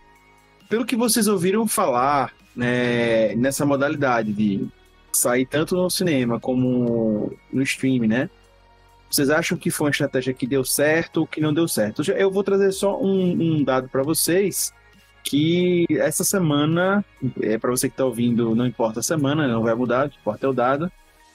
pelo 0.70 0.86
que 0.86 0.96
vocês 0.96 1.28
ouviram 1.28 1.68
falar 1.68 2.34
né, 2.56 3.36
nessa 3.36 3.66
modalidade 3.66 4.34
de 4.34 4.68
sair 5.14 5.46
tanto 5.46 5.76
no 5.76 5.90
cinema 5.90 6.40
como 6.40 7.32
no 7.52 7.62
stream, 7.64 8.08
né? 8.08 8.30
Vocês 9.10 9.30
acham 9.30 9.58
que 9.58 9.72
foi 9.72 9.86
uma 9.86 9.92
estratégia 9.92 10.34
que 10.34 10.46
deu 10.46 10.64
certo 10.66 11.18
ou 11.18 11.28
que 11.28 11.40
não 11.40 11.54
deu 11.54 11.68
certo? 11.68 12.02
Eu 12.12 12.32
vou 12.32 12.44
trazer 12.44 12.72
só 12.72 13.00
um, 13.02 13.32
um 13.32 13.64
dado 13.64 13.88
para 13.88 14.04
vocês 14.04 14.74
que 15.24 15.86
essa 15.92 16.24
semana, 16.24 17.04
é 17.42 17.58
para 17.58 17.72
você 17.72 17.90
que 17.90 17.94
está 17.94 18.06
ouvindo, 18.06 18.56
não 18.56 18.66
importa 18.66 19.02
a 19.02 19.04
semana, 19.04 19.48
não 19.48 19.62
vai 19.62 19.76
mudar, 19.76 20.08
o 20.08 20.10
que 20.10 20.18
importa 20.18 20.46
é 20.46 20.50
o 20.50 20.54
dado. 20.54 20.92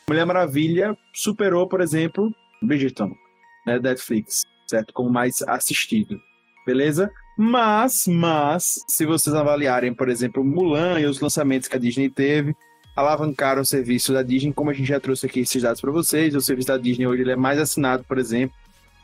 Mulher 0.09 0.25
Maravilha 0.25 0.97
superou, 1.13 1.69
por 1.69 1.81
exemplo, 1.81 2.35
Bridgerton, 2.63 3.13
né, 3.67 3.79
Netflix, 3.79 4.43
certo? 4.67 4.93
Como 4.93 5.11
mais 5.11 5.43
assistido, 5.43 6.21
beleza? 6.67 7.11
Mas, 7.37 8.05
mas, 8.07 8.85
se 8.89 9.07
vocês 9.07 9.35
avaliarem, 9.35 9.95
por 9.95 10.09
exemplo, 10.09 10.45
Mulan 10.45 11.01
e 11.01 11.07
os 11.07 11.21
lançamentos 11.21 11.69
que 11.69 11.77
a 11.77 11.81
Disney 11.81 12.09
teve, 12.09 12.55
alavancaram 12.95 13.63
o 13.63 13.65
serviço 13.65 14.13
da 14.13 14.23
Disney, 14.23 14.53
como 14.53 14.71
a 14.71 14.75
gente 14.75 14.87
já 14.87 15.01
trouxe 15.01 15.27
aqui 15.27 15.41
esses 15.41 15.63
dados 15.63 15.81
para 15.81 15.91
vocês. 15.91 16.35
O 16.35 16.41
serviço 16.41 16.69
da 16.69 16.79
Disney 16.79 17.07
hoje 17.07 17.23
ele 17.23 17.33
é 17.33 17.37
mais 17.37 17.59
assinado, 17.59 18.05
por 18.05 18.19
exemplo, 18.19 18.55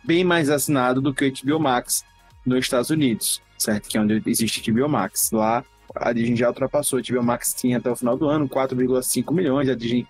bem 0.05 0.25
mais 0.25 0.51
assinado 0.51 1.01
do 1.01 1.15
que 1.15 1.25
o 1.25 1.33
HBO 1.33 1.61
Max 1.61 2.05
nos 2.45 2.61
Estados 2.61 2.91
Unidos, 2.91 3.43
certo? 3.59 3.89
Que 3.89 3.99
é 3.99 4.01
onde 4.01 4.23
existe 4.27 4.71
o 4.71 4.75
HBO 4.75 4.89
Max. 4.89 5.31
Lá 5.33 5.65
a 5.95 6.13
Disney 6.13 6.37
já 6.37 6.49
ultrapassou. 6.49 6.99
O 6.99 7.03
HBO 7.03 7.23
Max 7.23 7.55
tinha 7.55 7.79
até 7.79 7.91
o 7.91 7.97
final 7.97 8.17
do 8.17 8.29
ano 8.29 8.49
4,5 8.49 9.33
milhões, 9.33 9.69
a 9.69 9.75
Disney 9.75 10.07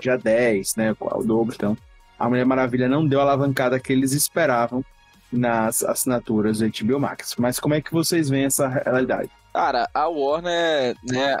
já 0.00 0.16
10, 0.16 0.76
né? 0.76 0.96
O 0.98 1.24
dobro. 1.24 1.54
Então, 1.54 1.76
a 2.18 2.28
Mulher 2.28 2.46
Maravilha 2.46 2.88
não 2.88 3.06
deu 3.06 3.20
a 3.20 3.22
alavancada 3.22 3.78
que 3.78 3.92
eles 3.92 4.12
esperavam 4.12 4.84
nas 5.30 5.82
assinaturas 5.82 6.58
do 6.58 6.68
HBO 6.68 6.98
Max. 6.98 7.34
Mas 7.38 7.60
como 7.60 7.74
é 7.74 7.80
que 7.80 7.92
vocês 7.92 8.28
veem 8.28 8.46
essa 8.46 8.66
realidade? 8.66 9.30
Cara, 9.52 9.88
a 9.92 10.08
Warner, 10.08 10.96
né? 11.04 11.38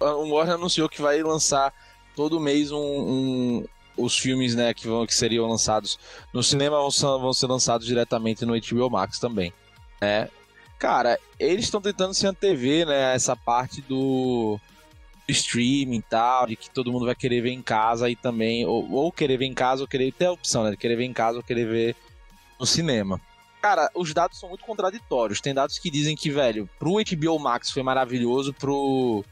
A 0.00 0.10
Warner 0.12 0.54
anunciou 0.54 0.88
que 0.88 1.00
vai 1.02 1.22
lançar 1.22 1.72
todo 2.14 2.40
mês 2.40 2.70
um, 2.70 2.78
um- 2.78 3.64
os 3.96 4.18
filmes, 4.18 4.54
né, 4.54 4.74
que 4.74 4.88
vão 4.88 5.06
que 5.06 5.14
seriam 5.14 5.46
lançados 5.46 5.98
no 6.32 6.42
cinema 6.42 6.76
vão 6.78 6.90
vão 7.20 7.32
ser 7.32 7.46
lançados 7.46 7.86
diretamente 7.86 8.44
no 8.44 8.54
HBO 8.54 8.90
Max 8.90 9.18
também, 9.18 9.52
né? 10.00 10.28
Cara, 10.78 11.18
eles 11.38 11.64
estão 11.66 11.80
tentando 11.80 12.12
se 12.12 12.26
antever, 12.26 12.86
né, 12.86 13.14
essa 13.14 13.36
parte 13.36 13.80
do 13.82 14.58
streaming 15.28 15.98
e 15.98 16.02
tal, 16.02 16.46
de 16.46 16.56
que 16.56 16.68
todo 16.70 16.92
mundo 16.92 17.06
vai 17.06 17.14
querer 17.14 17.40
ver 17.40 17.52
em 17.52 17.62
casa 17.62 18.10
e 18.10 18.16
também 18.16 18.66
ou, 18.66 18.90
ou 18.90 19.12
querer 19.12 19.38
ver 19.38 19.46
em 19.46 19.54
casa 19.54 19.82
ou 19.82 19.88
querer 19.88 20.12
ter 20.12 20.26
a 20.26 20.32
opção, 20.32 20.64
né, 20.64 20.72
de 20.72 20.76
querer 20.76 20.96
ver 20.96 21.04
em 21.04 21.12
casa 21.12 21.38
ou 21.38 21.42
querer 21.44 21.66
ver 21.66 21.96
no 22.58 22.66
cinema. 22.66 23.20
Cara, 23.62 23.90
os 23.94 24.12
dados 24.12 24.38
são 24.38 24.50
muito 24.50 24.62
contraditórios. 24.64 25.40
Tem 25.40 25.54
dados 25.54 25.78
que 25.78 25.90
dizem 25.90 26.14
que, 26.14 26.30
velho, 26.30 26.68
pro 26.78 26.96
HBO 26.98 27.38
Max 27.38 27.70
foi 27.70 27.82
maravilhoso, 27.82 28.52
pro. 28.52 29.24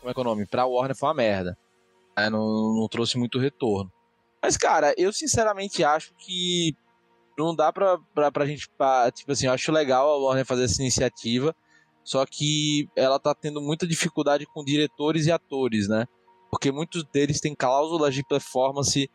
Como 0.00 0.10
é 0.10 0.14
que 0.14 0.20
é 0.20 0.22
o 0.22 0.24
nome? 0.24 0.46
Pra 0.46 0.66
Warner 0.66 0.96
foi 0.96 1.08
uma 1.08 1.14
merda. 1.14 1.58
É, 2.16 2.28
não, 2.28 2.74
não 2.74 2.88
trouxe 2.88 3.16
muito 3.18 3.38
retorno. 3.38 3.92
Mas, 4.42 4.56
cara, 4.56 4.94
eu 4.96 5.12
sinceramente 5.12 5.82
acho 5.84 6.14
que 6.16 6.74
não 7.36 7.54
dá 7.54 7.72
pra, 7.72 7.98
pra, 8.14 8.32
pra 8.32 8.46
gente. 8.46 8.68
Pra, 8.76 9.10
tipo 9.10 9.30
assim, 9.32 9.46
eu 9.46 9.52
acho 9.52 9.70
legal 9.72 10.08
a 10.08 10.16
Warner 10.16 10.44
fazer 10.44 10.64
essa 10.64 10.80
iniciativa. 10.82 11.54
Só 12.04 12.24
que 12.24 12.88
ela 12.96 13.18
tá 13.18 13.34
tendo 13.34 13.60
muita 13.60 13.86
dificuldade 13.86 14.46
com 14.46 14.64
diretores 14.64 15.26
e 15.26 15.32
atores, 15.32 15.88
né? 15.88 16.06
Porque 16.50 16.72
muitos 16.72 17.04
deles 17.04 17.40
têm 17.40 17.54
cláusulas 17.54 18.14
de 18.14 18.24
performance 18.24 19.10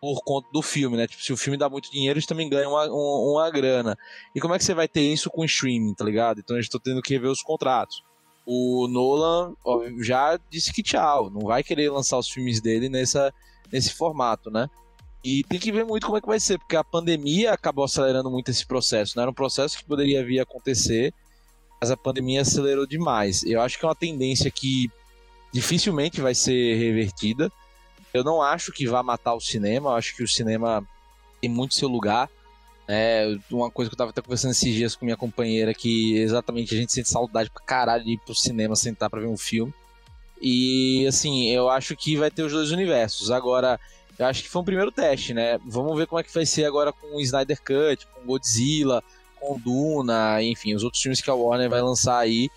por 0.00 0.22
conta 0.22 0.46
do 0.52 0.60
filme, 0.60 0.98
né? 0.98 1.06
Tipo, 1.06 1.22
se 1.22 1.32
o 1.32 1.36
filme 1.36 1.56
dá 1.56 1.70
muito 1.70 1.90
dinheiro, 1.90 2.18
eles 2.18 2.26
também 2.26 2.48
ganham 2.50 2.72
uma, 2.72 2.84
uma, 2.84 3.32
uma 3.32 3.50
grana. 3.50 3.96
E 4.36 4.40
como 4.40 4.54
é 4.54 4.58
que 4.58 4.64
você 4.64 4.74
vai 4.74 4.86
ter 4.86 5.00
isso 5.00 5.30
com 5.30 5.44
streaming, 5.44 5.94
tá 5.94 6.04
ligado? 6.04 6.40
Então 6.40 6.56
eles 6.56 6.66
estão 6.66 6.78
tendo 6.78 7.00
que 7.00 7.14
rever 7.14 7.30
os 7.30 7.40
contratos. 7.40 8.02
O 8.46 8.86
Nolan 8.88 9.54
ó, 9.64 9.82
já 10.00 10.38
disse 10.50 10.72
que 10.72 10.82
tchau, 10.82 11.30
não 11.30 11.42
vai 11.42 11.62
querer 11.62 11.90
lançar 11.90 12.18
os 12.18 12.28
filmes 12.28 12.60
dele 12.60 12.88
nessa, 12.88 13.32
nesse 13.72 13.94
formato, 13.94 14.50
né? 14.50 14.68
E 15.24 15.42
tem 15.44 15.58
que 15.58 15.72
ver 15.72 15.84
muito 15.84 16.04
como 16.04 16.18
é 16.18 16.20
que 16.20 16.26
vai 16.26 16.38
ser, 16.38 16.58
porque 16.58 16.76
a 16.76 16.84
pandemia 16.84 17.52
acabou 17.52 17.84
acelerando 17.84 18.30
muito 18.30 18.50
esse 18.50 18.66
processo, 18.66 19.16
né? 19.16 19.22
Era 19.22 19.30
um 19.30 19.34
processo 19.34 19.78
que 19.78 19.84
poderia 19.84 20.22
vir 20.22 20.38
a 20.38 20.42
acontecer, 20.42 21.14
mas 21.80 21.90
a 21.90 21.96
pandemia 21.96 22.42
acelerou 22.42 22.86
demais. 22.86 23.42
Eu 23.44 23.62
acho 23.62 23.78
que 23.78 23.84
é 23.86 23.88
uma 23.88 23.94
tendência 23.94 24.50
que 24.50 24.90
dificilmente 25.50 26.20
vai 26.20 26.34
ser 26.34 26.76
revertida. 26.76 27.50
Eu 28.12 28.22
não 28.22 28.42
acho 28.42 28.70
que 28.70 28.86
vá 28.86 29.02
matar 29.02 29.34
o 29.34 29.40
cinema, 29.40 29.90
eu 29.90 29.94
acho 29.94 30.14
que 30.14 30.22
o 30.22 30.28
cinema 30.28 30.86
tem 31.40 31.48
muito 31.48 31.74
seu 31.74 31.88
lugar. 31.88 32.28
É, 32.86 33.36
uma 33.50 33.70
coisa 33.70 33.88
que 33.88 33.94
eu 33.94 33.98
tava 33.98 34.10
até 34.10 34.20
conversando 34.20 34.50
esses 34.50 34.74
dias 34.74 34.94
com 34.94 35.04
minha 35.04 35.16
companheira, 35.16 35.72
que 35.72 36.18
exatamente 36.18 36.74
a 36.74 36.78
gente 36.78 36.92
sente 36.92 37.08
saudade 37.08 37.50
pra 37.50 37.62
caralho 37.64 38.04
de 38.04 38.12
ir 38.12 38.18
pro 38.18 38.34
cinema 38.34 38.76
sentar 38.76 39.08
pra 39.08 39.20
ver 39.20 39.26
um 39.26 39.36
filme. 39.36 39.72
E 40.40 41.06
assim, 41.06 41.48
eu 41.48 41.70
acho 41.70 41.96
que 41.96 42.16
vai 42.16 42.30
ter 42.30 42.42
os 42.42 42.52
dois 42.52 42.70
universos. 42.70 43.30
Agora, 43.30 43.80
eu 44.18 44.26
acho 44.26 44.42
que 44.42 44.48
foi 44.48 44.60
um 44.62 44.64
primeiro 44.64 44.92
teste, 44.92 45.32
né? 45.32 45.58
Vamos 45.64 45.96
ver 45.96 46.06
como 46.06 46.20
é 46.20 46.22
que 46.22 46.32
vai 46.32 46.44
ser 46.44 46.66
agora 46.66 46.92
com 46.92 47.16
o 47.16 47.20
Snyder 47.20 47.58
Cut, 47.62 48.06
com 48.06 48.26
Godzilla, 48.26 49.02
com 49.40 49.58
Duna, 49.58 50.42
enfim, 50.42 50.74
os 50.74 50.84
outros 50.84 51.02
filmes 51.02 51.20
que 51.20 51.30
a 51.30 51.34
Warner 51.34 51.70
vai 51.70 51.80
lançar 51.80 52.18
aí 52.18 52.50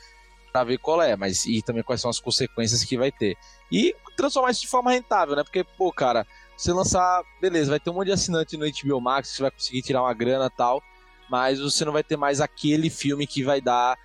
pra 0.52 0.64
ver 0.64 0.78
qual 0.78 1.02
é, 1.02 1.16
mas 1.16 1.46
e 1.46 1.62
também 1.62 1.84
quais 1.84 2.02
são 2.02 2.10
as 2.10 2.20
consequências 2.20 2.84
que 2.84 2.98
vai 2.98 3.12
ter. 3.12 3.38
E 3.72 3.96
transformar 4.16 4.52
isso 4.52 4.62
de 4.62 4.68
forma 4.68 4.92
rentável, 4.92 5.36
né? 5.36 5.44
Porque, 5.44 5.64
pô, 5.64 5.92
cara, 5.92 6.26
você 6.58 6.74
lançar, 6.74 7.24
beleza, 7.40 7.70
vai 7.70 7.80
ter 7.80 7.92
um 7.92 7.94
monte 7.94 8.08
de 8.08 8.14
assinante 8.14 8.58
no 8.58 8.66
HBO 8.66 9.00
Max, 9.00 9.30
você 9.30 9.44
vai 9.44 9.52
conseguir 9.52 9.84
tirar 9.84 10.02
uma 10.02 10.14
grana 10.14 10.50
tal, 10.50 10.82
mas 11.30 11.60
você 11.60 11.86
não 11.86 11.94
vai 11.94 12.04
ter 12.04 12.18
mais 12.18 12.42
aquele 12.42 12.90
filme 12.90 13.28
que 13.28 13.44
vai 13.44 13.62
dar, 13.62 13.96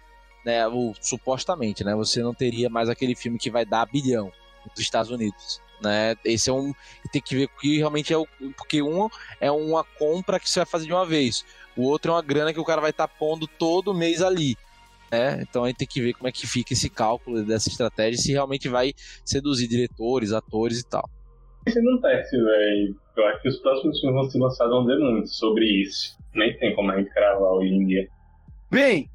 né, 0.44 0.68
o, 0.68 0.92
supostamente, 1.00 1.82
né? 1.82 1.94
Você 1.94 2.22
não 2.22 2.34
teria 2.34 2.68
mais 2.68 2.90
aquele 2.90 3.14
filme 3.14 3.38
que 3.38 3.50
vai 3.50 3.64
dar 3.64 3.86
bilhão 3.86 4.30
nos 4.68 4.78
Estados 4.78 5.10
Unidos. 5.10 5.62
Né? 5.82 6.14
Esse 6.24 6.50
é 6.50 6.52
um. 6.52 6.72
Tem 7.10 7.20
que 7.20 7.34
ver 7.34 7.48
que 7.60 7.78
realmente 7.78 8.12
é 8.12 8.16
o. 8.16 8.26
Porque 8.56 8.82
um 8.82 9.08
é 9.40 9.50
uma 9.50 9.82
compra 9.82 10.38
que 10.38 10.48
você 10.48 10.60
vai 10.60 10.66
fazer 10.66 10.86
de 10.86 10.92
uma 10.92 11.04
vez. 11.04 11.44
O 11.76 11.82
outro 11.82 12.12
é 12.12 12.14
uma 12.14 12.22
grana 12.22 12.52
que 12.52 12.60
o 12.60 12.64
cara 12.64 12.80
vai 12.80 12.90
estar 12.90 13.08
pondo 13.08 13.48
todo 13.48 13.94
mês 13.94 14.22
ali. 14.22 14.56
Né? 15.10 15.42
Então 15.42 15.64
a 15.64 15.68
gente 15.68 15.78
tem 15.78 15.88
que 15.88 16.00
ver 16.00 16.12
como 16.12 16.28
é 16.28 16.32
que 16.32 16.46
fica 16.46 16.72
esse 16.72 16.88
cálculo 16.88 17.44
dessa 17.44 17.68
estratégia, 17.68 18.20
se 18.20 18.32
realmente 18.32 18.68
vai 18.68 18.94
seduzir 19.24 19.66
diretores, 19.66 20.32
atores 20.32 20.78
e 20.78 20.84
tal. 20.84 21.08
Isso 21.66 21.78
acontece, 21.78 22.36
velho. 22.36 22.96
Eu 23.16 23.26
acho 23.26 23.42
que 23.42 23.48
os 23.48 23.56
próximos 23.58 24.00
filmes 24.00 24.20
vão 24.20 24.30
ser 24.30 24.38
lançados 24.38 24.72
vão 24.72 24.86
muito 25.12 25.28
sobre 25.28 25.64
isso. 25.64 26.16
Nem 26.34 26.56
tem 26.58 26.74
como 26.74 26.90
a 26.90 26.98
gente 26.98 27.12
hoje 27.58 27.74
em 27.74 27.86
dia. 27.86 28.08
Bem, 28.70 29.10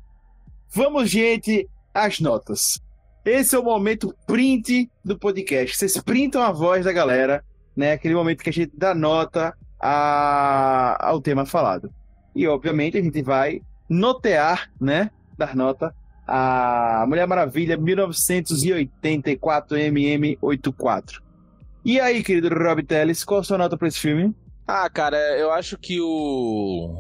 vamos, 0.74 1.10
gente, 1.10 1.68
às 1.94 2.20
notas. 2.20 2.80
Esse 3.26 3.56
é 3.56 3.60
o 3.60 3.64
momento 3.64 4.16
print 4.26 4.90
do 5.04 5.18
podcast. 5.18 5.76
Vocês 5.76 6.02
printam 6.02 6.42
a 6.42 6.52
voz 6.52 6.86
da 6.86 6.94
galera, 6.94 7.44
né? 7.76 7.94
Aquele 7.94 8.16
momento 8.16 8.44
que 8.44 8.50
a 8.50 8.54
gente 8.54 8.72
dá 8.78 8.96
nota 8.96 9.54
a... 9.80 11.10
ao 11.10 11.20
tema 11.20 11.46
falado. 11.46 11.92
E, 12.36 12.48
obviamente, 12.48 12.98
a 12.98 13.02
gente 13.02 13.22
vai 13.22 13.62
notear, 13.90 14.72
né? 14.80 15.10
Dar 15.38 15.56
nota 15.56 15.94
a 16.28 17.06
Mulher 17.08 17.26
Maravilha 17.26 17.78
1984 17.78 19.78
MM84. 19.78 21.22
E 21.88 22.02
aí, 22.02 22.22
querido 22.22 22.50
Rob 22.50 22.84
Teles, 22.84 23.24
qual 23.24 23.40
a 23.40 23.44
sua 23.46 23.58
nota 23.58 23.78
para 23.78 23.88
esse 23.88 23.98
filme? 23.98 24.36
Ah, 24.68 24.90
cara, 24.90 25.16
eu 25.38 25.50
acho 25.52 25.78
que 25.78 26.02
o 26.02 26.94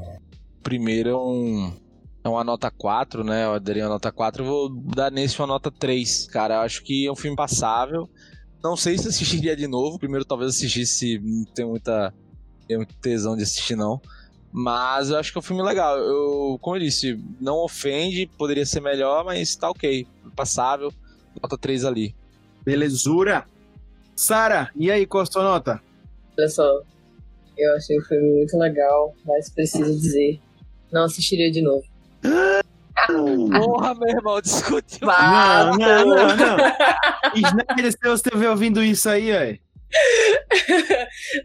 primeiro 0.63 1.09
é 1.09 1.17
um 1.17 1.73
é 2.23 2.29
uma 2.29 2.41
nota 2.41 2.71
4, 2.71 3.21
né? 3.21 3.43
Eu 3.43 3.59
daria 3.59 3.83
uma 3.83 3.89
nota 3.89 4.13
4, 4.13 4.41
eu 4.41 4.47
vou 4.47 4.69
dar 4.69 5.11
nesse 5.11 5.37
uma 5.41 5.47
nota 5.47 5.69
3. 5.69 6.27
Cara, 6.27 6.55
eu 6.55 6.59
acho 6.61 6.85
que 6.85 7.05
é 7.05 7.11
um 7.11 7.17
filme 7.17 7.35
passável. 7.35 8.09
Não 8.63 8.77
sei 8.77 8.97
se 8.97 9.09
assistiria 9.09 9.57
de 9.57 9.67
novo. 9.67 9.99
Primeiro 9.99 10.23
talvez 10.23 10.51
assistisse, 10.51 11.19
não 11.21 11.43
tenho 11.53 11.67
muita 11.67 12.13
tenho 12.65 12.79
muito 12.79 12.95
tesão 12.95 13.35
de 13.35 13.43
assistir 13.43 13.75
não. 13.75 13.99
Mas 14.53 15.09
eu 15.09 15.17
acho 15.17 15.33
que 15.33 15.37
é 15.37 15.41
um 15.41 15.43
filme 15.43 15.63
legal. 15.63 15.97
Eu, 15.97 16.57
como 16.61 16.77
eu 16.77 16.79
disse, 16.79 17.21
não 17.41 17.57
ofende, 17.57 18.25
poderia 18.37 18.65
ser 18.65 18.79
melhor, 18.79 19.25
mas 19.25 19.53
tá 19.53 19.69
OK. 19.69 20.07
Passável. 20.33 20.93
Nota 21.43 21.57
3 21.57 21.83
ali. 21.83 22.15
Belezura. 22.63 23.45
Sara, 24.17 24.71
e 24.75 24.89
aí, 24.89 25.05
qual 25.05 25.21
a 25.21 25.25
sua 25.27 25.43
nota? 25.43 25.79
Olha 26.37 26.49
só, 26.49 26.81
eu 27.55 27.75
achei 27.75 27.99
o 27.99 28.03
filme 28.03 28.27
muito 28.37 28.57
legal, 28.57 29.13
mas 29.23 29.47
preciso 29.51 29.91
dizer, 29.95 30.41
não 30.91 31.03
assistiria 31.03 31.51
de 31.51 31.61
novo. 31.61 31.83
Porra, 33.05 33.93
meu 33.93 34.09
irmão, 34.09 34.41
discutiu. 34.41 35.07
Não, 35.07 35.77
não, 35.77 36.05
não, 36.05 36.35
não. 36.35 36.57
Snyder, 37.35 37.91
se 37.91 37.97
você 38.01 38.27
estiver 38.27 38.49
ouvindo 38.49 38.83
isso 38.83 39.07
aí, 39.07 39.31
aí. 39.31 39.59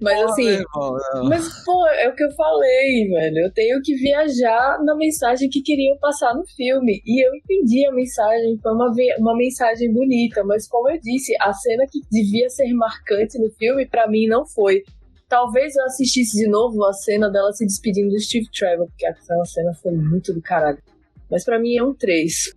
Mas 0.00 0.14
Porra, 0.14 0.30
assim, 0.30 0.48
irmão. 0.48 0.96
Mas, 1.28 1.64
pô, 1.64 1.86
é 1.88 2.08
o 2.08 2.14
que 2.14 2.24
eu 2.24 2.30
falei, 2.32 3.08
velho. 3.08 3.38
Eu 3.38 3.52
tenho 3.52 3.80
que 3.82 3.94
viajar 3.94 4.78
na 4.84 4.96
mensagem 4.96 5.48
que 5.48 5.62
queriam 5.62 5.96
passar 5.98 6.34
no 6.34 6.44
filme. 6.46 7.00
E 7.06 7.24
eu 7.24 7.34
entendi 7.34 7.86
a 7.86 7.92
mensagem, 7.92 8.58
foi 8.60 8.72
uma, 8.72 8.90
uma 9.18 9.36
mensagem 9.36 9.92
bonita. 9.92 10.42
Mas, 10.44 10.68
como 10.68 10.90
eu 10.90 11.00
disse, 11.00 11.34
a 11.40 11.52
cena 11.52 11.84
que 11.90 12.00
devia 12.10 12.48
ser 12.50 12.72
marcante 12.74 13.38
no 13.38 13.50
filme, 13.52 13.86
pra 13.86 14.08
mim, 14.08 14.26
não 14.26 14.44
foi. 14.46 14.82
Talvez 15.28 15.74
eu 15.76 15.84
assistisse 15.84 16.36
de 16.36 16.48
novo 16.48 16.84
a 16.84 16.92
cena 16.92 17.30
dela 17.30 17.52
se 17.52 17.64
despedindo 17.64 18.10
do 18.10 18.20
Steve 18.20 18.46
Trevor, 18.50 18.86
porque 18.88 19.06
aquela 19.06 19.44
cena 19.46 19.72
foi 19.74 19.92
muito 19.92 20.34
do 20.34 20.42
caralho. 20.42 20.78
Mas 21.30 21.44
pra 21.44 21.58
mim 21.58 21.76
é 21.76 21.82
um 21.82 21.94
3. 21.94 22.52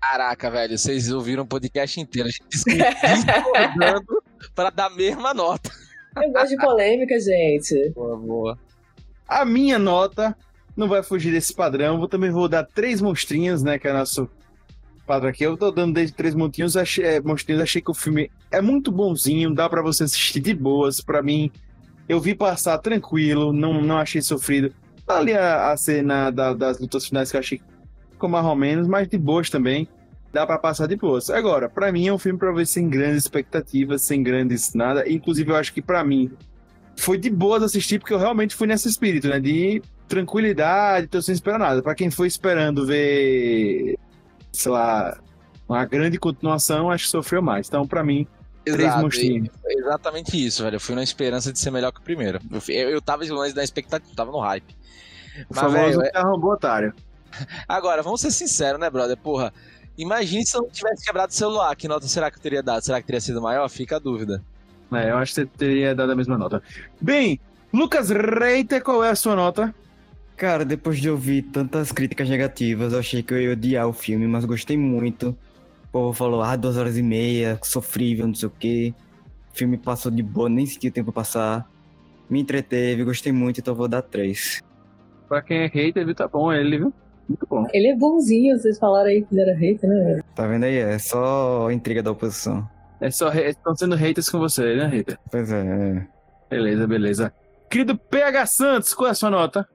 Caraca, 0.00 0.50
velho, 0.50 0.76
vocês 0.76 1.10
ouviram 1.10 1.44
o 1.44 1.46
podcast 1.46 1.98
inteiro. 1.98 2.28
A 2.28 2.30
gente 2.30 2.44
discordando 3.24 4.27
pra 4.54 4.70
dar 4.70 4.86
a 4.86 4.90
mesma 4.90 5.32
nota. 5.34 5.70
Eu 6.16 6.32
gosto 6.32 6.48
de 6.48 6.56
polêmica, 6.56 7.18
gente. 7.20 7.90
Boa, 7.94 8.16
boa. 8.16 8.58
A 9.28 9.44
minha 9.44 9.78
nota 9.78 10.36
não 10.76 10.88
vai 10.88 11.02
fugir 11.02 11.30
desse 11.32 11.54
padrão. 11.54 11.98
Vou 11.98 12.08
também 12.08 12.30
vou 12.30 12.48
dar 12.48 12.64
três 12.64 13.00
monstrinhos, 13.00 13.62
né? 13.62 13.78
Que 13.78 13.86
é 13.88 13.92
nosso 13.92 14.28
padrão 15.06 15.30
aqui. 15.30 15.44
Eu 15.44 15.56
tô 15.56 15.70
dando 15.70 15.94
desde 15.94 16.14
três 16.14 16.34
monstrinhos. 16.34 16.76
Achei, 16.76 17.04
é, 17.04 17.20
monstrinhos. 17.20 17.62
Achei 17.62 17.80
que 17.82 17.90
o 17.90 17.94
filme 17.94 18.30
é 18.50 18.60
muito 18.60 18.90
bonzinho. 18.90 19.54
Dá 19.54 19.68
para 19.68 19.82
você 19.82 20.04
assistir 20.04 20.40
de 20.40 20.54
boas. 20.54 21.00
Para 21.00 21.22
mim, 21.22 21.52
eu 22.08 22.18
vi 22.20 22.34
passar 22.34 22.78
tranquilo. 22.78 23.52
Não, 23.52 23.80
não 23.82 23.98
achei 23.98 24.22
sofrido. 24.22 24.72
Ali 25.06 25.34
a, 25.34 25.70
a 25.72 25.76
cena 25.76 26.30
da- 26.30 26.54
das 26.54 26.78
lutas 26.80 27.06
finais 27.06 27.30
que 27.30 27.36
eu 27.36 27.40
achei 27.40 27.60
ficou 28.12 28.28
mais 28.28 28.44
ou 28.44 28.56
menos, 28.56 28.88
mas 28.88 29.06
de 29.08 29.16
boas 29.18 29.48
também. 29.50 29.86
Dá 30.32 30.46
pra 30.46 30.58
passar 30.58 30.86
de 30.86 30.96
boas. 30.96 31.30
Agora, 31.30 31.68
pra 31.68 31.90
mim 31.90 32.06
é 32.06 32.12
um 32.12 32.18
filme 32.18 32.38
pra 32.38 32.52
ver 32.52 32.66
sem 32.66 32.88
grandes 32.88 33.22
expectativas, 33.24 34.02
sem 34.02 34.22
grandes 34.22 34.74
nada. 34.74 35.08
Inclusive, 35.10 35.50
eu 35.50 35.56
acho 35.56 35.72
que 35.72 35.80
pra 35.80 36.04
mim 36.04 36.30
foi 36.96 37.16
de 37.16 37.30
boas 37.30 37.62
assistir, 37.62 37.98
porque 37.98 38.12
eu 38.12 38.18
realmente 38.18 38.54
fui 38.54 38.66
nesse 38.66 38.88
espírito, 38.88 39.28
né? 39.28 39.40
De 39.40 39.80
tranquilidade, 40.06 41.06
tô 41.06 41.20
sem 41.22 41.32
esperar 41.32 41.58
nada. 41.58 41.82
Pra 41.82 41.94
quem 41.94 42.10
foi 42.10 42.26
esperando 42.26 42.84
ver, 42.86 43.96
sei 44.52 44.70
lá, 44.72 45.18
uma 45.68 45.84
grande 45.86 46.18
continuação, 46.18 46.90
acho 46.90 47.04
que 47.04 47.10
sofreu 47.10 47.40
mais. 47.40 47.66
Então, 47.68 47.86
pra 47.86 48.04
mim, 48.04 48.26
três 48.64 48.80
Exato, 48.80 49.02
monstrinhos. 49.02 49.48
e- 49.66 49.78
Exatamente 49.80 50.46
isso, 50.46 50.62
velho. 50.62 50.76
Eu 50.76 50.80
fui 50.80 50.94
na 50.94 51.02
esperança 51.02 51.50
de 51.52 51.58
ser 51.58 51.70
melhor 51.70 51.90
que 51.92 52.00
o 52.00 52.02
primeiro. 52.02 52.38
Eu, 52.50 52.60
eu, 52.74 52.90
eu 52.90 53.00
tava 53.00 53.24
mais 53.26 53.54
na 53.54 53.64
expectativa, 53.64 54.12
tava 54.14 54.30
no 54.30 54.40
hype. 54.40 54.72
O 55.48 55.54
Mas, 55.54 55.58
famoso 55.60 55.98
velho, 56.00 56.02
é- 56.02 56.10
arrombou 56.18 56.52
otário. 56.52 56.92
agora, 57.68 58.02
vamos 58.02 58.20
ser 58.20 58.30
sinceros, 58.30 58.80
né, 58.80 58.90
brother? 58.90 59.16
Porra, 59.16 59.52
imagine 59.98 60.46
se 60.46 60.56
eu 60.56 60.62
não 60.62 60.70
tivesse 60.70 61.04
quebrado 61.04 61.30
o 61.30 61.34
celular. 61.34 61.74
Que 61.76 61.88
nota 61.88 62.06
será 62.06 62.30
que 62.30 62.38
eu 62.38 62.42
teria 62.42 62.62
dado? 62.62 62.82
Será 62.82 63.00
que 63.00 63.06
teria 63.06 63.20
sido 63.20 63.42
maior? 63.42 63.68
Fica 63.68 63.96
a 63.96 63.98
dúvida. 63.98 64.42
É, 64.92 65.10
eu 65.10 65.18
acho 65.18 65.34
que 65.34 65.40
você 65.42 65.46
teria 65.46 65.94
dado 65.94 66.12
a 66.12 66.16
mesma 66.16 66.38
nota. 66.38 66.62
Bem, 67.00 67.38
Lucas 67.72 68.08
Reiter, 68.08 68.82
qual 68.82 69.04
é 69.04 69.10
a 69.10 69.14
sua 69.14 69.36
nota? 69.36 69.74
Cara, 70.36 70.64
depois 70.64 70.98
de 70.98 71.10
ouvir 71.10 71.42
tantas 71.42 71.90
críticas 71.92 72.28
negativas, 72.28 72.92
eu 72.92 73.00
achei 73.00 73.22
que 73.22 73.34
eu 73.34 73.40
ia 73.40 73.52
odiar 73.52 73.88
o 73.88 73.92
filme, 73.92 74.26
mas 74.26 74.44
gostei 74.44 74.78
muito. 74.78 75.36
O 75.84 75.88
povo 75.90 76.12
falou, 76.12 76.42
ah, 76.42 76.54
duas 76.54 76.76
horas 76.76 76.96
e 76.96 77.02
meia, 77.02 77.58
sofrível, 77.62 78.26
não 78.26 78.34
sei 78.34 78.48
o 78.48 78.52
quê. 78.56 78.94
O 79.52 79.58
filme 79.58 79.76
passou 79.76 80.12
de 80.12 80.22
boa, 80.22 80.48
nem 80.48 80.64
senti 80.64 80.88
o 80.88 80.92
tempo 80.92 81.12
passar. 81.12 81.68
Me 82.30 82.40
entreteve, 82.40 83.04
gostei 83.04 83.32
muito, 83.32 83.58
então 83.58 83.74
vou 83.74 83.88
dar 83.88 84.02
três. 84.02 84.62
Pra 85.28 85.42
quem 85.42 85.58
é 85.58 85.66
hater, 85.66 86.04
viu? 86.06 86.14
Tá 86.14 86.28
bom 86.28 86.52
ele, 86.52 86.78
viu? 86.78 86.94
Muito 87.28 87.46
bom. 87.46 87.66
Ele 87.72 87.88
é 87.88 87.96
bonzinho, 87.96 88.58
vocês 88.58 88.78
falaram 88.78 89.10
aí 89.10 89.22
que 89.22 89.34
ele 89.34 89.42
era 89.42 89.54
hater, 89.54 89.88
né? 89.88 90.20
Tá 90.34 90.46
vendo 90.46 90.64
aí? 90.64 90.78
É 90.78 90.98
só 90.98 91.70
intriga 91.70 92.02
da 92.02 92.10
oposição. 92.10 92.66
É 93.00 93.10
só 93.10 93.32
estão 93.32 93.76
sendo 93.76 93.94
haters 93.94 94.28
com 94.28 94.38
você, 94.38 94.74
né, 94.74 94.86
hater? 94.86 95.18
Pois 95.30 95.52
é, 95.52 95.60
é. 95.60 96.06
Beleza, 96.50 96.86
beleza. 96.86 97.32
Querido 97.70 97.96
PH 97.96 98.46
Santos, 98.46 98.94
qual 98.94 99.08
é 99.08 99.10
a 99.10 99.14
sua 99.14 99.30
nota? 99.30 99.68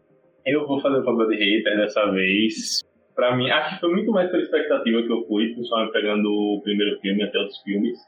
Eu 0.45 0.67
vou 0.67 0.81
fazer 0.81 0.97
o 0.97 1.05
papel 1.05 1.27
de 1.27 1.35
hater 1.35 1.77
dessa 1.77 2.11
vez. 2.11 2.81
Pra 3.15 3.35
mim, 3.35 3.49
acho 3.51 3.75
que 3.75 3.81
foi 3.81 3.91
muito 3.93 4.11
mais 4.11 4.29
pela 4.31 4.41
expectativa 4.41 5.03
que 5.03 5.11
eu 5.11 5.23
fui, 5.27 5.53
principalmente 5.53 5.93
pegando 5.93 6.27
o 6.27 6.61
primeiro 6.63 6.99
filme 6.99 7.23
até 7.23 7.37
outros 7.37 7.61
filmes. 7.61 7.99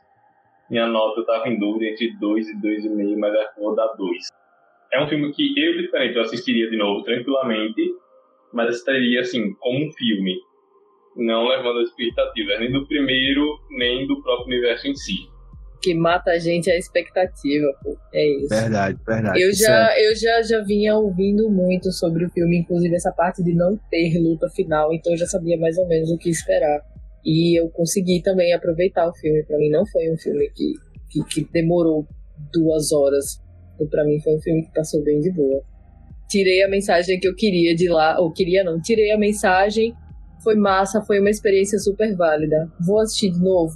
Minha 0.70 0.88
nota 0.88 1.20
eu 1.20 1.26
tava 1.26 1.48
em 1.48 1.60
dúvida 1.60 1.86
entre 1.86 2.18
2 2.20 2.50
e 2.50 2.56
2,5, 2.56 3.18
mas 3.20 3.34
acho 3.36 3.54
que 3.54 3.60
eu 3.60 3.64
vou 3.64 3.76
dar 3.76 3.88
2. 3.96 4.18
É 4.92 5.04
um 5.04 5.08
filme 5.08 5.32
que 5.32 5.54
eu, 5.60 5.78
diferente, 5.78 6.16
eu 6.16 6.24
assistiria 6.24 6.70
de 6.70 6.78
novo 6.78 7.04
tranquilamente, 7.04 7.82
mas 8.56 8.69
assistiria 8.69 9.19
assim, 9.19 9.53
como 9.60 9.86
um 9.86 9.91
filme. 9.91 10.38
Não 11.18 11.48
levando 11.48 11.80
as 11.80 11.90
expectativas, 11.90 12.60
nem 12.60 12.72
do 12.72 12.88
primeiro, 12.88 13.60
nem 13.69 14.07
do 14.07 14.22
próprio 14.22 14.48
universo 14.48 14.88
em 14.88 14.95
si. 14.95 15.30
O 15.76 15.80
que 15.80 15.94
mata 15.94 16.32
a 16.32 16.40
gente 16.40 16.69
é 16.69 16.73
a 16.73 16.77
expectativa, 16.77 17.68
pô. 17.84 17.95
É 18.14 18.27
isso. 18.38 18.49
Verdade, 18.49 18.98
verdade. 19.06 19.41
Eu 19.41 19.53
já, 19.53 20.02
eu 20.02 20.15
já, 20.15 20.41
já 20.41 20.61
vinha 20.61 20.95
ouvindo 20.95 21.49
muito 21.49 21.91
sobre 21.91 22.26
o 22.26 22.30
filme, 22.30 22.57
inclusive 22.57 22.95
essa 22.95 23.11
parte 23.11 23.44
de 23.44 23.53
não 23.53 23.77
ter 23.90 24.18
luta 24.19 24.49
final, 24.49 24.94
então 24.94 25.14
eu 25.14 25.18
já 25.18 25.26
sabia 25.27 25.57
mais 25.57 25.77
ou 25.77 25.88
menos 25.88 26.11
o 26.11 26.18
que 26.18 26.30
esperar. 26.30 26.82
E 27.23 27.60
eu 27.60 27.69
consegui 27.69 28.22
também 28.22 28.53
aproveitar 28.53 29.07
o 29.07 29.14
filme. 29.15 29.44
Pra 29.44 29.57
mim 29.57 29.69
não 29.69 29.86
foi 29.88 30.11
um 30.11 30.18
filme 30.18 30.49
que, 30.52 30.73
que, 31.10 31.23
que 31.26 31.52
demorou 31.52 32.06
duas 32.53 32.91
horas. 32.91 33.41
Então, 33.73 33.88
pra 33.88 34.03
mim 34.06 34.19
foi 34.22 34.36
um 34.36 34.41
filme 34.41 34.64
que 34.64 34.73
passou 34.73 35.03
bem 35.03 35.19
de 35.19 35.32
boa. 35.32 35.64
Tirei 36.30 36.64
a 36.64 36.69
mensagem 36.69 37.19
que 37.19 37.27
eu 37.27 37.35
queria 37.35 37.76
de 37.76 37.88
lá, 37.88 38.19
ou 38.19 38.31
queria 38.31 38.64
não, 38.64 38.81
tirei 38.81 39.11
a 39.11 39.18
mensagem, 39.18 39.93
foi 40.43 40.56
massa, 40.56 41.02
foi 41.02 41.19
uma 41.19 41.30
experiência 41.30 41.77
super 41.80 42.15
válida. 42.15 42.72
Vou 42.85 42.99
assistir 42.99 43.31
de 43.31 43.39
novo? 43.39 43.73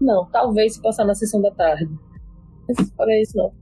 Não, 0.00 0.28
talvez 0.30 0.74
se 0.74 0.82
passar 0.82 1.04
na 1.04 1.14
sessão 1.14 1.40
da 1.40 1.50
tarde. 1.50 1.88
Mas 2.68 2.78
isso, 3.22 3.36
não. 3.36 3.52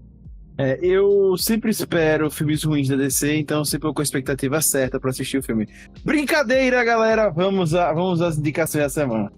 É, 0.58 0.78
eu 0.82 1.38
sempre 1.38 1.70
espero 1.70 2.30
filmes 2.30 2.62
ruins 2.64 2.86
da 2.86 2.96
DC, 2.96 3.34
então 3.34 3.64
sempre 3.64 3.90
com 3.92 4.00
a 4.00 4.04
expectativa 4.04 4.60
certa 4.60 5.00
pra 5.00 5.08
assistir 5.08 5.38
o 5.38 5.42
filme. 5.42 5.66
Brincadeira, 6.04 6.84
galera! 6.84 7.30
Vamos, 7.30 7.74
a, 7.74 7.92
vamos 7.94 8.20
às 8.20 8.36
indicações 8.36 8.84
da 8.84 8.90
semana. 8.90 9.32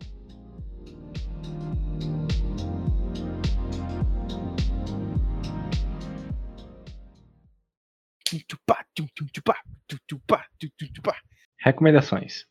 Recomendações. 11.60 12.44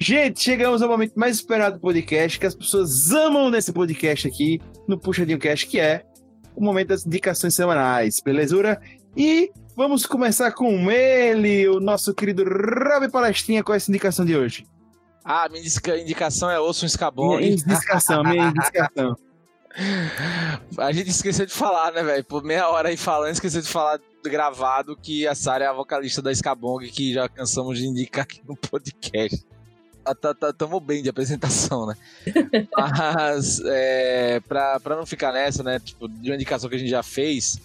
Gente, 0.00 0.40
chegamos 0.42 0.80
ao 0.80 0.88
momento 0.88 1.14
mais 1.14 1.36
esperado 1.36 1.76
do 1.76 1.80
podcast, 1.80 2.38
que 2.38 2.46
as 2.46 2.54
pessoas 2.54 3.12
amam 3.12 3.50
nesse 3.50 3.72
podcast 3.72 4.26
aqui, 4.26 4.58
no 4.88 4.98
Puxadinho 4.98 5.38
Cast, 5.38 5.66
que 5.66 5.78
é 5.78 6.04
o 6.56 6.64
momento 6.64 6.88
das 6.88 7.04
indicações 7.04 7.54
semanais, 7.54 8.20
belezura? 8.20 8.80
E 9.16 9.50
vamos 9.76 10.06
começar 10.06 10.52
com 10.52 10.90
ele, 10.90 11.68
o 11.68 11.80
nosso 11.80 12.14
querido 12.14 12.44
Rob 12.44 13.10
Palestrinha, 13.10 13.62
com 13.62 13.74
essa 13.74 13.90
indicação 13.90 14.24
de 14.24 14.34
hoje. 14.36 14.66
Ah, 15.22 15.48
minha 15.50 15.60
indica- 15.60 15.98
indicação 15.98 16.50
é 16.50 16.58
ouça 16.58 16.84
um 16.84 16.86
escabong. 16.86 17.36
Minha 17.36 17.52
indicação, 17.52 18.22
minha 18.24 18.48
indicação. 18.48 19.14
A 20.78 20.92
gente 20.92 21.10
esqueceu 21.10 21.44
de 21.44 21.52
falar, 21.52 21.92
né, 21.92 22.02
velho? 22.02 22.24
Por 22.24 22.42
meia 22.42 22.68
hora 22.68 22.88
aí 22.88 22.96
falando, 22.96 23.32
esqueceu 23.32 23.60
de 23.60 23.68
falar 23.68 24.00
gravado 24.28 24.96
que 24.96 25.26
a 25.26 25.34
Sarah 25.34 25.64
é 25.64 25.68
a 25.68 25.72
vocalista 25.72 26.20
da 26.20 26.32
Skabong, 26.32 26.88
que 26.90 27.12
já 27.14 27.28
cansamos 27.28 27.78
de 27.78 27.86
indicar 27.86 28.24
aqui 28.24 28.40
no 28.46 28.56
podcast. 28.56 29.44
Ah, 30.04 30.14
tá- 30.14 30.34
tá- 30.34 30.80
bem 30.80 31.02
de 31.02 31.08
apresentação, 31.08 31.86
né? 31.86 31.94
Mas, 32.76 33.60
é, 33.64 34.40
pra, 34.40 34.80
pra 34.80 34.96
não 34.96 35.04
ficar 35.06 35.32
nessa, 35.32 35.62
né, 35.62 35.78
tipo, 35.78 36.08
de 36.08 36.30
uma 36.30 36.34
indicação 36.34 36.68
que 36.70 36.76
a 36.76 36.78
gente 36.78 36.90
já 36.90 37.02
fez, 37.02 37.58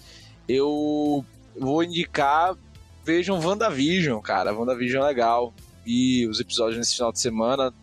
eu 0.47 1.25
vou 1.57 1.83
indicar, 1.83 2.55
vejam 3.03 3.39
WandaVision, 3.39 4.19
cara. 4.21 4.53
WandaVision 4.53 5.03
é 5.03 5.07
legal. 5.07 5.53
E 5.85 6.27
os 6.27 6.39
episódios 6.39 6.77
nesse 6.77 6.95
final 6.95 7.11
de 7.11 7.19
semana. 7.19 7.73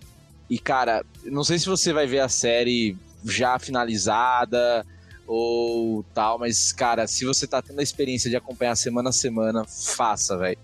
E, 0.51 0.59
cara, 0.59 1.05
não 1.25 1.45
sei 1.45 1.59
se 1.59 1.67
você 1.69 1.93
vai 1.93 2.07
ver 2.07 2.21
a 2.21 2.29
série 2.29 2.97
já 3.25 3.59
finalizada 3.59 4.85
ou 5.27 6.05
tal, 6.15 6.39
mas, 6.39 6.73
cara, 6.73 7.07
se 7.07 7.25
você 7.25 7.47
tá 7.47 7.63
tendo 7.63 7.81
a 7.81 7.83
experiência 7.83 8.29
de 8.29 8.37
acompanhar 8.37 8.77
semana 8.77 9.11
a 9.11 9.13
semana, 9.13 9.65
faça, 9.65 10.37
velho. 10.37 10.59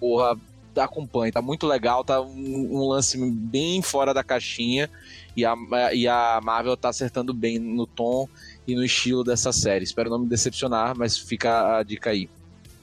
Porra, 0.00 0.36
acompanhe, 0.76 1.32
tá 1.32 1.42
muito 1.42 1.66
legal, 1.66 2.04
tá 2.04 2.20
um, 2.20 2.68
um 2.72 2.88
lance 2.88 3.18
bem 3.30 3.82
fora 3.82 4.14
da 4.14 4.22
caixinha 4.22 4.88
e 5.36 5.44
a, 5.44 5.54
e 5.92 6.06
a 6.06 6.40
Marvel 6.42 6.76
tá 6.76 6.88
acertando 6.88 7.34
bem 7.34 7.58
no 7.58 7.86
tom 7.86 8.28
e 8.66 8.74
no 8.74 8.84
estilo 8.84 9.24
dessa 9.24 9.52
série. 9.52 9.84
Espero 9.84 10.10
não 10.10 10.20
me 10.20 10.26
decepcionar, 10.26 10.96
mas 10.96 11.18
fica 11.18 11.78
a 11.78 11.82
dica 11.82 12.10
aí. 12.10 12.28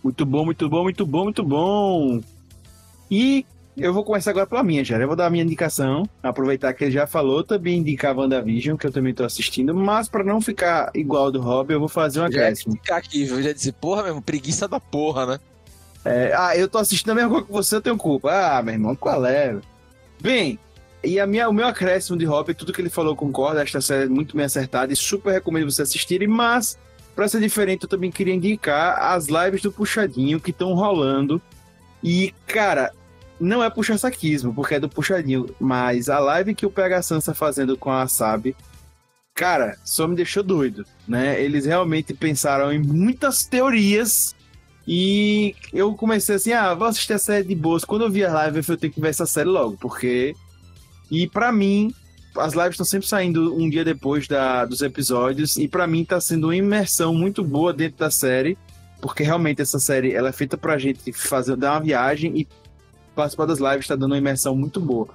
Muito 0.03 0.25
bom, 0.25 0.45
muito 0.45 0.69
bom, 0.69 0.83
muito 0.83 1.05
bom, 1.05 1.23
muito 1.23 1.43
bom. 1.43 2.21
E 3.09 3.45
eu 3.77 3.93
vou 3.93 4.03
começar 4.03 4.31
agora 4.31 4.47
pela 4.47 4.63
minha, 4.63 4.83
já. 4.83 4.97
Eu 4.97 5.07
vou 5.07 5.15
dar 5.15 5.25
a 5.25 5.29
minha 5.29 5.43
indicação, 5.43 6.07
aproveitar 6.23 6.73
que 6.73 6.85
ele 6.85 6.91
já 6.91 7.05
falou, 7.05 7.43
também 7.43 7.79
indicar 7.79 8.17
WandaVision, 8.17 8.77
que 8.77 8.87
eu 8.87 8.91
também 8.91 9.13
tô 9.13 9.23
assistindo, 9.23 9.73
mas 9.73 10.07
para 10.07 10.23
não 10.23 10.39
ficar 10.39 10.91
igual 10.93 11.31
do 11.31 11.41
Rob, 11.41 11.73
eu 11.73 11.79
vou 11.79 11.89
fazer 11.89 12.19
um 12.19 12.23
Já 12.23 12.29
ia 12.29 12.43
acréscimo. 12.45 12.73
ficar 12.73 12.97
aqui, 12.97 13.27
eu 13.27 13.41
já 13.41 13.51
disse, 13.51 13.71
porra 13.71 14.03
mesmo, 14.03 14.21
preguiça 14.21 14.67
da 14.67 14.79
porra, 14.79 15.25
né? 15.25 15.39
É, 16.05 16.33
ah, 16.37 16.55
eu 16.55 16.67
tô 16.67 16.77
assistindo 16.77 17.09
a 17.11 17.15
mesma 17.15 17.29
coisa 17.29 17.45
que 17.45 17.51
você, 17.51 17.75
eu 17.75 17.81
tenho 17.81 17.97
culpa. 17.97 18.31
Ah, 18.31 18.61
meu 18.61 18.73
irmão, 18.75 18.95
qual 18.95 19.25
é? 19.25 19.57
Bem, 20.21 20.59
e 21.03 21.19
a 21.19 21.27
minha, 21.27 21.49
o 21.49 21.53
meu 21.53 21.67
acréscimo 21.67 22.17
de 22.17 22.25
Rob, 22.25 22.53
tudo 22.53 22.71
que 22.71 22.81
ele 22.81 22.89
falou 22.89 23.15
concorda, 23.15 23.61
esta 23.61 23.81
série 23.81 24.05
é 24.05 24.07
muito 24.07 24.35
bem 24.35 24.45
acertada 24.45 24.93
e 24.93 24.95
super 24.95 25.31
recomendo 25.31 25.69
você 25.69 25.81
assistirem, 25.81 26.27
mas 26.27 26.77
para 27.15 27.27
ser 27.27 27.39
diferente, 27.39 27.83
eu 27.83 27.89
também 27.89 28.11
queria 28.11 28.33
indicar 28.33 29.13
as 29.13 29.27
lives 29.27 29.61
do 29.61 29.71
Puxadinho 29.71 30.39
que 30.39 30.51
estão 30.51 30.73
rolando. 30.73 31.41
E, 32.03 32.33
cara, 32.45 32.91
não 33.39 33.63
é 33.63 33.69
puxa-saquismo, 33.69 34.53
porque 34.53 34.75
é 34.75 34.79
do 34.79 34.89
Puxadinho, 34.89 35.53
mas 35.59 36.09
a 36.09 36.19
live 36.19 36.55
que 36.55 36.65
o 36.65 36.71
PH 36.71 37.01
Sansa 37.01 37.31
tá 37.31 37.35
fazendo 37.35 37.77
com 37.77 37.91
a 37.91 38.07
Sabe, 38.07 38.55
cara, 39.33 39.77
só 39.83 40.07
me 40.07 40.15
deixou 40.15 40.41
doido, 40.41 40.85
né? 41.07 41.41
Eles 41.41 41.65
realmente 41.65 42.13
pensaram 42.13 42.71
em 42.71 42.79
muitas 42.79 43.45
teorias 43.45 44.33
e 44.87 45.55
eu 45.73 45.93
comecei 45.95 46.35
assim, 46.35 46.53
ah, 46.53 46.73
vou 46.73 46.87
assistir 46.87 47.13
a 47.13 47.17
série 47.17 47.47
de 47.47 47.55
boas. 47.55 47.83
Quando 47.83 48.03
eu 48.03 48.11
vi 48.11 48.23
a 48.23 48.31
live, 48.31 48.57
eu 48.57 48.63
falei, 48.63 48.77
eu 48.77 48.81
tenho 48.81 48.93
que 48.93 49.01
ver 49.01 49.09
essa 49.09 49.25
série 49.25 49.49
logo, 49.49 49.77
porque. 49.77 50.35
E 51.11 51.27
pra 51.27 51.51
mim, 51.51 51.93
as 52.37 52.53
lives 52.53 52.71
estão 52.71 52.85
sempre 52.85 53.07
saindo 53.07 53.55
um 53.55 53.69
dia 53.69 53.83
depois 53.83 54.27
da, 54.27 54.65
dos 54.65 54.81
episódios, 54.81 55.57
e 55.57 55.67
pra 55.67 55.87
mim 55.87 56.05
tá 56.05 56.19
sendo 56.21 56.47
uma 56.47 56.55
imersão 56.55 57.13
muito 57.13 57.43
boa 57.43 57.73
dentro 57.73 57.99
da 57.99 58.11
série. 58.11 58.57
porque 59.01 59.23
realmente 59.23 59.61
essa 59.61 59.79
série 59.79 60.13
ela 60.13 60.29
é 60.29 60.31
feita 60.31 60.57
pra 60.57 60.77
gente 60.77 61.11
fazer, 61.13 61.55
dar 61.55 61.73
uma 61.73 61.81
viagem 61.81 62.39
e 62.39 62.47
participar 63.15 63.45
das 63.45 63.59
lives 63.59 63.81
está 63.81 63.95
dando 63.95 64.11
uma 64.11 64.17
imersão 64.17 64.55
muito 64.55 64.79
boa. 64.79 65.07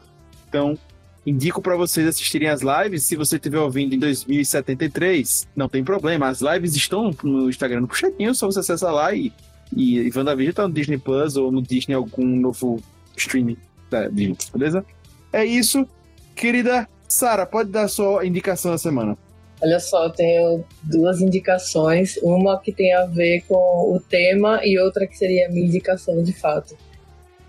Então, 0.49 0.77
indico 1.25 1.61
para 1.61 1.77
vocês 1.77 2.07
assistirem 2.07 2.49
as 2.49 2.63
lives. 2.63 3.05
Se 3.05 3.17
você 3.17 3.37
estiver 3.37 3.59
ouvindo 3.59 3.95
em 3.95 3.99
2073, 3.99 5.49
não 5.55 5.69
tem 5.69 5.85
problema. 5.85 6.29
As 6.29 6.41
lives 6.41 6.75
estão 6.75 7.15
no 7.23 7.49
Instagram 7.49 7.83
no 7.83 7.89
Puxadinho, 7.89 8.35
só 8.35 8.47
você 8.47 8.61
acessar 8.61 8.93
lá 8.93 9.15
e, 9.15 9.33
e, 9.75 9.99
e 9.99 10.11
WandaVision 10.15 10.55
tá 10.55 10.67
no 10.67 10.75
Disney 10.75 10.99
Plus 10.99 11.37
ou 11.37 11.53
no 11.53 11.63
Disney 11.63 11.95
algum 11.95 12.25
novo 12.25 12.83
streaming 13.17 13.57
da 13.91 14.09
Disney, 14.09 14.37
beleza? 14.53 14.85
É 15.33 15.45
isso. 15.45 15.87
Querida 16.35 16.89
Sara, 17.09 17.45
pode 17.45 17.71
dar 17.71 17.89
sua 17.89 18.25
indicação 18.27 18.71
da 18.71 18.79
semana. 18.79 19.17
Olha 19.63 19.79
só, 19.79 20.05
eu 20.05 20.11
tenho 20.11 20.65
duas 20.83 21.21
indicações. 21.21 22.17
Uma 22.23 22.59
que 22.59 22.73
tem 22.73 22.95
a 22.95 23.05
ver 23.05 23.43
com 23.47 23.55
o 23.55 24.01
tema 24.01 24.61
e 24.65 24.79
outra 24.79 25.07
que 25.07 25.17
seria 25.19 25.47
a 25.47 25.51
minha 25.51 25.67
indicação 25.67 26.23
de 26.23 26.33
fato. 26.33 26.75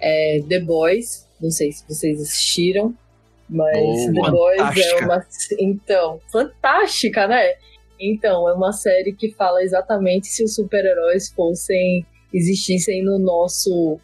É 0.02 0.42
The 0.48 0.60
Boys. 0.62 1.28
Não 1.40 1.52
sei 1.52 1.72
se 1.72 1.84
vocês 1.88 2.22
assistiram, 2.22 2.94
mas 3.50 3.78
Oh, 3.78 4.14
The 4.14 4.32
Boys 4.32 4.78
é 4.78 4.96
uma. 5.04 5.26
Então, 5.60 6.20
fantástica, 6.32 7.28
né? 7.28 7.56
Então, 8.00 8.50
é 8.50 8.54
uma 8.54 8.72
série 8.72 9.14
que 9.14 9.32
fala 9.32 9.62
exatamente 9.62 10.28
se 10.28 10.44
os 10.44 10.56
super-heróis 10.56 11.30
fossem. 11.30 12.06
existissem 12.34 13.04
no 13.04 13.20
nosso. 13.20 14.00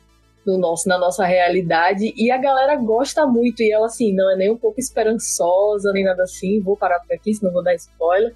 No 0.46 0.58
nosso, 0.58 0.88
na 0.88 0.98
nossa 0.98 1.26
realidade, 1.26 2.14
e 2.16 2.32
a 2.32 2.38
galera 2.38 2.78
gosta 2.78 3.28
muito, 3.28 3.62
e 3.62 3.70
ela, 3.70 3.88
assim, 3.88 4.14
não 4.14 4.32
é 4.32 4.38
nem 4.38 4.50
um 4.50 4.58
pouco 4.58 4.80
esperançosa, 4.80 5.92
nem 5.92 6.06
nada 6.06 6.24
assim. 6.24 6.62
Vou 6.62 6.78
parar 6.78 7.02
por 7.02 7.14
aqui, 7.14 7.34
senão 7.34 7.52
vou 7.52 7.62
dar 7.62 7.76
spoiler. 7.76 8.34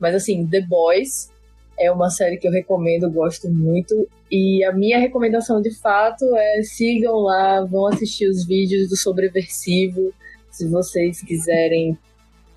Mas, 0.00 0.12
assim, 0.16 0.44
The 0.44 0.62
Boys 0.62 1.31
é 1.78 1.90
uma 1.90 2.10
série 2.10 2.36
que 2.36 2.46
eu 2.46 2.52
recomendo, 2.52 3.10
gosto 3.10 3.50
muito. 3.50 4.08
E 4.30 4.64
a 4.64 4.72
minha 4.72 4.98
recomendação 4.98 5.60
de 5.60 5.70
fato 5.78 6.24
é 6.36 6.62
sigam 6.62 7.16
lá, 7.20 7.64
vão 7.64 7.86
assistir 7.86 8.28
os 8.28 8.46
vídeos 8.46 8.88
do 8.88 8.96
Sobreversivo, 8.96 10.12
se 10.50 10.68
vocês 10.68 11.20
quiserem 11.22 11.96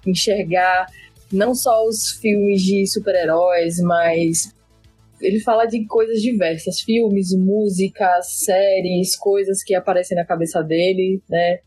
enxergar 0.06 0.88
não 1.32 1.56
só 1.56 1.86
os 1.86 2.12
filmes 2.12 2.62
de 2.62 2.86
super-heróis, 2.88 3.80
mas 3.80 4.54
ele 5.20 5.40
fala 5.40 5.66
de 5.66 5.86
coisas 5.86 6.22
diversas, 6.22 6.82
filmes, 6.82 7.34
músicas, 7.34 8.28
séries, 8.32 9.16
coisas 9.16 9.64
que 9.64 9.74
aparecem 9.74 10.16
na 10.16 10.26
cabeça 10.26 10.62
dele, 10.62 11.22
né? 11.30 11.60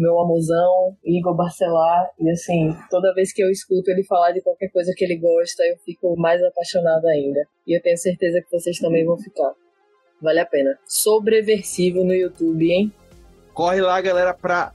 Meu 0.00 0.18
amorzão, 0.18 0.96
Igor 1.04 1.36
Barcelar, 1.36 2.08
e 2.18 2.30
assim, 2.30 2.74
toda 2.88 3.12
vez 3.12 3.34
que 3.34 3.42
eu 3.42 3.50
escuto 3.50 3.90
ele 3.90 4.02
falar 4.04 4.32
de 4.32 4.40
qualquer 4.40 4.70
coisa 4.70 4.94
que 4.96 5.04
ele 5.04 5.18
gosta, 5.18 5.62
eu 5.64 5.76
fico 5.84 6.16
mais 6.16 6.42
apaixonada 6.42 7.06
ainda. 7.08 7.40
E 7.66 7.76
eu 7.76 7.82
tenho 7.82 7.98
certeza 7.98 8.40
que 8.40 8.50
vocês 8.50 8.78
também 8.78 9.04
vão 9.04 9.18
ficar. 9.18 9.52
Vale 10.22 10.40
a 10.40 10.46
pena. 10.46 10.78
Sobreversivo 10.86 12.02
no 12.02 12.14
YouTube, 12.14 12.70
hein? 12.70 12.90
Corre 13.52 13.82
lá, 13.82 14.00
galera, 14.00 14.32
pra 14.32 14.72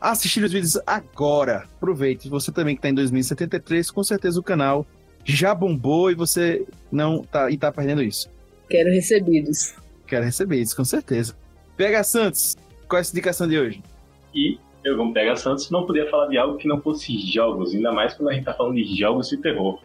assistir 0.00 0.44
os 0.44 0.52
vídeos 0.52 0.78
agora. 0.86 1.64
Aproveite. 1.76 2.28
Você 2.28 2.52
também 2.52 2.76
que 2.76 2.82
tá 2.82 2.88
em 2.88 2.94
2073, 2.94 3.90
com 3.90 4.04
certeza 4.04 4.38
o 4.38 4.44
canal 4.44 4.86
já 5.24 5.52
bombou 5.52 6.08
e 6.08 6.14
você 6.14 6.64
não 6.92 7.24
tá, 7.24 7.50
e 7.50 7.58
tá 7.58 7.72
perdendo 7.72 8.00
isso. 8.00 8.30
Quero 8.70 8.90
recebidos. 8.90 9.74
Quero 10.06 10.24
receber 10.24 10.58
isso, 10.60 10.76
com 10.76 10.84
certeza. 10.84 11.34
PH 11.76 12.04
Santos, 12.04 12.56
qual 12.88 13.02
é 13.02 13.04
a 13.04 13.08
indicação 13.08 13.48
de 13.48 13.58
hoje? 13.58 13.82
E 14.36 14.58
eu, 14.84 14.96
como 14.96 15.12
Pega 15.12 15.34
Santos, 15.34 15.70
não 15.70 15.86
podia 15.86 16.08
falar 16.08 16.28
de 16.28 16.36
algo 16.36 16.58
que 16.58 16.68
não 16.68 16.80
fosse 16.80 17.18
jogos, 17.18 17.74
ainda 17.74 17.90
mais 17.90 18.14
quando 18.14 18.28
a 18.28 18.34
gente 18.34 18.44
tá 18.44 18.52
falando 18.52 18.76
de 18.76 18.84
jogos 18.96 19.30
de 19.30 19.38
terror. 19.38 19.80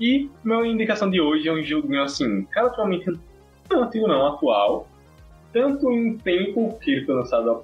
E 0.00 0.30
minha 0.42 0.66
indicação 0.66 1.10
de 1.10 1.20
hoje 1.20 1.46
é 1.46 1.52
um 1.52 1.62
joguinho 1.62 2.02
assim, 2.02 2.46
relativamente 2.50 3.12
não 3.70 3.84
antigo 3.84 4.08
não, 4.08 4.26
atual. 4.26 4.88
Tanto 5.52 5.92
em 5.92 6.16
tempo, 6.16 6.78
que 6.80 6.92
ele 6.92 7.04
foi 7.04 7.14
lançado 7.14 7.50
há 7.50 7.60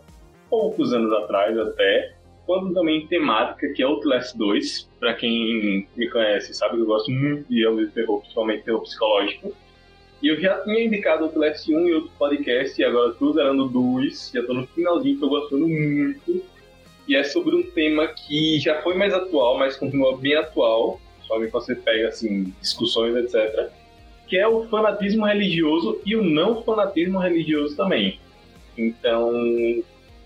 poucos 0.50 0.92
anos 0.92 1.12
atrás 1.12 1.58
até, 1.58 2.14
quanto 2.44 2.74
também 2.74 3.02
em 3.02 3.06
temática, 3.06 3.72
que 3.72 3.82
é 3.82 3.86
Outlast 3.86 4.36
2. 4.36 4.90
Pra 5.00 5.14
quem 5.14 5.88
me 5.96 6.10
conhece 6.10 6.52
sabe 6.54 6.76
que 6.76 6.82
eu 6.82 6.86
gosto 6.86 7.10
muito 7.10 7.48
de 7.48 7.62
jogos 7.62 7.86
de 7.86 7.92
terror, 7.92 8.20
principalmente 8.20 8.64
terror 8.64 8.82
psicológico. 8.82 9.52
E 10.26 10.28
eu 10.28 10.40
já 10.40 10.58
tinha 10.64 10.84
indicado 10.84 11.22
Outlast 11.22 11.72
1 11.72 11.88
em 11.88 11.92
outro 11.92 12.10
podcast, 12.18 12.80
e 12.80 12.84
agora 12.84 13.12
tô 13.12 13.32
zerando 13.32 13.68
dois, 13.68 14.32
já 14.34 14.42
tô 14.42 14.54
no 14.54 14.66
finalzinho, 14.66 15.20
tô 15.20 15.28
gostando 15.28 15.68
muito. 15.68 16.42
E 17.06 17.14
é 17.14 17.22
sobre 17.22 17.54
um 17.54 17.62
tema 17.62 18.08
que 18.08 18.58
já 18.58 18.82
foi 18.82 18.96
mais 18.96 19.14
atual, 19.14 19.56
mas 19.56 19.76
continua 19.76 20.16
bem 20.16 20.34
atual, 20.34 21.00
principalmente 21.14 21.52
quando 21.52 21.64
você 21.64 21.76
pega 21.76 22.08
assim, 22.08 22.52
discussões, 22.60 23.14
etc. 23.14 23.70
Que 24.26 24.36
é 24.36 24.48
o 24.48 24.66
fanatismo 24.66 25.24
religioso 25.24 26.00
e 26.04 26.16
o 26.16 26.24
não 26.24 26.60
fanatismo 26.64 27.20
religioso 27.20 27.76
também. 27.76 28.18
Então, 28.76 29.30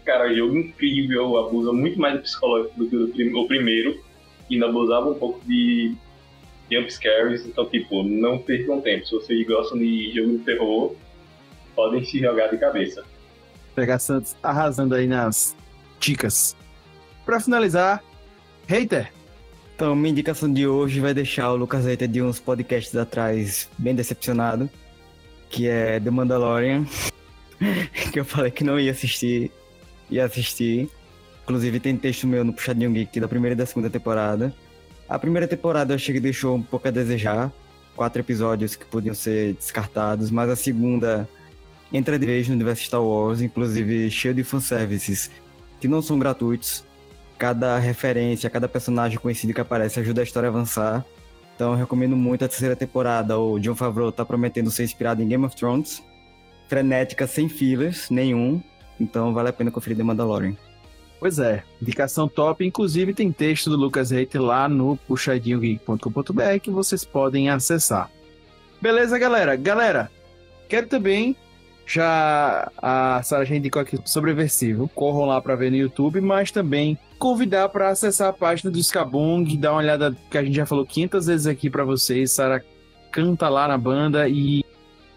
cara, 0.02 0.32
jogo 0.32 0.56
incrível, 0.56 1.36
abusa 1.36 1.74
muito 1.74 2.00
mais 2.00 2.14
do 2.14 2.22
psicológico 2.22 2.84
do 2.84 3.12
que 3.12 3.22
o 3.22 3.38
o 3.38 3.46
primeiro, 3.46 4.02
e 4.48 4.54
ainda 4.54 4.64
abusava 4.64 5.10
um 5.10 5.18
pouco 5.18 5.44
de 5.46 5.94
jump 6.70 6.90
scares, 6.92 7.44
então, 7.46 7.68
tipo, 7.68 8.02
não 8.02 8.38
percam 8.38 8.80
tempo. 8.80 9.06
Se 9.06 9.12
vocês 9.12 9.46
gostam 9.46 9.78
de 9.78 10.12
jogo 10.14 10.38
de 10.38 10.44
terror, 10.44 10.94
podem 11.74 12.04
se 12.04 12.18
jogar 12.18 12.48
de 12.48 12.58
cabeça. 12.58 13.04
PH 13.74 13.98
Santos 13.98 14.36
arrasando 14.42 14.94
aí 14.94 15.06
nas 15.06 15.56
dicas. 15.98 16.56
Pra 17.24 17.40
finalizar, 17.40 18.02
hater. 18.66 19.12
Então, 19.74 19.94
minha 19.94 20.10
indicação 20.10 20.52
de 20.52 20.66
hoje 20.66 21.00
vai 21.00 21.14
deixar 21.14 21.50
o 21.52 21.56
Lucas 21.56 21.86
Reiter 21.86 22.06
de 22.06 22.20
uns 22.20 22.38
podcasts 22.38 22.94
atrás 22.94 23.68
bem 23.78 23.94
decepcionado, 23.94 24.68
que 25.48 25.66
é 25.66 25.98
The 25.98 26.10
Mandalorian, 26.10 26.84
que 28.12 28.20
eu 28.20 28.24
falei 28.24 28.50
que 28.50 28.62
não 28.62 28.78
ia 28.78 28.90
assistir, 28.90 29.50
ia 30.10 30.26
assistir. 30.26 30.90
Inclusive 31.44 31.80
tem 31.80 31.96
texto 31.96 32.26
meu 32.26 32.44
no 32.44 32.52
Puxadinho 32.52 32.92
Geek 32.92 33.18
da 33.18 33.26
primeira 33.26 33.54
e 33.54 33.56
da 33.56 33.64
segunda 33.64 33.88
temporada. 33.88 34.54
A 35.10 35.18
primeira 35.18 35.48
temporada 35.48 35.92
eu 35.92 35.96
achei 35.96 36.14
que 36.14 36.20
deixou 36.20 36.54
um 36.54 36.62
pouco 36.62 36.86
a 36.86 36.90
desejar, 36.92 37.52
quatro 37.96 38.20
episódios 38.20 38.76
que 38.76 38.84
podiam 38.84 39.12
ser 39.12 39.54
descartados, 39.54 40.30
mas 40.30 40.48
a 40.48 40.54
segunda 40.54 41.28
entra 41.92 42.16
de 42.16 42.24
vez 42.24 42.46
no 42.46 42.54
universo 42.54 42.84
Star 42.84 43.02
Wars, 43.02 43.40
inclusive 43.40 44.08
cheio 44.08 44.32
de 44.32 44.44
fanservices 44.44 45.28
que 45.80 45.88
não 45.88 46.00
são 46.00 46.16
gratuitos 46.16 46.84
cada 47.36 47.76
referência, 47.76 48.48
cada 48.48 48.68
personagem 48.68 49.18
conhecido 49.18 49.52
que 49.52 49.60
aparece 49.60 49.98
ajuda 49.98 50.20
a 50.20 50.24
história 50.24 50.48
a 50.48 50.50
avançar. 50.50 51.04
Então 51.56 51.72
eu 51.72 51.76
recomendo 51.76 52.16
muito 52.16 52.44
a 52.44 52.48
terceira 52.48 52.76
temporada. 52.76 53.36
O 53.36 53.58
John 53.58 53.74
Favreau 53.74 54.12
tá 54.12 54.24
prometendo 54.24 54.70
ser 54.70 54.84
inspirado 54.84 55.22
em 55.22 55.26
Game 55.26 55.44
of 55.44 55.56
Thrones. 55.56 56.04
Frenética, 56.68 57.26
sem 57.26 57.48
fillers, 57.48 58.10
nenhum. 58.10 58.62
Então 59.00 59.34
vale 59.34 59.48
a 59.48 59.52
pena 59.52 59.72
conferir 59.72 59.96
The 59.96 60.04
Mandalorian. 60.04 60.54
Pois 61.20 61.38
é, 61.38 61.62
indicação 61.80 62.26
top. 62.26 62.64
Inclusive 62.64 63.12
tem 63.12 63.30
texto 63.30 63.68
do 63.68 63.76
Lucas 63.76 64.10
Reiter 64.10 64.40
lá 64.40 64.66
no 64.66 64.96
puxadinhogeek.com.br 65.06 66.58
que 66.62 66.70
vocês 66.70 67.04
podem 67.04 67.50
acessar. 67.50 68.10
Beleza, 68.80 69.18
galera? 69.18 69.54
Galera, 69.54 70.10
quero 70.66 70.86
também, 70.86 71.36
já 71.86 72.72
a 72.78 73.22
Sarah 73.22 73.44
já 73.44 73.54
indicou 73.54 73.82
aqui 73.82 73.98
Sobreversivo, 74.06 74.88
corram 74.88 75.26
lá 75.26 75.42
para 75.42 75.54
ver 75.56 75.70
no 75.70 75.76
YouTube, 75.76 76.22
mas 76.22 76.50
também 76.50 76.98
convidar 77.18 77.68
para 77.68 77.90
acessar 77.90 78.28
a 78.28 78.32
página 78.32 78.70
do 78.70 78.78
Skabong, 78.78 79.44
dar 79.58 79.72
uma 79.72 79.80
olhada 79.80 80.16
que 80.30 80.38
a 80.38 80.42
gente 80.42 80.56
já 80.56 80.64
falou 80.64 80.86
500 80.86 81.26
vezes 81.26 81.46
aqui 81.46 81.68
para 81.68 81.84
vocês. 81.84 82.32
Sarah 82.32 82.62
canta 83.12 83.46
lá 83.50 83.68
na 83.68 83.76
banda 83.76 84.26
e 84.26 84.64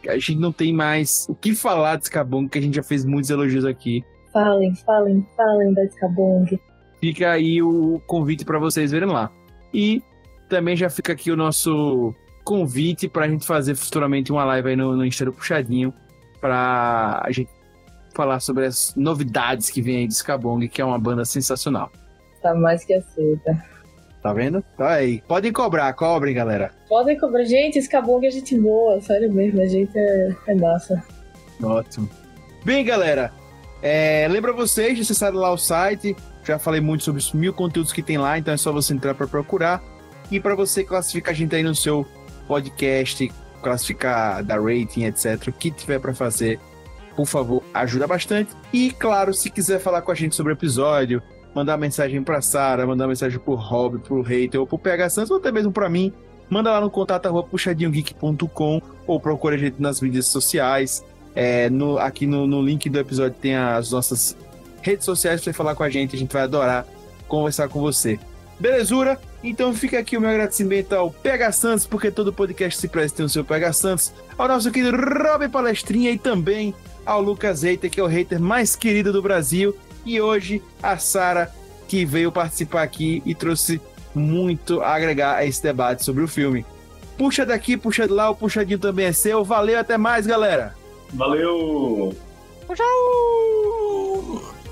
a 0.06 0.16
gente 0.16 0.36
não 0.36 0.52
tem 0.52 0.74
mais 0.74 1.26
o 1.30 1.36
que 1.36 1.56
falar 1.56 1.96
de 1.96 2.04
Skabong, 2.04 2.50
que 2.50 2.58
a 2.58 2.62
gente 2.62 2.76
já 2.76 2.84
fez 2.84 3.06
muitos 3.06 3.30
elogios 3.30 3.64
aqui. 3.64 4.04
Falem, 4.34 4.74
falem, 4.76 5.26
falem 5.38 5.74
da 5.74 5.86
Skabong. 5.86 6.60
Fica 7.00 7.32
aí 7.32 7.62
o 7.62 8.02
convite 8.08 8.44
para 8.44 8.58
vocês 8.58 8.92
verem 8.92 9.10
lá. 9.10 9.32
E 9.72 10.02
também 10.50 10.76
já 10.76 10.90
fica 10.90 11.14
aqui 11.14 11.32
o 11.32 11.38
nosso 11.38 12.14
convite 12.44 13.08
para 13.08 13.26
a 13.26 13.28
gente 13.28 13.46
fazer 13.46 13.76
futuramente 13.76 14.32
uma 14.32 14.44
live 14.44 14.70
aí 14.70 14.76
no, 14.76 14.96
no 14.96 15.06
Insta 15.06 15.26
do 15.26 15.34
Puxadinho 15.34 15.94
para 16.42 17.22
a 17.24 17.32
gente 17.32 17.50
falar 18.14 18.40
sobre 18.40 18.66
as 18.66 18.94
novidades 18.96 19.70
que 19.70 19.82
vem 19.82 19.98
aí 19.98 20.08
do 20.08 20.12
Skabong, 20.12 20.68
que 20.68 20.82
é 20.82 20.86
uma 20.86 21.00
banda 21.00 21.24
sensacional. 21.26 21.92
Tá 22.42 22.54
mais 22.54 22.84
que 22.84 22.94
aceita. 22.94 23.64
Tá 24.22 24.34
vendo? 24.34 24.64
Tá 24.78 24.94
aí. 24.94 25.22
Podem 25.28 25.52
cobrar, 25.52 25.92
cobrem, 25.94 26.34
galera. 26.34 26.72
Podem 26.88 27.18
cobrar. 27.18 27.44
Gente, 27.44 27.80
Skabong 27.80 28.26
é 28.26 28.32
gente 28.32 28.58
boa, 28.58 29.02
sério 29.02 29.32
mesmo, 29.32 29.62
a 29.62 29.66
gente 29.66 29.98
é, 29.98 30.36
é 30.48 30.56
massa. 30.56 31.04
Ótimo. 31.62 32.10
Bem, 32.64 32.86
galera, 32.86 33.34
é, 33.86 34.26
lembra 34.30 34.54
vocês 34.54 34.96
de 34.96 35.02
acessar 35.02 35.34
lá 35.34 35.52
o 35.52 35.58
site. 35.58 36.16
Já 36.42 36.58
falei 36.58 36.80
muito 36.80 37.04
sobre 37.04 37.20
os 37.20 37.34
mil 37.34 37.52
conteúdos 37.52 37.92
que 37.92 38.02
tem 38.02 38.18
lá, 38.18 38.38
então 38.40 38.54
é 38.54 38.58
só 38.58 38.72
você 38.72 38.94
entrar 38.94 39.14
para 39.14 39.28
procurar. 39.28 39.84
E 40.32 40.40
para 40.40 40.56
você 40.56 40.86
classificar 40.86 41.34
a 41.34 41.36
gente 41.36 41.54
aí 41.54 41.64
no 41.64 41.76
seu 41.76 42.08
podcast, 42.48 43.30
classificar, 43.62 44.42
dar 44.42 44.62
rating, 44.62 45.04
etc. 45.04 45.50
O 45.50 45.52
que 45.52 45.70
tiver 45.70 46.00
para 46.00 46.14
fazer, 46.14 46.62
por 47.14 47.26
favor, 47.26 47.62
ajuda 47.74 48.08
bastante. 48.08 48.52
E 48.72 48.90
claro, 48.92 49.34
se 49.34 49.50
quiser 49.50 49.82
falar 49.82 50.02
com 50.02 50.14
a 50.14 50.16
gente 50.16 50.34
sobre 50.34 50.54
o 50.54 50.56
episódio, 50.56 51.22
mandar 51.54 51.78
mensagem 51.78 52.24
para 52.24 52.42
Sara, 52.42 52.88
mandar 52.88 53.06
mensagem 53.06 53.38
pro 53.38 53.56
Rob, 53.56 54.00
pro 54.00 54.22
Hater 54.22 54.62
ou 54.62 54.66
pro 54.66 54.80
PH 54.80 55.10
Santos, 55.10 55.32
ou 55.32 55.38
até 55.38 55.52
mesmo 55.52 55.74
para 55.74 55.90
mim, 55.90 56.14
manda 56.50 56.72
lá 56.72 56.80
no 56.80 56.90
contato 56.90 57.44
puxadinhogeek.com 57.44 58.82
ou 59.06 59.20
procura 59.20 59.56
a 59.56 59.58
gente 59.58 59.82
nas 59.82 60.00
mídias 60.00 60.28
sociais. 60.28 61.04
É, 61.36 61.70
no, 61.70 61.98
aqui 61.98 62.28
no, 62.28 62.46
no 62.46 62.62
link 62.62 62.90
do 62.90 63.00
episódio 63.00 63.36
tem 63.42 63.56
as 63.56 63.92
nossas 63.92 64.38
redes 64.82 65.06
sociais 65.06 65.42
para 65.42 65.52
você 65.52 65.54
falar 65.54 65.76
com 65.76 65.84
a 65.84 65.90
gente. 65.90 66.16
A 66.16 66.20
gente 66.20 66.32
vai 66.32 66.44
adorar 66.44 66.86
conversar 67.28 67.68
com 67.68 67.80
você. 67.80 68.20
Belezura? 68.60 69.20
Então 69.44 69.74
fica 69.74 70.00
aqui 70.00 70.16
o 70.16 70.22
meu 70.22 70.30
agradecimento 70.30 70.94
ao 70.94 71.12
PH 71.12 71.52
Santos, 71.52 71.86
porque 71.86 72.12
todo 72.12 72.32
podcast 72.32 72.80
se 72.80 72.88
presta 72.88 73.18
tem 73.18 73.26
o 73.26 73.30
seu 73.30 73.44
PH 73.44 73.74
Santos, 73.74 74.14
ao 74.38 74.48
nosso 74.48 74.72
querido 74.72 74.96
Robin 74.96 75.50
Palestrinha 75.50 76.12
e 76.12 76.18
também 76.18 76.74
ao 77.06 77.22
Lucas 77.22 77.64
Reiter, 77.64 77.90
que 77.90 78.00
é 78.00 78.04
o 78.04 78.08
hater 78.08 78.40
mais 78.40 78.76
querido 78.76 79.12
do 79.12 79.22
Brasil, 79.22 79.76
e 80.06 80.22
hoje 80.22 80.62
a 80.82 80.98
Sara, 80.98 81.52
que 81.88 82.06
veio 82.06 82.32
participar 82.32 82.84
aqui 82.84 83.22
e 83.26 83.36
trouxe 83.36 83.82
muito 84.16 84.82
a 84.82 84.94
agregar 84.94 85.36
a 85.36 85.46
esse 85.46 85.62
debate 85.62 86.04
sobre 86.04 86.24
o 86.24 86.28
filme. 86.28 86.66
Puxa 87.18 87.46
daqui, 87.46 87.76
puxa 87.76 88.08
de 88.08 88.14
lá, 88.14 88.30
o 88.30 88.36
puxadinho 88.36 88.80
também 88.80 89.08
é 89.08 89.12
seu. 89.12 89.44
Valeu, 89.44 89.80
até 89.80 89.98
mais, 89.98 90.26
galera! 90.26 90.83
Valeu! 91.16 92.12
Tchau! 92.74 94.63